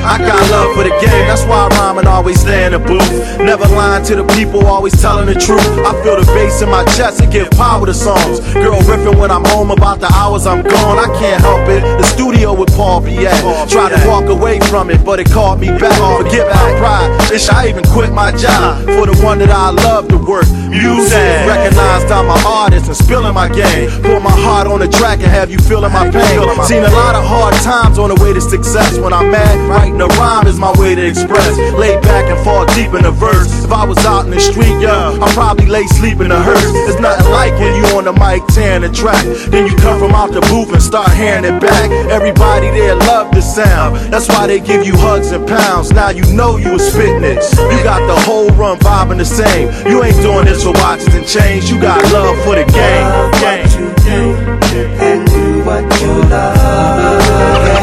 I 0.06 0.20
got 0.20 0.38
love 0.52 0.76
for 0.76 0.84
the 0.84 0.94
game, 1.02 1.26
that's 1.26 1.44
why 1.46 1.66
I 1.66 1.68
rhyme 1.78 1.98
and 1.98 2.08
always 2.08 2.40
stay 2.40 2.66
in 2.66 2.74
the 2.74 2.80
booth. 2.80 3.10
Never 3.42 3.66
lying 3.74 4.06
to 4.06 4.16
the 4.16 4.26
people, 4.38 4.66
always 4.68 4.94
telling 5.02 5.26
the 5.26 5.34
truth. 5.34 5.66
I 5.82 5.98
feel 6.04 6.16
the 6.16 6.26
bass 6.38 6.62
in 6.62 6.70
my 6.70 6.86
chest 6.94 7.22
and 7.22 7.32
give 7.32 7.50
power 7.52 7.86
to 7.88 7.94
songs. 7.94 8.40
Girl 8.54 8.80
riffing 8.86 9.20
when 9.20 9.32
I'm 9.32 9.44
home 9.46 9.72
about 9.72 10.00
the 10.00 10.12
hours 10.14 10.46
I'm 10.46 10.62
gone. 10.62 10.98
I 11.00 11.10
can't 11.18 11.42
help 11.42 11.68
it. 11.68 11.82
The 11.98 12.04
studio 12.04 12.54
with 12.54 12.70
Paul 12.76 13.02
B. 13.02 13.26
at. 13.26 13.34
Tried 13.68 13.98
to 13.98 14.08
walk 14.08 14.26
away 14.30 14.60
from 14.70 14.92
it, 14.92 15.04
but 15.04 15.20
it 15.20 15.30
called 15.32 15.60
me 15.60 15.70
back. 15.70 15.98
Forget 16.22 16.46
my 16.54 16.70
pride. 16.78 17.10
bitch, 17.26 17.52
I 17.52 17.68
even 17.70 17.84
quit 17.86 18.14
my 18.14 18.32
job 18.32 18.86
for 18.86 19.10
the 19.10 19.18
one 19.26 19.40
that 19.40 19.50
I 19.50 19.72
love 19.72 20.08
to 20.10 20.18
work. 20.18 20.46
Music. 20.70 21.18
Recognized 21.50 22.12
I'm 22.12 22.30
an 22.30 22.46
artist 22.46 22.88
and 22.88 22.96
spilling 22.98 23.34
my 23.34 23.50
game. 23.50 23.90
Put 24.04 24.22
my 24.22 24.38
heart 24.46 24.68
on 24.68 24.80
the 24.80 24.88
track 24.88 25.20
and 25.20 25.32
have 25.32 25.50
you 25.50 25.58
feeling 25.58 25.92
my 25.92 26.10
pain. 26.12 26.38
Seen 26.66 26.84
a 26.84 26.94
lot 26.94 27.16
of 27.16 27.24
hard 27.26 27.56
times 27.66 27.98
on 27.98 28.14
the 28.14 28.22
way 28.22 28.34
to 28.34 28.42
success. 28.42 29.00
When 29.00 29.14
I'm 29.14 29.32
mad, 29.32 29.58
right 29.70 29.95
the 29.98 30.08
rhyme 30.20 30.48
is 30.48 30.60
my 30.60 30.72
way 30.80 30.96
to 30.96 31.06
express. 31.06 31.58
Lay 31.80 31.96
back 32.02 32.26
and 32.30 32.40
fall 32.44 32.66
deep 32.76 32.94
in 32.94 33.04
the 33.04 33.12
verse. 33.12 33.64
If 33.64 33.72
I 33.72 33.86
was 33.86 33.98
out 34.06 34.26
in 34.26 34.32
the 34.32 34.40
street, 34.40 34.76
yeah, 34.80 35.18
I 35.22 35.32
probably 35.34 35.68
lay 35.68 35.88
sleep 35.88 36.20
in 36.20 36.30
the 36.30 36.40
hearse. 36.40 36.72
It's 36.88 37.00
nothing 37.00 37.32
like 37.32 37.54
when 37.60 37.74
you 37.80 37.86
on 37.98 38.04
the 38.04 38.14
mic 38.14 38.46
tearing 38.52 38.82
the 38.82 38.92
track. 38.92 39.24
Then 39.50 39.68
you 39.68 39.76
come 39.78 40.00
from 40.00 40.12
out 40.12 40.32
the 40.32 40.42
booth 40.52 40.74
and 40.74 40.82
start 40.82 41.12
hearing 41.14 41.46
it 41.46 41.62
back. 41.62 41.90
Everybody 42.12 42.68
there 42.72 42.96
love 43.08 43.32
the 43.32 43.42
sound. 43.42 43.96
That's 44.12 44.28
why 44.28 44.48
they 44.48 44.60
give 44.60 44.86
you 44.86 44.96
hugs 44.98 45.32
and 45.32 45.48
pounds. 45.48 45.92
Now 45.92 46.10
you 46.10 46.26
know 46.34 46.58
you 46.58 46.74
was 46.74 46.84
spitting 46.92 47.24
it. 47.24 47.40
You 47.56 47.80
got 47.84 48.06
the 48.06 48.20
whole 48.28 48.50
run 48.60 48.78
vibing 48.80 49.18
the 49.18 49.26
same. 49.26 49.72
You 49.88 50.04
ain't 50.04 50.20
doing 50.22 50.46
this 50.46 50.64
for 50.64 50.74
watches 50.74 51.14
and 51.16 51.26
chains. 51.26 51.72
You 51.72 51.80
got 51.80 52.04
love 52.12 52.36
for 52.44 52.56
the 52.56 52.66
game. 52.68 53.08
game. 53.40 53.64
What 53.64 53.80
you 53.80 53.88
do 54.04 54.56
and 55.00 55.28
do 55.28 55.64
what 55.64 55.84
you 56.02 56.12
love. 56.30 57.75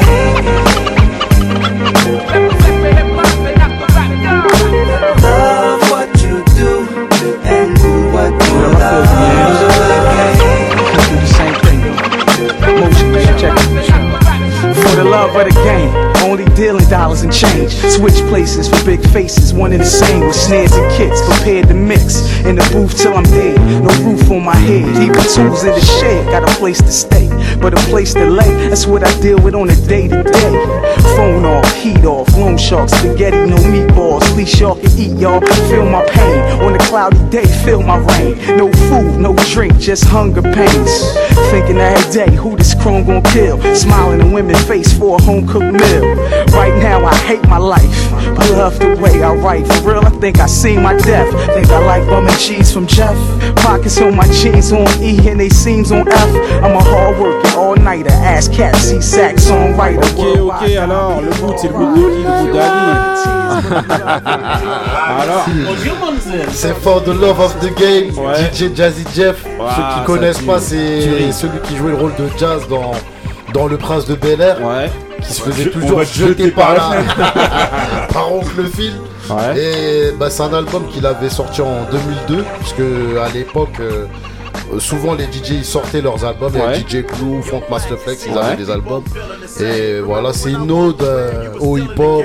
Love 15.13 15.37
of 15.37 15.45
the 15.45 15.53
game, 15.61 15.93
only 16.25 16.47
dealing 16.57 16.82
dollars 16.93 17.23
doesn't 17.23 17.33
change. 17.33 17.73
Switch 17.73 18.19
places 18.29 18.69
for 18.69 18.85
big 18.85 19.01
faces, 19.11 19.55
one 19.55 19.73
and 19.73 19.81
the 19.81 19.87
same 19.87 20.27
with 20.27 20.35
snares 20.35 20.73
and 20.73 20.91
kits. 20.97 21.21
Prepared 21.23 21.69
to 21.69 21.75
mix 21.75 22.19
in 22.45 22.57
the 22.57 22.69
booth 22.73 22.97
till 22.99 23.15
I'm 23.15 23.23
dead. 23.25 23.59
No 23.83 23.93
roof 24.05 24.31
on 24.31 24.45
my 24.45 24.57
head, 24.57 24.89
even 25.03 25.15
tools 25.15 25.63
in 25.63 25.71
the 25.71 25.81
shed. 26.01 26.27
Got 26.27 26.43
a 26.43 26.53
place 26.59 26.81
to 26.83 26.91
stay, 26.91 27.29
but 27.61 27.75
a 27.75 27.83
place 27.91 28.15
to 28.15 28.25
lay. 28.25 28.69
That's 28.69 28.87
what 28.87 29.05
I 29.05 29.21
deal 29.21 29.39
with 29.39 29.55
on 29.55 29.71
a 29.71 29.77
day 29.87 30.09
to 30.09 30.23
day. 30.23 30.55
Phone 31.17 31.45
off, 31.45 31.71
heat 31.77 32.05
off, 32.05 32.35
loan 32.37 32.59
shark, 32.59 32.89
spaghetti, 32.89 33.37
no 33.49 33.57
meatballs. 33.57 34.23
At 34.23 34.37
least 34.37 34.59
y'all 34.59 34.75
can 34.75 34.91
eat, 34.99 35.17
y'all. 35.21 35.41
Feel 35.71 35.87
my 35.87 36.05
pain 36.09 36.41
on 36.63 36.75
a 36.75 36.79
cloudy 36.79 37.23
day, 37.31 37.47
feel 37.65 37.83
my 37.83 37.99
rain. 37.99 38.37
No 38.57 38.73
food, 38.89 39.21
no 39.21 39.37
drink, 39.53 39.79
just 39.79 40.05
hunger 40.05 40.43
pains. 40.43 40.93
Thinking 41.53 41.77
every 41.77 42.13
day, 42.13 42.35
who 42.35 42.57
this 42.57 42.75
chrome 42.75 43.05
gon' 43.05 43.23
kill? 43.23 43.61
Smiling 43.75 44.21
in 44.21 44.33
women's 44.33 44.65
face 44.65 44.91
for 44.99 45.19
a 45.19 45.23
home 45.23 45.47
cooked 45.47 45.73
meal. 45.73 46.17
Right 46.57 46.73
now, 46.83 47.05
I 47.05 47.15
hate 47.15 47.47
my 47.49 47.59
life. 47.59 48.13
I 48.13 48.49
love 48.51 48.79
the 48.79 48.97
way 48.97 49.23
I 49.23 49.35
write. 49.35 49.67
For 49.67 49.91
real, 49.91 50.05
I 50.05 50.11
think 50.11 50.41
I 50.41 50.47
seen 50.47 50.83
my 50.83 50.97
death. 50.97 51.31
Think 51.55 51.69
I 51.69 51.79
like 51.85 52.07
bum 52.07 52.27
and 52.27 52.39
cheese 52.39 52.73
from 52.73 52.87
Jeff. 52.87 53.17
Pockets 53.57 54.01
on 54.01 54.17
my 54.17 54.27
jeans 54.33 54.73
on 54.73 54.87
E 55.03 55.29
and 55.29 55.39
they 55.39 55.49
seams 55.49 55.93
on 55.93 56.09
F. 56.09 56.31
I'm 56.63 56.77
a 56.77 56.83
hard 56.83 57.19
working 57.19 57.53
all 57.53 57.77
nighter, 57.77 58.11
ass 58.11 58.49
cat, 58.49 58.75
C 58.77 59.01
sack 59.01 59.39
songwriter. 59.39 59.99
Ok, 59.99 60.41
ok, 60.41 60.77
alors, 60.77 61.21
le 61.21 61.31
mood, 61.41 61.55
c'est 61.57 61.69
le 61.69 61.75
mood 61.75 61.95
de 61.95 62.17
qui 62.17 62.23
Le 62.23 62.43
mood 62.43 62.53
d'Ali 62.53 63.33
Alors 65.23 65.47
C'est 66.51 66.75
For 66.75 67.03
the 67.05 67.09
Love 67.09 67.41
of 67.41 67.61
the 67.61 67.75
Game, 67.79 68.11
DJ 68.11 68.75
Jazzy 68.75 69.05
Jeff. 69.15 69.45
Ceux 69.45 69.59
ça 69.59 69.95
qui 69.99 70.05
connaissent 70.05 70.39
tue. 70.39 70.47
pas, 70.47 70.59
c'est 70.59 71.33
celui 71.33 71.61
qui 71.61 71.77
jouait 71.77 71.93
le 71.93 71.99
rôle 71.99 72.15
de 72.17 72.29
Jazz 72.39 72.67
dans, 72.69 72.93
dans 73.53 73.67
Le 73.69 73.77
Prince 73.77 74.07
de 74.07 74.15
Bel 74.15 74.41
Air. 74.41 74.59
Qui 75.23 75.33
se 75.33 75.43
faisait 75.43 75.71
toujours 75.71 76.03
jeter 76.05 76.51
par, 76.51 76.75
par 76.75 76.95
la 76.95 78.07
par 78.13 78.33
oncle 78.33 78.65
Phil. 78.75 78.93
Et 79.57 80.11
bah, 80.19 80.31
c'est 80.31 80.43
un 80.43 80.53
album 80.53 80.89
qu'il 80.89 81.07
avait 81.07 81.31
sorti 81.31 81.63
en 81.63 81.85
2002, 81.91 82.45
puisque 82.61 82.81
à 82.81 83.29
l'époque, 83.33 83.81
euh, 83.81 84.07
souvent 84.79 85.15
les 85.15 85.25
DJ 85.25 85.51
ils 85.51 85.65
sortaient 85.65 86.01
leurs 86.01 86.25
albums. 86.25 86.53
Il 86.55 86.59
y 86.59 86.63
avait 86.63 86.73
Ouais. 86.79 86.81
DJ 86.81 87.05
Clue, 87.07 87.43
Funk 87.43 87.63
Master 87.71 87.99
Flex, 87.99 88.27
ils 88.27 88.33
Ouais. 88.33 88.39
avaient 88.39 88.57
des 88.57 88.71
albums. 88.71 89.05
Et 89.61 90.01
voilà, 90.01 90.33
c'est 90.33 90.51
une 90.51 90.71
ode 90.71 91.03
euh, 91.03 91.51
au 91.61 91.77
hip-hop. 91.79 92.25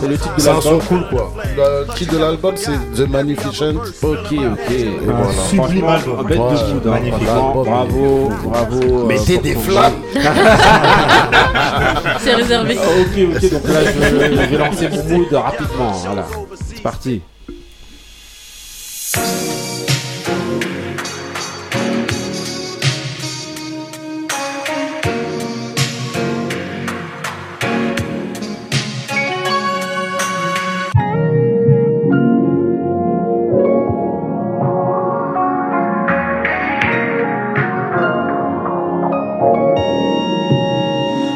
C'est 0.00 0.08
le 0.08 0.18
titre 0.18 0.34
de 0.36 0.40
C'est 0.40 0.48
un 0.50 0.60
son 0.60 0.70
l'album. 0.78 0.86
cool 0.88 1.06
quoi. 1.10 1.32
Le 1.56 1.94
titre 1.94 2.14
de 2.14 2.18
l'album 2.18 2.54
c'est 2.56 2.78
The 2.96 3.08
Magnificent. 3.08 3.74
Ok, 4.02 4.16
ok. 4.32 4.70
Et 4.70 4.90
voilà. 5.04 5.28
Franchement, 5.54 5.90
un 6.18 6.22
bête 6.24 6.38
de 6.38 6.42
mood, 6.42 6.86
hein. 6.86 6.90
Magnifique. 6.90 7.24
Bravo, 7.24 8.32
bravo. 8.44 9.04
Mettez 9.06 9.38
euh, 9.38 9.42
des 9.42 9.54
flammes. 9.54 9.92
C'est 12.20 12.34
réservé. 12.34 12.76
Ah, 12.80 12.86
ok, 13.00 13.36
ok, 13.36 13.50
donc 13.50 13.64
là 13.68 13.80
je, 13.84 13.90
je 14.00 14.50
vais 14.50 14.56
lancer 14.58 14.88
mon 14.88 15.04
mood 15.18 15.32
rapidement. 15.32 15.92
Voilà, 15.92 16.26
c'est 16.66 16.82
parti. 16.82 17.20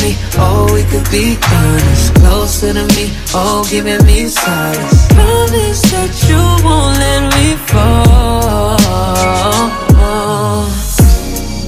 Me, 0.00 0.16
oh, 0.38 0.64
we 0.72 0.82
could 0.84 1.04
be 1.10 1.36
honest. 1.52 2.14
Closer 2.14 2.72
to 2.72 2.84
me, 2.96 3.12
oh, 3.34 3.66
giving 3.68 4.02
me 4.06 4.28
solace. 4.28 5.06
Promise 5.12 5.82
that 5.92 6.12
you 6.28 6.40
won't 6.64 6.96
let 6.96 7.22
me 7.36 7.56
fall. 7.68 8.80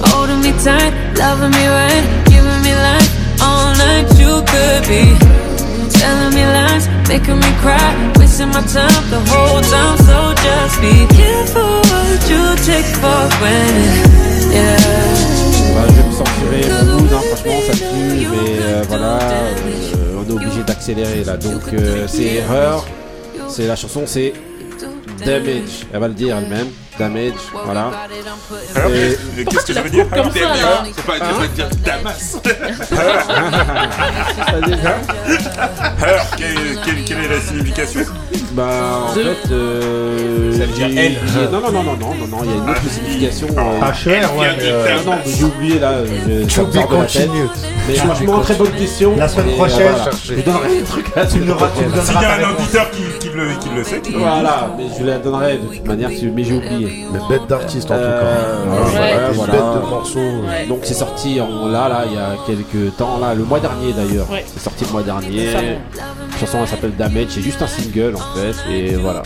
Holding 0.09 0.41
me 0.41 0.51
tight, 0.63 0.93
loving 1.17 1.51
me 1.51 1.65
right, 1.67 2.05
giving 2.25 2.61
me 2.65 2.73
life 2.73 3.09
all 3.41 3.69
night. 3.77 4.09
You 4.17 4.41
could 4.49 4.81
be 4.89 5.13
telling 5.93 6.33
me 6.33 6.43
lies, 6.45 6.87
making 7.07 7.37
me 7.37 7.51
cry, 7.61 7.85
wasting 8.17 8.49
my 8.49 8.65
time 8.65 9.03
the 9.13 9.21
whole 9.29 9.61
time. 9.61 9.97
So 10.09 10.33
just 10.41 10.81
be 10.81 11.05
careful 11.13 11.85
what 11.85 12.19
you 12.29 12.43
take 12.65 12.89
for 12.97 13.29
granted. 13.37 14.09
Yeah. 14.49 15.43
Bah, 15.73 15.85
je 15.87 15.93
vais 15.93 16.03
me 16.07 16.13
censurer 16.13 16.82
franchement 17.19 17.59
ça 17.67 17.73
tue, 17.73 18.27
mais 18.31 18.59
euh, 18.61 18.83
voilà, 18.87 19.19
euh, 19.21 20.17
on 20.17 20.29
est 20.29 20.33
obligé 20.33 20.63
d'accélérer 20.63 21.23
là. 21.23 21.37
Donc 21.37 21.61
euh, 21.73 22.05
c'est 22.07 22.23
Erreur, 22.35 22.85
c'est 23.47 23.67
la 23.67 23.75
chanson, 23.75 24.03
c'est 24.05 24.33
Damage, 25.25 25.85
elle 25.93 25.99
va 25.99 26.07
le 26.07 26.13
dire 26.13 26.37
elle-même, 26.37 26.67
Damage, 26.99 27.33
voilà. 27.65 27.91
Alors, 28.75 28.91
Et- 28.91 29.17
mais 29.35 29.45
qu'est-ce 29.45 29.65
que 29.65 29.73
ça 29.73 29.81
veut 29.81 29.89
dire 29.89 30.07
Comme 30.09 30.31
ça, 30.31 30.39
là 30.39 30.83
C'est 30.95 31.05
pas, 31.05 31.13
Hein 31.21 31.47
dire 31.55 31.69
Damas. 31.83 32.37
Alors, 36.01 36.25
quelle, 36.37 36.77
quelle- 36.85 37.03
quelle 37.05 37.17
est 37.25 37.29
la 37.35 37.41
signification 37.41 38.01
Bah 38.51 39.07
en 39.09 39.13
fait, 39.13 39.51
euh, 39.51 40.51
Ça 40.57 40.65
veut 40.65 40.73
dire 40.73 40.87
elle. 40.97 41.17
Non 41.51 41.59
non 41.61 41.71
non 41.71 41.83
non 41.83 41.97
non 41.97 42.13
non 42.15 42.27
non, 42.27 42.37
il 42.43 42.49
y 42.49 42.53
a 42.53 42.55
une 42.57 42.69
autre 42.69 42.81
signification. 42.89 43.47
euh, 43.57 43.81
HR, 43.81 44.35
ouais, 44.37 44.47
euh, 44.61 44.97
Non 45.05 45.11
non, 45.11 45.17
j'ai 45.25 45.43
oublié 45.43 45.79
là. 45.79 45.93
je- 46.05 46.55
To 46.55 46.67
me 46.67 46.71
be 46.71 46.85
continued. 46.87 47.49
Mais 47.87 47.95
franchement 47.95 48.39
très 48.39 48.55
bonne 48.55 48.71
question. 48.71 49.15
La 49.17 49.27
semaine 49.27 49.49
euh, 49.49 49.55
prochaine, 49.55 49.93
je 50.25 50.33
donnerai 50.41 50.69
des 50.77 50.83
trucs 50.83 51.15
là. 51.15 51.25
Tu 51.25 51.39
nous 51.39 51.45
donneras 51.45 51.69
S'il 52.03 52.21
y 52.21 52.25
a 52.25 52.33
un 52.35 52.51
auditeur 52.53 52.89
qui 52.91 53.03
le, 53.43 53.55
qui 53.59 53.69
le 53.69 53.83
sait, 53.83 54.01
qui 54.01 54.11
le 54.11 54.19
Voilà, 54.19 54.69
mais 54.77 54.85
je 54.97 55.03
la 55.05 55.17
donnerai 55.19 55.57
de 55.57 55.67
toute 55.67 55.85
manière, 55.87 56.09
si- 56.09 56.25
mais 56.27 56.43
j'ai 56.43 56.53
oublié. 56.55 57.05
Mais 57.11 57.19
bête 57.29 57.47
d'artiste 57.47 57.89
en 57.91 57.95
tout 57.95 57.99
Euh, 58.01 58.21
cas. 58.21 58.69
ouais, 58.71 58.99
Ouais, 58.99 59.29
des 59.31 59.35
voilà. 59.37 59.53
bêtes 59.53 59.83
de 59.83 59.89
morceaux. 59.89 60.43
Donc 60.69 60.79
c'est 60.83 60.93
sorti 60.93 61.39
en, 61.41 61.67
là, 61.67 61.89
là, 61.89 62.03
il 62.07 62.13
y 62.13 62.17
a 62.17 62.35
quelques 62.47 62.95
temps, 62.97 63.17
là, 63.19 63.33
le 63.33 63.43
mois 63.43 63.59
dernier 63.59 63.93
d'ailleurs. 63.93 64.29
Ouais. 64.31 64.43
C'est 64.47 64.61
sorti 64.61 64.85
le 64.85 64.91
mois 64.91 65.03
dernier. 65.03 65.53
La 65.53 66.37
chanson 66.39 66.57
elle 66.61 66.67
s'appelle 66.67 66.95
Damage, 66.95 67.27
c'est 67.29 67.41
juste 67.41 67.61
un 67.61 67.67
single 67.67 68.15
en 68.15 68.37
fait, 68.37 68.55
et 68.71 68.95
voilà. 68.95 69.21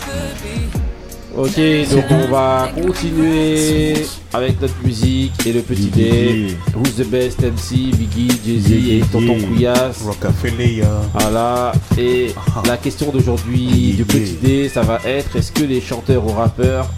Ok, 1.38 1.54
donc 1.92 2.04
on 2.10 2.32
va 2.32 2.68
continuer 2.74 3.94
avec 4.32 4.60
notre 4.60 4.74
musique 4.82 5.46
et 5.46 5.52
le 5.52 5.60
petit 5.60 5.86
dé. 5.86 6.56
Who's 6.74 6.96
the 6.96 7.06
best 7.06 7.42
MC, 7.42 7.94
Biggie, 7.96 8.28
Jay-Z 8.44 8.72
et 8.72 9.00
Tonton 9.12 9.38
Couillasse. 9.46 10.02
Rockefeller. 10.02 10.82
Voilà, 11.14 11.70
et 11.96 12.34
la 12.66 12.76
question 12.76 13.12
d'aujourd'hui 13.12 13.92
du 13.92 14.04
petit 14.04 14.36
dé, 14.42 14.68
ça 14.68 14.82
va 14.82 14.98
être 15.04 15.36
est-ce 15.36 15.52
que 15.52 15.62
les 15.62 15.80
chanteurs 15.80 16.26
ou 16.26 16.32
rappeurs, 16.32 16.90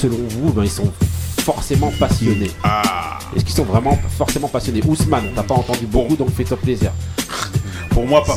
selon 0.00 0.18
vous, 0.38 0.52
ben, 0.52 0.62
ils 0.62 0.70
sont 0.70 0.92
forcément 1.40 1.92
passionnés? 1.98 2.52
Est-ce 3.34 3.44
qu'ils 3.44 3.56
sont 3.56 3.64
vraiment 3.64 3.98
forcément 4.16 4.46
passionnés? 4.46 4.82
Ousmane, 4.86 5.24
on 5.32 5.34
t'a 5.34 5.42
pas 5.42 5.54
entendu 5.54 5.86
beaucoup, 5.86 6.14
donc 6.14 6.30
fais-toi 6.30 6.56
plaisir. 6.56 6.92
Pour 7.96 8.06
moi, 8.06 8.22
pas, 8.22 8.34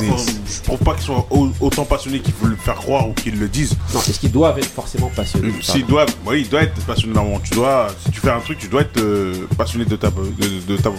je 0.48 0.62
trouve 0.64 0.78
pas 0.80 0.94
qu'ils 0.94 1.04
soient 1.04 1.28
au- 1.32 1.50
autant 1.60 1.84
passionnés 1.84 2.22
qu'ils 2.22 2.34
veulent 2.42 2.52
le 2.52 2.56
faire 2.56 2.76
croire 2.76 3.10
ou 3.10 3.12
qu'ils 3.14 3.38
le 3.38 3.50
disent. 3.50 3.76
Non, 3.94 4.00
est-ce 4.08 4.18
qu'ils 4.18 4.32
doivent 4.32 4.58
être 4.58 4.70
forcément 4.72 5.12
passionnés 5.14 5.52
S'ils 5.62 5.86
doivent, 5.86 6.16
oui, 6.26 6.44
ils 6.44 6.50
doivent 6.50 6.64
être 6.64 6.82
passionnés 6.86 7.14
normalement. 7.14 7.42
Tu 7.42 7.56
dois, 7.56 7.88
si 8.06 8.10
tu 8.10 8.22
fais 8.22 8.32
un 8.32 8.40
truc, 8.40 8.58
tu 8.58 8.70
dois 8.70 8.82
être 8.84 8.98
euh, 8.98 9.34
passionné 9.58 9.84
de 9.84 9.98
ta, 9.98 10.12
de, 10.12 10.66
de 10.66 10.78
ta, 10.78 10.90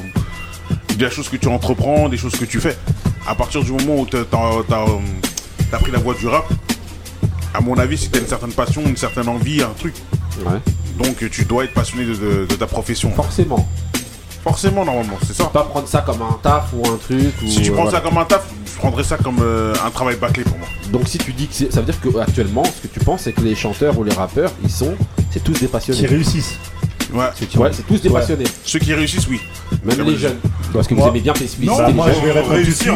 de 0.94 1.02
la 1.02 1.08
chose 1.10 1.30
que 1.30 1.38
tu 1.38 1.48
entreprends, 1.48 2.10
des 2.10 2.18
choses 2.18 2.36
que 2.36 2.44
tu 2.44 2.60
fais. 2.60 2.76
À 3.26 3.34
partir 3.34 3.64
du 3.64 3.72
moment 3.72 3.96
où 4.02 4.06
euh, 4.12 4.24
t'as 5.70 5.78
pris 5.78 5.90
la 5.90 5.98
voie 5.98 6.12
du 6.12 6.26
rap, 6.28 6.46
à 7.54 7.62
mon 7.62 7.78
avis, 7.78 7.96
si 7.96 8.10
t'as 8.10 8.20
une 8.20 8.26
certaine 8.26 8.52
passion, 8.52 8.82
une 8.86 8.96
certaine 8.98 9.28
envie, 9.28 9.62
un 9.62 9.72
truc. 9.78 9.94
Donc 11.02 11.30
tu 11.30 11.46
dois 11.46 11.64
être 11.64 11.72
passionné 11.72 12.04
de, 12.04 12.14
de- 12.14 12.44
de 12.46 12.54
ta 12.56 12.66
profession. 12.66 13.10
Forcément. 13.12 13.66
Forcément, 14.42 14.84
normalement, 14.84 15.18
c'est 15.26 15.34
ça. 15.34 15.44
Pas 15.44 15.64
prendre 15.64 15.86
ça 15.86 16.00
comme 16.00 16.22
un 16.22 16.38
taf 16.42 16.72
ou 16.72 16.86
un 16.88 16.96
truc. 16.96 17.34
Ou, 17.42 17.46
Si 17.46 17.60
tu 17.62 17.70
euh, 17.70 17.74
prends 17.74 17.82
voilà. 17.84 17.98
ça 17.98 18.02
comme 18.04 18.16
un 18.18 18.24
taf, 18.24 18.44
je 18.64 18.78
prendrais 18.78 19.04
ça 19.04 19.18
comme 19.18 19.38
euh, 19.42 19.74
un 19.84 19.90
travail 19.90 20.16
bâclé 20.16 20.44
pour 20.44 20.56
moi. 20.56 20.66
Donc 20.90 21.02
si 21.08 21.18
tu 21.18 21.32
dis 21.32 21.46
que 21.46 21.54
c'est- 21.54 21.70
ça 21.70 21.80
veut 21.80 21.86
dire 21.86 22.00
que 22.00 22.18
actuellement, 22.18 22.64
ce 22.64 22.88
que 22.88 22.92
tu 22.92 23.00
penses, 23.04 23.22
c'est 23.24 23.32
que 23.32 23.42
les 23.42 23.54
chanteurs 23.54 23.98
ou 23.98 24.04
les 24.04 24.14
rappeurs, 24.14 24.50
ils 24.64 24.70
sont, 24.70 24.94
c'est 25.30 25.44
tous 25.44 25.52
des 25.60 25.66
passionnés. 25.68 26.00
Qui 26.00 26.06
réussissent. 26.06 26.56
Ouais, 27.12 27.24
Ouais, 27.56 27.70
c'est 27.72 27.84
tous 27.88 28.00
des 28.00 28.08
Ouais. 28.08 28.20
passionnés. 28.20 28.44
Ceux 28.64 28.78
qui 28.78 28.94
réussissent, 28.94 29.26
oui. 29.28 29.40
Même 29.84 30.00
les 30.06 30.12
je- 30.12 30.18
jeunes. 30.18 30.38
Parce 30.72 30.86
que 30.86 30.94
vous 30.94 31.04
aimez 31.08 31.20
bien 31.20 31.34
féliciter 31.34 31.66
Non, 31.66 31.84
les 31.84 31.92
moi, 31.92 32.06
je 32.08 32.24
vais 32.24 32.30
répondre 32.30 32.54
suite 32.62 32.78
que 32.84 32.90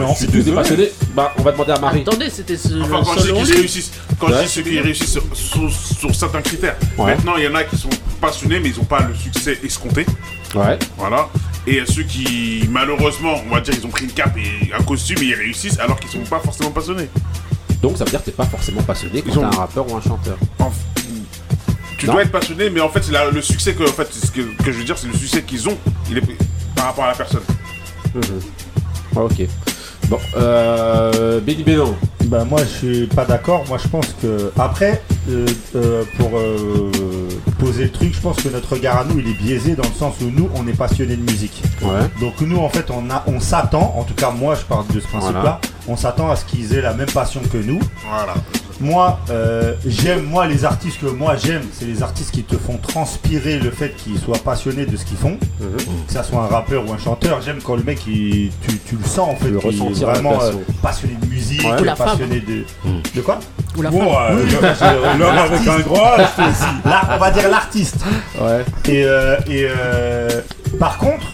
non. 0.00 0.14
Si 0.14 0.26
vous 0.28 0.48
êtes 0.48 0.54
passionné, 0.54 0.88
bah, 1.16 1.32
on 1.36 1.42
va 1.42 1.50
demander 1.52 1.72
à 1.72 1.78
Marie. 1.80 2.02
Attendez, 2.02 2.30
c'était 2.30 2.56
ce, 2.56 2.68
Enfin, 2.80 3.02
quand 3.04 3.20
je 3.20 3.32
dis 3.32 3.52
réussissent, 3.52 3.90
quand 4.20 4.28
je 4.28 4.42
dis 4.44 4.48
ceux 4.48 4.62
qui 4.62 4.78
réussissent 4.78 5.10
sur, 5.12 5.24
sur- 5.34 5.70
sur 5.72 6.14
certains 6.14 6.42
critères. 6.42 6.76
Ouais. 6.96 7.06
Maintenant, 7.16 7.32
il 7.38 7.44
y 7.44 7.48
en 7.48 7.54
a 7.56 7.64
qui 7.64 7.76
sont 7.76 7.90
passionnés, 8.20 8.60
mais 8.60 8.68
ils 8.70 8.76
n'ont 8.78 8.84
pas 8.84 9.00
le 9.00 9.14
succès 9.16 9.58
escompté. 9.64 10.06
Ouais. 10.54 10.78
Voilà. 10.96 11.28
Et 11.66 11.72
il 11.72 11.76
y 11.76 11.80
a 11.80 11.86
ceux 11.86 12.02
qui, 12.02 12.66
malheureusement, 12.70 13.34
on 13.48 13.54
va 13.54 13.60
dire, 13.60 13.74
ils 13.78 13.84
ont 13.86 13.90
pris 13.90 14.04
une 14.06 14.12
cape 14.12 14.36
et 14.38 14.72
un 14.72 14.82
costume 14.82 15.18
et 15.22 15.26
ils 15.26 15.34
réussissent 15.34 15.78
alors 15.78 15.98
qu'ils 16.00 16.10
sont 16.10 16.28
pas 16.28 16.40
forcément 16.40 16.70
passionnés. 16.70 17.08
Donc 17.82 17.96
ça 17.96 18.04
veut 18.04 18.10
dire 18.10 18.20
que 18.20 18.26
t'es 18.26 18.32
pas 18.32 18.44
forcément 18.46 18.82
passionné 18.82 19.22
quand 19.22 19.36
ont- 19.38 19.48
t'es 19.50 19.56
un 19.56 19.60
rappeur 19.60 19.90
ou 19.90 19.96
un 19.96 20.00
chanteur. 20.00 20.36
Tu 21.98 22.06
Non. 22.06 22.14
dois 22.14 22.22
être 22.22 22.32
passionné, 22.32 22.70
mais 22.70 22.80
en 22.80 22.88
fait, 22.88 23.02
c'est 23.04 23.12
la- 23.12 23.30
le 23.30 23.42
succès 23.42 23.74
que, 23.74 23.82
en 23.82 23.92
fait, 23.92 24.08
ce 24.12 24.30
que, 24.30 24.40
que 24.62 24.72
je 24.72 24.78
veux 24.78 24.84
dire, 24.84 24.96
c'est 24.96 25.06
le 25.08 25.12
succès 25.14 25.42
qu'ils 25.42 25.68
ont 25.68 25.76
il 26.10 26.16
est, 26.18 26.22
par 26.74 26.86
rapport 26.86 27.04
à 27.04 27.08
la 27.08 27.14
personne. 27.14 27.42
Mhm. 28.14 28.22
Ok. 29.16 29.42
Bon, 30.08 30.18
euh. 30.36 31.40
Benny 31.40 31.62
Bénon. 31.62 31.94
Bah 32.24 32.44
moi 32.44 32.60
je 32.62 32.86
suis 32.88 33.06
pas 33.06 33.24
d'accord. 33.24 33.64
Moi 33.68 33.78
je 33.82 33.88
pense 33.88 34.06
que 34.22 34.52
après 34.58 35.02
euh, 35.30 36.04
pour 36.18 36.30
euh, 36.36 36.90
poser 37.58 37.84
le 37.84 37.90
truc, 37.90 38.14
je 38.14 38.20
pense 38.20 38.36
que 38.42 38.48
notre 38.48 38.72
regard 38.74 38.98
à 38.98 39.04
nous 39.04 39.18
il 39.18 39.28
est 39.28 39.34
biaisé 39.34 39.74
dans 39.74 39.88
le 39.88 39.94
sens 39.94 40.14
où 40.20 40.30
nous 40.30 40.48
on 40.54 40.66
est 40.66 40.76
passionné 40.76 41.16
de 41.16 41.22
musique. 41.22 41.62
Ouais. 41.82 41.88
Donc 42.20 42.40
nous 42.40 42.58
en 42.58 42.68
fait 42.68 42.90
on 42.90 43.10
a 43.10 43.22
on 43.26 43.40
s'attend, 43.40 43.94
en 43.96 44.04
tout 44.04 44.14
cas 44.14 44.30
moi 44.30 44.54
je 44.54 44.62
parle 44.64 44.86
de 44.88 45.00
ce 45.00 45.06
principe-là, 45.06 45.40
Voilà. 45.40 45.60
on 45.88 45.96
s'attend 45.96 46.30
à 46.30 46.36
ce 46.36 46.44
qu'ils 46.44 46.74
aient 46.74 46.82
la 46.82 46.94
même 46.94 47.10
passion 47.10 47.40
que 47.52 47.58
nous. 47.58 47.80
Voilà. 48.08 48.34
Moi 48.80 49.18
euh, 49.30 49.74
j'aime 49.86 50.24
moi 50.24 50.46
les 50.46 50.64
artistes 50.64 51.00
que 51.00 51.06
moi 51.06 51.36
j'aime, 51.36 51.62
c'est 51.72 51.84
les 51.84 52.02
artistes 52.02 52.30
qui 52.30 52.42
te 52.42 52.56
font 52.56 52.78
transpirer 52.78 53.58
le 53.58 53.70
fait 53.70 53.94
qu'ils 53.96 54.18
soient 54.18 54.38
passionnés 54.38 54.86
de 54.86 54.96
ce 54.96 55.04
qu'ils 55.04 55.18
font. 55.18 55.36
Mhm. 55.60 55.76
Que 56.06 56.12
ça 56.12 56.22
soit 56.22 56.40
un 56.42 56.46
rappeur 56.46 56.88
ou 56.88 56.92
un 56.92 56.98
chanteur, 56.98 57.40
j'aime 57.42 57.58
quand 57.62 57.76
le 57.76 57.82
mec 57.82 58.00
il, 58.06 58.50
tu, 58.66 58.78
tu 58.78 58.96
le 58.96 59.04
sens 59.04 59.28
en 59.30 59.36
fait, 59.36 59.52
qu'il 59.68 59.82
est 59.82 60.00
vraiment 60.04 60.40
euh, 60.42 60.52
passionné 60.82 61.14
de 61.20 61.26
musique, 61.26 61.62
Ouais. 61.64 61.80
Ou 61.80 61.84
la 61.84 61.94
femme. 61.96 62.08
passionné 62.08 62.40
de 62.40 62.64
de 63.14 63.20
quoi 63.20 63.38
Ou 63.76 63.82
la 63.82 63.90
Bon, 63.90 64.00
femme. 64.12 64.38
euh, 64.38 64.44
Oui, 64.44 65.18
l'homme- 65.18 65.38
avec 65.38 65.60
un 65.66 65.74
aussi. 65.76 66.64
Là, 66.84 67.02
on 67.14 67.18
va 67.18 67.30
dire 67.30 67.48
l'artiste. 67.50 67.96
Ouais. 68.40 68.64
Et, 68.88 69.04
euh, 69.04 69.36
et 69.46 69.66
euh, 69.68 70.28
par 70.78 70.96
contre, 70.96 71.26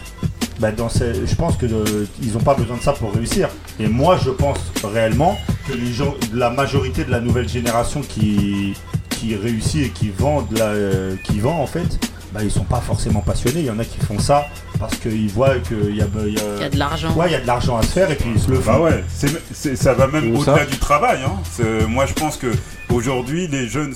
bah, 0.58 0.72
dans 0.72 0.88
ces- 0.88 1.26
je 1.26 1.34
pense 1.34 1.56
que 1.56 1.66
euh, 1.66 2.06
ils 2.22 2.32
n'ont 2.32 2.40
pas 2.40 2.54
besoin 2.54 2.76
de 2.76 2.82
ça 2.82 2.92
pour 2.92 3.12
réussir. 3.12 3.48
Et 3.78 3.86
moi, 3.88 4.18
je 4.24 4.30
pense 4.30 4.58
réellement 4.84 5.36
que 5.68 5.72
les 5.74 5.92
gens, 5.92 6.14
la 6.32 6.50
majorité 6.50 7.04
de 7.04 7.10
la 7.10 7.20
nouvelle 7.20 7.48
génération 7.48 8.00
qui 8.00 8.74
qui 9.10 9.34
réussit 9.34 9.86
et 9.86 9.88
qui 9.90 10.10
vend, 10.10 10.42
de 10.42 10.58
la, 10.58 10.66
euh, 10.66 11.16
qui 11.24 11.40
vend 11.40 11.58
en 11.58 11.66
fait, 11.66 11.98
bah, 12.32 12.40
ils 12.44 12.50
sont 12.50 12.64
pas 12.64 12.80
forcément 12.82 13.20
passionnés. 13.20 13.60
Il 13.60 13.66
y 13.66 13.70
en 13.70 13.78
a 13.78 13.84
qui 13.84 13.98
font 13.98 14.18
ça 14.18 14.46
parce 14.78 14.94
qu'ils 14.96 15.30
voient 15.30 15.54
qu'il 15.60 15.96
y 15.96 16.02
a, 16.02 16.06
il 16.26 16.34
y 16.34 16.38
a- 16.38 16.42
Il 16.56 16.62
y 16.62 16.64
a 16.64 16.68
de 16.68 16.78
l'argent. 16.78 17.14
Ouais, 17.14 17.28
il 17.28 17.32
y 17.32 17.34
a 17.34 17.40
de 17.40 17.46
l'argent 17.46 17.78
à 17.78 17.82
se 17.82 17.88
faire 17.88 18.10
et 18.10 18.14
puis 18.14 18.28
ils 18.34 18.40
se 18.40 18.50
le 18.50 18.60
font. 18.60 18.72
Bah 18.74 18.80
ouais, 18.80 19.02
c'est, 19.08 19.30
c'est- 19.54 19.74
ça 19.74 19.94
va 19.94 20.06
même 20.06 20.36
au-delà 20.36 20.66
du 20.66 20.76
travail. 20.78 21.20
Hein. 21.26 21.32
Moi, 21.88 22.04
je 22.04 22.12
pense 22.12 22.36
que 22.36 22.48
aujourd'hui, 22.92 23.48
les 23.48 23.68
jeunes, 23.68 23.94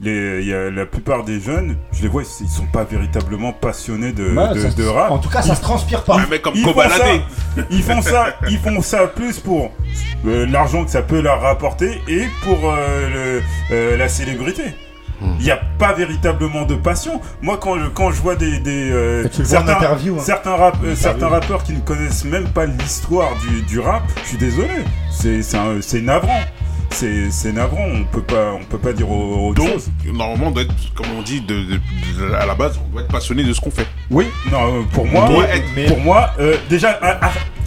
les, 0.00 0.40
il 0.42 0.48
y 0.48 0.54
a 0.54 0.70
la 0.70 0.86
plupart 0.86 1.24
des 1.24 1.40
jeunes, 1.40 1.76
je 1.92 2.02
les 2.02 2.08
vois, 2.08 2.22
ils 2.40 2.48
sont 2.48 2.66
pas 2.66 2.84
véritablement 2.84 3.52
passionnés 3.52 4.12
de, 4.12 4.34
Ouais, 4.34 4.54
de, 4.54 4.60
ça 4.60 4.70
de 4.70 4.84
rap. 4.86 5.10
En 5.10 5.18
tout 5.18 5.28
cas, 5.28 5.42
ça 5.42 5.54
se 5.54 5.60
transpire 5.62 6.02
pas. 6.04 6.16
Un 6.20 6.26
mec 6.26 6.42
comme 6.42 6.54
Ils 6.56 6.64
font, 6.64 6.72
ça, 6.88 7.04
ils 7.70 7.82
font 7.82 8.02
ça, 8.02 8.26
ils 8.48 8.58
font 8.58 8.82
ça 8.82 9.06
plus 9.06 9.38
pour 9.38 9.70
euh, 10.26 10.46
l'argent 10.46 10.84
que 10.84 10.90
ça 10.90 11.02
peut 11.02 11.20
leur 11.20 11.40
rapporter 11.40 12.00
et 12.08 12.24
pour 12.42 12.58
euh, 12.70 13.38
le- 13.70 13.74
euh, 13.74 13.96
la 13.96 14.08
célébrité. 14.08 14.62
Il 15.38 15.44
n'y 15.44 15.50
a 15.50 15.60
pas 15.78 15.94
véritablement 15.94 16.64
de 16.66 16.74
passion. 16.74 17.18
Moi, 17.40 17.56
quand 17.58 17.78
je, 17.78 17.86
quand 17.86 18.10
je 18.10 18.20
vois 18.20 18.34
des, 18.36 18.58
des 18.58 18.90
euh, 18.92 19.22
interview, 19.76 20.16
hein. 20.18 20.22
certains, 20.22 20.54
rap- 20.54 20.76
euh, 20.84 20.94
certains 20.94 21.28
rappeurs 21.28 21.62
qui 21.62 21.72
ne 21.72 21.80
connaissent 21.80 22.24
même 22.26 22.48
pas 22.48 22.66
l'histoire 22.66 23.30
du, 23.38 23.62
du 23.62 23.78
rap, 23.80 24.02
je 24.24 24.28
suis 24.30 24.36
désolé. 24.36 24.68
C'est 25.10 25.40
c'est 25.42 25.56
un- 25.56 25.80
c'est 25.80 26.02
navrant. 26.02 26.40
C'est 26.94 27.52
navrant. 27.52 27.84
On 27.92 28.04
peut 28.04 28.22
pas, 28.22 28.52
on 28.52 28.64
peut 28.64 28.78
pas 28.78 28.92
dire 28.92 29.10
au- 29.10 29.48
autre 29.48 29.62
Donc, 29.62 29.72
chose. 29.72 29.90
normalement, 30.06 30.46
on 30.48 30.50
doit 30.52 30.62
être, 30.62 30.74
comme 30.94 31.06
on 31.18 31.22
dit, 31.22 31.40
de, 31.40 31.54
de- 31.54 31.80
de- 32.28 32.32
à 32.34 32.46
la 32.46 32.54
base, 32.54 32.78
on 32.84 32.92
doit 32.92 33.02
être 33.02 33.10
passionné 33.10 33.42
de 33.42 33.52
ce 33.52 33.60
qu'on 33.60 33.70
fait. 33.72 33.86
Oui, 34.10 34.26
non, 34.52 34.80
euh, 34.80 34.82
pour 34.92 35.04
moi, 35.06 35.28
être- 35.52 35.64
mais- 35.74 35.86
pour 35.86 35.98
moi, 35.98 36.30
euh, 36.38 36.56
déjà, 36.70 37.00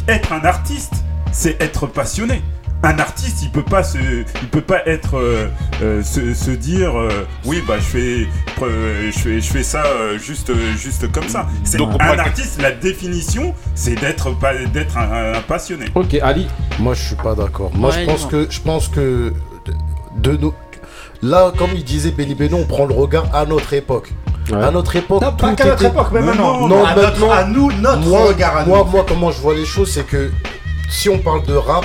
être 0.08 0.32
un 0.32 0.44
artiste, 0.46 0.94
c'est 1.32 1.62
être 1.62 1.88
passionné. 1.88 2.42
Un 2.84 3.00
artiste, 3.00 3.42
il 3.42 3.50
peut 3.50 3.64
pas 3.64 3.82
se, 3.84 3.98
il 3.98 4.48
peut 4.50 4.62
pas 4.62 4.86
être, 4.86 5.18
euh, 5.18 5.48
euh, 5.82 6.04
se, 6.04 6.34
se 6.36 6.52
dire, 6.52 6.96
euh, 6.98 7.10
oui, 7.44 7.64
bah, 7.68 7.76
je 7.80 7.84
fais, 7.84 8.28
je 8.62 9.20
fais, 9.20 9.42
je 9.42 9.52
fais 9.52 9.64
ça 9.64 9.84
euh, 9.84 10.18
juste, 10.20 10.52
juste 10.78 11.12
comme 11.12 11.28
ça. 11.28 11.48
C'est 11.64 11.82
un 11.82 12.20
artiste, 12.20 12.62
la 12.62 12.72
définition, 12.72 13.56
c'est 13.74 13.96
d'être, 13.96 14.30
pas- 14.38 14.54
d'être 14.72 14.96
un, 14.98 15.34
un 15.34 15.42
passionné. 15.42 15.86
Ok, 15.96 16.14
Ali. 16.22 16.48
Moi, 16.80 16.94
je 16.94 17.04
suis 17.04 17.16
pas 17.16 17.34
d'accord. 17.34 17.72
Moi, 17.74 17.90
Ouais, 17.90 18.02
je 18.02 18.06
pense 18.06 18.24
non. 18.24 18.30
que 18.30 18.48
je 18.50 18.62
pense 18.62 18.88
que 18.90 19.34
de, 19.66 20.32
de 20.32 20.38
nos 20.38 20.54
là, 21.24 21.52
comme 21.58 21.72
il 21.74 21.84
disait 21.84 22.12
Benny 22.12 22.36
Beno, 22.36 22.58
on 22.58 22.66
prend 22.66 22.86
le 22.86 22.94
regard 22.94 23.26
à 23.36 23.46
notre 23.46 23.74
époque. 23.74 24.14
Ouais. 24.52 24.64
À 24.64 24.70
notre 24.72 24.96
époque, 24.96 25.22
Non, 25.24 25.34
pas 25.34 25.54
qu'à 25.56 25.66
notre 25.66 25.82
était- 25.84 25.92
époque, 25.92 26.08
mais 26.14 26.20
Non, 26.22 26.26
maintenant. 26.28 26.68
non, 26.68 26.86
à, 26.86 26.94
notre- 26.96 27.08
maintenant, 27.10 27.32
à 27.32 27.44
nous, 27.44 27.72
notre 27.72 28.08
moi, 28.08 28.26
regard 28.28 28.56
à 28.58 28.64
nous. 28.64 28.70
moi, 28.70 28.88
moi, 28.90 29.06
comment 29.06 29.32
je 29.32 29.42
vois 29.42 29.56
les 29.56 29.66
choses, 29.66 29.92
c'est 29.92 30.06
que 30.06 30.32
si 30.90 31.10
on 31.10 31.18
parle 31.18 31.44
de 31.46 31.54
rap, 31.56 31.84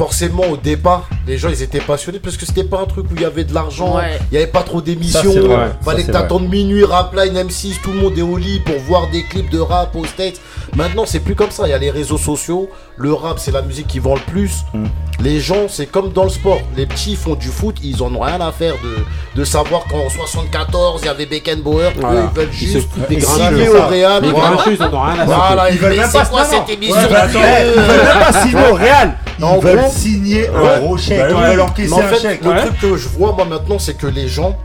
forcément 0.00 0.44
au 0.50 0.56
départ, 0.56 1.10
les 1.26 1.36
gens 1.36 1.50
ils 1.50 1.62
étaient 1.62 1.78
passionnés 1.78 2.20
parce 2.20 2.38
que 2.38 2.46
c'était 2.46 2.64
pas 2.64 2.80
un 2.80 2.86
truc 2.86 3.04
où 3.10 3.14
il 3.16 3.20
y 3.20 3.24
avait 3.26 3.44
de 3.44 3.52
l'argent, 3.52 3.96
Ouais. 3.98 4.18
il 4.32 4.34
y 4.34 4.38
avait 4.38 4.46
pas 4.46 4.62
trop 4.62 4.80
d'émissions. 4.80 5.30
Ça, 5.30 5.76
fallait 5.82 6.04
que 6.04 6.10
t'attendes 6.10 6.48
minuit, 6.48 6.84
rap 6.84 7.14
line 7.14 7.34
M6, 7.34 7.82
tout 7.82 7.92
le 7.92 7.98
monde 8.00 8.16
est 8.16 8.22
au 8.22 8.38
lit 8.38 8.60
pour 8.60 8.76
voir 8.88 9.10
des 9.10 9.24
clips 9.24 9.50
de 9.50 9.58
rap 9.58 9.94
aux 9.94 10.06
States. 10.06 10.40
Maintenant, 10.74 11.04
c'est 11.04 11.20
plus 11.20 11.34
comme 11.34 11.50
ça, 11.50 11.66
il 11.66 11.70
y 11.70 11.74
a 11.74 11.78
les 11.78 11.90
réseaux 11.90 12.16
sociaux, 12.16 12.70
le 13.00 13.14
rap 13.14 13.38
c'est 13.38 13.50
la 13.50 13.62
musique 13.62 13.86
qui 13.86 13.98
vend 13.98 14.14
le 14.14 14.20
plus. 14.20 14.64
Mm. 14.74 14.84
Les 15.20 15.38
gens, 15.40 15.68
c'est 15.68 15.84
comme 15.86 16.12
dans 16.12 16.24
le 16.24 16.30
sport, 16.30 16.60
les 16.76 16.86
petits 16.86 17.14
font 17.16 17.34
du 17.34 17.48
foot, 17.48 17.76
ils 17.82 18.02
en 18.02 18.14
ont 18.14 18.20
rien 18.20 18.40
à 18.40 18.52
faire 18.52 18.74
de, 18.82 19.38
de 19.38 19.44
savoir 19.44 19.84
qu'en 19.84 20.08
74 20.08 21.00
il 21.02 21.06
y 21.06 21.08
avait 21.08 21.26
Beckenbauer, 21.26 21.90
Voilà. 21.98 22.20
eux 22.20 22.24
ils 22.32 22.36
veulent 22.40 22.48
Ils 22.52 22.56
se 22.68 22.72
juste 22.78 22.88
des 23.08 23.20
signer 23.20 23.68
au 23.68 23.86
Real. 23.86 24.22
Les 24.22 24.30
voilà. 24.30 24.56
ils 24.66 24.82
en 24.82 24.94
ont 24.94 25.00
rien 25.02 25.18
à 25.20 25.24
Voilà, 25.24 25.62
foutre. 25.62 25.68
Ils 25.72 25.78
veulent 25.78 25.96
même 25.96 26.10
pas 26.12 26.24
quoi 26.26 26.44
cette 26.44 26.68
émission 26.70 26.96
Ouais, 26.96 27.02
Ils 27.04 27.80
veulent 27.80 28.04
même 28.04 28.18
pas 28.20 28.32
signer 28.42 28.68
au 28.70 28.74
Real. 28.74 29.16
Ils 29.38 29.44
En 29.44 29.58
veulent 29.58 29.76
gros- 29.78 29.90
signer 29.92 30.48
un 30.48 30.80
gros 30.80 30.96
chèque. 30.98 31.18
Bah 31.20 31.26
Ils 31.28 31.34
veulent 31.36 31.56
Mais 31.56 31.62
encaisser 31.62 31.92
en 31.94 31.98
un 32.00 32.14
chèque. 32.18 32.44
le 32.44 32.60
truc 32.60 32.80
que 32.80 32.96
je 32.96 33.08
vois 33.08 33.32
moi 33.32 33.44
maintenant, 33.46 33.78
c'est 33.78 33.94
que 33.94 34.06
les 34.06 34.28
gens, 34.28 34.56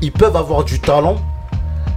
ils 0.00 0.12
peuvent 0.12 0.36
avoir 0.36 0.62
du 0.64 0.78
talent. 0.80 1.16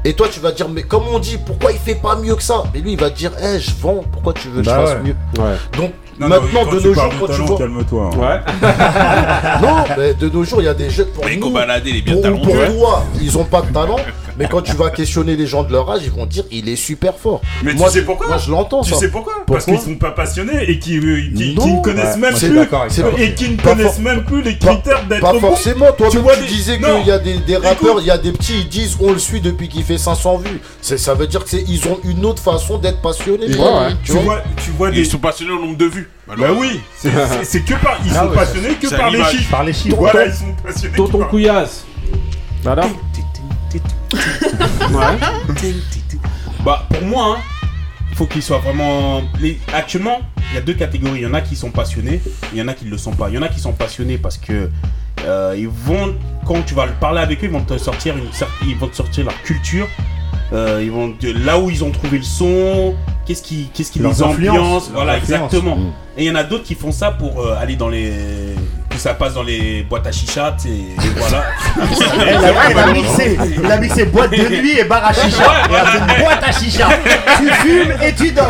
Et 0.05 0.13
toi, 0.13 0.27
tu 0.31 0.39
vas 0.41 0.51
dire, 0.51 0.67
mais 0.69 0.83
comme 0.83 1.03
on 1.11 1.19
dit, 1.19 1.37
pourquoi 1.45 1.71
il 1.71 1.77
fait 1.77 1.95
pas 1.95 2.15
mieux 2.17 2.35
que 2.35 2.43
ça? 2.43 2.63
Mais 2.73 2.81
lui, 2.81 2.93
il 2.93 2.99
va 2.99 3.09
te 3.09 3.17
dire, 3.17 3.31
eh, 3.41 3.59
je 3.59 3.71
vends, 3.79 4.03
pourquoi 4.11 4.33
tu 4.33 4.49
veux 4.49 4.61
que 4.61 4.65
Bah 4.65 4.81
je 4.81 4.85
fasse 4.85 4.97
ouais. 4.97 5.03
mieux? 5.03 5.15
Ouais. 5.41 5.55
Donc, 5.77 5.91
Non, 6.19 6.27
non, 6.27 6.29
maintenant, 6.29 6.65
quand 6.65 6.71
de 6.75 6.79
nos 6.81 6.93
jours, 6.93 7.13
quand 7.21 7.27
tu 7.33 7.41
vois. 7.41 7.57
calme-toi. 7.57 8.09
hein. 8.13 8.17
Ouais. 8.17 8.39
non, 9.61 9.75
mais 9.97 10.13
de 10.13 10.29
nos 10.29 10.43
jours, 10.43 10.61
il 10.61 10.65
y 10.65 10.67
a 10.67 10.73
des 10.73 10.89
jeunes 10.89 11.07
pour 11.07 11.23
Mais 11.25 11.35
nous. 11.37 11.41
Kobalade, 11.47 11.83
il 11.87 11.97
est 11.97 12.01
bien 12.01 12.15
Pour, 12.15 12.41
pour 12.41 13.03
ils 13.21 13.37
ont 13.37 13.45
pas 13.45 13.61
de 13.61 13.71
talent, 13.73 13.95
mais 14.37 14.47
quand 14.49 14.61
tu 14.61 14.75
vas 14.75 14.89
questionner 14.89 15.35
les 15.35 15.47
gens 15.47 15.63
de 15.63 15.71
leur 15.71 15.89
âge, 15.89 16.01
ils 16.03 16.11
vont 16.11 16.25
dire 16.25 16.43
il 16.51 16.69
est 16.69 16.75
super 16.75 17.15
fort. 17.15 17.41
Mais 17.63 17.73
moi, 17.73 17.89
tu 17.89 17.99
sais 17.99 18.05
pourquoi 18.05 18.27
Moi, 18.27 18.37
je 18.37 18.51
l'entends 18.51 18.81
Tu 18.81 18.91
ça. 18.93 18.99
sais 18.99 19.09
pourquoi, 19.09 19.33
Parce 19.45 19.65
qu'ils 19.65 19.79
sont 19.79 19.95
pas 19.95 20.11
passionnés 20.11 20.69
et 20.69 20.79
qui, 20.79 20.97
euh, 20.97 21.21
qui, 21.35 21.55
ne 21.55 21.81
connaissent 21.81 22.15
Ouais, 22.15 22.21
même 22.21 22.33
plus 22.33 23.23
et 23.23 23.33
qui 23.33 23.49
ne 23.49 23.57
connaissent 23.61 23.99
même 23.99 24.23
plus 24.23 24.41
les 24.41 24.57
critères 24.57 25.05
d'être 25.07 25.21
Pas 25.21 25.39
forcément, 25.39 25.91
toi 25.91 26.07
Tu 26.09 26.17
vois 26.17 26.35
tu 26.35 26.45
disais 26.45 26.77
qu'il 26.79 27.07
y 27.07 27.11
a 27.11 27.19
des, 27.19 27.37
des 27.37 27.57
rappeurs, 27.57 27.99
il 27.99 28.05
y 28.07 28.11
a 28.11 28.17
des 28.17 28.31
petits, 28.31 28.61
ils 28.61 28.69
disent 28.69 28.97
on 28.99 29.11
le 29.11 29.19
suit 29.19 29.41
depuis 29.41 29.67
qu'il 29.69 29.83
fait 29.83 29.97
500 29.97 30.37
vues. 30.37 30.59
C'est- 30.81 30.97
Ça 30.97 31.13
veut 31.13 31.27
dire 31.27 31.43
qu'ils 31.45 31.87
ont 31.87 31.99
une 32.03 32.25
autre 32.25 32.41
façon 32.41 32.77
d'être 32.77 33.01
passionnés. 33.01 33.47
Ouais, 33.47 33.55
toi. 33.55 33.81
ouais. 33.83 33.89
Tu 34.03 34.05
Tu 34.05 34.11
vois 34.13 34.21
vois, 34.23 34.43
tu 34.63 34.71
vois 34.71 34.89
Ils 34.91 35.05
sont 35.05 35.17
passionnés 35.17 35.51
au 35.51 35.59
nombre 35.59 35.77
de 35.77 35.85
vues. 35.85 36.09
Bah 36.27 36.35
oui, 36.57 36.79
c'est- 37.43 37.59
que 37.65 37.73
par. 37.73 37.97
Ils 38.05 38.11
Ah 38.15 38.21
sont 38.23 38.29
passionnés 38.31 38.75
que 38.75 38.87
par 38.95 39.09
les 39.11 39.23
chiffres. 39.25 39.51
Par 39.51 39.63
les 39.63 39.73
chiffres. 39.73 39.95
Voilà, 39.97 40.25
ils 40.27 40.33
sont 40.33 40.53
passionnés. 40.63 40.95
Tonton 40.95 41.19
Couillasse. 41.29 41.85
Voilà. 42.63 42.83
Ouais. 44.13 45.17
Bah, 46.63 46.85
pour 46.89 47.01
moi, 47.03 47.35
hein, 47.37 47.67
il 48.11 48.15
faut 48.15 48.25
qu'ils 48.25 48.43
soient 48.43 48.59
vraiment. 48.59 49.21
les- 49.39 49.59
Actuellement, 49.73 50.21
il 50.51 50.55
y 50.55 50.57
a 50.57 50.61
deux 50.61 50.73
catégories. 50.73 51.19
Il 51.19 51.23
y 51.23 51.27
en 51.27 51.33
a 51.33 51.41
qui 51.41 51.55
sont 51.55 51.71
passionnés, 51.71 52.21
il 52.53 52.59
y 52.59 52.61
en 52.61 52.67
a 52.67 52.73
qui 52.73 52.85
ne 52.85 52.91
le 52.91 52.97
sont 52.97 53.11
pas. 53.13 53.29
Il 53.29 53.35
y 53.35 53.37
en 53.37 53.41
a 53.41 53.49
qui 53.49 53.59
sont 53.59 53.73
passionnés 53.73 54.17
parce 54.17 54.37
que 54.37 54.69
euh, 55.25 55.55
ils 55.57 55.67
vont, 55.67 56.15
quand 56.45 56.61
tu 56.65 56.73
vas 56.73 56.87
parler 56.87 57.21
avec 57.21 57.43
eux, 57.43 57.47
ils 57.47 57.51
vont 57.51 57.61
te 57.63 57.77
sortir 57.77 58.15
une 58.17 58.25
ils 58.67 58.75
vont 58.77 58.87
te 58.87 58.95
sortir 58.95 59.25
leur 59.25 59.41
culture. 59.43 59.87
Euh, 60.51 60.81
ils 60.83 60.91
vont 60.91 61.15
là 61.43 61.57
où 61.59 61.69
ils 61.71 61.83
ont 61.83 61.89
trouvé 61.89 62.19
le 62.19 62.23
son, 62.23 62.93
qu'est-ce 63.25 63.41
qui, 63.41 63.69
qu'est-ce 63.73 63.91
qui 63.91 63.99
les 63.99 64.05
leurs 64.05 64.13
voilà 64.93 65.17
exactement. 65.17 65.75
Mm. 65.77 65.93
Et 66.17 66.23
il 66.25 66.27
y 66.27 66.31
en 66.31 66.35
a 66.35 66.43
d'autres 66.43 66.63
qui 66.63 66.75
font 66.75 66.91
ça 66.91 67.09
pour 67.11 67.39
euh, 67.41 67.55
aller 67.59 67.75
dans 67.75 67.89
les, 67.89 68.52
que 68.93 68.99
ça 68.99 69.13
passe 69.13 69.33
dans 69.33 69.43
les 69.43 69.83
boîtes 69.83 70.07
à 70.07 70.11
chicha, 70.11 70.55
tu 70.61 70.69
sais, 70.69 70.75
et 70.75 71.09
voilà. 71.17 71.43
Il 72.69 72.77
a, 72.79 72.87
mixé, 72.93 73.37
il 73.63 73.71
a 73.71 73.77
mixé 73.77 74.05
boîte 74.05 74.31
de 74.31 74.47
nuit 74.61 74.79
et 74.79 74.83
bar 74.83 75.03
à 75.05 75.13
chicha. 75.13 75.43
Une 75.67 76.23
boîte 76.23 76.43
à 76.43 76.51
chicha. 76.51 76.87
Tu 77.37 77.47
fumes 77.49 77.93
et 78.01 78.13
tu 78.13 78.31
danses. 78.31 78.45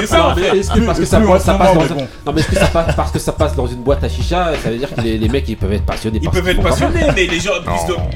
c'est 0.00 0.06
ça, 0.06 0.18
Non, 0.18 0.24
en 0.24 0.34
mais 0.34 0.42
fait. 0.42 0.58
est-ce 0.58 0.70
que 0.70 0.80
parce 0.80 0.98
que 0.98 1.04
ça, 1.04 1.20
passe- 1.20 1.44
dans 1.46 1.74
mais 1.80 1.88
bon. 1.88 2.08
non 2.26 2.32
mais 2.32 2.40
est-ce 2.40 2.48
que 2.48 2.56
ça 2.56 2.66
passe 2.66 2.94
parce 2.94 3.10
que 3.12 3.18
ça 3.18 3.32
passe 3.32 3.54
dans 3.56 3.66
une 3.66 3.82
boîte 3.82 4.02
à 4.04 4.08
chicha 4.08 4.50
ça 4.62 4.70
veut 4.70 4.76
dire 4.76 4.94
que 4.94 5.00
les, 5.00 5.18
les 5.18 5.28
mecs 5.28 5.48
ils 5.48 5.56
peuvent 5.56 5.72
être 5.72 5.84
passionnés 5.86 6.20
Ils 6.22 6.30
peuvent 6.30 6.48
être 6.48 6.62
passionnés, 6.62 7.06
mais 7.14 7.26
les 7.26 7.40
gens, 7.40 7.52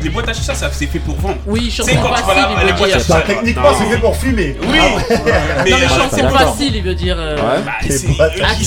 les 0.02 0.10
boîtes 0.10 0.28
à 0.28 0.32
chicha, 0.34 0.54
ça 0.54 0.68
c'est 0.72 0.86
fait 0.86 0.98
pour 0.98 1.16
vendre. 1.16 1.36
Oui, 1.46 1.70
C'est 1.74 1.82
chanson 1.94 1.98
quand 2.02 2.14
tu 2.14 2.22
vas 2.22 2.26
facile, 2.26 2.42
là, 2.42 2.48
il 2.62 2.66
les 2.66 2.72
boîtes 2.72 2.94
à 2.94 2.98
chicha. 2.98 3.20
Techniquement, 3.26 3.62
Non. 3.70 3.76
c'est 3.78 3.94
fait 3.94 4.00
pour 4.00 4.16
fumer. 4.16 4.56
Oui, 4.62 4.68
mais 4.72 4.78
non, 5.16 5.22
mais 5.64 5.72
euh, 5.72 5.88
chanson 5.88 6.16
d'accord. 6.16 6.38
facile, 6.56 6.76
il 6.76 6.82
veut 6.82 6.94
dire. 6.94 7.16
euh, 7.18 7.36
Bah, 7.36 7.72
c'est- 7.82 8.06
eux, 8.08 8.12
ils, 8.58 8.62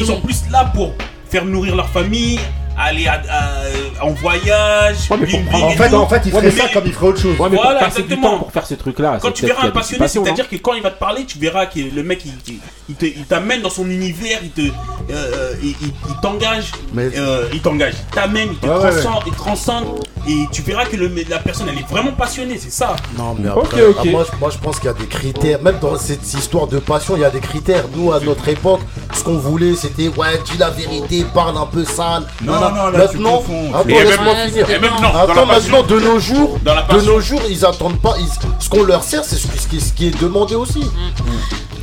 ils 0.00 0.06
sont 0.06 0.20
plus 0.20 0.42
là 0.50 0.69
pour 0.74 0.92
faire 1.28 1.44
nourrir 1.44 1.76
leur 1.76 1.88
famille, 1.88 2.38
aller 2.82 3.06
à- 3.06 3.20
à- 3.30 4.04
en 4.04 4.10
voyage. 4.12 4.96
bing, 5.10 5.44
bing 5.48 5.62
En 5.62 5.70
fait, 5.70 5.94
en 5.94 6.08
fait, 6.08 6.22
il 6.26 6.32
ferait 6.32 6.50
ça 6.50 6.68
comme 6.72 6.86
il 6.86 6.92
ferait 6.92 7.06
autre 7.08 7.20
chose. 7.20 7.38
Ouais, 7.38 7.48
mais 7.50 7.56
pour 7.56 7.64
Voilà, 7.64 7.86
exactement. 7.86 8.30
temps 8.32 8.38
pour 8.38 8.52
faire 8.52 8.66
ce 8.66 8.74
truc 8.74 8.98
là 8.98 9.18
Quand 9.20 9.32
tu 9.32 9.46
verras 9.46 9.66
un 9.66 9.70
passionné, 9.70 10.08
c'est-à-dire 10.08 10.48
que 10.48 10.56
quand 10.56 10.74
il 10.74 10.82
va 10.82 10.90
te 10.90 10.98
parler, 10.98 11.24
tu 11.24 11.38
verras 11.38 11.66
que 11.66 11.78
le 11.80 12.02
mec 12.02 12.22
il, 12.24 12.32
il- 12.48 12.58
il 12.88 12.94
te- 12.96 13.06
il 13.06 13.24
t'amène 13.24 13.62
dans 13.62 13.70
son 13.70 13.88
univers, 13.88 14.38
il 14.42 14.50
te, 14.50 14.62
euh, 15.10 15.52
il, 15.62 15.70
il- 15.82 15.92
t'engage, 16.22 16.72
euh, 16.96 17.48
il 17.52 17.60
t'engage, 17.60 17.94
il 18.08 18.14
t'amène, 18.14 18.48
il 18.52 18.58
te 18.58 18.66
Ouais, 18.66 18.72
ouais, 18.74 18.80
transcende, 18.90 19.22
il 19.26 19.32
te 19.32 19.36
transcende, 19.38 19.84
et 20.28 20.46
tu 20.52 20.62
verras 20.62 20.84
que 20.86 20.96
le- 20.96 21.10
la 21.28 21.38
personne 21.38 21.68
elle 21.70 21.78
est 21.78 21.88
vraiment 21.88 22.12
passionnée, 22.12 22.58
c'est 22.58 22.72
ça. 22.72 22.96
Non, 23.16 23.36
mais 23.38 23.48
après, 23.48 23.80
ah, 23.98 24.04
moi, 24.06 24.24
je- 24.30 24.36
moi, 24.38 24.50
je 24.50 24.58
pense 24.58 24.76
qu'il 24.78 24.86
y 24.86 24.90
a 24.90 24.94
des 24.94 25.06
critères. 25.06 25.62
Même 25.62 25.78
dans 25.80 25.96
cette 25.98 26.32
histoire 26.34 26.66
de 26.66 26.78
passion, 26.78 27.16
il 27.16 27.20
y 27.20 27.24
a 27.24 27.30
des 27.30 27.40
critères. 27.40 27.84
Nous, 27.94 28.12
à 28.12 28.20
notre 28.20 28.48
époque, 28.48 28.80
ce 29.14 29.22
qu'on 29.24 29.38
voulait, 29.38 29.74
c'était 29.74 30.08
ouais, 30.08 30.40
dis 30.50 30.58
la 30.58 30.70
vérité, 30.70 31.24
parle 31.34 31.56
un 31.56 31.66
peu 31.66 31.84
sale. 31.84 32.24
Non, 32.42 32.54
Non, 32.74 32.90
là, 32.90 32.98
maintenant, 32.98 33.42
attends, 33.74 33.88
Et 33.88 33.92
même- 33.94 34.06
laisse-moi 34.06 34.32
Ouais, 34.32 34.48
finir. 34.48 34.70
et 34.70 34.78
même 34.78 34.90
non, 34.92 35.00
dans 35.00 35.08
attends, 35.18 35.34
la 35.34 35.46
passion- 35.46 35.72
maintenant, 35.78 35.82
de 35.96 36.00
nos 36.00 36.18
jours, 36.20 36.58
dans 36.64 36.74
la 36.74 36.82
de 36.82 37.00
nos 37.06 37.20
jours, 37.20 37.42
ils 37.48 37.64
attendent 37.64 38.00
pas. 38.00 38.14
ils- 38.18 38.28
ce 38.62 38.68
qu'on 38.68 38.82
leur 38.84 39.02
sert, 39.04 39.24
c'est 39.24 39.36
ce, 39.36 39.46
qui- 39.68 39.80
ce 39.80 39.92
est 40.04 40.20
demandé 40.20 40.54
aussi. 40.54 40.82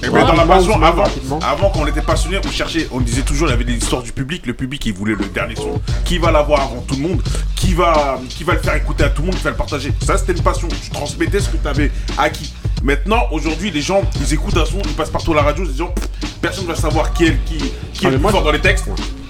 Et 0.04 0.10
ben, 0.10 0.26
dans 0.26 0.34
la 0.34 0.46
passion, 0.46 0.82
avant, 0.84 1.04
avant 1.42 1.70
qu'on 1.72 1.88
était 1.88 2.02
passionné, 2.02 2.38
on 2.46 2.52
cherchait, 2.52 2.88
on 2.92 3.00
disait 3.00 3.24
toujours, 3.24 3.48
il 3.48 3.52
y 3.52 3.54
avait 3.54 3.64
des 3.64 3.74
histoires 3.74 4.04
du 4.04 4.12
public. 4.12 4.46
Le 4.46 4.54
public, 4.54 4.86
il 4.86 4.94
voulait 4.94 5.16
le 5.16 5.26
dernier 5.26 5.56
son. 5.56 5.82
Qui 6.06 6.20
va 6.20 6.32
l'avoir 6.32 6.62
avant 6.62 6.82
tout 6.88 6.96
le 6.96 7.02
monde? 7.02 7.22
Qui 7.56 7.74
va, 7.74 8.20
qui 8.30 8.44
va 8.44 8.54
le 8.54 8.60
faire 8.60 8.76
écouter 8.76 9.04
à 9.06 9.10
tout 9.10 9.22
le 9.24 9.28
monde 9.28 9.36
Qui 9.38 9.44
va 9.44 9.50
le 9.50 9.56
partager? 9.56 9.92
Ça, 10.06 10.16
c'était 10.18 10.34
une 10.34 10.44
passion. 10.44 10.68
Tu 10.84 10.92
transmettais 10.92 11.40
ce 11.40 11.50
que 11.50 11.58
tu 11.58 11.68
avais 11.68 11.92
acquis. 12.18 12.54
Maintenant, 12.84 13.24
aujourd'hui, 13.32 13.72
les 13.72 13.82
gens, 13.82 14.02
ils 14.22 14.34
écoutent 14.36 14.58
un 14.58 14.66
son, 14.66 14.78
ils 14.86 14.94
passent 14.94 15.10
partout 15.10 15.34
à 15.34 15.38
la 15.38 15.42
radio, 15.42 15.64
ils 15.64 15.68
se 15.70 15.74
disent, 15.74 15.86
personne 16.42 16.66
ne 16.66 16.70
va 16.70 16.76
savoir 16.76 17.12
qui 17.14 17.26
est, 17.26 17.38
qui, 17.46 17.58
qui 17.94 18.06
est 18.06 18.12
le 18.12 18.20
plus 18.20 18.30
fort 18.30 18.44
dans 18.44 18.52
les 18.52 18.62
textes. 18.62 18.86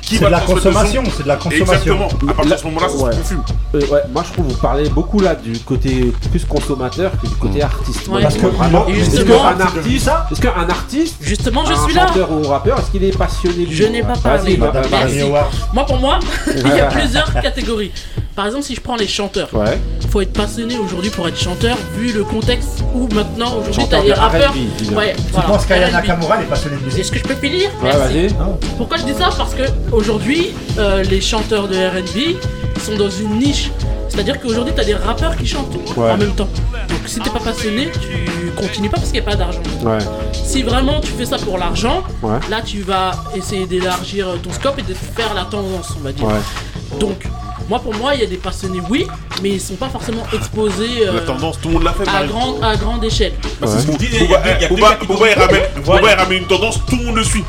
Qui 0.08 0.16
C'est 0.16 0.22
va 0.24 0.28
de 0.28 0.32
la 0.32 0.40
consommation, 0.40 1.04
c'est 1.18 1.24
de 1.24 1.28
la 1.28 1.36
consommation. 1.36 1.74
Exactement. 1.74 2.08
À 2.30 2.34
partir 2.34 2.54
de 2.56 2.60
ce 2.62 2.66
moment-là, 2.66 2.88
ça 2.88 2.96
Ouais. 3.04 3.12
se 3.12 3.18
confume. 3.18 3.44
Euh, 3.76 3.80
ouais, 3.92 4.02
moi 4.14 4.24
je 4.26 4.32
trouve 4.34 4.46
vous 4.48 4.58
parlez 4.58 4.88
beaucoup 4.90 5.20
là 5.20 5.36
du 5.36 5.60
côté 5.60 6.14
plus 6.32 6.46
consommateur 6.46 7.12
que 7.22 7.28
du 7.28 7.36
côté 7.36 7.62
artiste. 7.62 8.08
Moi, 8.08 8.20
Ouais. 8.22 8.28
je 8.32 8.38
trouve 8.38 8.52
vraiment. 8.52 8.88
Est-ce 8.88 9.00
justement, 9.04 9.40
qu'un 9.40 9.60
artiste, 9.60 10.10
est-ce 10.32 10.42
qu'un 10.42 10.70
artiste, 10.70 11.16
Justement, 11.20 11.66
je 11.66 11.74
un 11.74 11.84
suis 11.86 11.94
là. 11.94 12.08
chanteur 12.08 12.32
ou 12.32 12.42
rappeur, 12.48 12.80
est-ce 12.80 12.92
qu'il 12.92 13.04
est 13.04 13.18
passionné 13.18 13.66
lui 13.66 13.76
Je 13.76 13.84
n'ai 13.84 14.02
pas 14.02 14.14
Vas-y, 14.14 14.56
parlé. 14.58 15.32
Moi, 15.74 15.86
pour 15.86 15.98
moi, 15.98 16.20
il 16.56 16.68
y 16.68 16.80
a 16.80 16.86
plusieurs 16.86 17.34
catégories. 17.42 17.92
Par 18.38 18.46
exemple, 18.46 18.66
si 18.66 18.76
je 18.76 18.82
prends 18.82 18.96
les 18.98 19.08
chanteurs, 19.08 19.50
Ouais. 19.52 19.80
faut 20.12 20.22
être 20.22 20.32
passionné 20.32 20.78
aujourd'hui 20.78 21.10
pour 21.10 21.28
être 21.28 21.40
chanteur, 21.40 21.76
vu 21.98 22.12
le 22.14 22.24
contexte 22.24 22.84
où 22.94 23.08
maintenant, 23.08 23.56
aujourd'hui, 23.62 23.88
t'as 23.90 24.02
les 24.04 24.10
de 24.10 24.14
rappeurs. 24.14 24.54
Ouais, 24.96 25.16
Tu 25.18 25.24
voilà, 25.34 25.48
penses 25.48 25.66
qu'Aya. 25.66 25.90
Nakamura 25.90 26.40
est 26.44 26.46
passionnée 26.46 26.78
de 26.78 26.84
musique 26.86 27.00
Est-ce 27.00 27.12
que 27.12 27.18
je 27.18 27.24
peux 27.24 27.34
finir? 27.34 27.72
Ouais, 27.84 27.92
vas-y. 27.94 28.28
Pourquoi 28.78 28.98
je 28.98 29.06
dis 29.06 29.14
ça? 29.18 29.32
Parce 29.36 29.56
que 29.56 29.64
aujourd'hui, 29.92 30.52
euh, 30.78 31.02
les 31.02 31.20
chanteurs 31.20 31.68
de 31.68 31.76
R&B 31.78 32.38
sont 32.80 32.96
dans 32.96 33.10
une 33.10 33.40
niche. 33.40 33.72
C'est-à-dire 34.08 34.40
qu'aujourd'hui, 34.40 34.72
t'as 34.76 34.84
des 34.86 34.94
rappeurs 34.94 35.36
qui 35.36 35.48
chantent 35.48 35.74
Ouais. 35.98 36.12
en 36.12 36.18
même 36.18 36.36
temps. 36.36 36.48
Donc, 36.90 37.00
si 37.08 37.20
t'es 37.20 37.32
pas 37.32 37.40
passionné, 37.40 37.90
tu 37.92 38.52
continues 38.52 38.90
pas 38.90 38.98
parce 38.98 39.10
qu'il 39.12 39.20
n'y 39.20 39.28
a 39.28 39.32
pas 39.32 39.36
d'argent. 39.36 39.62
Ouais. 39.84 39.98
Si 40.32 40.62
vraiment 40.62 41.02
tu 41.02 41.08
fais 41.12 41.26
ça 41.26 41.40
pour 41.40 41.58
l'argent, 41.58 42.04
Ouais. 42.22 42.38
là 42.52 42.62
tu 42.64 42.82
vas 42.84 43.14
essayer 43.36 43.66
d'élargir 43.66 44.28
ton 44.44 44.52
scope 44.54 44.78
et 44.78 44.84
de 44.84 44.94
faire 44.94 45.34
la 45.34 45.46
tendance, 45.46 45.88
on 46.00 46.04
va 46.04 46.12
dire. 46.12 46.26
Ouais. 46.28 47.00
Donc, 47.00 47.24
moi 47.70 47.80
pour 47.80 47.94
moi, 47.96 48.16
il 48.16 48.22
y 48.22 48.24
a 48.24 48.28
des 48.28 48.38
passionnés, 48.38 48.82
oui, 48.90 49.06
mais 49.42 49.50
ils 49.52 49.62
sont 49.62 49.76
pas 49.76 49.90
forcément 49.90 50.24
exposés 50.34 51.08
euh, 51.08 51.14
La 51.16 51.22
tendance, 51.22 51.60
tout 51.62 51.68
le 51.70 51.74
monde 51.76 51.84
l'a 51.84 51.94
fait, 51.94 52.08
à, 52.08 52.26
grande, 52.26 52.64
à 52.64 52.76
grande 52.76 53.04
échelle. 53.04 53.34
Bah, 53.60 53.68
c'est 53.70 53.80
ce 53.82 53.88
que 53.88 53.94
je 53.94 53.98
dis, 53.98 54.08
il 54.12 54.30
y 54.30 54.36
a- 54.36 54.62
il 54.62 54.78
il 54.78 54.84
ramène, 54.84 55.62
il 55.86 56.10
ramène 56.20 56.38
une 56.44 56.48
tendance, 56.48 56.80
tout 56.88 56.96
le 56.98 57.06
monde 57.06 57.16
le 57.18 57.24
suit. 57.24 57.44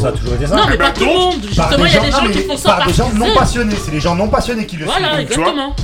Ça 0.00 0.08
a 0.08 0.12
toujours 0.12 0.34
été 0.34 0.46
ça. 0.46 0.54
Non, 0.56 0.62
mais 0.68 0.74
Eh 0.74 0.78
pas 0.78 0.90
tout 0.90 1.00
le 1.04 1.06
monde. 1.06 1.34
Justement, 1.42 1.84
il 1.86 1.92
y 1.92 1.96
a 1.96 2.00
des 2.00 2.10
gens 2.10 2.26
qui 2.30 2.38
font 2.46 2.56
ça 2.56 2.74
par 2.76 2.86
des 2.86 2.92
gens 2.92 3.10
non 3.14 3.34
passionnés. 3.34 3.74
C'est 3.84 3.90
les 3.90 4.00
gens 4.00 4.14
non 4.14 4.28
passionnés 4.28 4.64
qui 4.66 4.76
le 4.76 4.84
Voilà, 4.84 5.14
suivent. 5.16 5.28
tu 5.30 5.40
vois. 5.40 5.48
exactement. 5.48 5.76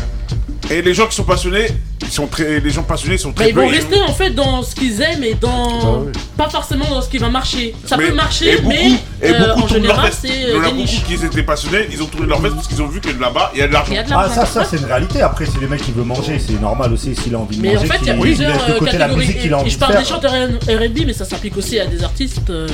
Et 0.71 0.83
les 0.83 0.95
gens 0.95 1.07
qui 1.07 1.17
sont 1.17 1.25
passionnés, 1.25 1.67
sont 2.15 2.27
très, 2.27 2.61
les 2.61 2.71
gens 2.71 2.83
passionnés 2.83 3.19
sont 3.19 3.31
Bah, 3.31 3.35
très 3.43 3.49
ils 3.51 3.55
vont 3.55 3.69
rester 3.69 4.01
en 4.03 4.13
fait 4.13 4.31
dans 4.31 4.63
ce 4.63 4.75
qu'ils 4.75 5.01
aiment 5.03 5.25
et 5.25 5.35
dans. 5.35 6.07
Pas 6.37 6.49
forcément 6.49 6.89
dans 6.89 7.03
ce 7.03 7.09
qui 7.09 7.19
va 7.19 7.29
marcher. 7.29 7.75
Ça 7.87 7.97
Mais- 7.97 8.07
peut 8.09 8.15
marcher, 8.15 8.53
et 8.55 8.57
beaucoup, 8.57 8.69
mais 8.69 8.91
et 9.29 9.33
euh, 9.35 9.49
beaucoup 9.49 9.63
en 9.63 9.69
général, 9.69 10.11
c'est 10.13 10.29
Il 10.29 10.49
y 10.51 10.53
en 10.55 10.61
euh, 10.63 10.67
a 10.67 10.71
beaucoup 10.71 10.87
qui 11.07 11.15
étaient 11.15 11.43
passionnés, 11.43 11.89
ils 11.93 12.03
ont 12.03 12.07
tourné 12.07 12.27
leur 12.27 12.41
veste 12.41 12.55
parce 12.55 12.69
qu'ils 12.69 12.83
ont 12.83 12.87
vu 12.89 13.01
que 13.01 13.09
là-bas, 13.21 13.51
il 13.55 13.61
y 13.61 13.63
a 13.63 13.69
de 13.69 13.73
l'argent. 13.73 13.95
Ah, 14.15 14.29
ça, 14.29 14.47
ça 14.47 14.65
c'est 14.65 14.77
une 14.79 14.85
réalité. 14.87 15.23
Après, 15.23 15.47
si 15.47 15.59
les 15.61 15.67
mecs 15.67 15.83
qui 15.83 15.93
veulent 15.93 16.05
manger, 16.05 16.39
c'est 16.39 16.61
normal 16.61 16.93
aussi 16.93 17.15
s'il 17.15 17.35
a 17.35 17.39
envie 17.39 17.57
de 17.57 17.63
Mais 17.63 17.71
en 17.71 17.75
manger. 17.81 17.87
fait, 17.87 17.99
il 18.03 18.07
y 18.07 18.11
a 18.11 18.15
plusieurs 18.15 18.71
euh, 18.71 18.81
catégories. 18.81 19.17
musique 19.17 19.41
qu'il 19.41 19.53
a 19.55 19.59
Et 19.59 19.61
envie 19.61 19.71
je 19.71 19.79
parle 19.79 19.99
des 19.99 20.05
chanteurs 20.05 20.33
RB, 20.33 20.99
mais 21.07 21.13
ça 21.13 21.25
s'applique 21.25 21.57
aussi 21.57 21.79
à 21.79 21.87
des 21.87 22.03
artistes 22.05 22.51
euh, 22.51 22.69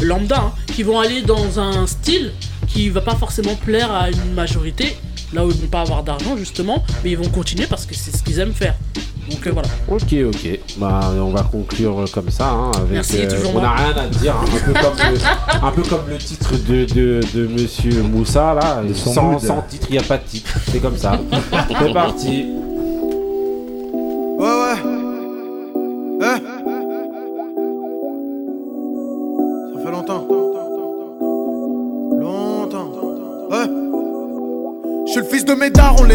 lambda 0.00 0.36
hein, 0.36 0.52
qui 0.74 0.82
vont 0.82 1.00
aller 1.00 1.22
dans 1.22 1.58
un 1.58 1.86
style 1.86 2.32
qui 2.68 2.88
va 2.90 3.00
pas 3.00 3.14
forcément 3.14 3.54
plaire 3.54 3.90
à 3.92 4.10
une 4.10 4.34
majorité, 4.34 4.96
là 5.36 5.44
où 5.46 5.50
ils 5.50 5.56
vont 5.60 5.66
pas 5.68 5.82
avoir 5.82 6.02
d'argent 6.02 6.36
justement, 6.36 6.82
mais 7.04 7.10
ils 7.12 7.18
vont 7.18 7.28
continuer 7.28 7.66
parce 7.66 7.86
que 7.86 7.94
c'est 7.94 8.14
ce 8.16 8.22
qu'ils 8.22 8.40
aiment 8.40 8.52
faire. 8.54 8.74
Donc 9.30 9.44
euh, 9.46 9.50
voilà. 9.52 9.68
Ok, 9.88 10.14
ok. 10.28 10.58
Bah, 10.78 11.12
on 11.18 11.30
va 11.30 11.42
conclure 11.42 12.04
comme 12.12 12.30
ça. 12.30 12.48
hein, 12.50 12.70
avec, 12.76 12.92
Merci, 12.92 13.26
toujours 13.28 13.56
on 13.56 13.60
n'a 13.60 13.72
rien 13.72 13.94
à 13.96 14.06
dire. 14.06 14.34
hein, 14.36 14.44
un, 14.46 14.72
peu 14.72 14.72
comme 14.80 14.96
le, 15.12 15.66
un 15.66 15.70
peu 15.72 15.82
comme 15.82 16.08
le 16.08 16.16
titre 16.18 16.52
de, 16.68 16.84
de, 16.84 17.20
de 17.34 17.46
Monsieur 17.48 18.02
Moussa 18.02 18.54
là. 18.54 18.82
Sans, 18.94 19.38
sans 19.38 19.62
titre, 19.62 19.86
il 19.90 19.92
n'y 19.92 19.98
a 19.98 20.02
pas 20.02 20.18
de 20.18 20.24
titre. 20.24 20.50
C'est 20.70 20.78
comme 20.80 20.96
ça. 20.96 21.18
C'est 21.80 21.92
parti. 21.92 22.46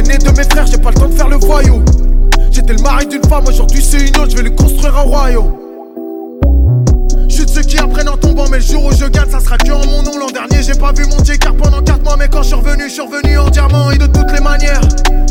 L'aîné 0.02 0.18
de 0.18 0.30
mes 0.32 0.44
frères, 0.44 0.66
j'ai 0.68 0.78
pas 0.78 0.90
le 0.90 0.96
temps 0.96 1.08
de 1.10 1.14
faire 1.14 1.30
le 1.30 1.38
voyou. 1.38 1.84
J'étais 2.52 2.74
le 2.74 2.82
mari 2.82 3.06
d'une 3.08 3.24
femme, 3.24 3.46
aujourd'hui 3.48 3.84
c'est 3.84 4.08
une 4.08 4.18
autre, 4.18 4.32
je 4.32 4.38
vais 4.38 4.44
lui 4.44 4.56
construire 4.56 4.98
un 4.98 5.02
royaume. 5.02 5.54
Je 7.28 7.36
suis 7.36 7.46
de 7.46 7.50
ceux 7.50 7.62
qui 7.62 7.78
apprennent 7.78 8.10
en 8.10 8.18
tombant, 8.18 8.46
mais 8.50 8.58
le 8.58 8.64
jour 8.64 8.86
où 8.86 8.92
je 8.92 9.06
gagne, 9.06 9.30
ça 9.30 9.40
sera 9.40 9.58
que 9.58 9.72
en 9.72 9.86
mon 9.86 10.04
nom. 10.04 10.18
L'an 10.20 10.32
dernier, 10.34 10.62
j'ai 10.64 10.74
pas 10.74 10.92
vu 10.92 11.06
mon 11.06 11.18
car 11.18 11.56
pendant 11.56 11.82
4 11.82 12.04
mois, 12.04 12.18
mais 12.18 12.28
quand 12.28 12.44
je 12.44 12.48
suis 12.48 12.56
revenu, 12.56 12.84
je 12.90 12.94
suis 12.94 13.02
revenu 13.02 13.38
en 13.38 13.50
diamant 13.50 13.90
et 13.92 13.98
de 13.98 14.06
toutes 14.06 14.32
les 14.34 14.42
manières. 14.42 14.82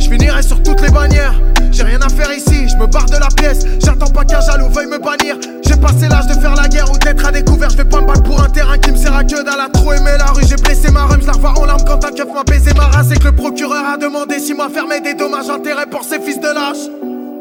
Je 0.01 0.09
finirai 0.09 0.43
sur 0.43 0.63
toutes 0.63 0.81
les 0.81 0.91
bannières. 0.91 1.35
J'ai 1.71 1.85
rien 1.85 2.01
à 2.01 2.09
faire 2.09 2.33
ici, 2.33 2.69
je 2.69 2.77
me 2.77 2.87
barre 2.87 3.07
de 3.07 3.17
la 3.17 3.29
pièce. 3.29 3.65
J'attends 3.85 4.11
pas 4.11 4.25
qu'un 4.25 4.41
jaloux 4.41 4.69
veuille 4.69 4.89
me 4.89 4.99
bannir. 4.99 5.37
J'ai 5.65 5.77
passé 5.77 6.09
l'âge 6.09 6.27
de 6.27 6.35
faire 6.41 6.55
la 6.55 6.69
guerre 6.69 6.91
ou 6.93 6.99
d'être 6.99 7.25
à 7.25 7.33
découvert. 7.33 7.71
Je 7.71 7.77
vais 7.77 7.85
pas 7.85 8.01
me 8.01 8.07
battre 8.07 8.23
pour 8.23 8.43
un 8.43 8.49
terrain 8.49 8.79
qui 8.79 8.91
me 8.91 8.97
sert 8.97 9.15
à 9.15 9.23
que 9.23 9.43
dalle 9.43 9.71
trop 9.73 9.93
aimer 9.93 10.17
la 10.19 10.27
rue. 10.27 10.43
J'ai 10.47 10.57
blessé 10.57 10.91
ma 10.91 11.05
rhum, 11.05 11.21
je 11.21 11.27
la 11.27 11.33
revois 11.33 11.55
en 11.59 11.65
larmes 11.65 11.85
quand 11.87 12.05
un 12.05 12.11
keuf 12.11 12.33
m'a 12.35 12.45
baisé 12.45 12.73
ma 12.75 12.87
race. 12.87 13.11
Et 13.13 13.19
que 13.19 13.25
le 13.25 13.33
procureur 13.33 13.85
a 13.85 13.97
demandé 13.97 14.39
si 14.41 14.55
moi 14.55 14.69
fermé 14.69 15.01
des 15.01 15.15
dommages 15.15 15.49
intérêts 15.49 15.87
pour 15.87 16.05
ces 16.05 16.21
fils 16.21 16.41
de 16.41 16.49
lâches. 16.49 16.89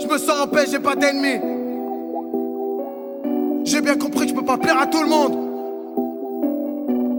Je 0.02 0.08
me 0.08 0.18
sens 0.18 0.42
en 0.44 0.48
paix, 0.48 0.66
j'ai 0.70 0.80
pas 0.80 0.96
d'ennemis. 0.96 1.42
J'ai 3.66 3.82
bien 3.82 3.96
compris 3.98 4.26
que 4.26 4.30
je 4.30 4.36
peux 4.36 4.46
pas 4.46 4.58
plaire 4.58 4.80
à 4.80 4.88
tout 4.88 5.02
le 5.04 5.10
monde. 5.10 5.38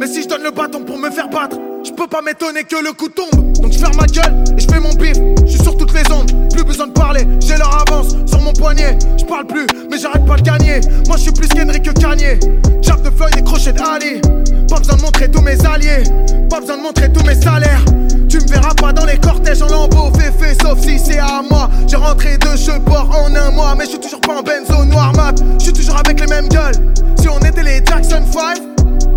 Mais 0.01 0.07
si 0.07 0.23
je 0.23 0.28
donne 0.28 0.43
le 0.43 0.51
bâton 0.51 0.81
pour 0.81 0.99
me 0.99 1.11
faire 1.11 1.28
battre, 1.28 1.59
je 1.85 1.93
peux 1.93 2.07
pas 2.07 2.23
m'étonner 2.23 2.65
que 2.65 2.77
le 2.77 2.93
coup 2.93 3.09
tombe. 3.09 3.52
Donc 3.61 3.73
je 3.73 3.78
ferme 3.78 3.97
ma 3.97 4.07
gueule 4.07 4.44
et 4.57 4.61
je 4.61 4.66
fais 4.66 4.81
mon 4.81 4.93
bif. 4.94 5.16
Je 5.44 5.51
suis 5.51 5.62
sur 5.62 5.77
toutes 5.77 5.93
les 5.93 6.11
ondes, 6.12 6.31
plus 6.52 6.65
besoin 6.65 6.86
de 6.89 6.93
parler. 6.93 7.27
J'ai 7.40 7.57
leur 7.57 7.82
avance 7.82 8.16
sur 8.27 8.40
mon 8.40 8.52
poignet. 8.52 8.98
Je 9.19 9.24
parle 9.24 9.47
plus, 9.47 9.66
mais 9.90 9.98
j'arrête 9.98 10.24
pas 10.27 10.36
de 10.36 10.43
gagner. 10.43 10.81
Moi 11.07 11.16
je 11.16 11.23
suis 11.23 11.32
plus 11.32 11.48
qu'Henry 11.48 11.81
que 11.82 11.90
Kanye. 11.90 12.39
Jab 12.82 13.02
de 13.02 13.11
Floyd 13.11 13.35
et 13.36 13.43
crochet 13.43 13.73
d'Ali. 13.73 14.20
Pas 14.69 14.78
besoin 14.78 14.97
de 14.97 15.02
montrer 15.02 15.31
tous 15.31 15.43
mes 15.43 15.66
alliés. 15.66 16.05
Pas 16.48 16.61
besoin 16.61 16.77
de 16.77 16.82
montrer 16.82 17.12
tous 17.12 17.24
mes 17.24 17.35
salaires. 17.35 17.85
Tu 18.28 18.39
me 18.39 18.47
verras 18.47 18.74
pas 18.74 18.93
dans 18.93 19.07
les 19.07 19.19
cortèges 19.19 19.62
en 19.62 19.69
lambeau 19.69 20.12
féfé, 20.16 20.57
sauf 20.62 20.78
si 20.81 20.98
c'est 20.98 21.19
à 21.19 21.43
moi. 21.51 21.69
J'ai 21.89 21.97
rentré 21.97 22.39
deux 22.39 22.57
cheveux 22.57 22.81
port 22.81 23.11
en 23.11 23.35
un 23.35 23.51
mois, 23.51 23.74
mais 23.77 23.85
je 23.85 23.90
suis 23.90 24.01
toujours 24.01 24.20
pas 24.20 24.39
en 24.39 24.43
benzo 24.43 24.85
noir 24.85 25.12
mat. 25.15 25.35
Je 25.59 25.65
suis 25.65 25.73
toujours 25.73 25.97
avec 25.97 26.20
les 26.20 26.27
mêmes 26.27 26.48
gueules. 26.48 26.77
Si 27.20 27.28
on 27.28 27.39
était 27.40 27.62
les 27.62 27.82
Jackson 27.85 28.23
5, 28.32 28.59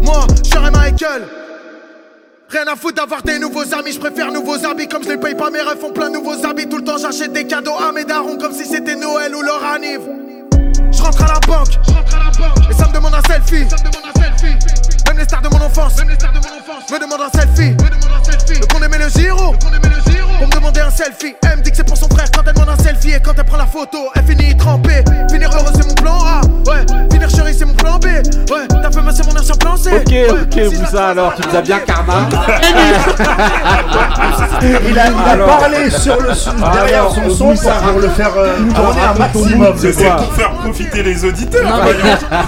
moi, 0.01 0.25
je 0.43 0.49
serais 0.49 0.71
Michael. 0.71 1.42
Rien 2.49 2.67
à 2.67 2.75
foutre 2.75 2.95
d'avoir 2.95 3.23
des 3.23 3.39
nouveaux 3.39 3.73
amis, 3.73 3.93
je 3.93 3.99
préfère 3.99 4.31
nouveaux 4.31 4.63
habits 4.65 4.87
comme 4.87 5.03
je 5.03 5.09
les 5.09 5.17
paye 5.17 5.35
pas, 5.35 5.49
mes 5.49 5.61
rêves 5.61 5.79
font 5.79 5.91
plein 5.91 6.09
de 6.09 6.15
nouveaux 6.15 6.45
habits. 6.45 6.67
Tout 6.67 6.77
le 6.77 6.83
temps 6.83 6.97
j'achète 6.97 7.33
des 7.33 7.47
cadeaux 7.47 7.75
à 7.77 7.91
mes 7.91 8.03
darons 8.05 8.37
comme 8.37 8.53
si 8.53 8.65
c'était 8.65 8.95
Noël 8.95 9.33
ou 9.35 9.41
leur 9.41 9.63
anniv. 9.63 10.01
Je 10.91 11.01
rentre 11.01 11.23
à 11.23 11.33
la 11.33 11.39
banque, 11.39 11.79
et 12.69 12.73
ça 12.73 12.87
me 12.87 12.93
demande 12.93 13.15
un 13.15 13.21
selfie. 13.27 13.65
Même 15.07 15.17
les 15.17 15.23
stars 15.23 15.41
de 15.41 15.49
mon 15.49 15.61
enfance, 15.61 15.95
me 15.97 16.99
demandent 16.99 17.21
un 17.21 17.39
selfie. 17.39 17.75
Le 18.59 18.67
qu'on 18.67 18.83
aimait 18.83 18.99
le 18.99 19.09
giro, 19.09 19.55
pour 20.37 20.47
me 20.47 20.53
demander 20.53 20.81
un 20.81 20.89
selfie. 20.89 21.35
Elle 21.49 21.59
me 21.59 21.63
dit 21.63 21.71
que 21.71 21.77
c'est 21.77 21.87
pour 21.87 21.97
son 21.97 22.09
frère 22.09 22.25
quand 22.35 22.41
elle 22.45 22.53
demande 22.53 22.69
un 22.69 22.83
selfie. 22.83 23.11
Et 23.11 23.19
quand 23.19 23.33
elle 23.37 23.43
prend 23.45 23.57
la 23.57 23.65
photo, 23.65 23.97
elle 24.15 24.23
finit 24.23 24.55
trempée. 24.57 25.03
Finir 25.31 25.49
heureux 25.53 25.71
c'est 25.75 25.87
mon 25.87 25.93
plan 25.95 26.17
A, 26.25 26.41
ouais. 26.69 26.85
Finir 27.11 27.29
chérie 27.29 27.53
c'est 27.57 27.65
mon 27.65 27.73
plan 27.73 27.97
B. 27.99 28.05
Ok, 29.85 30.13
ok, 30.29 30.55
Moussa, 30.79 31.09
alors, 31.09 31.33
tu 31.35 31.41
nous 31.47 31.55
as 31.55 31.61
bien 31.61 31.79
karma. 31.79 32.13
Il 34.61 34.99
a, 34.99 35.09
il 35.09 35.17
a 35.17 35.31
Alors. 35.31 35.57
parlé 35.59 35.89
sur 35.89 36.19
le 36.21 36.33
son- 36.33 36.51
derrière 36.53 37.01
Alors, 37.01 37.15
son 37.15 37.29
son 37.29 37.45
Moussa, 37.47 37.73
pour 37.91 37.99
le 37.99 38.07
faire 38.09 38.31
euh, 38.37 38.55
alors, 38.75 38.91
tourner 38.93 39.01
un 39.01 39.13
maximum. 39.19 39.73
c'est 39.77 39.93
C'est 39.93 40.09
pour 40.09 40.33
faire 40.33 40.51
profiter 40.53 41.03
les 41.03 41.25
auditeurs. 41.25 41.63
Non, 41.63 41.83
mais 41.85 41.93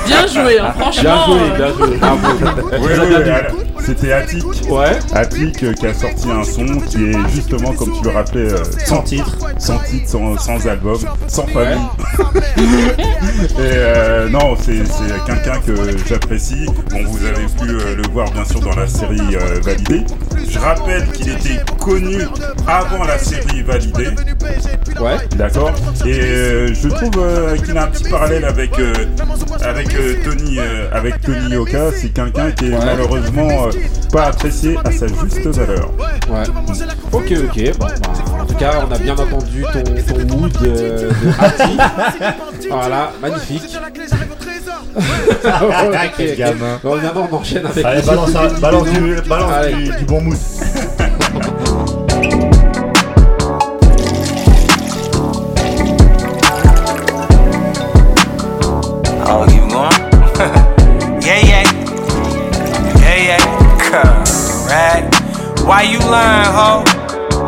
bien 0.05 0.27
joué, 0.27 0.59
hein, 0.59 0.73
franchement. 0.79 1.03
Bien 1.03 1.25
joué, 1.25 1.39
bien 1.57 1.67
joué. 1.87 1.97
Bravo. 1.97 2.27
Ouais, 2.71 2.99
ouais, 2.99 3.17
ouais, 3.17 3.47
C'était 3.85 4.13
Attic. 4.13 4.43
Ouais. 4.69 4.99
Attic 5.13 5.63
euh, 5.63 5.73
qui 5.73 5.87
a 5.87 5.93
sorti 5.93 6.31
un 6.31 6.43
son 6.43 6.65
qui 6.87 7.11
est 7.11 7.29
justement, 7.33 7.73
comme 7.77 7.91
tu 7.97 8.03
le 8.03 8.09
rappelais, 8.09 8.51
euh, 8.51 8.63
sans 8.85 9.01
titre, 9.01 9.37
sans 9.57 9.77
titre, 9.79 10.09
sans, 10.09 10.37
sans 10.37 10.67
album, 10.67 10.97
sans 11.27 11.47
famille. 11.47 11.85
Et 13.57 13.59
euh, 13.59 14.29
non, 14.29 14.55
c'est 14.59 14.83
quelqu'un 15.25 15.59
que 15.65 15.73
j'apprécie. 16.07 16.65
Bon, 16.89 17.03
vous 17.05 17.25
avez 17.25 17.45
pu 17.45 17.69
euh, 17.69 17.95
le 17.95 18.03
voir 18.11 18.31
bien 18.31 18.45
sûr 18.45 18.59
dans 18.61 18.75
la 18.75 18.87
série 18.87 19.19
euh, 19.35 19.59
Validée. 19.61 20.03
Je 20.49 20.59
rappelle 20.59 21.07
qu'il 21.11 21.29
était 21.29 21.59
connu 21.79 22.17
avant 22.67 23.03
la 23.03 23.17
série 23.19 23.61
Validée. 23.63 24.09
Ouais. 24.99 25.17
D'accord. 25.35 25.71
Et 26.05 26.19
euh, 26.19 26.73
je 26.73 26.87
trouve 26.87 27.11
euh, 27.17 27.57
qu'il 27.57 27.77
a 27.77 27.83
un 27.83 27.87
petit 27.87 28.09
parallèle 28.09 28.45
avec 28.45 28.77
euh, 28.79 28.93
avec 29.63 29.93
euh, 29.95 30.15
Tony 30.23 30.59
euh, 30.59 30.87
avec 30.93 31.21
Tony 31.21 31.49
Yoka. 31.53 31.91
C'est 31.95 32.09
quelqu'un 32.13 32.51
qui 32.51 32.67
est 32.67 32.77
malheureusement 32.77 33.67
euh, 33.67 33.71
pas 34.11 34.27
apprécié 34.27 34.77
à 34.85 34.91
sa 34.91 35.07
juste 35.07 35.45
valeur. 35.47 35.91
Ouais. 36.29 36.43
Ok, 37.11 37.33
ok. 37.49 37.64
Bon, 37.73 37.85
bah, 37.87 38.41
en 38.41 38.45
tout 38.45 38.53
cas, 38.55 38.71
on 38.87 38.91
a 38.93 38.97
bien 38.97 39.13
entendu 39.13 39.63
ton, 39.73 39.83
ton 39.83 40.37
mood 40.37 40.51
euh, 40.63 41.09
de 41.09 41.29
Hati. 41.39 42.67
voilà, 42.69 43.11
magnifique. 43.21 43.63
ok, 44.95 46.11
Quel 46.17 46.31
ok. 46.31 46.37
gamin. 46.37 46.79
Bon, 46.83 46.95
maintenant, 46.95 47.27
on 47.31 47.35
enchaîne 47.35 47.65
avec 47.65 47.83
Allez, 47.85 48.01
balance, 48.01 48.31
balance 48.59 48.89
du, 48.89 49.15
balance 49.27 49.51
Allez. 49.53 49.73
du, 49.73 49.91
du 49.97 50.05
bon 50.05 50.21
mood. 50.21 50.37
Oh, 59.27 59.45
keep 59.49 59.67
going? 59.69 59.89
yeah, 61.21 61.39
yeah. 61.41 61.63
Yeah, 62.99 63.17
yeah. 63.27 63.41
Correct. 63.89 65.15
Why 65.65 65.81
you 65.83 65.99
lying, 65.99 66.53
ho? 66.53 67.04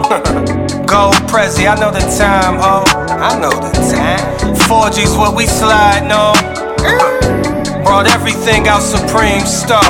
Gold 0.88 1.20
Prezi, 1.28 1.68
I 1.68 1.76
know 1.76 1.92
the 1.92 2.00
time, 2.16 2.56
ho. 2.64 2.88
I 3.12 3.36
know 3.44 3.52
the 3.52 3.76
time. 3.92 4.56
4G's 4.56 5.18
what 5.20 5.36
we 5.36 5.46
sliding 5.46 6.16
on. 6.16 6.40
Uh, 6.80 7.84
brought 7.84 8.08
everything 8.08 8.72
out 8.72 8.80
Supreme 8.80 9.44
Store. 9.44 9.84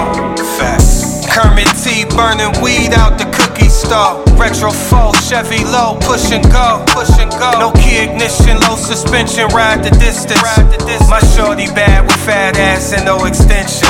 Facts. 0.58 1.22
Kermit 1.30 1.70
T 1.78 2.02
burning 2.18 2.50
weed 2.66 2.98
out 2.98 3.22
the 3.22 3.30
cookie 3.30 3.70
store. 3.70 4.26
Retro 4.42 4.74
4, 4.74 5.14
Chevy 5.22 5.62
low, 5.70 6.02
push 6.02 6.34
and 6.34 6.42
go, 6.50 6.82
push 6.98 7.14
and 7.22 7.30
go. 7.38 7.54
No 7.62 7.70
key 7.78 8.02
ignition, 8.02 8.58
low 8.66 8.74
suspension, 8.74 9.46
ride 9.54 9.86
the 9.86 9.94
distance. 10.02 10.42
Ride 10.42 10.66
the 10.74 10.82
distance. 10.82 11.14
My 11.14 11.22
shorty 11.38 11.70
bad 11.78 12.10
with 12.10 12.18
fat 12.26 12.58
ass 12.58 12.90
and 12.90 13.06
no 13.06 13.22
extensions. 13.30 13.86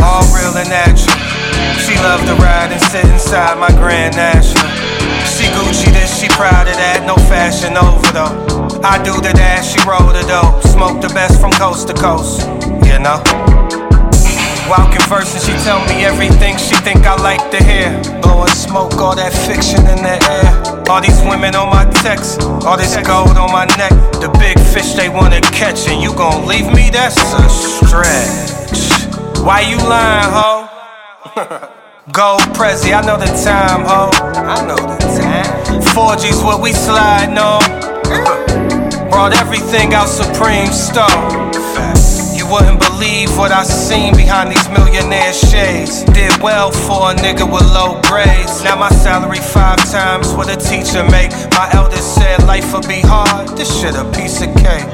All 0.00 0.24
real 0.32 0.56
and 0.56 0.70
natural. 0.72 1.12
She 1.84 1.92
love 2.00 2.24
to 2.24 2.40
ride 2.40 2.72
and 2.72 2.80
sit 2.88 3.04
inside 3.04 3.60
my 3.60 3.68
Grand 3.76 4.16
National. 4.16 4.77
She 5.58 5.64
Gucci 5.64 5.92
this, 5.92 6.20
she 6.20 6.28
proud 6.28 6.68
of 6.68 6.76
that, 6.78 7.02
no 7.02 7.16
fashion 7.26 7.74
over 7.74 8.06
though. 8.14 8.30
I 8.86 9.02
do 9.02 9.10
the 9.18 9.34
dash, 9.34 9.74
she 9.74 9.80
roll 9.82 10.06
the 10.14 10.22
dope. 10.30 10.62
Smoke 10.62 11.02
the 11.02 11.08
best 11.10 11.40
from 11.40 11.50
coast 11.50 11.88
to 11.88 11.94
coast, 11.94 12.46
you 12.86 12.98
know. 13.02 13.18
While 14.70 14.86
conversing, 14.94 15.42
she 15.42 15.58
tell 15.64 15.82
me 15.90 16.04
everything 16.04 16.58
she 16.58 16.76
think 16.86 17.06
I 17.06 17.18
like 17.18 17.50
to 17.50 17.58
hear. 17.58 17.90
Blowing 18.22 18.54
smoke, 18.54 18.94
all 19.02 19.16
that 19.16 19.34
fiction 19.34 19.82
in 19.90 19.98
the 20.06 20.22
air. 20.30 20.46
All 20.86 21.02
these 21.02 21.18
women 21.26 21.56
on 21.56 21.74
my 21.74 21.90
text, 22.06 22.42
all 22.62 22.76
this 22.76 22.94
gold 23.02 23.34
on 23.34 23.50
my 23.50 23.66
neck. 23.74 23.90
The 24.22 24.30
big 24.38 24.60
fish 24.70 24.94
they 24.94 25.08
wanna 25.08 25.40
catch, 25.40 25.88
and 25.88 26.00
you 26.00 26.14
gon' 26.14 26.46
leave 26.46 26.70
me? 26.70 26.90
That's 26.90 27.18
a 27.34 27.42
stretch. 27.50 29.42
Why 29.42 29.66
you 29.66 29.78
lying, 29.82 30.30
ho? 30.30 31.74
Gold 32.12 32.40
Prezi, 32.56 32.96
I 32.96 33.04
know 33.04 33.18
the 33.18 33.28
time, 33.44 33.84
ho. 33.84 34.08
I 34.32 34.64
know 34.66 34.76
the 34.76 34.96
time. 35.20 35.82
4G's 35.92 36.42
what 36.42 36.62
we 36.62 36.72
sliding 36.72 37.36
on. 37.36 37.60
Brought 39.10 39.34
everything 39.36 39.92
out 39.92 40.08
Supreme 40.08 40.72
Store. 40.72 41.04
You 42.32 42.48
wouldn't 42.48 42.80
believe 42.80 43.36
what 43.36 43.52
I 43.52 43.62
seen 43.62 44.16
behind 44.16 44.50
these 44.50 44.68
millionaire 44.70 45.34
shades. 45.34 46.04
Did 46.04 46.32
well 46.40 46.70
for 46.70 47.12
a 47.12 47.14
nigga 47.14 47.44
with 47.44 47.68
low 47.76 48.00
grades. 48.08 48.64
Now 48.64 48.76
my 48.76 48.90
salary 48.90 49.38
five 49.38 49.78
times 49.90 50.32
what 50.32 50.48
a 50.48 50.56
teacher 50.56 51.04
make. 51.10 51.30
My 51.52 51.68
eldest 51.74 52.14
said 52.14 52.42
life 52.44 52.72
would 52.72 52.88
be 52.88 53.00
hard. 53.04 53.48
This 53.56 53.68
shit 53.80 53.94
a 53.94 54.04
piece 54.16 54.40
of 54.40 54.48
cake. 54.56 54.88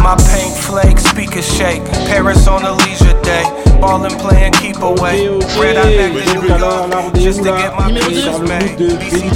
My 0.00 0.16
paint 0.32 0.56
flake, 0.56 0.98
speakers 0.98 1.44
shake. 1.44 1.84
Paris 2.08 2.48
on 2.48 2.64
a 2.64 2.72
leisure 2.72 3.20
day. 3.20 3.59
Ballin' 3.80 4.10
playing 4.18 4.52
keep 4.52 4.76
away. 4.82 5.28
Red 5.58 5.76
eye 5.76 5.96
back 5.96 6.12
to 6.12 6.34
New 6.40 6.48
York. 6.48 7.14
Just 7.14 7.38
to 7.42 7.44
get 7.44 7.72
my 7.78 7.92
pieces 7.92 8.40
made. 8.40 8.76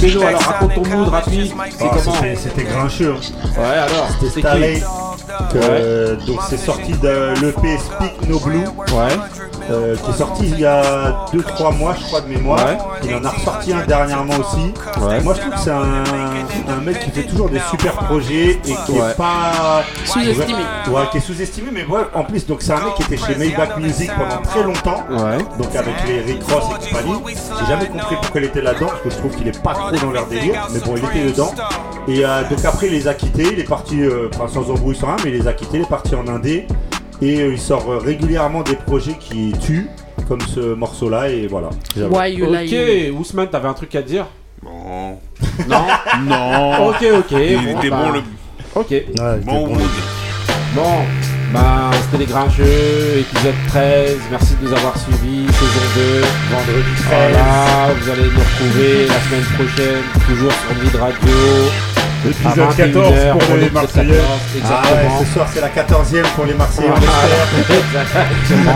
Bello, 0.01 0.21
alors 0.23 0.41
raconte 0.41 0.73
ton 0.75 0.85
mood 0.85 1.07
rapide. 1.09 1.51
C'est 1.71 1.87
comment 1.89 2.15
c'était- 2.37 2.63
grincheux. 2.63 3.13
hein. 3.15 3.59
Ouais, 3.59 3.77
alors, 3.77 4.07
C'était 4.19 4.41
qui 4.41 4.47
Ouais. 5.57 6.15
Donc 6.27 6.39
c'est 6.49 6.57
sorti 6.57 6.93
de 6.93 7.33
l'EP 7.41 7.77
Speak 7.77 8.29
No 8.29 8.39
Blue. 8.39 8.59
Ouais. 8.59 9.17
Euh, 9.71 9.95
qui 9.95 10.09
est 10.11 10.13
sorti 10.13 10.43
il 10.47 10.59
y 10.59 10.65
a 10.65 11.25
2-3 11.33 11.75
mois, 11.77 11.95
je 11.99 12.05
crois, 12.05 12.21
de 12.21 12.27
mémoire. 12.29 12.59
Ouais. 12.65 12.77
Il 13.03 13.15
en 13.15 13.23
a 13.25 13.29
ressorti 13.29 13.73
un 13.73 13.85
dernièrement 13.85 14.33
aussi. 14.39 14.73
Ouais. 15.01 15.21
Moi, 15.21 15.33
je 15.35 15.41
trouve 15.41 15.53
que 15.53 15.59
c'est 15.59 15.71
un, 15.71 16.03
un 16.69 16.81
mec 16.83 16.99
qui 16.99 17.11
fait 17.11 17.23
toujours 17.23 17.49
des 17.49 17.59
super 17.71 17.93
projets 17.93 18.51
et 18.51 18.59
qui 18.61 18.91
Ouais. 18.91 19.11
est 19.11 19.17
pas. 19.17 19.83
Sous-estimé. 20.05 20.59
Ouais, 20.89 21.01
qui 21.11 21.17
est 21.17 21.21
sous-estimé, 21.21 21.69
mais 21.71 21.85
ouais, 21.85 22.01
en 22.13 22.23
plus, 22.23 22.45
donc 22.45 22.61
c'est 22.61 22.71
un 22.73 22.83
mec 22.85 22.95
qui 22.95 23.03
était 23.03 23.17
chez 23.17 23.35
Maybach 23.35 23.77
Music 23.77 24.11
pendant 24.17 24.41
très 24.41 24.63
longtemps. 24.63 25.03
Ouais. 25.09 25.37
Donc 25.57 25.75
avec 25.75 25.95
les 26.07 26.21
Rick 26.21 26.43
Ross 26.49 26.63
et 26.81 26.89
compagnie. 26.89 27.35
J'ai 27.59 27.65
jamais 27.67 27.87
compris 27.87 28.15
pourquoi 28.21 28.41
il 28.41 28.47
était 28.47 28.61
là-dedans, 28.61 28.87
parce 28.87 29.01
que 29.01 29.09
je 29.09 29.17
trouve 29.17 29.35
qu'il 29.35 29.47
est 29.47 29.61
pas 29.63 29.73
trop 29.73 29.91
dans 29.95 30.11
leur 30.11 30.27
délire. 30.27 30.67
Mais 30.73 30.79
bon, 30.79 30.95
il 30.97 31.03
était 31.05 31.31
dedans. 31.31 31.53
Et 32.07 32.23
euh, 32.25 32.43
donc 32.49 32.63
après, 32.63 32.87
il 32.87 32.93
les 32.93 33.07
a 33.07 33.13
quittés. 33.15 33.49
Il 33.53 33.59
est 33.59 33.63
parti, 33.67 34.01
euh, 34.01 34.29
enfin 34.35 34.47
sans 34.47 34.69
embrouille, 34.71 34.95
sans 34.95 35.07
rien, 35.07 35.15
mais 35.23 35.31
il 35.31 35.37
les 35.41 35.47
a 35.47 35.53
quittés. 35.53 35.77
Il 35.77 35.81
est 35.83 35.89
parti 35.89 36.13
en 36.15 36.27
Indé. 36.27 36.67
Et 37.21 37.41
euh, 37.41 37.53
il 37.53 37.59
sort 37.59 37.89
euh, 37.89 37.97
régulièrement 37.97 38.61
des 38.61 38.75
projets 38.75 39.15
qui 39.19 39.53
tuent, 39.61 39.89
comme 40.27 40.41
ce 40.41 40.73
morceau-là. 40.73 41.29
Et 41.29 41.47
voilà. 41.47 41.69
J'avoue. 41.95 42.15
Ok, 42.15 43.19
Ousmane, 43.19 43.49
t'avais 43.49 43.67
un 43.67 43.73
truc 43.73 43.95
à 43.95 44.01
dire? 44.01 44.27
Non. 44.63 45.19
Non? 45.67 45.85
Non. 46.27 46.87
Ok, 46.89 47.05
ok. 47.17 47.31
Il 47.31 47.73
bon, 47.73 47.79
était 47.79 47.89
bah, 47.89 48.03
bon 48.03 48.11
le. 48.11 48.21
Ok. 48.75 48.93
Bon 49.45 49.67
mood. 49.67 49.89
Bon, 50.73 51.05
bah 51.53 51.89
c'était 52.03 52.17
les 52.17 52.25
grincheux, 52.25 53.19
épisode 53.19 53.55
13. 53.69 54.17
Merci 54.29 54.55
de 54.55 54.67
nous 54.67 54.73
avoir 54.73 54.97
suivis, 54.97 55.45
saison 55.47 55.85
2. 55.95 56.21
Vendredi 56.51 57.01
13. 57.05 57.31
Voilà, 57.31 57.93
vous 57.93 58.09
allez 58.09 58.23
nous 58.23 58.39
retrouver 58.39 59.07
la 59.07 59.19
semaine 59.21 59.45
prochaine, 59.55 60.03
toujours 60.27 60.51
sur 60.51 60.83
Mid 60.83 60.95
Radio. 60.95 61.94
Épisode 62.29 62.59
à 62.59 62.65
21 62.71 62.85
14 62.87 63.13
heures, 63.13 63.37
pour 63.37 63.55
les 63.55 63.61
l'épisode 63.61 63.73
Marseillais. 63.73 64.13
14, 64.13 64.29
Ah 64.65 64.81
ouais, 64.81 64.89
Exactement. 64.89 65.19
ce 65.19 65.33
soir 65.33 65.47
c'est 65.53 65.61
la 65.61 65.69
14e 65.69 66.27
pour 66.35 66.45
les 66.45 66.53
Marseillais, 66.53 66.87
Voilà. 66.89 67.05
espère. 67.05 67.75
Exactement. 68.03 68.75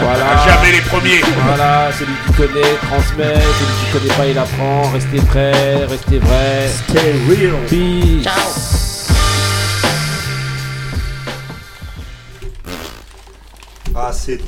Voilà. 0.00 0.26
Jamais 0.46 0.72
les 0.72 0.80
premiers. 0.82 1.20
Voilà, 1.46 1.90
celui 1.98 2.12
qui 2.26 2.32
connaît 2.32 2.74
transmet, 2.82 3.34
celui 3.34 3.74
qui 3.80 3.92
connaît 3.92 4.14
pas 4.16 4.26
il 4.26 4.38
apprend. 4.38 4.90
Restez 4.92 5.20
prêts, 5.26 5.84
restez 5.88 6.18
vrais. 6.18 6.68
Stay 6.88 7.14
real. 7.28 7.56
Peace. 7.68 8.28
Ah, 13.94 14.10
c'était 14.12 14.36